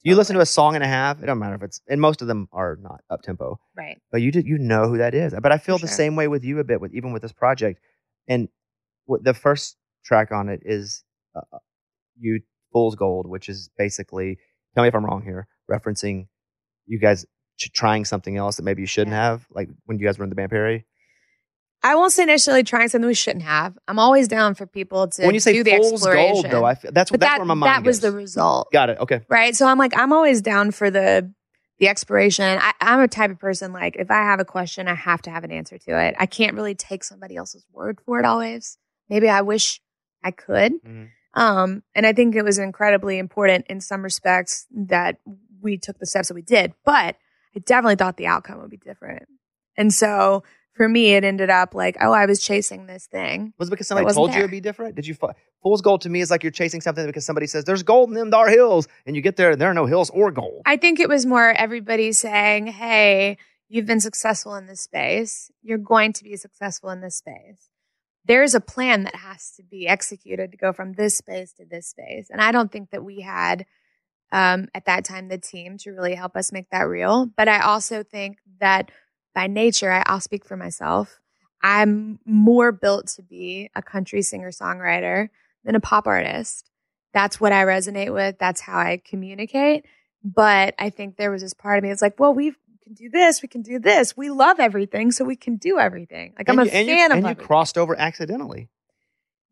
You 0.06 0.18
listen 0.18 0.36
to 0.36 0.42
a 0.42 0.46
song 0.46 0.76
and 0.76 0.84
a 0.84 0.88
half. 0.88 1.24
It 1.24 1.28
don't 1.28 1.40
matter 1.40 1.56
if 1.56 1.64
it's, 1.64 1.80
and 1.88 2.02
most 2.02 2.22
of 2.22 2.28
them 2.28 2.50
are 2.52 2.78
not 2.82 3.00
up 3.10 3.22
tempo. 3.22 3.58
Right. 3.78 4.02
But 4.12 4.22
you 4.22 4.32
did, 4.34 4.46
you 4.46 4.58
know 4.58 4.90
who 4.90 4.98
that 4.98 5.16
is. 5.16 5.34
But 5.42 5.54
I 5.54 5.58
feel 5.58 5.78
For 5.78 5.86
the 5.86 5.88
sure. 5.88 5.96
same 5.96 6.18
way 6.18 6.28
with 6.28 6.44
you 6.44 6.60
a 6.60 6.66
bit 6.66 6.82
with 6.82 6.94
even 6.94 7.14
with 7.14 7.22
this 7.22 7.32
project. 7.32 7.80
And 8.28 8.50
what 9.06 9.24
the 9.24 9.34
first 9.34 9.78
track 10.04 10.34
on 10.34 10.50
it 10.50 10.60
is 10.66 11.06
uh, 11.34 11.40
uh, 11.54 11.60
you 12.20 12.42
Fool's 12.74 12.96
Gold, 12.96 13.28
which 13.30 13.48
is 13.48 13.70
basically 13.78 14.40
tell 14.76 14.84
me 14.84 14.90
if 14.90 14.96
I'm 14.96 15.06
wrong 15.06 15.24
here, 15.24 15.48
referencing 15.72 16.28
you 16.86 17.00
guys 17.00 17.26
trying 17.58 18.04
something 18.04 18.36
else 18.36 18.58
that 18.58 18.64
maybe 18.64 18.82
you 18.82 18.88
shouldn't 18.88 19.14
Yeah. 19.14 19.24
have, 19.30 19.48
like 19.52 19.70
when 19.86 20.00
you 20.00 20.06
guys 20.06 20.18
were 20.18 20.26
in 20.26 20.30
the 20.30 20.36
band 20.36 20.52
Perry. 20.52 20.86
I 21.84 21.96
won't 21.96 22.14
say 22.14 22.24
necessarily 22.26 22.64
trying 22.64 22.88
something 22.88 23.08
we 23.08 23.14
shouldn't 23.14 23.44
have. 23.44 23.78
I'm 23.88 24.00
always 24.00 24.28
down 24.30 24.56
for 24.56 24.66
people 24.66 25.10
to 25.10 25.26
when 25.26 25.34
you 25.34 25.42
say 25.42 25.52
do 25.54 25.64
the 25.64 25.72
Fool's 25.72 25.94
exploration. 25.94 26.44
Gold, 26.44 26.52
though, 26.52 26.64
I 26.64 26.76
feel, 26.76 26.92
that's 26.94 27.12
but 27.12 27.20
that's 27.20 27.34
that, 27.34 27.40
where 27.40 27.46
my 27.46 27.54
mind 27.56 27.84
that 27.84 27.88
was 27.88 28.00
goes. 28.00 28.12
the 28.12 28.18
result. 28.18 28.72
Got 28.72 28.90
it. 28.90 29.00
Okay. 29.00 29.22
right? 29.28 29.56
So 29.56 29.68
I'm 29.68 29.78
like, 29.78 29.98
I'm 29.98 30.14
always 30.14 30.42
down 30.42 30.72
for 30.72 30.90
the 30.90 31.32
the 31.80 31.88
exploration. 31.90 32.46
I, 32.62 32.72
I'm 32.80 33.02
a 33.02 33.08
type 33.08 33.32
of 33.32 33.40
person 33.40 33.74
like 33.74 33.98
if 33.98 34.10
I 34.10 34.22
have 34.24 34.40
a 34.40 34.46
question, 34.46 34.88
I 34.88 34.96
have 34.96 35.22
to 35.24 35.32
have 35.32 35.44
an 35.44 35.52
answer 35.52 35.78
to 35.78 36.00
it. 36.00 36.16
I 36.18 36.26
can't 36.26 36.54
really 36.54 36.76
take 36.76 37.04
somebody 37.04 37.36
else's 37.36 37.66
word 37.74 38.00
for 38.06 38.20
it 38.20 38.26
always. 38.26 38.78
Maybe 39.10 39.28
I 39.28 39.42
wish 39.42 39.82
I 40.24 40.32
could. 40.32 40.74
Mhm. 40.84 41.10
Um, 41.34 41.84
and 41.96 42.06
I 42.06 42.14
think 42.14 42.36
it 42.36 42.44
was 42.44 42.60
incredibly 42.60 43.18
important 43.18 43.66
in 43.68 43.82
some 43.82 44.04
respects 44.04 44.68
that 44.72 45.18
we 45.62 45.78
took 45.78 45.98
the 45.98 46.06
steps 46.06 46.28
that 46.28 46.36
we 46.36 46.44
did, 46.44 46.74
but 46.86 47.18
I 47.56 47.60
definitely 47.66 47.96
thought 47.96 48.18
the 48.18 48.28
outcome 48.28 48.62
would 48.62 48.70
be 48.70 48.78
different. 48.78 49.24
And 49.76 49.92
so 49.94 50.44
for 50.74 50.90
me, 50.90 51.14
it 51.14 51.24
ended 51.24 51.50
up 51.50 51.76
like, 51.76 51.98
oh, 52.02 52.12
I 52.12 52.26
was 52.26 52.44
chasing 52.44 52.88
this 52.88 53.06
thing. 53.06 53.54
Was 53.58 53.68
it 53.68 53.72
because 53.72 53.88
somebody 53.88 54.12
told 54.12 54.30
you 54.30 54.34
there. 54.34 54.42
it'd 54.42 54.52
be 54.52 54.60
different? 54.60 54.96
Did 54.96 55.06
you? 55.06 55.14
fi- 55.14 55.34
Fool's 55.62 55.82
gold 55.82 56.02
to 56.02 56.10
me 56.10 56.20
is 56.20 56.32
like 56.32 56.44
you're 56.44 56.52
chasing 56.52 56.82
something 56.82 57.06
because 57.06 57.26
somebody 57.26 57.48
says 57.48 57.64
there's 57.64 57.84
gold 57.84 58.10
in 58.10 58.16
them 58.16 58.30
dar 58.32 58.50
hills, 58.50 58.88
and 59.06 59.16
you 59.16 59.22
get 59.22 59.36
there 59.36 59.52
and 59.52 59.62
there 59.62 59.70
are 59.70 59.76
no 59.76 59.86
hills 59.86 60.10
or 60.10 60.32
gold. 60.32 60.62
I 60.66 60.78
think 60.78 61.00
it 61.00 61.10
was 61.10 61.26
more 61.26 61.52
everybody 61.52 62.12
saying, 62.12 62.68
hey, 62.68 63.38
you've 63.70 63.86
been 63.86 64.00
successful 64.00 64.56
in 64.56 64.66
this 64.66 64.82
space. 64.82 65.52
You're 65.62 65.78
going 65.78 66.14
to 66.14 66.24
be 66.24 66.36
successful 66.36 66.90
in 66.90 67.02
this 67.02 67.18
space. 67.18 67.70
There's 68.26 68.56
a 68.56 68.62
plan 68.62 69.04
that 69.04 69.16
has 69.16 69.52
to 69.58 69.64
be 69.64 69.88
executed 69.88 70.52
to 70.52 70.58
go 70.58 70.74
from 70.74 70.94
this 70.94 71.18
space 71.18 71.54
to 71.54 71.66
this 71.66 71.88
space. 71.88 72.30
And 72.30 72.42
I 72.42 72.52
don't 72.52 72.72
think 72.72 72.90
that 72.92 73.04
we 73.04 73.22
had 73.22 73.66
um, 74.32 74.68
at 74.74 74.86
that 74.86 75.06
time 75.06 75.28
the 75.28 75.38
team 75.38 75.78
to 75.80 75.92
really 75.92 76.16
help 76.16 76.36
us 76.36 76.52
make 76.52 76.70
that 76.72 76.84
real. 76.84 77.28
But 77.38 77.48
I 77.48 77.62
also 77.62 78.02
think 78.02 78.38
that 78.60 78.92
by 79.34 79.48
nature, 79.48 79.92
I, 79.92 80.04
I'll 80.06 80.20
speak 80.20 80.46
for 80.46 80.58
myself. 80.58 81.20
I'm 81.62 82.20
more 82.26 82.72
built 82.72 83.08
to 83.16 83.22
be 83.24 83.70
a 83.76 83.82
country 83.82 84.22
singer 84.22 84.52
songwriter 84.52 85.30
than 85.64 85.76
a 85.76 85.80
pop 85.80 86.08
artist. 86.08 86.70
That's 87.14 87.40
what 87.40 87.52
I 87.54 87.64
resonate 87.64 88.14
with. 88.14 88.38
That's 88.40 88.60
how 88.62 88.78
I 88.78 89.02
communicate. 89.04 89.86
But 90.24 90.76
I 90.80 90.90
think 90.90 91.16
there 91.18 91.32
was 91.32 91.42
this 91.42 91.54
part 91.54 91.78
of 91.78 91.84
me 91.84 91.90
that's 91.90 92.02
like, 92.02 92.20
well, 92.20 92.34
we 92.34 92.54
can 92.84 92.94
do 92.94 93.10
this, 93.10 93.42
we 93.42 93.48
can 93.48 93.62
do 93.62 93.80
this. 93.80 94.18
We 94.18 94.30
love 94.30 94.60
everything, 94.60 95.12
so 95.12 95.24
we 95.24 95.36
can 95.38 95.56
do 95.58 95.80
everything. 95.80 96.34
Like 96.38 96.50
I'm 96.50 96.60
a 96.60 96.66
you, 96.66 96.72
and 96.72 96.88
you- 96.88 96.96
fan 96.96 97.12
of 97.12 97.18
and 97.18 97.26
you 97.26 97.30
everything. 97.32 97.48
crossed 97.48 97.78
over 97.78 97.98
accidentally. 97.98 98.70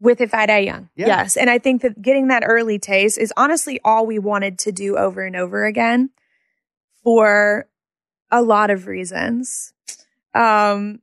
with 0.02 0.20
If 0.20 0.34
I 0.34 0.46
Die 0.48 0.58
Young. 0.60 0.90
Yeah. 0.96 1.08
Yes. 1.08 1.38
And 1.38 1.50
I 1.50 1.60
think 1.60 1.82
that 1.84 2.02
getting 2.02 2.28
that 2.28 2.44
early 2.46 2.78
taste 2.80 3.18
is 3.18 3.32
honestly 3.38 3.80
all 3.86 4.06
we 4.06 4.20
wanted 4.20 4.60
to 4.60 4.72
do 4.74 4.98
over 4.98 5.24
and 5.24 5.36
over 5.36 5.66
again 5.66 6.10
for 7.04 7.68
a 8.32 8.42
lot 8.42 8.70
of 8.70 8.88
reasons. 8.88 9.74
Um, 10.34 11.00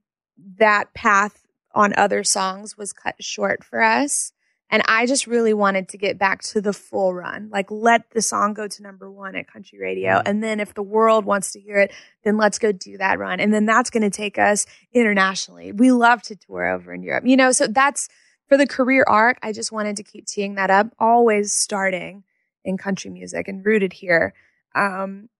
that 0.56 0.94
path 0.94 1.46
on 1.74 1.92
other 1.96 2.24
songs 2.24 2.76
was 2.76 2.92
cut 2.92 3.16
short 3.20 3.62
for 3.62 3.82
us. 3.82 4.32
And 4.70 4.82
I 4.86 5.06
just 5.06 5.26
really 5.26 5.54
wanted 5.54 5.88
to 5.90 5.98
get 5.98 6.18
back 6.18 6.42
to 6.42 6.60
the 6.60 6.74
full 6.74 7.14
run. 7.14 7.48
Like, 7.50 7.70
let 7.70 8.10
the 8.10 8.20
song 8.20 8.52
go 8.52 8.68
to 8.68 8.82
number 8.82 9.10
one 9.10 9.34
at 9.34 9.50
country 9.50 9.78
radio. 9.78 10.16
Mhm. 10.16 10.22
And 10.26 10.44
then 10.44 10.60
if 10.60 10.74
the 10.74 10.82
world 10.82 11.24
wants 11.24 11.52
to 11.52 11.60
hear 11.60 11.78
it, 11.78 11.92
then 12.22 12.36
let's 12.36 12.58
go 12.58 12.70
do 12.70 12.98
that 12.98 13.18
run. 13.18 13.40
And 13.40 13.52
then 13.52 13.64
that's 13.64 13.88
going 13.88 14.02
to 14.02 14.10
take 14.10 14.38
us 14.38 14.66
internationally. 14.92 15.72
We 15.72 15.90
love 15.90 16.22
to 16.24 16.36
tour 16.36 16.66
over 16.66 16.92
in 16.92 17.02
Europe, 17.02 17.24
you 17.26 17.36
know? 17.36 17.50
So 17.50 17.66
that's 17.66 18.08
for 18.46 18.58
the 18.58 18.66
career 18.66 19.04
arc. 19.08 19.38
I 19.42 19.52
just 19.52 19.72
wanted 19.72 19.96
to 19.96 20.02
keep 20.02 20.26
teeing 20.26 20.56
that 20.56 20.70
up, 20.70 20.88
always 20.98 21.54
starting 21.54 22.24
in 22.62 22.76
country 22.76 23.10
music 23.10 23.48
and 23.48 23.64
rooted 23.64 23.94
here. 23.94 24.34
Um, 24.74 25.30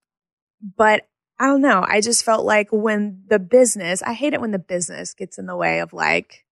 but 0.77 1.07
I 1.41 1.47
don't 1.47 1.61
know. 1.61 1.85
I 1.87 2.01
just 2.01 2.25
felt 2.25 2.45
like 2.45 2.69
when 2.73 3.23
the 3.29 3.39
business, 3.39 4.03
I 4.03 4.13
hate 4.13 4.35
it 4.35 4.41
when 4.41 4.51
the 4.51 4.59
business 4.59 5.15
gets 5.15 5.39
in 5.39 5.47
the 5.47 5.57
way 5.57 5.81
of 5.81 5.93
like 5.93 6.45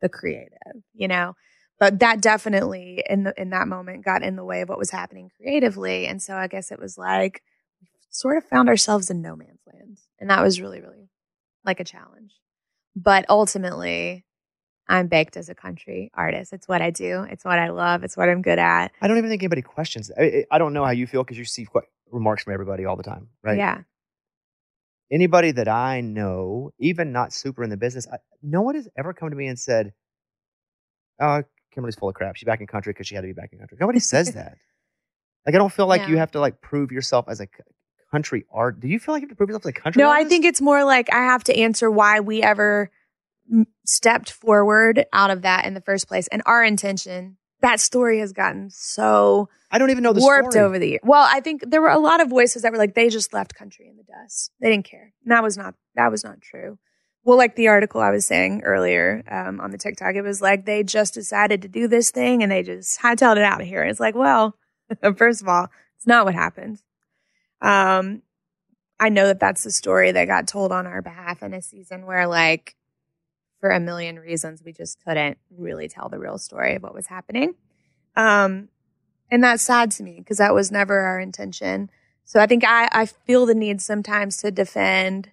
the 0.00 0.08
creative, 0.08 0.82
you 0.94 1.08
know? 1.08 1.34
But 1.78 1.98
that 1.98 2.20
definitely 2.20 3.02
in 3.08 3.24
the 3.24 3.34
in 3.40 3.50
that 3.50 3.66
moment 3.68 4.04
got 4.04 4.22
in 4.22 4.36
the 4.36 4.44
way 4.44 4.60
of 4.60 4.68
what 4.68 4.78
was 4.78 4.90
happening 4.90 5.30
creatively. 5.36 6.06
And 6.06 6.22
so 6.22 6.36
I 6.36 6.46
guess 6.46 6.70
it 6.70 6.78
was 6.78 6.96
like 6.96 7.42
we 7.80 7.88
sort 8.10 8.36
of 8.38 8.44
found 8.44 8.68
ourselves 8.68 9.10
in 9.10 9.20
no 9.20 9.34
man's 9.36 9.60
land. 9.72 9.98
And 10.20 10.30
that 10.30 10.42
was 10.42 10.60
really, 10.60 10.80
really 10.80 11.10
like 11.64 11.80
a 11.80 11.84
challenge. 11.84 12.32
But 12.94 13.24
ultimately, 13.28 14.24
I'm 14.88 15.08
baked 15.08 15.36
as 15.36 15.48
a 15.48 15.54
country 15.54 16.10
artist. 16.14 16.52
It's 16.52 16.68
what 16.68 16.82
I 16.82 16.90
do. 16.90 17.22
It's 17.28 17.44
what 17.44 17.58
I 17.58 17.70
love. 17.70 18.04
It's 18.04 18.16
what 18.16 18.28
I'm 18.28 18.42
good 18.42 18.58
at. 18.58 18.92
I 19.00 19.08
don't 19.08 19.18
even 19.18 19.30
think 19.30 19.42
anybody 19.42 19.62
questions. 19.62 20.10
I, 20.16 20.44
I- 20.50 20.58
don't 20.58 20.72
know 20.72 20.84
how 20.84 20.90
you 20.90 21.06
feel 21.06 21.24
because 21.24 21.38
you 21.38 21.44
see 21.44 21.66
remarks 22.10 22.44
from 22.44 22.52
everybody 22.52 22.84
all 22.84 22.96
the 22.96 23.02
time, 23.02 23.28
right? 23.42 23.58
Yeah. 23.58 23.78
Anybody 25.12 25.50
that 25.52 25.68
I 25.68 26.00
know, 26.00 26.72
even 26.78 27.12
not 27.12 27.32
super 27.34 27.62
in 27.62 27.68
the 27.70 27.76
business, 27.76 28.06
I, 28.10 28.16
no 28.42 28.62
one 28.62 28.74
has 28.76 28.88
ever 28.96 29.12
come 29.12 29.28
to 29.30 29.36
me 29.36 29.46
and 29.46 29.58
said, 29.58 29.92
"Oh, 31.20 31.42
Kimberly's 31.72 31.96
full 31.96 32.08
of 32.08 32.14
crap. 32.14 32.36
She's 32.36 32.46
back 32.46 32.60
in 32.60 32.66
country 32.66 32.92
because 32.94 33.06
she 33.06 33.14
had 33.14 33.20
to 33.20 33.26
be 33.28 33.34
back 33.34 33.50
in 33.52 33.58
country." 33.58 33.76
Nobody 33.78 33.98
says 34.00 34.32
that. 34.34 34.56
Like, 35.44 35.54
I 35.54 35.58
don't 35.58 35.72
feel 35.72 35.86
like 35.86 36.08
you 36.08 36.16
have 36.16 36.30
to 36.32 36.40
like 36.40 36.60
prove 36.60 36.92
yourself 36.92 37.26
as 37.28 37.40
a 37.40 37.46
country 38.10 38.44
art. 38.50 38.80
Do 38.80 38.88
you 38.88 38.98
feel 38.98 39.14
like 39.14 39.22
you 39.22 39.26
have 39.26 39.30
to 39.32 39.36
prove 39.36 39.50
yourself 39.50 39.66
as 39.66 39.70
a 39.70 39.72
country? 39.72 40.02
No, 40.02 40.10
I 40.10 40.24
think 40.24 40.44
it's 40.44 40.60
more 40.60 40.84
like 40.84 41.12
I 41.12 41.18
have 41.18 41.44
to 41.44 41.56
answer 41.58 41.90
why 41.90 42.20
we 42.20 42.42
ever 42.42 42.90
m- 43.50 43.66
stepped 43.84 44.30
forward 44.30 45.04
out 45.12 45.30
of 45.30 45.42
that 45.42 45.64
in 45.66 45.74
the 45.74 45.80
first 45.80 46.08
place. 46.08 46.28
And 46.28 46.42
our 46.46 46.62
intention, 46.64 47.36
that 47.62 47.80
story 47.80 48.18
has 48.18 48.32
gotten 48.32 48.70
so 48.70 49.48
I 49.70 49.78
don't 49.78 49.90
even 49.90 50.02
know 50.02 50.12
the 50.12 50.20
warped 50.20 50.52
story. 50.52 50.64
over 50.64 50.78
the 50.78 50.88
year. 50.90 51.00
Well, 51.02 51.26
I 51.28 51.40
think 51.40 51.64
there 51.66 51.80
were 51.80 51.88
a 51.88 51.98
lot 51.98 52.20
of 52.20 52.28
voices 52.28 52.62
that 52.62 52.72
were 52.72 52.78
like, 52.78 52.94
they 52.94 53.08
just 53.08 53.32
left 53.32 53.54
country 53.54 53.88
in 53.88 53.96
the 53.96 54.02
dust. 54.02 54.50
They 54.60 54.70
didn't 54.70 54.84
care. 54.84 55.14
And 55.24 55.32
that 55.32 55.42
was 55.42 55.56
not, 55.56 55.74
that 55.94 56.10
was 56.10 56.22
not 56.22 56.42
true. 56.42 56.78
Well, 57.24 57.38
like 57.38 57.56
the 57.56 57.68
article 57.68 58.00
I 58.00 58.10
was 58.10 58.26
saying 58.26 58.62
earlier 58.64 59.22
um, 59.30 59.60
on 59.60 59.70
the 59.70 59.78
TikTok, 59.78 60.14
it 60.14 60.22
was 60.22 60.42
like 60.42 60.66
they 60.66 60.82
just 60.82 61.14
decided 61.14 61.62
to 61.62 61.68
do 61.68 61.88
this 61.88 62.10
thing 62.10 62.42
and 62.42 62.52
they 62.52 62.62
just 62.62 63.00
hightailed 63.00 63.36
it 63.36 63.44
out 63.44 63.62
of 63.62 63.66
here. 63.66 63.80
And 63.80 63.90
it's 63.90 64.00
like, 64.00 64.14
well, 64.14 64.56
first 65.16 65.40
of 65.40 65.48
all, 65.48 65.68
it's 65.96 66.06
not 66.06 66.26
what 66.26 66.34
happened. 66.34 66.82
Um, 67.62 68.22
I 69.00 69.08
know 69.08 69.28
that 69.28 69.40
that's 69.40 69.64
the 69.64 69.70
story 69.70 70.12
that 70.12 70.26
got 70.26 70.48
told 70.48 70.70
on 70.72 70.86
our 70.86 71.00
behalf 71.00 71.42
in 71.42 71.54
a 71.54 71.62
season 71.62 72.06
where, 72.06 72.26
like, 72.26 72.76
for 73.62 73.70
a 73.70 73.78
million 73.78 74.18
reasons, 74.18 74.60
we 74.64 74.72
just 74.72 74.98
couldn't 75.04 75.38
really 75.56 75.86
tell 75.88 76.08
the 76.08 76.18
real 76.18 76.36
story 76.36 76.74
of 76.74 76.82
what 76.82 76.92
was 76.92 77.06
happening. 77.06 77.54
Um, 78.16 78.70
and 79.30 79.44
that's 79.44 79.62
sad 79.62 79.92
to 79.92 80.02
me 80.02 80.16
because 80.18 80.38
that 80.38 80.52
was 80.52 80.72
never 80.72 80.98
our 80.98 81.20
intention. 81.20 81.88
So 82.24 82.40
I 82.40 82.46
think 82.48 82.64
I, 82.66 82.88
I 82.90 83.06
feel 83.06 83.46
the 83.46 83.54
need 83.54 83.80
sometimes 83.80 84.38
to 84.38 84.50
defend 84.50 85.30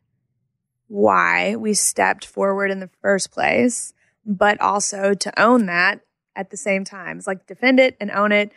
why 0.88 1.56
we 1.56 1.74
stepped 1.74 2.24
forward 2.24 2.70
in 2.70 2.80
the 2.80 2.92
first 3.02 3.32
place, 3.32 3.94
but 4.24 4.62
also 4.62 5.16
to 5.16 5.42
own 5.42 5.66
that 5.66 6.02
at 6.36 6.52
the 6.52 6.58
same 6.58 6.84
time. 6.84 7.18
It's 7.18 7.26
like 7.26 7.48
defend 7.48 7.80
it 7.80 7.98
and 8.00 8.12
own 8.12 8.32
it. 8.32 8.52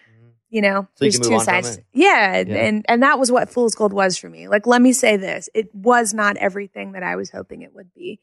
You 0.51 0.61
know, 0.61 0.83
So 0.83 1.07
there's 1.07 1.18
move 1.18 1.29
two 1.31 1.45
sides. 1.47 1.81
Yeah, 1.95 2.45
Yeah. 2.47 2.57
and 2.66 2.85
and 2.87 3.03
that 3.03 3.18
was 3.18 3.33
what 3.33 3.49
Fool's 3.49 3.75
Gold 3.75 3.95
was 3.95 4.18
for 4.18 4.29
me. 4.29 4.49
Like, 4.49 4.66
let 4.66 4.83
me 4.83 4.93
say 4.93 5.16
this: 5.16 5.49
it 5.55 5.75
was 5.75 6.12
not 6.12 6.37
everything 6.37 6.93
that 6.93 7.03
I 7.03 7.16
was 7.16 7.31
hoping 7.31 7.62
it 7.62 7.75
would 7.75 7.95
be. 7.95 8.20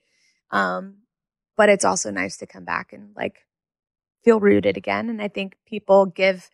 Um, 0.51 0.97
but 1.59 1.67
it's 1.67 1.83
also 1.83 2.09
nice 2.09 2.37
to 2.37 2.47
come 2.47 2.63
back 2.63 2.93
and 2.93 3.09
like 3.17 3.45
feel 4.23 4.39
rooted 4.39 4.77
again. 4.77 5.09
And 5.09 5.21
I 5.21 5.27
think 5.27 5.57
people 5.67 6.05
give 6.05 6.49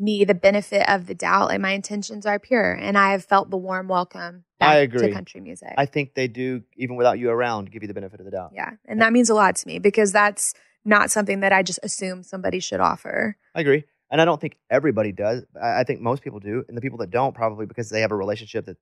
me 0.00 0.24
the 0.24 0.34
benefit 0.34 0.82
of 0.90 1.06
the 1.06 1.14
doubt. 1.14 1.50
Like 1.50 1.60
my 1.60 1.70
intentions 1.70 2.26
are 2.26 2.40
pure, 2.40 2.72
and 2.72 2.98
I 2.98 3.12
have 3.12 3.24
felt 3.24 3.50
the 3.50 3.56
warm 3.56 3.86
welcome 3.86 4.42
back 4.58 4.70
I 4.70 4.78
agree. 4.78 5.06
to 5.06 5.12
country 5.12 5.40
music. 5.40 5.74
I 5.78 5.86
think 5.86 6.14
they 6.14 6.26
do, 6.26 6.64
even 6.76 6.96
without 6.96 7.20
you 7.20 7.30
around, 7.30 7.70
give 7.70 7.84
you 7.84 7.86
the 7.86 7.94
benefit 7.94 8.18
of 8.18 8.26
the 8.26 8.32
doubt. 8.32 8.50
yeah, 8.52 8.72
and 8.84 9.00
that 9.00 9.12
means 9.12 9.30
a 9.30 9.34
lot 9.34 9.54
to 9.54 9.66
me 9.68 9.78
because 9.78 10.10
that's 10.10 10.54
not 10.84 11.12
something 11.12 11.38
that 11.38 11.52
I 11.52 11.62
just 11.62 11.78
assume 11.84 12.24
somebody 12.24 12.58
should 12.58 12.80
offer. 12.80 13.36
I 13.54 13.60
agree. 13.60 13.84
And 14.10 14.20
I 14.20 14.24
don't 14.24 14.40
think 14.40 14.56
everybody 14.68 15.12
does. 15.12 15.44
I 15.62 15.84
think 15.84 16.00
most 16.00 16.24
people 16.24 16.40
do. 16.40 16.64
And 16.66 16.76
the 16.76 16.80
people 16.80 16.98
that 16.98 17.10
don't, 17.10 17.32
probably 17.32 17.66
because 17.66 17.90
they 17.90 18.00
have 18.00 18.10
a 18.10 18.16
relationship 18.16 18.66
that 18.66 18.78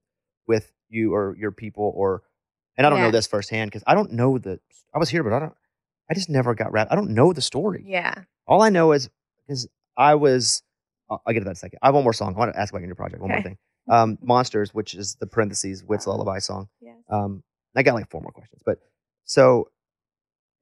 with 0.47 0.73
you 0.89 1.15
or 1.15 1.37
your 1.39 1.53
people 1.53 1.93
or, 1.95 2.23
and 2.79 2.87
I 2.87 2.91
don't 2.91 3.01
know 3.01 3.11
this 3.11 3.27
firsthand 3.27 3.71
because 3.71 3.83
I 3.87 3.95
don't 3.95 4.13
know 4.13 4.39
the, 4.39 4.59
I 4.95 4.99
was 4.99 5.11
here, 5.11 5.23
but 5.23 5.33
I 5.33 5.41
don't, 5.41 5.55
I 6.11 6.15
just 6.15 6.31
never 6.31 6.55
got 6.55 6.73
wrapped. 6.73 6.93
I 6.93 6.95
don't 6.95 7.11
know 7.11 7.33
the 7.33 7.41
story. 7.41 7.85
Yeah, 7.87 8.15
All 8.47 8.63
I 8.63 8.69
know 8.69 8.93
is 8.93 9.11
because 9.47 9.69
I 9.97 10.15
was, 10.15 10.63
I'll, 11.11 11.23
I'll 11.27 11.33
get 11.33 11.41
to 11.41 11.45
that 11.45 11.51
in 11.51 11.53
a 11.53 11.57
second. 11.57 11.79
I 11.83 11.87
have 11.89 11.95
one 11.95 12.05
more 12.05 12.13
song. 12.13 12.35
I 12.35 12.39
want 12.39 12.53
to 12.55 12.61
ask 12.61 12.73
about 12.73 12.81
your 12.81 12.89
new 12.89 12.95
project. 12.95 13.21
One 13.21 13.31
more 13.31 13.43
thing. 13.43 13.59
Um, 13.89 14.19
Monsters, 14.21 14.75
which 14.75 14.95
is 14.95 15.17
the 15.17 15.27
parentheses, 15.27 15.85
Wit's 15.85 16.07
Lullaby 16.07 16.39
song. 16.39 16.69
Yes. 16.81 16.97
Um, 17.11 17.43
I 17.77 17.83
got 17.83 17.95
like 17.95 18.11
four 18.11 18.21
more 18.23 18.33
questions, 18.33 18.63
but 18.65 18.79
so 19.25 19.69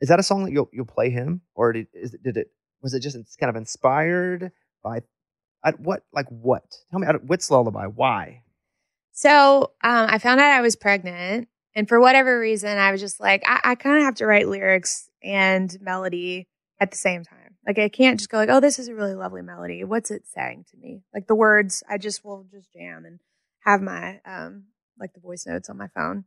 is 0.01 0.09
that 0.09 0.19
a 0.19 0.23
song 0.23 0.45
that 0.45 0.53
you'll 0.53 0.69
you'll 0.73 0.85
play 0.85 1.11
him, 1.11 1.43
or 1.55 1.73
did 1.73 1.87
is 1.95 2.13
it, 2.15 2.23
did 2.23 2.37
it 2.37 2.49
was 2.83 2.93
it 2.93 3.01
just 3.01 3.17
kind 3.39 3.49
of 3.51 3.57
inspired 3.57 4.51
by 4.83 5.01
I, 5.63 5.71
what 5.73 6.03
like 6.13 6.27
what? 6.29 6.65
Tell 6.91 6.99
me, 7.01 7.07
Wit's 7.25 7.51
Lullaby. 7.51 7.87
Why? 7.87 8.43
So 9.13 9.73
um, 9.83 10.09
I 10.11 10.19
found 10.19 10.41
out 10.41 10.51
I 10.51 10.61
was 10.61 10.77
pregnant, 10.77 11.49
and 11.75 11.89
for 11.89 12.01
whatever 12.01 12.39
reason, 12.39 12.77
I 12.77 12.91
was 12.91 13.01
just 13.01 13.21
like, 13.21 13.43
I, 13.47 13.61
I 13.65 13.75
kind 13.77 13.99
of 13.99 14.03
have 14.05 14.17
to 14.17 14.27
write 14.27 14.49
lyrics 14.49 15.09
and 15.25 15.77
melody 15.81 16.49
at 16.81 16.91
the 16.91 16.97
same 16.97 17.25
time. 17.25 17.57
Like 17.67 17.79
I 17.79 17.89
can't 17.89 18.19
just 18.19 18.31
go 18.31 18.37
like, 18.37 18.51
oh, 18.51 18.61
this 18.61 18.79
is 18.79 18.89
a 18.89 18.95
really 18.95 19.15
lovely 19.15 19.43
melody. 19.43 19.85
What's 19.85 20.11
it 20.11 20.25
saying 20.27 20.67
to 20.71 20.77
me? 20.77 21.03
Like 21.15 21.27
the 21.27 21.35
words, 21.35 21.83
I 21.89 21.99
just 21.99 22.25
will 22.25 22.47
just 22.51 22.73
jam 22.73 23.05
and 23.07 23.21
have 23.61 23.81
my 23.81 24.21
um 24.27 24.65
like 24.99 25.15
the 25.15 25.21
voice 25.21 25.47
notes 25.47 25.71
on 25.71 25.79
my 25.79 25.89
phone. 25.89 26.25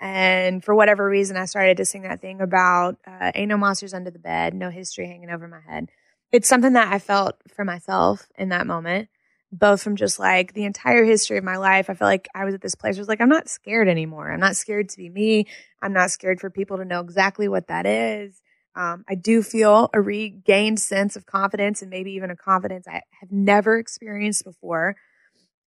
And 0.00 0.64
for 0.64 0.74
whatever 0.74 1.08
reason, 1.08 1.36
I 1.36 1.46
started 1.46 1.76
to 1.78 1.84
sing 1.84 2.02
that 2.02 2.20
thing 2.20 2.40
about 2.40 2.98
uh, 3.06 3.32
ain't 3.34 3.48
no 3.48 3.56
monsters 3.56 3.92
under 3.92 4.10
the 4.10 4.20
bed, 4.20 4.54
no 4.54 4.70
history 4.70 5.08
hanging 5.08 5.30
over 5.30 5.48
my 5.48 5.60
head. 5.68 5.88
It's 6.30 6.48
something 6.48 6.74
that 6.74 6.92
I 6.92 7.00
felt 7.00 7.36
for 7.54 7.64
myself 7.64 8.28
in 8.38 8.50
that 8.50 8.66
moment 8.66 9.08
both 9.50 9.82
from 9.82 9.96
just 9.96 10.18
like 10.18 10.52
the 10.52 10.64
entire 10.64 11.04
history 11.04 11.38
of 11.38 11.44
my 11.44 11.56
life. 11.56 11.88
I 11.88 11.94
felt 11.94 12.08
like 12.08 12.28
I 12.34 12.44
was 12.44 12.54
at 12.54 12.60
this 12.60 12.74
place 12.74 12.96
where 12.96 13.00
I 13.00 13.02
was 13.02 13.08
like, 13.08 13.20
I'm 13.20 13.28
not 13.28 13.48
scared 13.48 13.88
anymore. 13.88 14.30
I'm 14.30 14.40
not 14.40 14.56
scared 14.56 14.90
to 14.90 14.96
be 14.98 15.08
me. 15.08 15.46
I'm 15.82 15.92
not 15.92 16.10
scared 16.10 16.40
for 16.40 16.50
people 16.50 16.76
to 16.78 16.84
know 16.84 17.00
exactly 17.00 17.48
what 17.48 17.68
that 17.68 17.86
is. 17.86 18.40
Um, 18.76 19.04
I 19.08 19.14
do 19.14 19.42
feel 19.42 19.90
a 19.92 20.00
regained 20.00 20.78
sense 20.78 21.16
of 21.16 21.26
confidence 21.26 21.82
and 21.82 21.90
maybe 21.90 22.12
even 22.12 22.30
a 22.30 22.36
confidence 22.36 22.86
I 22.86 23.02
have 23.20 23.32
never 23.32 23.78
experienced 23.78 24.44
before. 24.44 24.96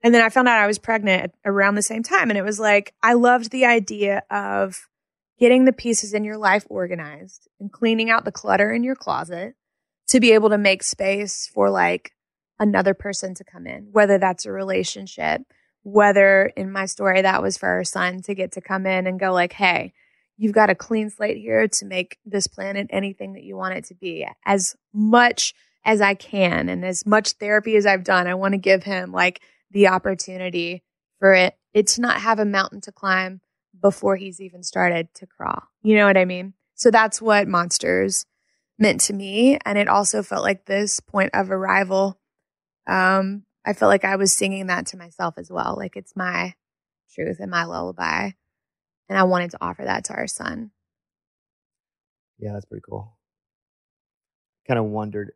And 0.02 0.14
then 0.14 0.22
I 0.22 0.28
found 0.28 0.48
out 0.48 0.58
I 0.58 0.66
was 0.66 0.78
pregnant 0.78 1.32
around 1.44 1.74
the 1.74 1.82
same 1.82 2.02
time. 2.02 2.30
And 2.30 2.38
it 2.38 2.44
was 2.44 2.60
like, 2.60 2.94
I 3.02 3.14
loved 3.14 3.50
the 3.50 3.64
idea 3.64 4.22
of 4.30 4.86
getting 5.38 5.64
the 5.64 5.72
pieces 5.72 6.12
in 6.14 6.22
your 6.22 6.38
life 6.38 6.64
organized 6.68 7.48
and 7.58 7.72
cleaning 7.72 8.10
out 8.10 8.24
the 8.24 8.32
clutter 8.32 8.70
in 8.70 8.84
your 8.84 8.94
closet 8.94 9.54
to 10.08 10.20
be 10.20 10.32
able 10.32 10.50
to 10.50 10.58
make 10.58 10.82
space 10.82 11.50
for 11.52 11.70
like 11.70 12.12
another 12.60 12.94
person 12.94 13.34
to 13.34 13.44
come 13.44 13.66
in, 13.66 13.88
whether 13.90 14.18
that's 14.18 14.46
a 14.46 14.52
relationship, 14.52 15.42
whether 15.82 16.52
in 16.56 16.70
my 16.70 16.86
story 16.86 17.22
that 17.22 17.42
was 17.42 17.56
for 17.56 17.68
our 17.68 17.84
son 17.84 18.22
to 18.22 18.34
get 18.34 18.52
to 18.52 18.60
come 18.60 18.86
in 18.86 19.06
and 19.06 19.18
go 19.18 19.32
like, 19.32 19.54
Hey, 19.54 19.92
you've 20.36 20.52
got 20.52 20.70
a 20.70 20.74
clean 20.74 21.10
slate 21.10 21.38
here 21.38 21.66
to 21.66 21.86
make 21.86 22.18
this 22.24 22.46
planet 22.46 22.86
anything 22.90 23.32
that 23.32 23.42
you 23.42 23.56
want 23.56 23.74
it 23.74 23.84
to 23.86 23.94
be 23.94 24.26
as 24.46 24.76
much 24.92 25.54
as 25.84 26.00
I 26.00 26.14
can 26.14 26.68
and 26.68 26.84
as 26.84 27.06
much 27.06 27.32
therapy 27.32 27.76
as 27.76 27.86
I've 27.86 28.04
done. 28.04 28.26
I 28.26 28.34
want 28.34 28.52
to 28.52 28.58
give 28.58 28.84
him 28.84 29.12
like 29.12 29.40
the 29.70 29.88
opportunity 29.88 30.82
for 31.18 31.34
it, 31.34 31.54
it 31.72 31.86
to 31.88 32.00
not 32.00 32.20
have 32.20 32.38
a 32.38 32.44
mountain 32.44 32.80
to 32.82 32.92
climb 32.92 33.40
before 33.80 34.16
he's 34.16 34.40
even 34.40 34.62
started 34.62 35.08
to 35.14 35.26
crawl. 35.26 35.62
You 35.82 35.96
know 35.96 36.06
what 36.06 36.16
I 36.16 36.24
mean? 36.24 36.54
So 36.74 36.90
that's 36.90 37.20
what 37.22 37.48
monsters 37.48 38.26
meant 38.78 39.00
to 39.02 39.12
me. 39.12 39.58
And 39.64 39.78
it 39.78 39.88
also 39.88 40.22
felt 40.22 40.42
like 40.42 40.64
this 40.64 41.00
point 41.00 41.30
of 41.34 41.50
arrival. 41.50 42.19
Um, 42.90 43.44
I 43.64 43.72
felt 43.72 43.90
like 43.90 44.04
I 44.04 44.16
was 44.16 44.32
singing 44.32 44.66
that 44.66 44.86
to 44.86 44.96
myself 44.96 45.34
as 45.38 45.50
well. 45.50 45.76
Like 45.78 45.96
it's 45.96 46.16
my 46.16 46.54
truth 47.14 47.38
and 47.38 47.50
my 47.50 47.64
lullaby. 47.64 48.30
And 49.08 49.18
I 49.18 49.22
wanted 49.24 49.52
to 49.52 49.58
offer 49.60 49.84
that 49.84 50.04
to 50.06 50.14
our 50.14 50.26
son. 50.26 50.72
Yeah, 52.38 52.52
that's 52.52 52.64
pretty 52.64 52.82
cool. 52.88 53.16
Kind 54.66 54.78
of 54.78 54.86
wondered 54.86 55.32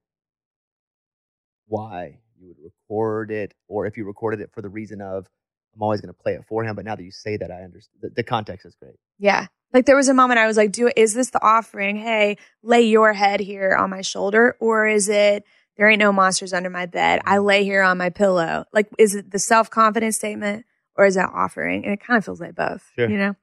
why 1.67 2.19
you 2.39 2.49
would 2.49 2.57
record 2.63 3.31
it, 3.31 3.55
or 3.69 3.87
if 3.87 3.97
you 3.97 4.05
recorded 4.05 4.41
it 4.41 4.51
for 4.53 4.63
the 4.63 4.69
reason 4.69 5.01
of 5.01 5.29
I'm 5.75 5.83
always 5.83 6.01
going 6.01 6.15
to 6.15 6.21
play 6.21 6.35
it 6.35 6.45
for 6.49 6.65
him. 6.65 6.77
But 6.77 6.85
now 6.85 6.95
that 6.95 7.03
you 7.03 7.11
say 7.11 7.37
that, 7.37 7.51
I 7.51 7.63
understand 7.63 8.01
the, 8.01 8.11
the, 8.11 8.23
context 8.23 8.65
is 8.65 8.77
great. 8.77 8.95
Yeah. 9.19 9.47
Like 9.73 9.87
there 9.87 9.97
was 9.97 10.09
a 10.09 10.15
moment 10.15 10.39
I 10.39 10.47
was 10.47 10.57
like, 10.57 10.71
do 10.71 10.91
is 10.95 11.15
this 11.15 11.31
the 11.31 11.45
offering? 11.45 11.97
Hey, 11.97 12.39
lay 12.63 12.83
your 12.83 13.13
head 13.13 13.41
here 13.41 13.75
on 13.75 13.91
my 13.91 14.03
shoulder. 14.03 14.57
Or 14.61 14.87
is 14.87 15.09
it, 15.09 15.45
there 15.77 15.89
ain't 15.89 15.99
no 15.99 16.13
monsters 16.13 16.53
under 16.53 16.71
my 16.71 16.87
bed. 16.87 17.21
I 17.25 17.39
lay 17.39 17.65
here 17.65 17.83
on 17.83 17.99
my 17.99 18.11
pillow. 18.11 18.65
Like, 18.73 18.89
is 18.99 19.15
it 19.15 19.31
the 19.31 19.39
self 19.39 19.71
confidence 19.71 20.17
statement 20.17 20.67
or 20.97 21.05
is 21.05 21.17
that 21.17 21.31
offering? 21.35 21.85
And 21.85 21.93
it 21.95 22.01
kind 22.01 22.17
of 22.17 22.25
feels 22.25 22.41
like 22.41 22.55
both, 22.55 22.91
sure. 22.95 23.09
you 23.09 23.19
know? 23.19 23.35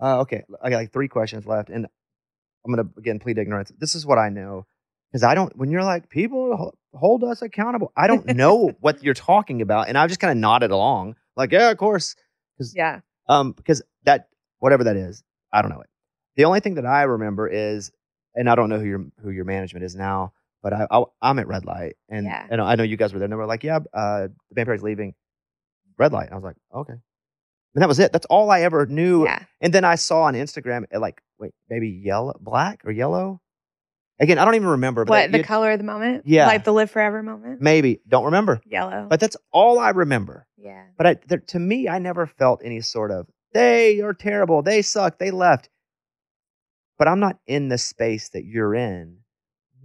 Uh, 0.00 0.20
okay. 0.20 0.44
I 0.62 0.70
got 0.70 0.76
like 0.76 0.92
three 0.92 1.08
questions 1.08 1.46
left. 1.46 1.68
And 1.68 1.86
I'm 2.64 2.74
going 2.74 2.86
to 2.86 2.98
again 2.98 3.18
plead 3.18 3.38
ignorance. 3.38 3.72
This 3.78 3.94
is 3.94 4.06
what 4.06 4.18
I 4.18 4.28
know. 4.30 4.66
Because 5.10 5.22
I 5.22 5.34
don't, 5.34 5.56
when 5.56 5.70
you're 5.70 5.84
like, 5.84 6.08
people 6.08 6.74
hold 6.92 7.24
us 7.24 7.40
accountable, 7.40 7.92
I 7.96 8.06
don't 8.06 8.26
know 8.34 8.72
what 8.80 9.02
you're 9.02 9.14
talking 9.14 9.62
about. 9.62 9.88
And 9.88 9.96
I 9.96 10.06
just 10.06 10.20
kind 10.20 10.32
of 10.32 10.38
nodded 10.38 10.70
along. 10.70 11.16
Like, 11.36 11.52
yeah, 11.52 11.70
of 11.70 11.76
course. 11.76 12.16
Cause, 12.58 12.72
Yeah. 12.74 13.00
Um, 13.28 13.52
because 13.52 13.82
that 14.04 14.28
whatever 14.58 14.84
that 14.84 14.96
is, 14.96 15.22
I 15.52 15.62
don't 15.62 15.70
know 15.70 15.80
it. 15.80 15.88
The 16.36 16.44
only 16.44 16.60
thing 16.60 16.74
that 16.74 16.86
I 16.86 17.02
remember 17.02 17.48
is, 17.48 17.90
and 18.34 18.48
I 18.48 18.54
don't 18.54 18.68
know 18.68 18.78
who 18.78 18.86
your 18.86 19.06
who 19.22 19.30
your 19.30 19.44
management 19.44 19.84
is 19.84 19.94
now, 19.94 20.32
but 20.66 20.72
I, 20.72 21.04
I 21.22 21.30
am 21.30 21.38
at 21.38 21.46
Red 21.46 21.64
Light, 21.64 21.94
and 22.08 22.26
yeah. 22.26 22.44
and 22.50 22.60
I 22.60 22.74
know 22.74 22.82
you 22.82 22.96
guys 22.96 23.12
were 23.12 23.20
there. 23.20 23.26
and 23.26 23.32
They 23.32 23.36
were 23.36 23.46
like, 23.46 23.62
yeah, 23.62 23.76
uh, 23.94 24.26
the 24.48 24.54
Band 24.54 24.66
Perry's 24.66 24.82
leaving 24.82 25.14
Red 25.96 26.12
Light. 26.12 26.24
And 26.24 26.32
I 26.32 26.34
was 26.34 26.42
like, 26.42 26.56
okay, 26.74 26.94
and 26.94 27.82
that 27.82 27.86
was 27.86 28.00
it. 28.00 28.10
That's 28.12 28.26
all 28.26 28.50
I 28.50 28.62
ever 28.62 28.84
knew. 28.84 29.26
Yeah. 29.26 29.44
And 29.60 29.72
then 29.72 29.84
I 29.84 29.94
saw 29.94 30.22
on 30.22 30.34
Instagram, 30.34 30.84
like, 30.92 31.22
wait, 31.38 31.52
maybe 31.70 31.88
yellow, 31.88 32.34
black 32.40 32.80
or 32.84 32.90
yellow. 32.90 33.40
Again, 34.18 34.38
I 34.38 34.44
don't 34.44 34.56
even 34.56 34.66
remember. 34.66 35.04
What 35.04 35.30
the 35.30 35.44
color 35.44 35.70
of 35.70 35.78
the 35.78 35.84
moment? 35.84 36.24
Yeah, 36.26 36.48
like 36.48 36.64
the 36.64 36.72
live 36.72 36.90
forever 36.90 37.22
moment. 37.22 37.60
Maybe 37.60 38.00
don't 38.08 38.24
remember. 38.24 38.60
Yellow. 38.66 39.06
But 39.08 39.20
that's 39.20 39.36
all 39.52 39.78
I 39.78 39.90
remember. 39.90 40.48
Yeah. 40.56 40.82
But 40.98 41.06
I, 41.06 41.16
there, 41.28 41.38
to 41.38 41.60
me, 41.60 41.88
I 41.88 42.00
never 42.00 42.26
felt 42.26 42.60
any 42.64 42.80
sort 42.80 43.12
of 43.12 43.28
they 43.52 44.00
are 44.00 44.14
terrible, 44.14 44.62
they 44.62 44.82
suck, 44.82 45.20
they 45.20 45.30
left. 45.30 45.68
But 46.98 47.06
I'm 47.06 47.20
not 47.20 47.38
in 47.46 47.68
the 47.68 47.78
space 47.78 48.30
that 48.30 48.44
you're 48.44 48.74
in. 48.74 49.18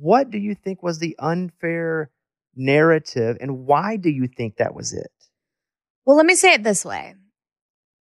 What 0.01 0.31
do 0.31 0.39
you 0.39 0.55
think 0.55 0.81
was 0.81 0.97
the 0.97 1.15
unfair 1.19 2.09
narrative, 2.55 3.37
and 3.39 3.67
why 3.67 3.97
do 3.97 4.09
you 4.09 4.27
think 4.27 4.57
that 4.57 4.73
was 4.73 4.93
it? 4.93 5.11
Well, 6.05 6.17
let 6.17 6.25
me 6.25 6.33
say 6.33 6.53
it 6.55 6.63
this 6.63 6.83
way. 6.83 7.13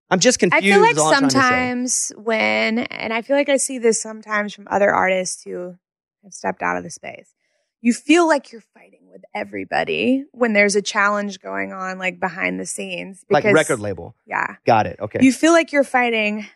I'm 0.08 0.20
just 0.20 0.38
confused. 0.38 0.64
I 0.64 0.68
feel 0.68 0.80
like 0.80 0.96
sometimes 0.96 2.12
when, 2.16 2.78
and 2.78 3.12
I 3.12 3.22
feel 3.22 3.36
like 3.36 3.48
I 3.48 3.56
see 3.56 3.78
this 3.78 4.00
sometimes 4.00 4.54
from 4.54 4.68
other 4.70 4.88
artists 4.88 5.42
who 5.42 5.74
have 6.22 6.32
stepped 6.32 6.62
out 6.62 6.76
of 6.76 6.84
the 6.84 6.90
space. 6.90 7.34
You 7.80 7.92
feel 7.92 8.28
like 8.28 8.52
you're 8.52 8.62
fighting 8.72 9.08
with 9.10 9.22
everybody 9.34 10.26
when 10.30 10.52
there's 10.52 10.76
a 10.76 10.82
challenge 10.82 11.40
going 11.40 11.72
on, 11.72 11.98
like 11.98 12.20
behind 12.20 12.60
the 12.60 12.66
scenes. 12.66 13.24
Because, 13.28 13.44
like 13.44 13.54
record 13.54 13.80
label. 13.80 14.14
Yeah. 14.26 14.56
Got 14.64 14.86
it. 14.86 15.00
Okay. 15.00 15.18
You 15.22 15.32
feel 15.32 15.52
like 15.52 15.72
you're 15.72 15.82
fighting 15.82 16.46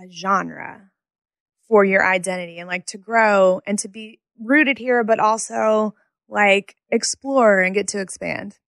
a 0.00 0.10
genre 0.10 0.90
for 1.68 1.84
your 1.84 2.04
identity 2.04 2.58
and 2.58 2.68
like 2.68 2.86
to 2.86 2.98
grow 2.98 3.60
and 3.66 3.78
to 3.80 3.88
be 3.88 4.20
rooted 4.38 4.78
here, 4.78 5.04
but 5.04 5.20
also 5.20 5.94
like 6.28 6.76
explore 6.90 7.60
and 7.60 7.74
get 7.74 7.88
to 7.88 8.00
expand. 8.00 8.58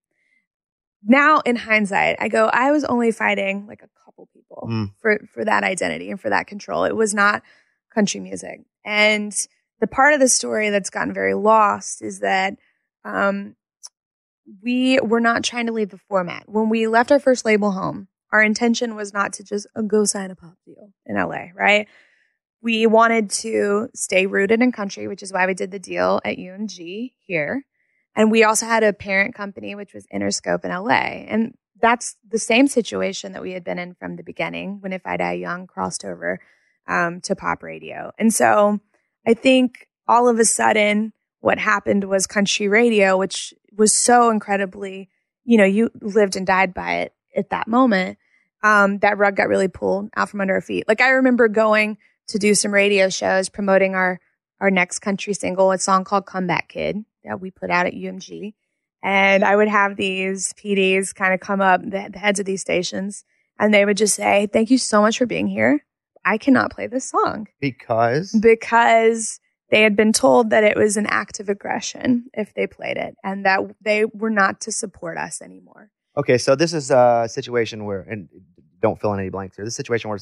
Now 1.03 1.41
in 1.41 1.57
hindsight, 1.57 2.17
I 2.19 2.29
go, 2.29 2.47
I 2.53 2.73
was 2.73 2.85
only 2.85 3.13
fighting 3.13 3.67
like 3.67 3.83
a 3.83 3.89
couple 4.05 4.29
people 4.33 4.69
mm. 4.71 4.93
for, 5.01 5.21
for 5.33 5.45
that 5.45 5.65
identity 5.65 6.11
and 6.11 6.21
for 6.21 6.31
that 6.31 6.47
control. 6.47 6.85
It 6.85 6.97
was 6.97 7.15
not 7.15 7.43
country 7.95 8.21
music. 8.21 8.61
And 8.85 9.35
the 9.81 9.87
part 9.87 10.15
of 10.15 10.21
the 10.21 10.29
story 10.29 10.71
that's 10.71 10.91
gotten 10.91 11.13
very 11.13 11.35
lost 11.35 12.03
is 12.03 12.21
that 12.21 12.55
um, 13.05 13.57
we 14.63 14.99
were 15.01 15.21
not 15.21 15.45
trying 15.45 15.67
to 15.67 15.73
leave 15.73 15.91
the 15.91 15.99
format. 16.09 16.45
When 16.47 16.69
we 16.69 16.87
left 16.87 17.13
our 17.13 17.21
first 17.21 17.45
label 17.45 17.73
home, 17.73 18.09
our 18.33 18.43
intention 18.43 18.97
was 18.97 19.13
not 19.13 19.33
to 19.35 19.45
just 19.45 19.67
uh, 19.77 19.83
go 19.83 20.05
sign 20.05 20.31
a 20.31 20.37
pop 20.37 20.55
deal 20.65 20.93
in 21.05 21.17
LA, 21.17 21.49
right? 21.55 21.89
We 22.67 22.85
wanted 22.89 23.31
to 23.31 23.91
stay 23.95 24.27
rooted 24.27 24.61
in 24.61 24.73
country, 24.73 25.07
which 25.07 25.23
is 25.23 25.33
why 25.33 25.47
we 25.47 25.55
did 25.55 25.71
the 25.71 25.79
deal 25.79 26.21
at 26.25 26.37
UMG 26.37 27.13
here. 27.21 27.65
And 28.17 28.29
we 28.29 28.43
also 28.43 28.67
had 28.67 28.83
a 28.83 28.93
parent 28.93 29.37
company, 29.37 29.77
which 29.77 29.95
was 29.95 30.05
Interscope 30.13 30.65
in 30.65 30.73
LA. 30.73 31.29
And 31.29 31.55
that's 31.81 32.17
the 32.29 32.41
same 32.41 32.67
situation 32.67 33.35
that 33.35 33.43
we 33.43 33.53
had 33.53 33.63
been 33.63 33.79
in 33.79 33.95
from 33.95 34.17
the 34.17 34.25
beginning 34.25 34.81
when 34.81 34.93
If 34.93 35.07
I 35.07 35.17
Die 35.17 35.35
Young 35.35 35.69
crossed 35.69 36.05
over 36.05 36.41
um, 36.89 37.21
to 37.21 37.37
pop 37.37 37.63
radio. 37.63 38.11
And 38.19 38.35
so 38.35 38.81
I 39.25 39.35
think 39.35 39.87
all 40.09 40.27
of 40.27 40.41
a 40.41 40.45
sudden 40.45 41.13
what 41.39 41.61
happened 41.61 42.03
was 42.03 42.27
country 42.27 42.67
radio, 42.67 43.17
which 43.17 43.55
was 43.77 43.93
so 43.93 44.29
incredibly, 44.29 45.09
you 45.45 45.57
know, 45.57 45.65
you 45.65 45.93
lived 46.01 46.35
and 46.35 46.45
died 46.45 46.75
by 46.75 46.95
it 46.97 47.15
at 47.37 47.51
that 47.51 47.69
moment. 47.69 48.19
Um, 48.65 48.99
that 48.99 49.19
rug 49.19 49.37
got 49.37 49.47
really 49.47 49.69
pulled 49.69 50.11
out 50.17 50.31
from 50.31 50.41
under 50.41 50.55
our 50.55 50.61
feet. 50.61 50.89
Like 50.89 51.01
I 51.01 51.11
remember 51.11 51.47
going 51.47 51.99
to 52.29 52.39
do 52.39 52.55
some 52.55 52.73
radio 52.73 53.09
shows 53.09 53.49
promoting 53.49 53.95
our 53.95 54.21
our 54.61 54.71
next 54.71 55.01
country 55.01 55.35
single, 55.35 55.71
a 55.71 55.79
song 55.79 56.05
called 56.05 56.27
Comeback 56.27 56.69
Kid 56.69 57.05
that 57.25 57.41
we 57.41 57.51
put 57.51 57.71
out 57.71 57.87
at 57.87 57.93
UMG. 57.93 58.55
And 59.03 59.45
I 59.45 59.55
would 59.55 59.69
have 59.69 59.97
these 59.97 60.53
PDs 60.55 61.15
kind 61.15 61.35
of 61.35 61.41
come 61.41 61.61
up, 61.61 61.83
the, 61.83 62.09
the 62.11 62.19
heads 62.19 62.41
of 62.41 62.47
these 62.47 62.63
stations, 62.63 63.25
and 63.59 63.73
they 63.73 63.85
would 63.85 63.97
just 63.97 64.15
say, 64.15 64.49
Thank 64.53 64.71
you 64.71 64.79
so 64.79 65.01
much 65.01 65.19
for 65.19 65.27
being 65.27 65.47
here. 65.47 65.85
I 66.25 66.39
cannot 66.39 66.73
play 66.73 66.87
this 66.87 67.09
song. 67.09 67.47
Because? 67.61 68.33
Because 68.33 69.39
they 69.71 69.83
had 69.83 69.97
been 69.97 70.13
told 70.13 70.51
that 70.51 70.65
it 70.65 70.77
was 70.77 70.97
an 70.97 71.07
act 71.07 71.39
of 71.39 71.49
aggression 71.49 72.27
if 72.35 72.55
they 72.55 72.67
played 72.67 72.97
it 72.97 73.15
and 73.23 73.45
that 73.45 73.61
they 73.81 74.05
were 74.05 74.31
not 74.31 74.61
to 74.63 74.73
support 74.73 75.19
us 75.19 75.41
anymore. 75.41 75.91
Okay, 76.17 76.39
so 76.39 76.57
this 76.57 76.73
is 76.73 76.91
a 76.91 77.27
situation 77.29 77.85
where, 77.85 78.01
and 78.01 78.29
don't 78.81 79.01
fill 79.01 79.13
in 79.13 79.21
any 79.21 79.29
blanks 79.29 79.57
here, 79.57 79.65
this 79.65 79.77
situation 79.77 80.09
where 80.09 80.19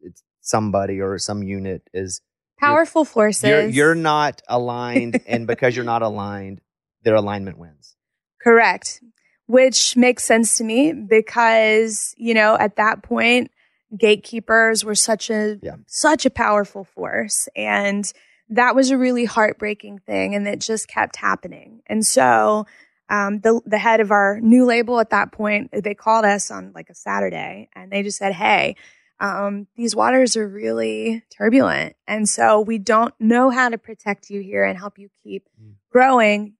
it's 0.00 0.22
somebody 0.48 1.00
or 1.00 1.18
some 1.18 1.42
unit 1.42 1.82
is 1.92 2.20
powerful 2.58 3.00
you're, 3.00 3.06
forces. 3.06 3.48
You're, 3.48 3.68
you're 3.68 3.94
not 3.94 4.42
aligned, 4.48 5.20
and 5.26 5.46
because 5.46 5.76
you're 5.76 5.84
not 5.84 6.02
aligned, 6.02 6.60
their 7.02 7.14
alignment 7.14 7.58
wins. 7.58 7.96
Correct. 8.42 9.00
Which 9.46 9.96
makes 9.96 10.24
sense 10.24 10.56
to 10.56 10.64
me 10.64 10.92
because, 10.92 12.14
you 12.18 12.34
know, 12.34 12.56
at 12.58 12.76
that 12.76 13.02
point, 13.02 13.50
gatekeepers 13.96 14.84
were 14.84 14.94
such 14.94 15.30
a 15.30 15.58
yeah. 15.62 15.76
such 15.86 16.26
a 16.26 16.30
powerful 16.30 16.84
force 16.84 17.48
and 17.56 18.12
that 18.50 18.74
was 18.74 18.90
a 18.90 18.98
really 18.98 19.24
heartbreaking 19.24 19.98
thing 19.98 20.34
and 20.34 20.46
it 20.46 20.60
just 20.60 20.88
kept 20.88 21.16
happening 21.16 21.80
and 21.86 22.04
so 22.04 22.66
um, 23.08 23.40
the 23.40 23.60
the 23.64 23.78
head 23.78 24.00
of 24.00 24.10
our 24.10 24.40
new 24.40 24.66
label 24.66 25.00
at 25.00 25.08
that 25.10 25.32
point 25.32 25.70
they 25.72 25.94
called 25.94 26.26
us 26.26 26.50
on 26.50 26.72
like 26.74 26.90
a 26.90 26.94
saturday 26.94 27.70
and 27.74 27.90
they 27.90 28.02
just 28.02 28.18
said 28.18 28.34
hey 28.34 28.76
um, 29.20 29.66
these 29.76 29.96
waters 29.96 30.36
are 30.36 30.48
really 30.48 31.24
turbulent 31.36 31.96
and 32.06 32.28
so 32.28 32.60
we 32.60 32.78
don't 32.78 33.14
know 33.18 33.50
how 33.50 33.68
to 33.68 33.78
protect 33.78 34.30
you 34.30 34.40
here 34.40 34.64
and 34.64 34.78
help 34.78 34.98
you 34.98 35.08
keep 35.22 35.44
mm. 35.60 35.72
growing 35.90 36.54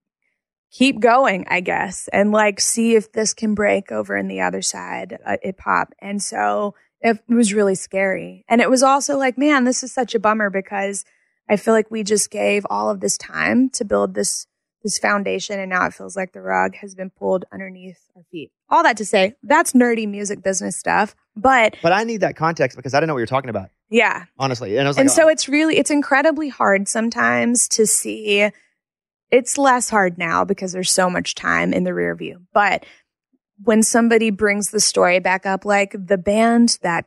keep 0.70 1.00
going 1.00 1.46
i 1.48 1.60
guess 1.60 2.08
and 2.12 2.32
like 2.32 2.60
see 2.60 2.94
if 2.94 3.12
this 3.12 3.32
can 3.32 3.54
break 3.54 3.90
over 3.90 4.16
in 4.16 4.28
the 4.28 4.40
other 4.40 4.60
side 4.60 5.16
uh, 5.24 5.36
it 5.42 5.56
pop 5.56 5.92
and 6.00 6.22
so 6.22 6.74
it 7.00 7.20
was 7.28 7.54
really 7.54 7.74
scary. 7.74 8.44
And 8.48 8.60
it 8.60 8.70
was 8.70 8.82
also 8.82 9.16
like, 9.16 9.38
man, 9.38 9.64
this 9.64 9.82
is 9.82 9.92
such 9.92 10.14
a 10.14 10.20
bummer 10.20 10.50
because 10.50 11.04
I 11.48 11.56
feel 11.56 11.74
like 11.74 11.90
we 11.90 12.02
just 12.02 12.30
gave 12.30 12.66
all 12.68 12.90
of 12.90 13.00
this 13.00 13.16
time 13.16 13.70
to 13.70 13.84
build 13.84 14.14
this 14.14 14.46
this 14.82 14.98
foundation 14.98 15.58
and 15.58 15.70
now 15.70 15.86
it 15.86 15.94
feels 15.94 16.16
like 16.16 16.32
the 16.32 16.40
rug 16.40 16.74
has 16.76 16.94
been 16.94 17.10
pulled 17.10 17.44
underneath 17.52 17.98
our 18.16 18.22
feet. 18.30 18.52
All 18.70 18.82
that 18.82 18.96
to 18.98 19.04
say, 19.04 19.34
that's 19.42 19.72
nerdy 19.72 20.08
music 20.08 20.42
business 20.42 20.76
stuff. 20.76 21.16
But 21.36 21.76
But 21.82 21.92
I 21.92 22.04
need 22.04 22.20
that 22.20 22.36
context 22.36 22.76
because 22.76 22.94
I 22.94 22.98
didn't 22.98 23.08
know 23.08 23.14
what 23.14 23.20
you're 23.20 23.26
talking 23.26 23.50
about, 23.50 23.70
yeah. 23.90 24.24
honestly. 24.38 24.76
And 24.76 24.86
I 24.86 24.90
was 24.90 24.96
like, 24.96 25.02
And 25.02 25.10
so 25.10 25.26
oh, 25.26 25.28
it's 25.28 25.48
really 25.48 25.78
it's 25.78 25.90
incredibly 25.90 26.48
hard 26.48 26.88
sometimes 26.88 27.68
to 27.68 27.86
see 27.86 28.50
it's 29.30 29.58
less 29.58 29.90
hard 29.90 30.18
now 30.18 30.44
because 30.44 30.72
there's 30.72 30.90
so 30.90 31.10
much 31.10 31.34
time 31.34 31.72
in 31.72 31.84
the 31.84 31.94
rear 31.94 32.14
view. 32.14 32.42
But 32.52 32.86
when 33.62 33.82
somebody 33.82 34.30
brings 34.30 34.70
the 34.70 34.80
story 34.80 35.18
back 35.18 35.44
up 35.44 35.64
like 35.64 35.94
the 35.98 36.18
band 36.18 36.78
that 36.82 37.04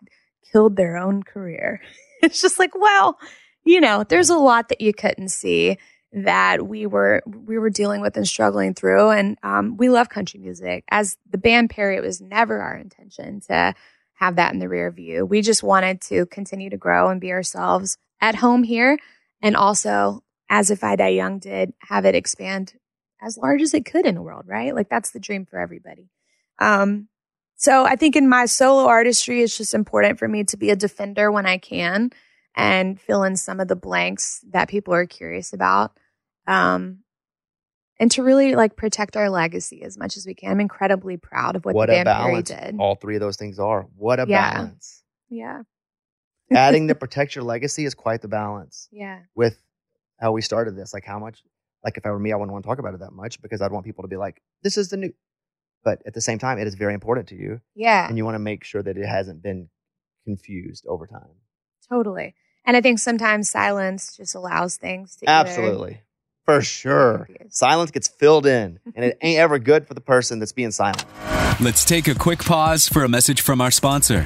killed 0.52 0.76
their 0.76 0.98
own 0.98 1.24
career, 1.24 1.82
it's 2.22 2.42
just 2.42 2.60
like, 2.60 2.76
well, 2.76 3.18
you 3.64 3.80
know, 3.80 4.04
there's 4.04 4.30
a 4.30 4.38
lot 4.38 4.70
that 4.70 4.82
you 4.82 4.94
couldn't 4.94 5.30
see 5.30 5.78
that 6.14 6.68
we 6.68 6.86
were 6.86 7.22
we 7.26 7.58
were 7.58 7.70
dealing 7.70 8.02
with 8.02 8.18
and 8.18 8.28
struggling 8.28 8.74
through. 8.74 9.12
And 9.12 9.38
um, 9.44 9.78
we 9.78 9.90
love 9.90 10.10
country 10.10 10.40
music. 10.40 10.84
As 10.90 11.18
the 11.30 11.38
band 11.38 11.70
perry 11.70 11.96
it 11.98 12.04
was 12.04 12.22
never 12.22 12.60
our 12.62 12.76
intention 12.76 13.40
to 13.42 13.74
have 14.16 14.36
that 14.36 14.54
in 14.54 14.60
the 14.60 14.70
rear 14.70 14.92
view. 14.92 15.26
We 15.26 15.42
just 15.42 15.64
wanted 15.64 16.02
to 16.02 16.26
continue 16.28 16.70
to 16.70 16.78
grow 16.78 17.10
and 17.10 17.22
be 17.22 17.32
ourselves 17.32 17.98
at 18.20 18.36
home 18.36 18.64
here. 18.64 18.98
And 19.42 19.56
also 19.56 20.24
as 20.50 20.70
if 20.70 20.84
i 20.84 20.96
die 20.96 21.08
young 21.08 21.40
did 21.40 21.74
have 21.80 22.06
it 22.06 22.14
expand 22.14 22.74
as 23.22 23.38
large 23.38 23.62
as 23.62 23.74
it 23.74 23.86
could 23.86 24.06
in 24.06 24.16
the 24.16 24.22
world 24.22 24.46
right? 24.48 24.76
Like 24.76 24.90
that's 24.90 25.12
the 25.12 25.20
dream 25.20 25.46
for 25.46 25.60
everybody. 25.60 26.10
Um, 26.60 27.08
so 27.62 27.86
i 27.86 27.96
think 27.96 28.16
in 28.16 28.28
my 28.28 28.46
solo 28.46 28.88
artistry 28.88 29.42
it's 29.42 29.58
just 29.58 29.74
important 29.74 30.20
for 30.20 30.28
me 30.28 30.44
to 30.44 30.58
be 30.58 30.72
a 30.72 30.76
defender 30.76 31.32
when 31.32 31.46
i 31.46 31.58
can 31.58 32.12
and 32.56 33.00
fill 33.00 33.24
in 33.24 33.36
some 33.38 33.60
of 33.60 33.68
the 33.68 33.76
blanks 33.76 34.44
that 34.50 34.68
people 34.68 34.94
are 34.94 35.06
curious 35.06 35.54
about 35.54 35.92
um, 36.48 37.00
and 38.00 38.10
to 38.12 38.24
really 38.24 38.56
like 38.56 38.76
protect 38.76 39.16
our 39.16 39.30
legacy 39.30 39.84
as 39.84 39.98
much 39.98 40.18
as 40.18 40.26
we 40.26 40.34
can. 40.34 40.52
I'm 40.52 40.60
incredibly 40.60 41.18
proud 41.18 41.56
of 41.56 41.66
what, 41.66 41.76
what 41.76 41.86
the 41.88 41.94
band 41.94 42.08
Perry 42.08 42.24
balance 42.34 42.50
did. 42.50 42.76
all 42.80 42.96
three 42.96 43.16
of 43.16 43.22
those 43.22 43.38
things 43.38 43.60
are. 43.60 43.84
What 43.96 44.20
a 44.20 44.26
Yeah. 44.28 44.52
balance. 44.54 45.04
yeah, 45.30 45.62
Adding 46.52 46.88
to 46.90 46.96
protect 47.04 47.36
your 47.36 47.44
legacy 47.44 47.86
is 47.86 47.94
quite 47.94 48.22
the 48.22 48.28
balance 48.28 48.88
yeah, 48.92 49.20
with 49.36 49.62
how 50.20 50.32
we 50.32 50.42
started 50.42 50.76
this. 50.76 50.94
Like 50.94 51.06
how 51.06 51.20
much, 51.20 51.44
like 51.84 51.98
if 51.98 52.06
I 52.06 52.10
were 52.12 52.20
me, 52.20 52.32
I 52.32 52.36
wouldn't 52.36 52.52
want 52.52 52.64
to 52.64 52.68
talk 52.68 52.80
about 52.80 52.94
it 52.94 53.00
that 53.02 53.14
much 53.14 53.42
because 53.42 53.62
I'd 53.62 53.72
want 53.72 53.86
people 53.86 54.02
to 54.04 54.08
be 54.08 54.18
like, 54.18 54.42
this 54.64 54.78
is 54.78 54.90
the 54.90 54.98
new. 54.98 55.14
But 55.84 56.02
at 56.06 56.14
the 56.14 56.22
same 56.22 56.38
time, 56.40 56.60
it 56.60 56.68
is 56.68 56.76
very 56.76 56.94
important 56.94 57.28
to 57.30 57.36
you. 57.36 57.62
yeah, 57.76 58.08
And 58.08 58.18
you 58.18 58.26
want 58.26 58.36
to 58.36 58.40
make 58.40 58.64
sure 58.64 58.84
that 58.84 58.98
it 58.98 59.06
hasn't 59.06 59.42
been 59.42 59.70
confused 60.26 60.86
over 60.88 61.08
time. 61.08 61.36
totally. 61.90 62.36
And 62.66 62.78
I 62.78 62.82
think 62.82 63.00
sometimes 63.00 63.50
silence 63.50 64.16
just 64.16 64.36
allows 64.36 64.78
things 64.78 65.16
to 65.18 65.30
Absolutely. 65.30 66.02
For 66.46 66.62
sure. 66.62 67.30
Silence 67.50 67.92
gets 67.92 68.08
filled 68.08 68.46
in, 68.46 68.80
and 68.96 69.06
it 69.06 69.18
ain't 69.22 69.40
ever 69.40 69.60
good 69.60 69.88
for 69.88 69.94
the 69.94 70.02
person 70.02 70.40
that's 70.40 70.52
being 70.52 70.72
silent. 70.72 71.06
Let's 71.60 71.86
take 71.86 72.08
a 72.08 72.16
quick 72.16 72.40
pause 72.40 72.88
for 72.88 73.04
a 73.04 73.10
message 73.10 73.42
from 73.42 73.62
our 73.62 73.72
sponsor. 73.72 74.26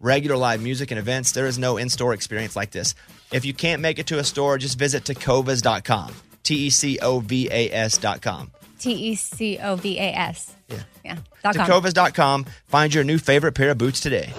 Regular 0.00 0.36
live 0.36 0.62
music 0.62 0.90
and 0.90 0.98
events, 0.98 1.32
there 1.32 1.46
is 1.46 1.58
no 1.58 1.78
in 1.78 1.88
store 1.88 2.12
experience 2.12 2.54
like 2.54 2.70
this. 2.70 2.94
If 3.32 3.44
you 3.44 3.54
can't 3.54 3.80
make 3.80 3.98
it 3.98 4.06
to 4.08 4.18
a 4.18 4.24
store, 4.24 4.58
just 4.58 4.78
visit 4.78 5.04
tecovas.com. 5.04 6.14
T 6.42 6.66
E 6.66 6.70
C 6.70 6.98
O 7.00 7.20
V 7.20 7.48
A 7.50 7.72
S.com. 7.72 8.50
T 8.78 8.92
E 8.92 9.14
C 9.14 9.58
O 9.58 9.76
V 9.76 9.98
A 9.98 10.12
S. 10.12 10.54
Yeah. 10.68 10.82
Yeah. 11.04 11.18
Tecovas.com. 11.44 12.46
Find 12.66 12.94
your 12.94 13.04
new 13.04 13.18
favorite 13.18 13.52
pair 13.52 13.70
of 13.70 13.78
boots 13.78 14.00
today. 14.00 14.32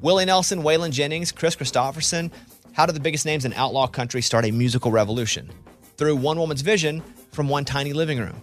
Willie 0.00 0.24
Nelson, 0.24 0.62
Waylon 0.62 0.90
Jennings, 0.90 1.32
Kris 1.32 1.56
Kristofferson. 1.56 2.30
How 2.72 2.86
did 2.86 2.94
the 2.94 3.00
biggest 3.00 3.24
names 3.24 3.44
in 3.44 3.52
outlaw 3.54 3.86
country 3.86 4.20
start 4.20 4.44
a 4.44 4.50
musical 4.50 4.90
revolution? 4.90 5.50
Through 5.96 6.16
one 6.16 6.38
woman's 6.38 6.60
vision 6.60 7.02
from 7.32 7.48
one 7.48 7.64
tiny 7.64 7.92
living 7.92 8.18
room. 8.18 8.42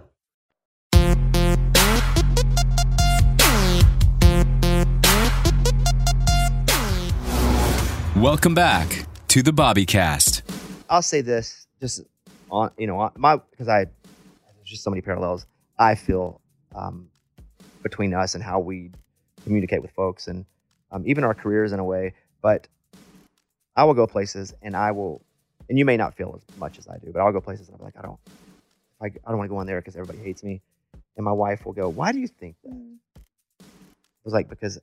Welcome 8.21 8.53
back 8.53 9.07
to 9.29 9.41
the 9.41 9.49
Bobbycast. 9.49 10.43
I'll 10.91 11.01
say 11.01 11.21
this, 11.21 11.65
just 11.79 12.01
on 12.51 12.69
you 12.77 12.85
know 12.85 12.99
on 12.99 13.11
my 13.15 13.37
because 13.49 13.67
I 13.67 13.85
there's 13.85 14.67
just 14.67 14.83
so 14.83 14.91
many 14.91 15.01
parallels. 15.01 15.47
I 15.79 15.95
feel 15.95 16.39
um, 16.75 17.09
between 17.81 18.13
us 18.13 18.35
and 18.35 18.43
how 18.43 18.59
we 18.59 18.91
communicate 19.43 19.81
with 19.81 19.89
folks 19.93 20.27
and 20.27 20.45
um, 20.91 21.03
even 21.07 21.23
our 21.23 21.33
careers 21.33 21.71
in 21.71 21.79
a 21.79 21.83
way. 21.83 22.13
But 22.43 22.67
I 23.75 23.85
will 23.85 23.95
go 23.95 24.05
places 24.05 24.53
and 24.61 24.75
I 24.77 24.91
will, 24.91 25.23
and 25.67 25.79
you 25.79 25.85
may 25.85 25.97
not 25.97 26.13
feel 26.13 26.39
as 26.39 26.59
much 26.59 26.77
as 26.77 26.87
I 26.87 26.99
do, 26.99 27.11
but 27.11 27.21
I'll 27.21 27.31
go 27.31 27.41
places 27.41 27.69
and 27.69 27.77
I'm 27.79 27.83
like, 27.83 27.97
I 27.97 28.03
don't, 28.03 28.19
I, 29.01 29.05
I 29.07 29.29
don't 29.29 29.39
want 29.39 29.49
to 29.49 29.51
go 29.55 29.61
in 29.61 29.65
there 29.65 29.81
because 29.81 29.95
everybody 29.95 30.19
hates 30.19 30.43
me. 30.43 30.61
And 31.17 31.25
my 31.25 31.31
wife 31.31 31.65
will 31.65 31.73
go, 31.73 31.89
Why 31.89 32.11
do 32.11 32.19
you 32.19 32.27
think 32.27 32.55
that? 32.65 32.69
I 32.69 33.65
was 34.23 34.33
like, 34.35 34.47
because 34.47 34.79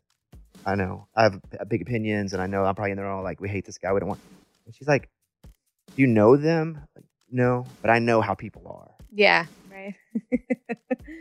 I 0.69 0.75
know 0.75 1.09
I 1.17 1.23
have 1.25 1.41
big 1.69 1.83
opinions 1.83 2.33
and 2.35 2.43
I 2.43 2.47
know 2.47 2.65
I'm 2.65 2.75
probably 2.75 2.91
in 2.91 2.97
there 2.99 3.09
all 3.09 3.23
like, 3.23 3.41
we 3.41 3.49
hate 3.49 3.65
this 3.65 3.79
guy. 3.79 3.93
We 3.93 4.01
don't 4.01 4.09
want. 4.09 4.21
And 4.67 4.75
she's 4.75 4.89
like, 4.89 5.09
Do 5.43 6.03
you 6.03 6.07
know 6.07 6.37
them? 6.37 6.81
Like, 6.95 7.07
no, 7.31 7.67
but 7.81 7.91
I 7.91 7.99
know 7.99 8.21
how 8.21 8.35
people 8.35 8.63
are. 8.67 8.95
Yeah. 9.13 9.47
Right. 9.71 9.95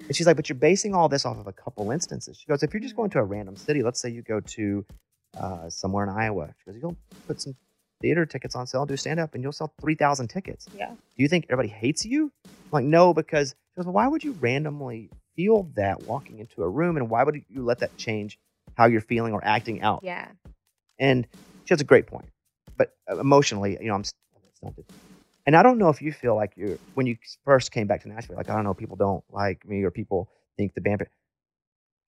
And 0.08 0.16
she's 0.16 0.26
like, 0.26 0.38
but 0.38 0.48
you're 0.48 0.58
basing 0.58 0.96
all 0.96 1.10
this 1.10 1.26
off 1.26 1.38
of 1.38 1.48
a 1.48 1.54
couple 1.54 1.92
instances. 1.92 2.38
She 2.38 2.46
goes, 2.48 2.64
if 2.64 2.74
you're 2.74 2.82
just 2.82 2.96
going 2.96 3.10
to 3.12 3.20
a 3.20 3.24
random 3.24 3.56
city, 3.58 3.84
let's 3.84 4.00
say 4.00 4.10
you 4.10 4.22
go 4.22 4.40
to 4.40 4.86
uh, 5.38 5.70
somewhere 5.70 6.06
in 6.06 6.10
Iowa, 6.10 6.54
she 6.58 6.72
goes, 6.72 6.80
you'll 6.82 6.96
put 7.28 7.42
some 7.42 7.56
theater 8.02 8.26
tickets 8.26 8.56
on 8.56 8.68
sale, 8.68 8.86
do 8.86 8.96
stand 8.96 9.20
up, 9.20 9.34
and 9.34 9.44
you'll 9.44 9.52
sell 9.52 9.74
3,000 9.82 10.28
tickets. 10.30 10.68
yeah. 10.78 10.90
Do 10.90 11.24
you 11.24 11.28
think 11.28 11.46
everybody 11.50 11.68
hates 11.68 12.06
you? 12.06 12.32
I'm 12.46 12.52
like, 12.72 12.86
no, 12.86 13.14
because 13.14 13.50
she 13.50 13.76
goes, 13.76 13.86
well, 13.86 13.94
why 13.94 14.08
would 14.08 14.24
you 14.24 14.32
randomly 14.34 15.10
feel 15.36 15.64
that 15.76 16.04
walking 16.04 16.40
into 16.40 16.64
a 16.64 16.70
room? 16.70 16.96
And 16.96 17.10
why 17.10 17.24
would 17.24 17.44
you 17.50 17.64
let 17.64 17.80
that 17.80 17.96
change 17.98 18.40
how 18.78 18.86
you're 18.86 19.02
feeling 19.02 19.34
or 19.34 19.44
acting 19.44 19.82
out? 19.82 20.02
Yeah. 20.04 20.28
And 21.00 21.28
she 21.66 21.74
has 21.74 21.82
a 21.82 21.84
great 21.84 22.08
point. 22.08 22.30
But 22.78 22.96
uh, 23.12 23.20
emotionally, 23.20 23.78
you 23.82 23.88
know, 23.88 23.96
I'm 23.96 24.04
stunted. 24.54 24.86
And 25.46 25.56
I 25.56 25.64
don't 25.64 25.78
know 25.78 25.90
if 25.90 26.02
you 26.02 26.12
feel 26.12 26.36
like 26.36 26.54
you're, 26.56 26.78
when 26.94 27.08
you 27.08 27.18
first 27.46 27.72
came 27.72 27.88
back 27.88 28.04
to 28.04 28.10
Nashville, 28.10 28.36
like, 28.38 28.50
I 28.50 28.56
don't 28.56 28.64
know, 28.64 28.74
people 28.74 28.98
don't 28.98 29.24
like 29.32 29.66
me 29.68 29.84
or 29.84 29.92
people 29.92 30.30
think 30.58 30.74
the 30.74 30.82
band. 30.82 31.04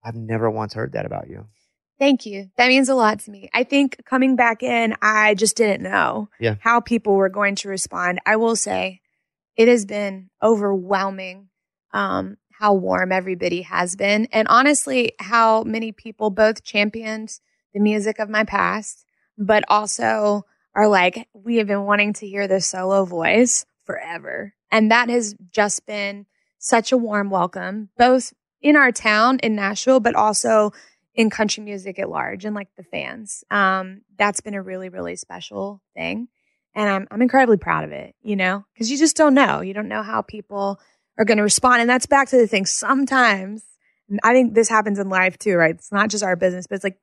I've 0.04 0.14
never 0.14 0.50
once 0.50 0.74
heard 0.74 0.92
that 0.92 1.06
about 1.06 1.28
you. 1.28 1.46
Thank 1.98 2.26
you. 2.26 2.50
That 2.56 2.68
means 2.68 2.88
a 2.88 2.94
lot 2.94 3.20
to 3.20 3.30
me. 3.30 3.48
I 3.52 3.64
think 3.64 4.04
coming 4.04 4.36
back 4.36 4.62
in, 4.62 4.94
I 5.02 5.34
just 5.34 5.56
didn't 5.56 5.82
know 5.82 6.28
Yeah. 6.38 6.54
how 6.60 6.80
people 6.80 7.14
were 7.14 7.28
going 7.28 7.56
to 7.56 7.68
respond. 7.68 8.20
I 8.26 8.36
will 8.36 8.54
say 8.56 9.00
it 9.56 9.66
has 9.68 9.84
been 9.84 10.30
overwhelming 10.42 11.48
um, 11.92 12.36
how 12.58 12.74
warm 12.74 13.12
everybody 13.12 13.62
has 13.62 13.94
been. 13.94 14.26
And 14.32 14.48
honestly, 14.48 15.12
how 15.20 15.62
many 15.62 15.92
people 15.92 16.30
both 16.30 16.64
championed 16.64 17.38
the 17.72 17.78
music 17.78 18.18
of 18.18 18.28
my 18.28 18.42
past, 18.42 19.04
but 19.36 19.62
also 19.68 20.44
are 20.74 20.88
like, 20.88 21.28
we 21.32 21.56
have 21.56 21.68
been 21.68 21.84
wanting 21.84 22.14
to 22.14 22.26
hear 22.26 22.48
this 22.48 22.66
solo 22.66 23.04
voice 23.04 23.64
forever. 23.84 24.54
And 24.72 24.90
that 24.90 25.08
has 25.08 25.36
just 25.52 25.86
been 25.86 26.26
such 26.58 26.90
a 26.90 26.96
warm 26.96 27.30
welcome, 27.30 27.90
both 27.96 28.32
in 28.60 28.74
our 28.74 28.90
town 28.90 29.38
in 29.40 29.54
Nashville, 29.54 30.00
but 30.00 30.16
also 30.16 30.72
in 31.14 31.30
country 31.30 31.62
music 31.62 32.00
at 32.00 32.10
large 32.10 32.44
and 32.44 32.56
like 32.56 32.68
the 32.76 32.82
fans. 32.82 33.44
Um, 33.52 34.02
that's 34.18 34.40
been 34.40 34.54
a 34.54 34.62
really, 34.62 34.88
really 34.88 35.14
special 35.14 35.80
thing. 35.94 36.26
And 36.74 36.88
I'm, 36.88 37.08
I'm 37.10 37.22
incredibly 37.22 37.56
proud 37.56 37.84
of 37.84 37.92
it, 37.92 38.16
you 38.20 38.34
know, 38.34 38.64
because 38.74 38.90
you 38.90 38.98
just 38.98 39.16
don't 39.16 39.34
know. 39.34 39.60
You 39.60 39.74
don't 39.74 39.88
know 39.88 40.02
how 40.02 40.22
people 40.22 40.80
are 41.18 41.24
going 41.24 41.38
to 41.38 41.42
respond. 41.44 41.80
And 41.80 41.90
that's 41.90 42.06
back 42.06 42.28
to 42.28 42.36
the 42.36 42.46
thing. 42.46 42.64
Sometimes, 42.66 43.62
and 44.08 44.20
I 44.22 44.32
think 44.32 44.54
this 44.54 44.68
happens 44.68 44.98
in 44.98 45.08
life 45.08 45.38
too, 45.38 45.56
right? 45.56 45.74
It's 45.74 45.92
not 45.92 46.08
just 46.10 46.24
our 46.24 46.36
business, 46.36 46.66
but 46.66 46.76
it's 46.76 46.84
like 46.84 46.98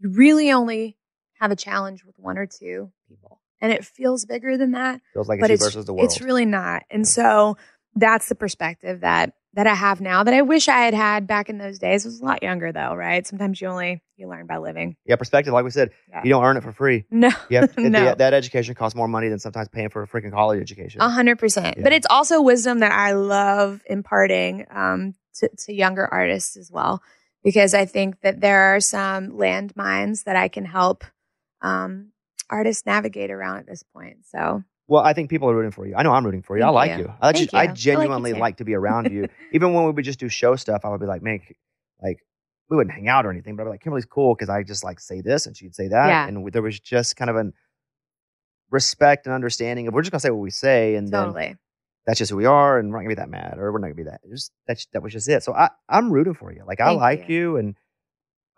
you 0.00 0.10
really 0.10 0.50
only 0.50 0.96
have 1.40 1.50
a 1.50 1.56
challenge 1.56 2.04
with 2.04 2.18
one 2.18 2.38
or 2.38 2.46
two 2.46 2.90
people. 3.08 3.40
And 3.60 3.72
it 3.72 3.84
feels 3.84 4.24
bigger 4.24 4.56
than 4.56 4.72
that 4.72 5.00
Feels 5.14 5.28
like 5.28 5.40
but 5.40 5.50
it's 5.50 5.60
you 5.60 5.66
it's 5.66 5.74
versus 5.74 5.86
the 5.86 5.92
world. 5.92 6.04
it's 6.04 6.20
really 6.20 6.46
not. 6.46 6.84
And 6.90 7.06
so 7.06 7.56
that's 7.98 8.28
the 8.28 8.34
perspective 8.34 9.00
that 9.00 9.32
that 9.54 9.66
I 9.66 9.74
have 9.74 10.00
now 10.00 10.22
that 10.24 10.34
I 10.34 10.42
wish 10.42 10.68
I 10.68 10.80
had 10.84 10.94
had 10.94 11.26
back 11.26 11.48
in 11.48 11.58
those 11.58 11.78
days. 11.78 12.04
I 12.04 12.08
was 12.08 12.20
a 12.20 12.24
lot 12.24 12.42
younger 12.42 12.70
though, 12.70 12.94
right? 12.94 13.26
Sometimes 13.26 13.60
you 13.60 13.68
only 13.68 14.02
you 14.16 14.28
learn 14.28 14.46
by 14.46 14.58
living. 14.58 14.96
yeah, 15.06 15.16
perspective. 15.16 15.52
Like 15.52 15.64
we 15.64 15.70
said, 15.70 15.90
Yeah. 16.10 16.20
you 16.22 16.30
don't 16.30 16.44
earn 16.44 16.56
it 16.56 16.62
for 16.62 16.72
free. 16.72 17.04
No, 17.10 17.30
have, 17.50 17.76
no. 17.78 18.10
the- 18.10 18.14
that 18.18 18.34
education 18.34 18.74
costs 18.74 18.94
more 18.94 19.08
money 19.08 19.28
than 19.28 19.38
sometimes 19.38 19.68
paying 19.68 19.88
for 19.88 20.02
a 20.02 20.06
freaking 20.06 20.32
college 20.32 20.60
education. 20.60 21.00
A 21.00 21.08
hundred 21.08 21.38
percent. 21.38 21.82
But 21.82 21.92
it's 21.92 22.06
also 22.10 22.42
wisdom 22.42 22.80
that 22.80 22.92
I 22.92 23.12
love 23.12 23.80
imparting 23.86 24.66
um, 24.70 25.14
to, 25.36 25.48
to 25.66 25.72
younger 25.72 26.06
artists 26.06 26.56
as 26.56 26.70
well, 26.70 27.02
because 27.42 27.74
I 27.74 27.86
think 27.86 28.20
that 28.20 28.40
there 28.40 28.74
are 28.76 28.80
some 28.80 29.30
landmines 29.30 30.24
that 30.24 30.36
I 30.36 30.48
can 30.48 30.66
help 30.66 31.04
um, 31.62 32.12
artists 32.50 32.86
navigate 32.86 33.30
around 33.30 33.58
at 33.58 33.66
this 33.66 33.82
point. 33.82 34.18
So 34.30 34.62
Well, 34.88 35.04
I 35.04 35.12
think 35.12 35.28
people 35.28 35.50
are 35.50 35.54
rooting 35.54 35.70
for 35.70 35.86
you. 35.86 35.94
I 35.94 36.02
know 36.02 36.12
I'm 36.12 36.24
rooting 36.24 36.42
for 36.42 36.56
you. 36.56 36.64
I 36.64 36.70
like 36.70 36.92
you. 36.92 37.04
you. 37.04 37.14
I, 37.20 37.32
Thank 37.32 37.44
just, 37.50 37.54
I 37.54 37.58
you. 37.62 37.62
I 37.62 37.66
like 37.70 37.74
genuinely 37.76 38.32
like 38.32 38.56
to 38.56 38.64
be 38.64 38.74
around 38.74 39.12
you. 39.12 39.28
Even 39.52 39.74
when 39.74 39.84
we 39.84 39.90
would 39.92 40.04
just 40.04 40.18
do 40.18 40.28
show 40.30 40.56
stuff, 40.56 40.80
I 40.84 40.88
would 40.88 41.00
be 41.00 41.06
like, 41.06 41.22
man, 41.22 41.40
like 42.02 42.18
we 42.70 42.76
wouldn't 42.76 42.94
hang 42.94 43.06
out 43.06 43.26
or 43.26 43.30
anything, 43.30 43.54
but 43.54 43.62
I'd 43.62 43.66
be 43.66 43.70
like, 43.72 43.80
Kimberly's 43.82 44.06
cool 44.06 44.34
because 44.34 44.48
I 44.48 44.62
just 44.62 44.82
like 44.84 44.98
say 44.98 45.20
this 45.20 45.46
and 45.46 45.54
she'd 45.56 45.74
say 45.74 45.88
that, 45.88 46.08
Yeah. 46.08 46.26
and 46.26 46.50
there 46.52 46.62
was 46.62 46.80
just 46.80 47.16
kind 47.16 47.28
of 47.30 47.36
an 47.36 47.52
respect 48.70 49.26
and 49.26 49.34
understanding 49.34 49.88
of 49.88 49.94
we're 49.94 50.02
just 50.02 50.10
gonna 50.12 50.20
say 50.20 50.30
what 50.30 50.40
we 50.40 50.50
say, 50.50 50.94
and 50.94 51.08
then 51.08 51.56
that's 52.06 52.18
just 52.18 52.30
who 52.30 52.36
we 52.36 52.46
are, 52.46 52.78
and 52.78 52.90
we're 52.90 52.98
not 52.98 53.02
gonna 53.04 53.08
be 53.10 53.14
that 53.16 53.28
mad 53.28 53.58
or 53.58 53.72
we're 53.72 53.78
not 53.78 53.88
gonna 53.88 53.94
be 53.94 54.02
that. 54.04 54.20
Just 54.30 54.52
that's 54.66 54.86
that 54.92 55.02
was 55.02 55.12
just 55.12 55.28
it. 55.28 55.42
So 55.42 55.52
I 55.54 55.68
I'm 55.88 56.10
rooting 56.10 56.34
for 56.34 56.52
you. 56.52 56.64
Like 56.66 56.80
I 56.80 56.86
Thank 56.86 57.00
like 57.00 57.28
you. 57.28 57.34
you, 57.34 57.56
and 57.58 57.76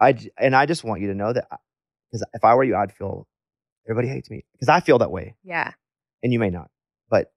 I 0.00 0.16
and 0.38 0.54
I 0.54 0.66
just 0.66 0.84
want 0.84 1.00
you 1.00 1.08
to 1.08 1.14
know 1.14 1.32
that 1.32 1.46
because 2.10 2.24
if 2.34 2.44
I 2.44 2.54
were 2.54 2.64
you, 2.64 2.76
I'd 2.76 2.92
feel 2.92 3.26
everybody 3.88 4.08
hates 4.08 4.30
me 4.30 4.44
because 4.52 4.68
I 4.68 4.80
feel 4.80 4.98
that 4.98 5.10
way, 5.10 5.34
Yeah. 5.42 5.72
And 6.22 6.32
you 6.32 6.38
may 6.38 6.50
not, 6.50 6.70
but 7.08 7.32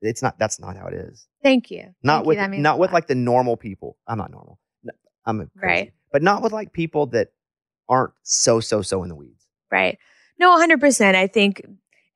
it's 0.00 0.22
not. 0.22 0.38
That's 0.38 0.58
not 0.60 0.76
how 0.76 0.86
it 0.86 0.94
is. 0.94 1.26
Thank 1.42 1.70
you. 1.70 1.94
Not 2.02 2.24
Thank 2.24 2.36
you. 2.36 2.40
with 2.42 2.50
means 2.50 2.62
not 2.62 2.78
with 2.78 2.92
like 2.92 3.06
the 3.06 3.14
normal 3.14 3.56
people. 3.56 3.96
I'm 4.06 4.18
not 4.18 4.30
normal. 4.30 4.58
I'm 5.24 5.40
a 5.40 5.46
crazy. 5.58 5.66
Right. 5.66 5.92
but 6.12 6.22
not 6.22 6.42
with 6.42 6.52
like 6.52 6.72
people 6.72 7.06
that 7.06 7.28
aren't 7.88 8.12
so 8.22 8.60
so 8.60 8.82
so 8.82 9.02
in 9.02 9.08
the 9.08 9.14
weeds. 9.14 9.46
Right. 9.70 9.98
No, 10.38 10.56
100%. 10.58 11.14
I 11.14 11.28
think 11.28 11.64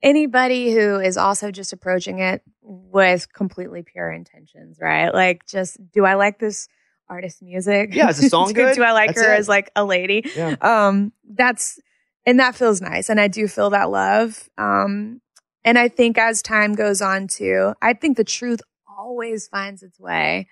anybody 0.03 0.71
who 0.73 0.99
is 0.99 1.17
also 1.17 1.51
just 1.51 1.71
approaching 1.73 2.19
it 2.19 2.41
with 2.61 3.31
completely 3.31 3.83
pure 3.83 4.11
intentions, 4.11 4.77
right? 4.81 5.13
Like, 5.13 5.45
just 5.47 5.77
do 5.91 6.03
I 6.05 6.15
like 6.15 6.39
this 6.39 6.67
artist 7.09 7.41
music? 7.41 7.93
Yeah, 7.95 8.09
is 8.09 8.19
the 8.19 8.29
song 8.29 8.49
do, 8.49 8.53
good? 8.53 8.75
Do 8.75 8.83
I 8.83 8.91
like 8.91 9.15
That's 9.15 9.21
her 9.25 9.33
it. 9.33 9.39
as 9.39 9.47
like 9.49 9.71
a 9.75 9.85
lady? 9.85 10.23
Yeah. 10.35 10.55
Um, 10.61 11.13
that's, 11.27 11.79
and 12.25 12.39
that 12.39 12.55
feels 12.55 12.81
nice. 12.81 13.09
And 13.09 13.19
I 13.19 13.27
do 13.29 13.47
feel 13.47 13.69
that 13.69 13.89
love. 13.89 14.49
Um, 14.57 15.21
and 15.67 15.77
I 15.77 15.87
think 15.89 16.17
as 16.17 16.41
time 16.41 16.73
goes 16.75 17.01
on 17.01 17.27
too, 17.27 17.73
I 17.81 17.93
think 17.93 18.15
the 18.17 18.23
truth 18.23 18.61
always 18.97 19.47
finds 19.47 19.83
its 19.83 19.99
way. 19.99 20.47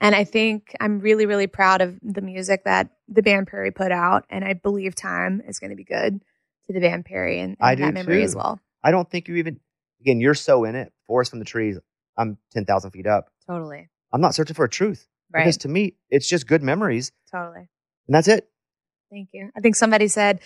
And 0.00 0.14
I 0.14 0.24
think 0.24 0.74
I'm 0.80 0.98
really, 1.00 1.26
really 1.26 1.46
proud 1.46 1.80
of 1.80 1.98
the 2.02 2.20
music 2.20 2.64
that 2.64 2.88
the 3.08 3.22
band 3.22 3.46
Perry 3.46 3.70
put 3.70 3.92
out. 3.92 4.24
And 4.28 4.44
I 4.44 4.54
believe 4.54 4.94
time 4.94 5.40
is 5.46 5.58
going 5.58 5.70
to 5.70 5.76
be 5.76 5.84
good 5.84 6.20
to 6.66 6.72
the 6.72 6.80
band 6.80 7.04
Perry 7.04 7.38
and, 7.40 7.56
and 7.60 7.66
I 7.66 7.74
that 7.76 7.94
memory 7.94 8.18
too. 8.18 8.24
as 8.24 8.34
well. 8.34 8.58
I 8.82 8.90
don't 8.90 9.08
think 9.08 9.28
you 9.28 9.36
even. 9.36 9.60
Again, 10.00 10.20
you're 10.20 10.34
so 10.34 10.64
in 10.64 10.74
it. 10.74 10.92
Forest 11.06 11.30
from 11.30 11.38
the 11.38 11.44
trees. 11.44 11.78
I'm 12.18 12.36
ten 12.52 12.64
thousand 12.64 12.90
feet 12.90 13.06
up. 13.06 13.30
Totally. 13.46 13.88
I'm 14.12 14.20
not 14.20 14.34
searching 14.34 14.54
for 14.54 14.64
a 14.64 14.68
truth 14.68 15.06
Right. 15.32 15.42
because 15.42 15.56
to 15.58 15.68
me, 15.68 15.94
it's 16.10 16.28
just 16.28 16.46
good 16.46 16.62
memories, 16.62 17.10
totally. 17.30 17.68
and 18.06 18.14
that's 18.14 18.28
it. 18.28 18.48
Thank 19.10 19.30
you. 19.32 19.50
I 19.56 19.60
think 19.60 19.76
somebody 19.76 20.08
said, 20.08 20.40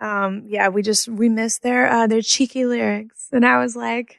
um, 0.00 0.44
yeah, 0.46 0.68
we 0.68 0.82
just, 0.82 1.08
we 1.08 1.28
missed 1.28 1.62
their, 1.62 1.88
uh, 1.90 2.06
their 2.06 2.22
cheeky 2.22 2.64
lyrics. 2.64 3.28
And 3.32 3.44
I 3.46 3.58
was 3.58 3.76
like, 3.76 4.18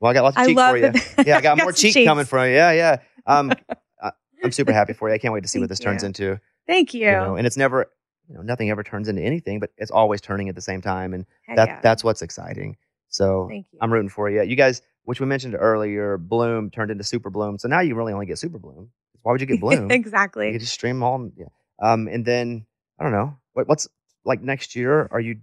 Well, 0.00 0.10
I 0.10 0.14
got 0.14 0.22
lots 0.24 0.36
of 0.36 0.42
I 0.42 0.46
cheek 0.46 0.56
for 0.58 0.76
you. 0.76 1.24
Yeah, 1.26 1.36
I 1.38 1.40
got 1.48 1.58
more 1.58 1.72
cheek 1.72 1.94
cheeks. 1.94 2.06
coming 2.06 2.24
from 2.24 2.46
you. 2.48 2.54
Yeah, 2.54 2.72
yeah. 2.72 2.96
Um, 3.26 3.52
I, 4.02 4.12
I'm 4.44 4.52
super 4.52 4.72
happy 4.72 4.92
for 4.92 5.08
you. 5.08 5.14
I 5.14 5.18
can't 5.18 5.34
wait 5.34 5.42
to 5.42 5.48
see 5.48 5.60
what 5.60 5.68
this 5.68 5.78
turns 5.78 6.02
into. 6.02 6.40
Thank 6.66 6.94
you. 6.94 7.06
You 7.06 7.12
know, 7.12 7.36
and 7.36 7.46
it's 7.46 7.56
never, 7.56 7.90
you 8.28 8.34
know, 8.34 8.42
nothing 8.42 8.70
ever 8.70 8.82
turns 8.82 9.08
into 9.08 9.22
anything, 9.22 9.60
but 9.60 9.70
it's 9.76 9.90
always 9.90 10.20
turning 10.20 10.48
at 10.48 10.54
the 10.54 10.60
same 10.62 10.80
time, 10.80 11.12
and 11.12 11.26
Heck 11.46 11.56
that 11.56 11.68
yeah. 11.68 11.80
that's 11.82 12.02
what's 12.04 12.22
exciting. 12.22 12.76
So 13.08 13.46
Thank 13.50 13.66
you. 13.72 13.78
I'm 13.82 13.92
rooting 13.92 14.08
for 14.08 14.30
you. 14.30 14.42
You 14.42 14.56
guys, 14.56 14.80
which 15.04 15.20
we 15.20 15.26
mentioned 15.26 15.54
earlier, 15.58 16.16
Bloom 16.18 16.70
turned 16.70 16.90
into 16.90 17.04
Super 17.04 17.30
Bloom. 17.30 17.58
So 17.58 17.68
now 17.68 17.80
you 17.80 17.94
really 17.94 18.12
only 18.12 18.26
get 18.26 18.38
Super 18.38 18.58
Bloom. 18.58 18.90
Why 19.22 19.32
would 19.32 19.40
you 19.40 19.46
get 19.46 19.60
Bloom? 19.60 19.90
exactly. 19.90 20.50
You 20.52 20.58
just 20.58 20.72
stream 20.72 21.02
all. 21.02 21.30
Yeah. 21.36 21.46
Um, 21.82 22.08
and 22.08 22.24
then 22.24 22.64
I 22.98 23.02
don't 23.02 23.12
know 23.12 23.36
what 23.52 23.68
what's 23.68 23.88
like 24.24 24.40
next 24.42 24.74
year. 24.76 25.08
Are 25.10 25.20
you? 25.20 25.36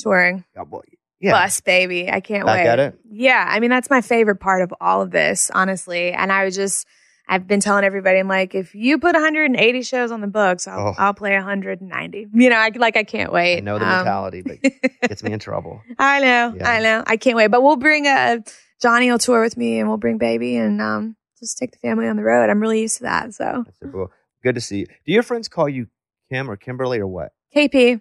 Touring. 0.00 0.44
uh, 0.58 0.64
well, 0.68 0.82
yeah. 1.20 1.32
Bus, 1.32 1.60
baby. 1.60 2.10
I 2.10 2.20
can't 2.20 2.46
Back 2.46 2.64
wait. 2.64 2.66
at 2.70 2.78
it? 2.80 2.98
Yeah. 3.08 3.44
I 3.48 3.60
mean, 3.60 3.70
that's 3.70 3.90
my 3.90 4.00
favorite 4.00 4.36
part 4.40 4.62
of 4.62 4.72
all 4.80 5.02
of 5.02 5.10
this, 5.10 5.50
honestly. 5.54 6.10
And 6.12 6.32
I 6.32 6.44
was 6.44 6.56
just, 6.56 6.86
I've 7.28 7.46
been 7.46 7.60
telling 7.60 7.84
everybody, 7.84 8.18
I'm 8.18 8.26
like, 8.26 8.54
if 8.56 8.74
you 8.74 8.98
put 8.98 9.14
180 9.14 9.82
shows 9.82 10.10
on 10.10 10.20
the 10.20 10.26
books, 10.26 10.66
I'll, 10.66 10.88
Oh. 10.88 10.94
I'll 10.98 11.14
play 11.14 11.34
190. 11.34 12.26
You 12.32 12.50
know, 12.50 12.56
I 12.56 12.70
like, 12.74 12.96
I 12.96 13.04
can't 13.04 13.32
wait. 13.32 13.58
I 13.58 13.60
know 13.60 13.78
the 13.78 13.84
Um, 13.84 13.90
mentality, 13.98 14.42
but 14.42 14.56
it 14.62 15.00
gets 15.08 15.22
me 15.22 15.32
in 15.32 15.38
trouble. 15.38 15.80
I 15.98 16.20
know, 16.20 16.54
Yeah. 16.56 16.68
I 16.68 16.80
know. 16.80 17.04
I 17.06 17.16
can't 17.16 17.36
wait. 17.36 17.48
But 17.52 17.62
we'll 17.62 17.76
bring 17.76 18.06
a 18.06 18.42
Johnny 18.80 19.08
will 19.10 19.18
tour 19.18 19.40
with 19.42 19.56
me, 19.56 19.78
and 19.78 19.88
we'll 19.88 19.98
bring 19.98 20.18
baby, 20.18 20.56
and 20.56 20.82
um, 20.82 21.14
just 21.38 21.56
take 21.56 21.70
the 21.70 21.78
family 21.78 22.08
on 22.08 22.16
the 22.16 22.24
road. 22.24 22.50
I'm 22.50 22.58
really 22.58 22.80
used 22.80 22.96
to 22.96 23.02
that. 23.04 23.32
So 23.34 23.64
cool. 23.92 24.10
Good 24.42 24.56
to 24.56 24.60
see 24.60 24.78
you. 24.80 24.86
Do 25.06 25.12
your 25.12 25.22
friends 25.22 25.46
call 25.46 25.68
you 25.68 25.86
Kim 26.30 26.50
or 26.50 26.56
Kimberly 26.56 26.98
or 26.98 27.06
what? 27.06 27.30
KP, 27.54 28.00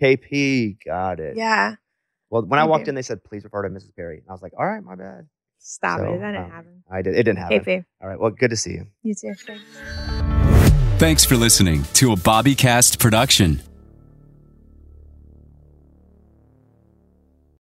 KP. 0.00 0.76
Got 0.84 1.20
it. 1.20 1.36
yeah, 1.36 1.74
Well, 2.30 2.42
when 2.42 2.58
I 2.60 2.64
walked 2.64 2.88
in, 2.88 2.94
they 2.94 3.02
said, 3.02 3.24
"Please 3.24 3.44
refer 3.44 3.62
to 3.62 3.68
Mrs. 3.68 3.94
Perry." 3.96 4.18
And 4.18 4.24
I 4.28 4.32
was 4.32 4.42
like, 4.42 4.52
"All 4.58 4.66
right, 4.66 4.82
my 4.82 4.94
bad." 4.94 5.26
stop 5.62 5.98
So, 6.00 6.14
it. 6.14 6.18
That 6.20 6.32
didn't 6.32 6.44
um, 6.44 6.50
happen. 6.50 6.82
I 6.90 7.02
did. 7.02 7.14
It 7.14 7.22
didn't 7.24 7.38
happen. 7.38 7.60
KP, 7.60 7.84
All 8.02 8.08
right. 8.08 8.18
Well, 8.18 8.30
good 8.30 8.50
to 8.50 8.56
see 8.56 8.72
you. 8.72 8.86
you 9.02 9.14
too. 9.14 9.34
Thanks. 9.46 9.62
Thanks 10.98 11.24
for 11.24 11.36
listening 11.36 11.84
to 11.94 12.12
a 12.12 12.16
BobbyCast 12.16 12.98
production. 12.98 13.60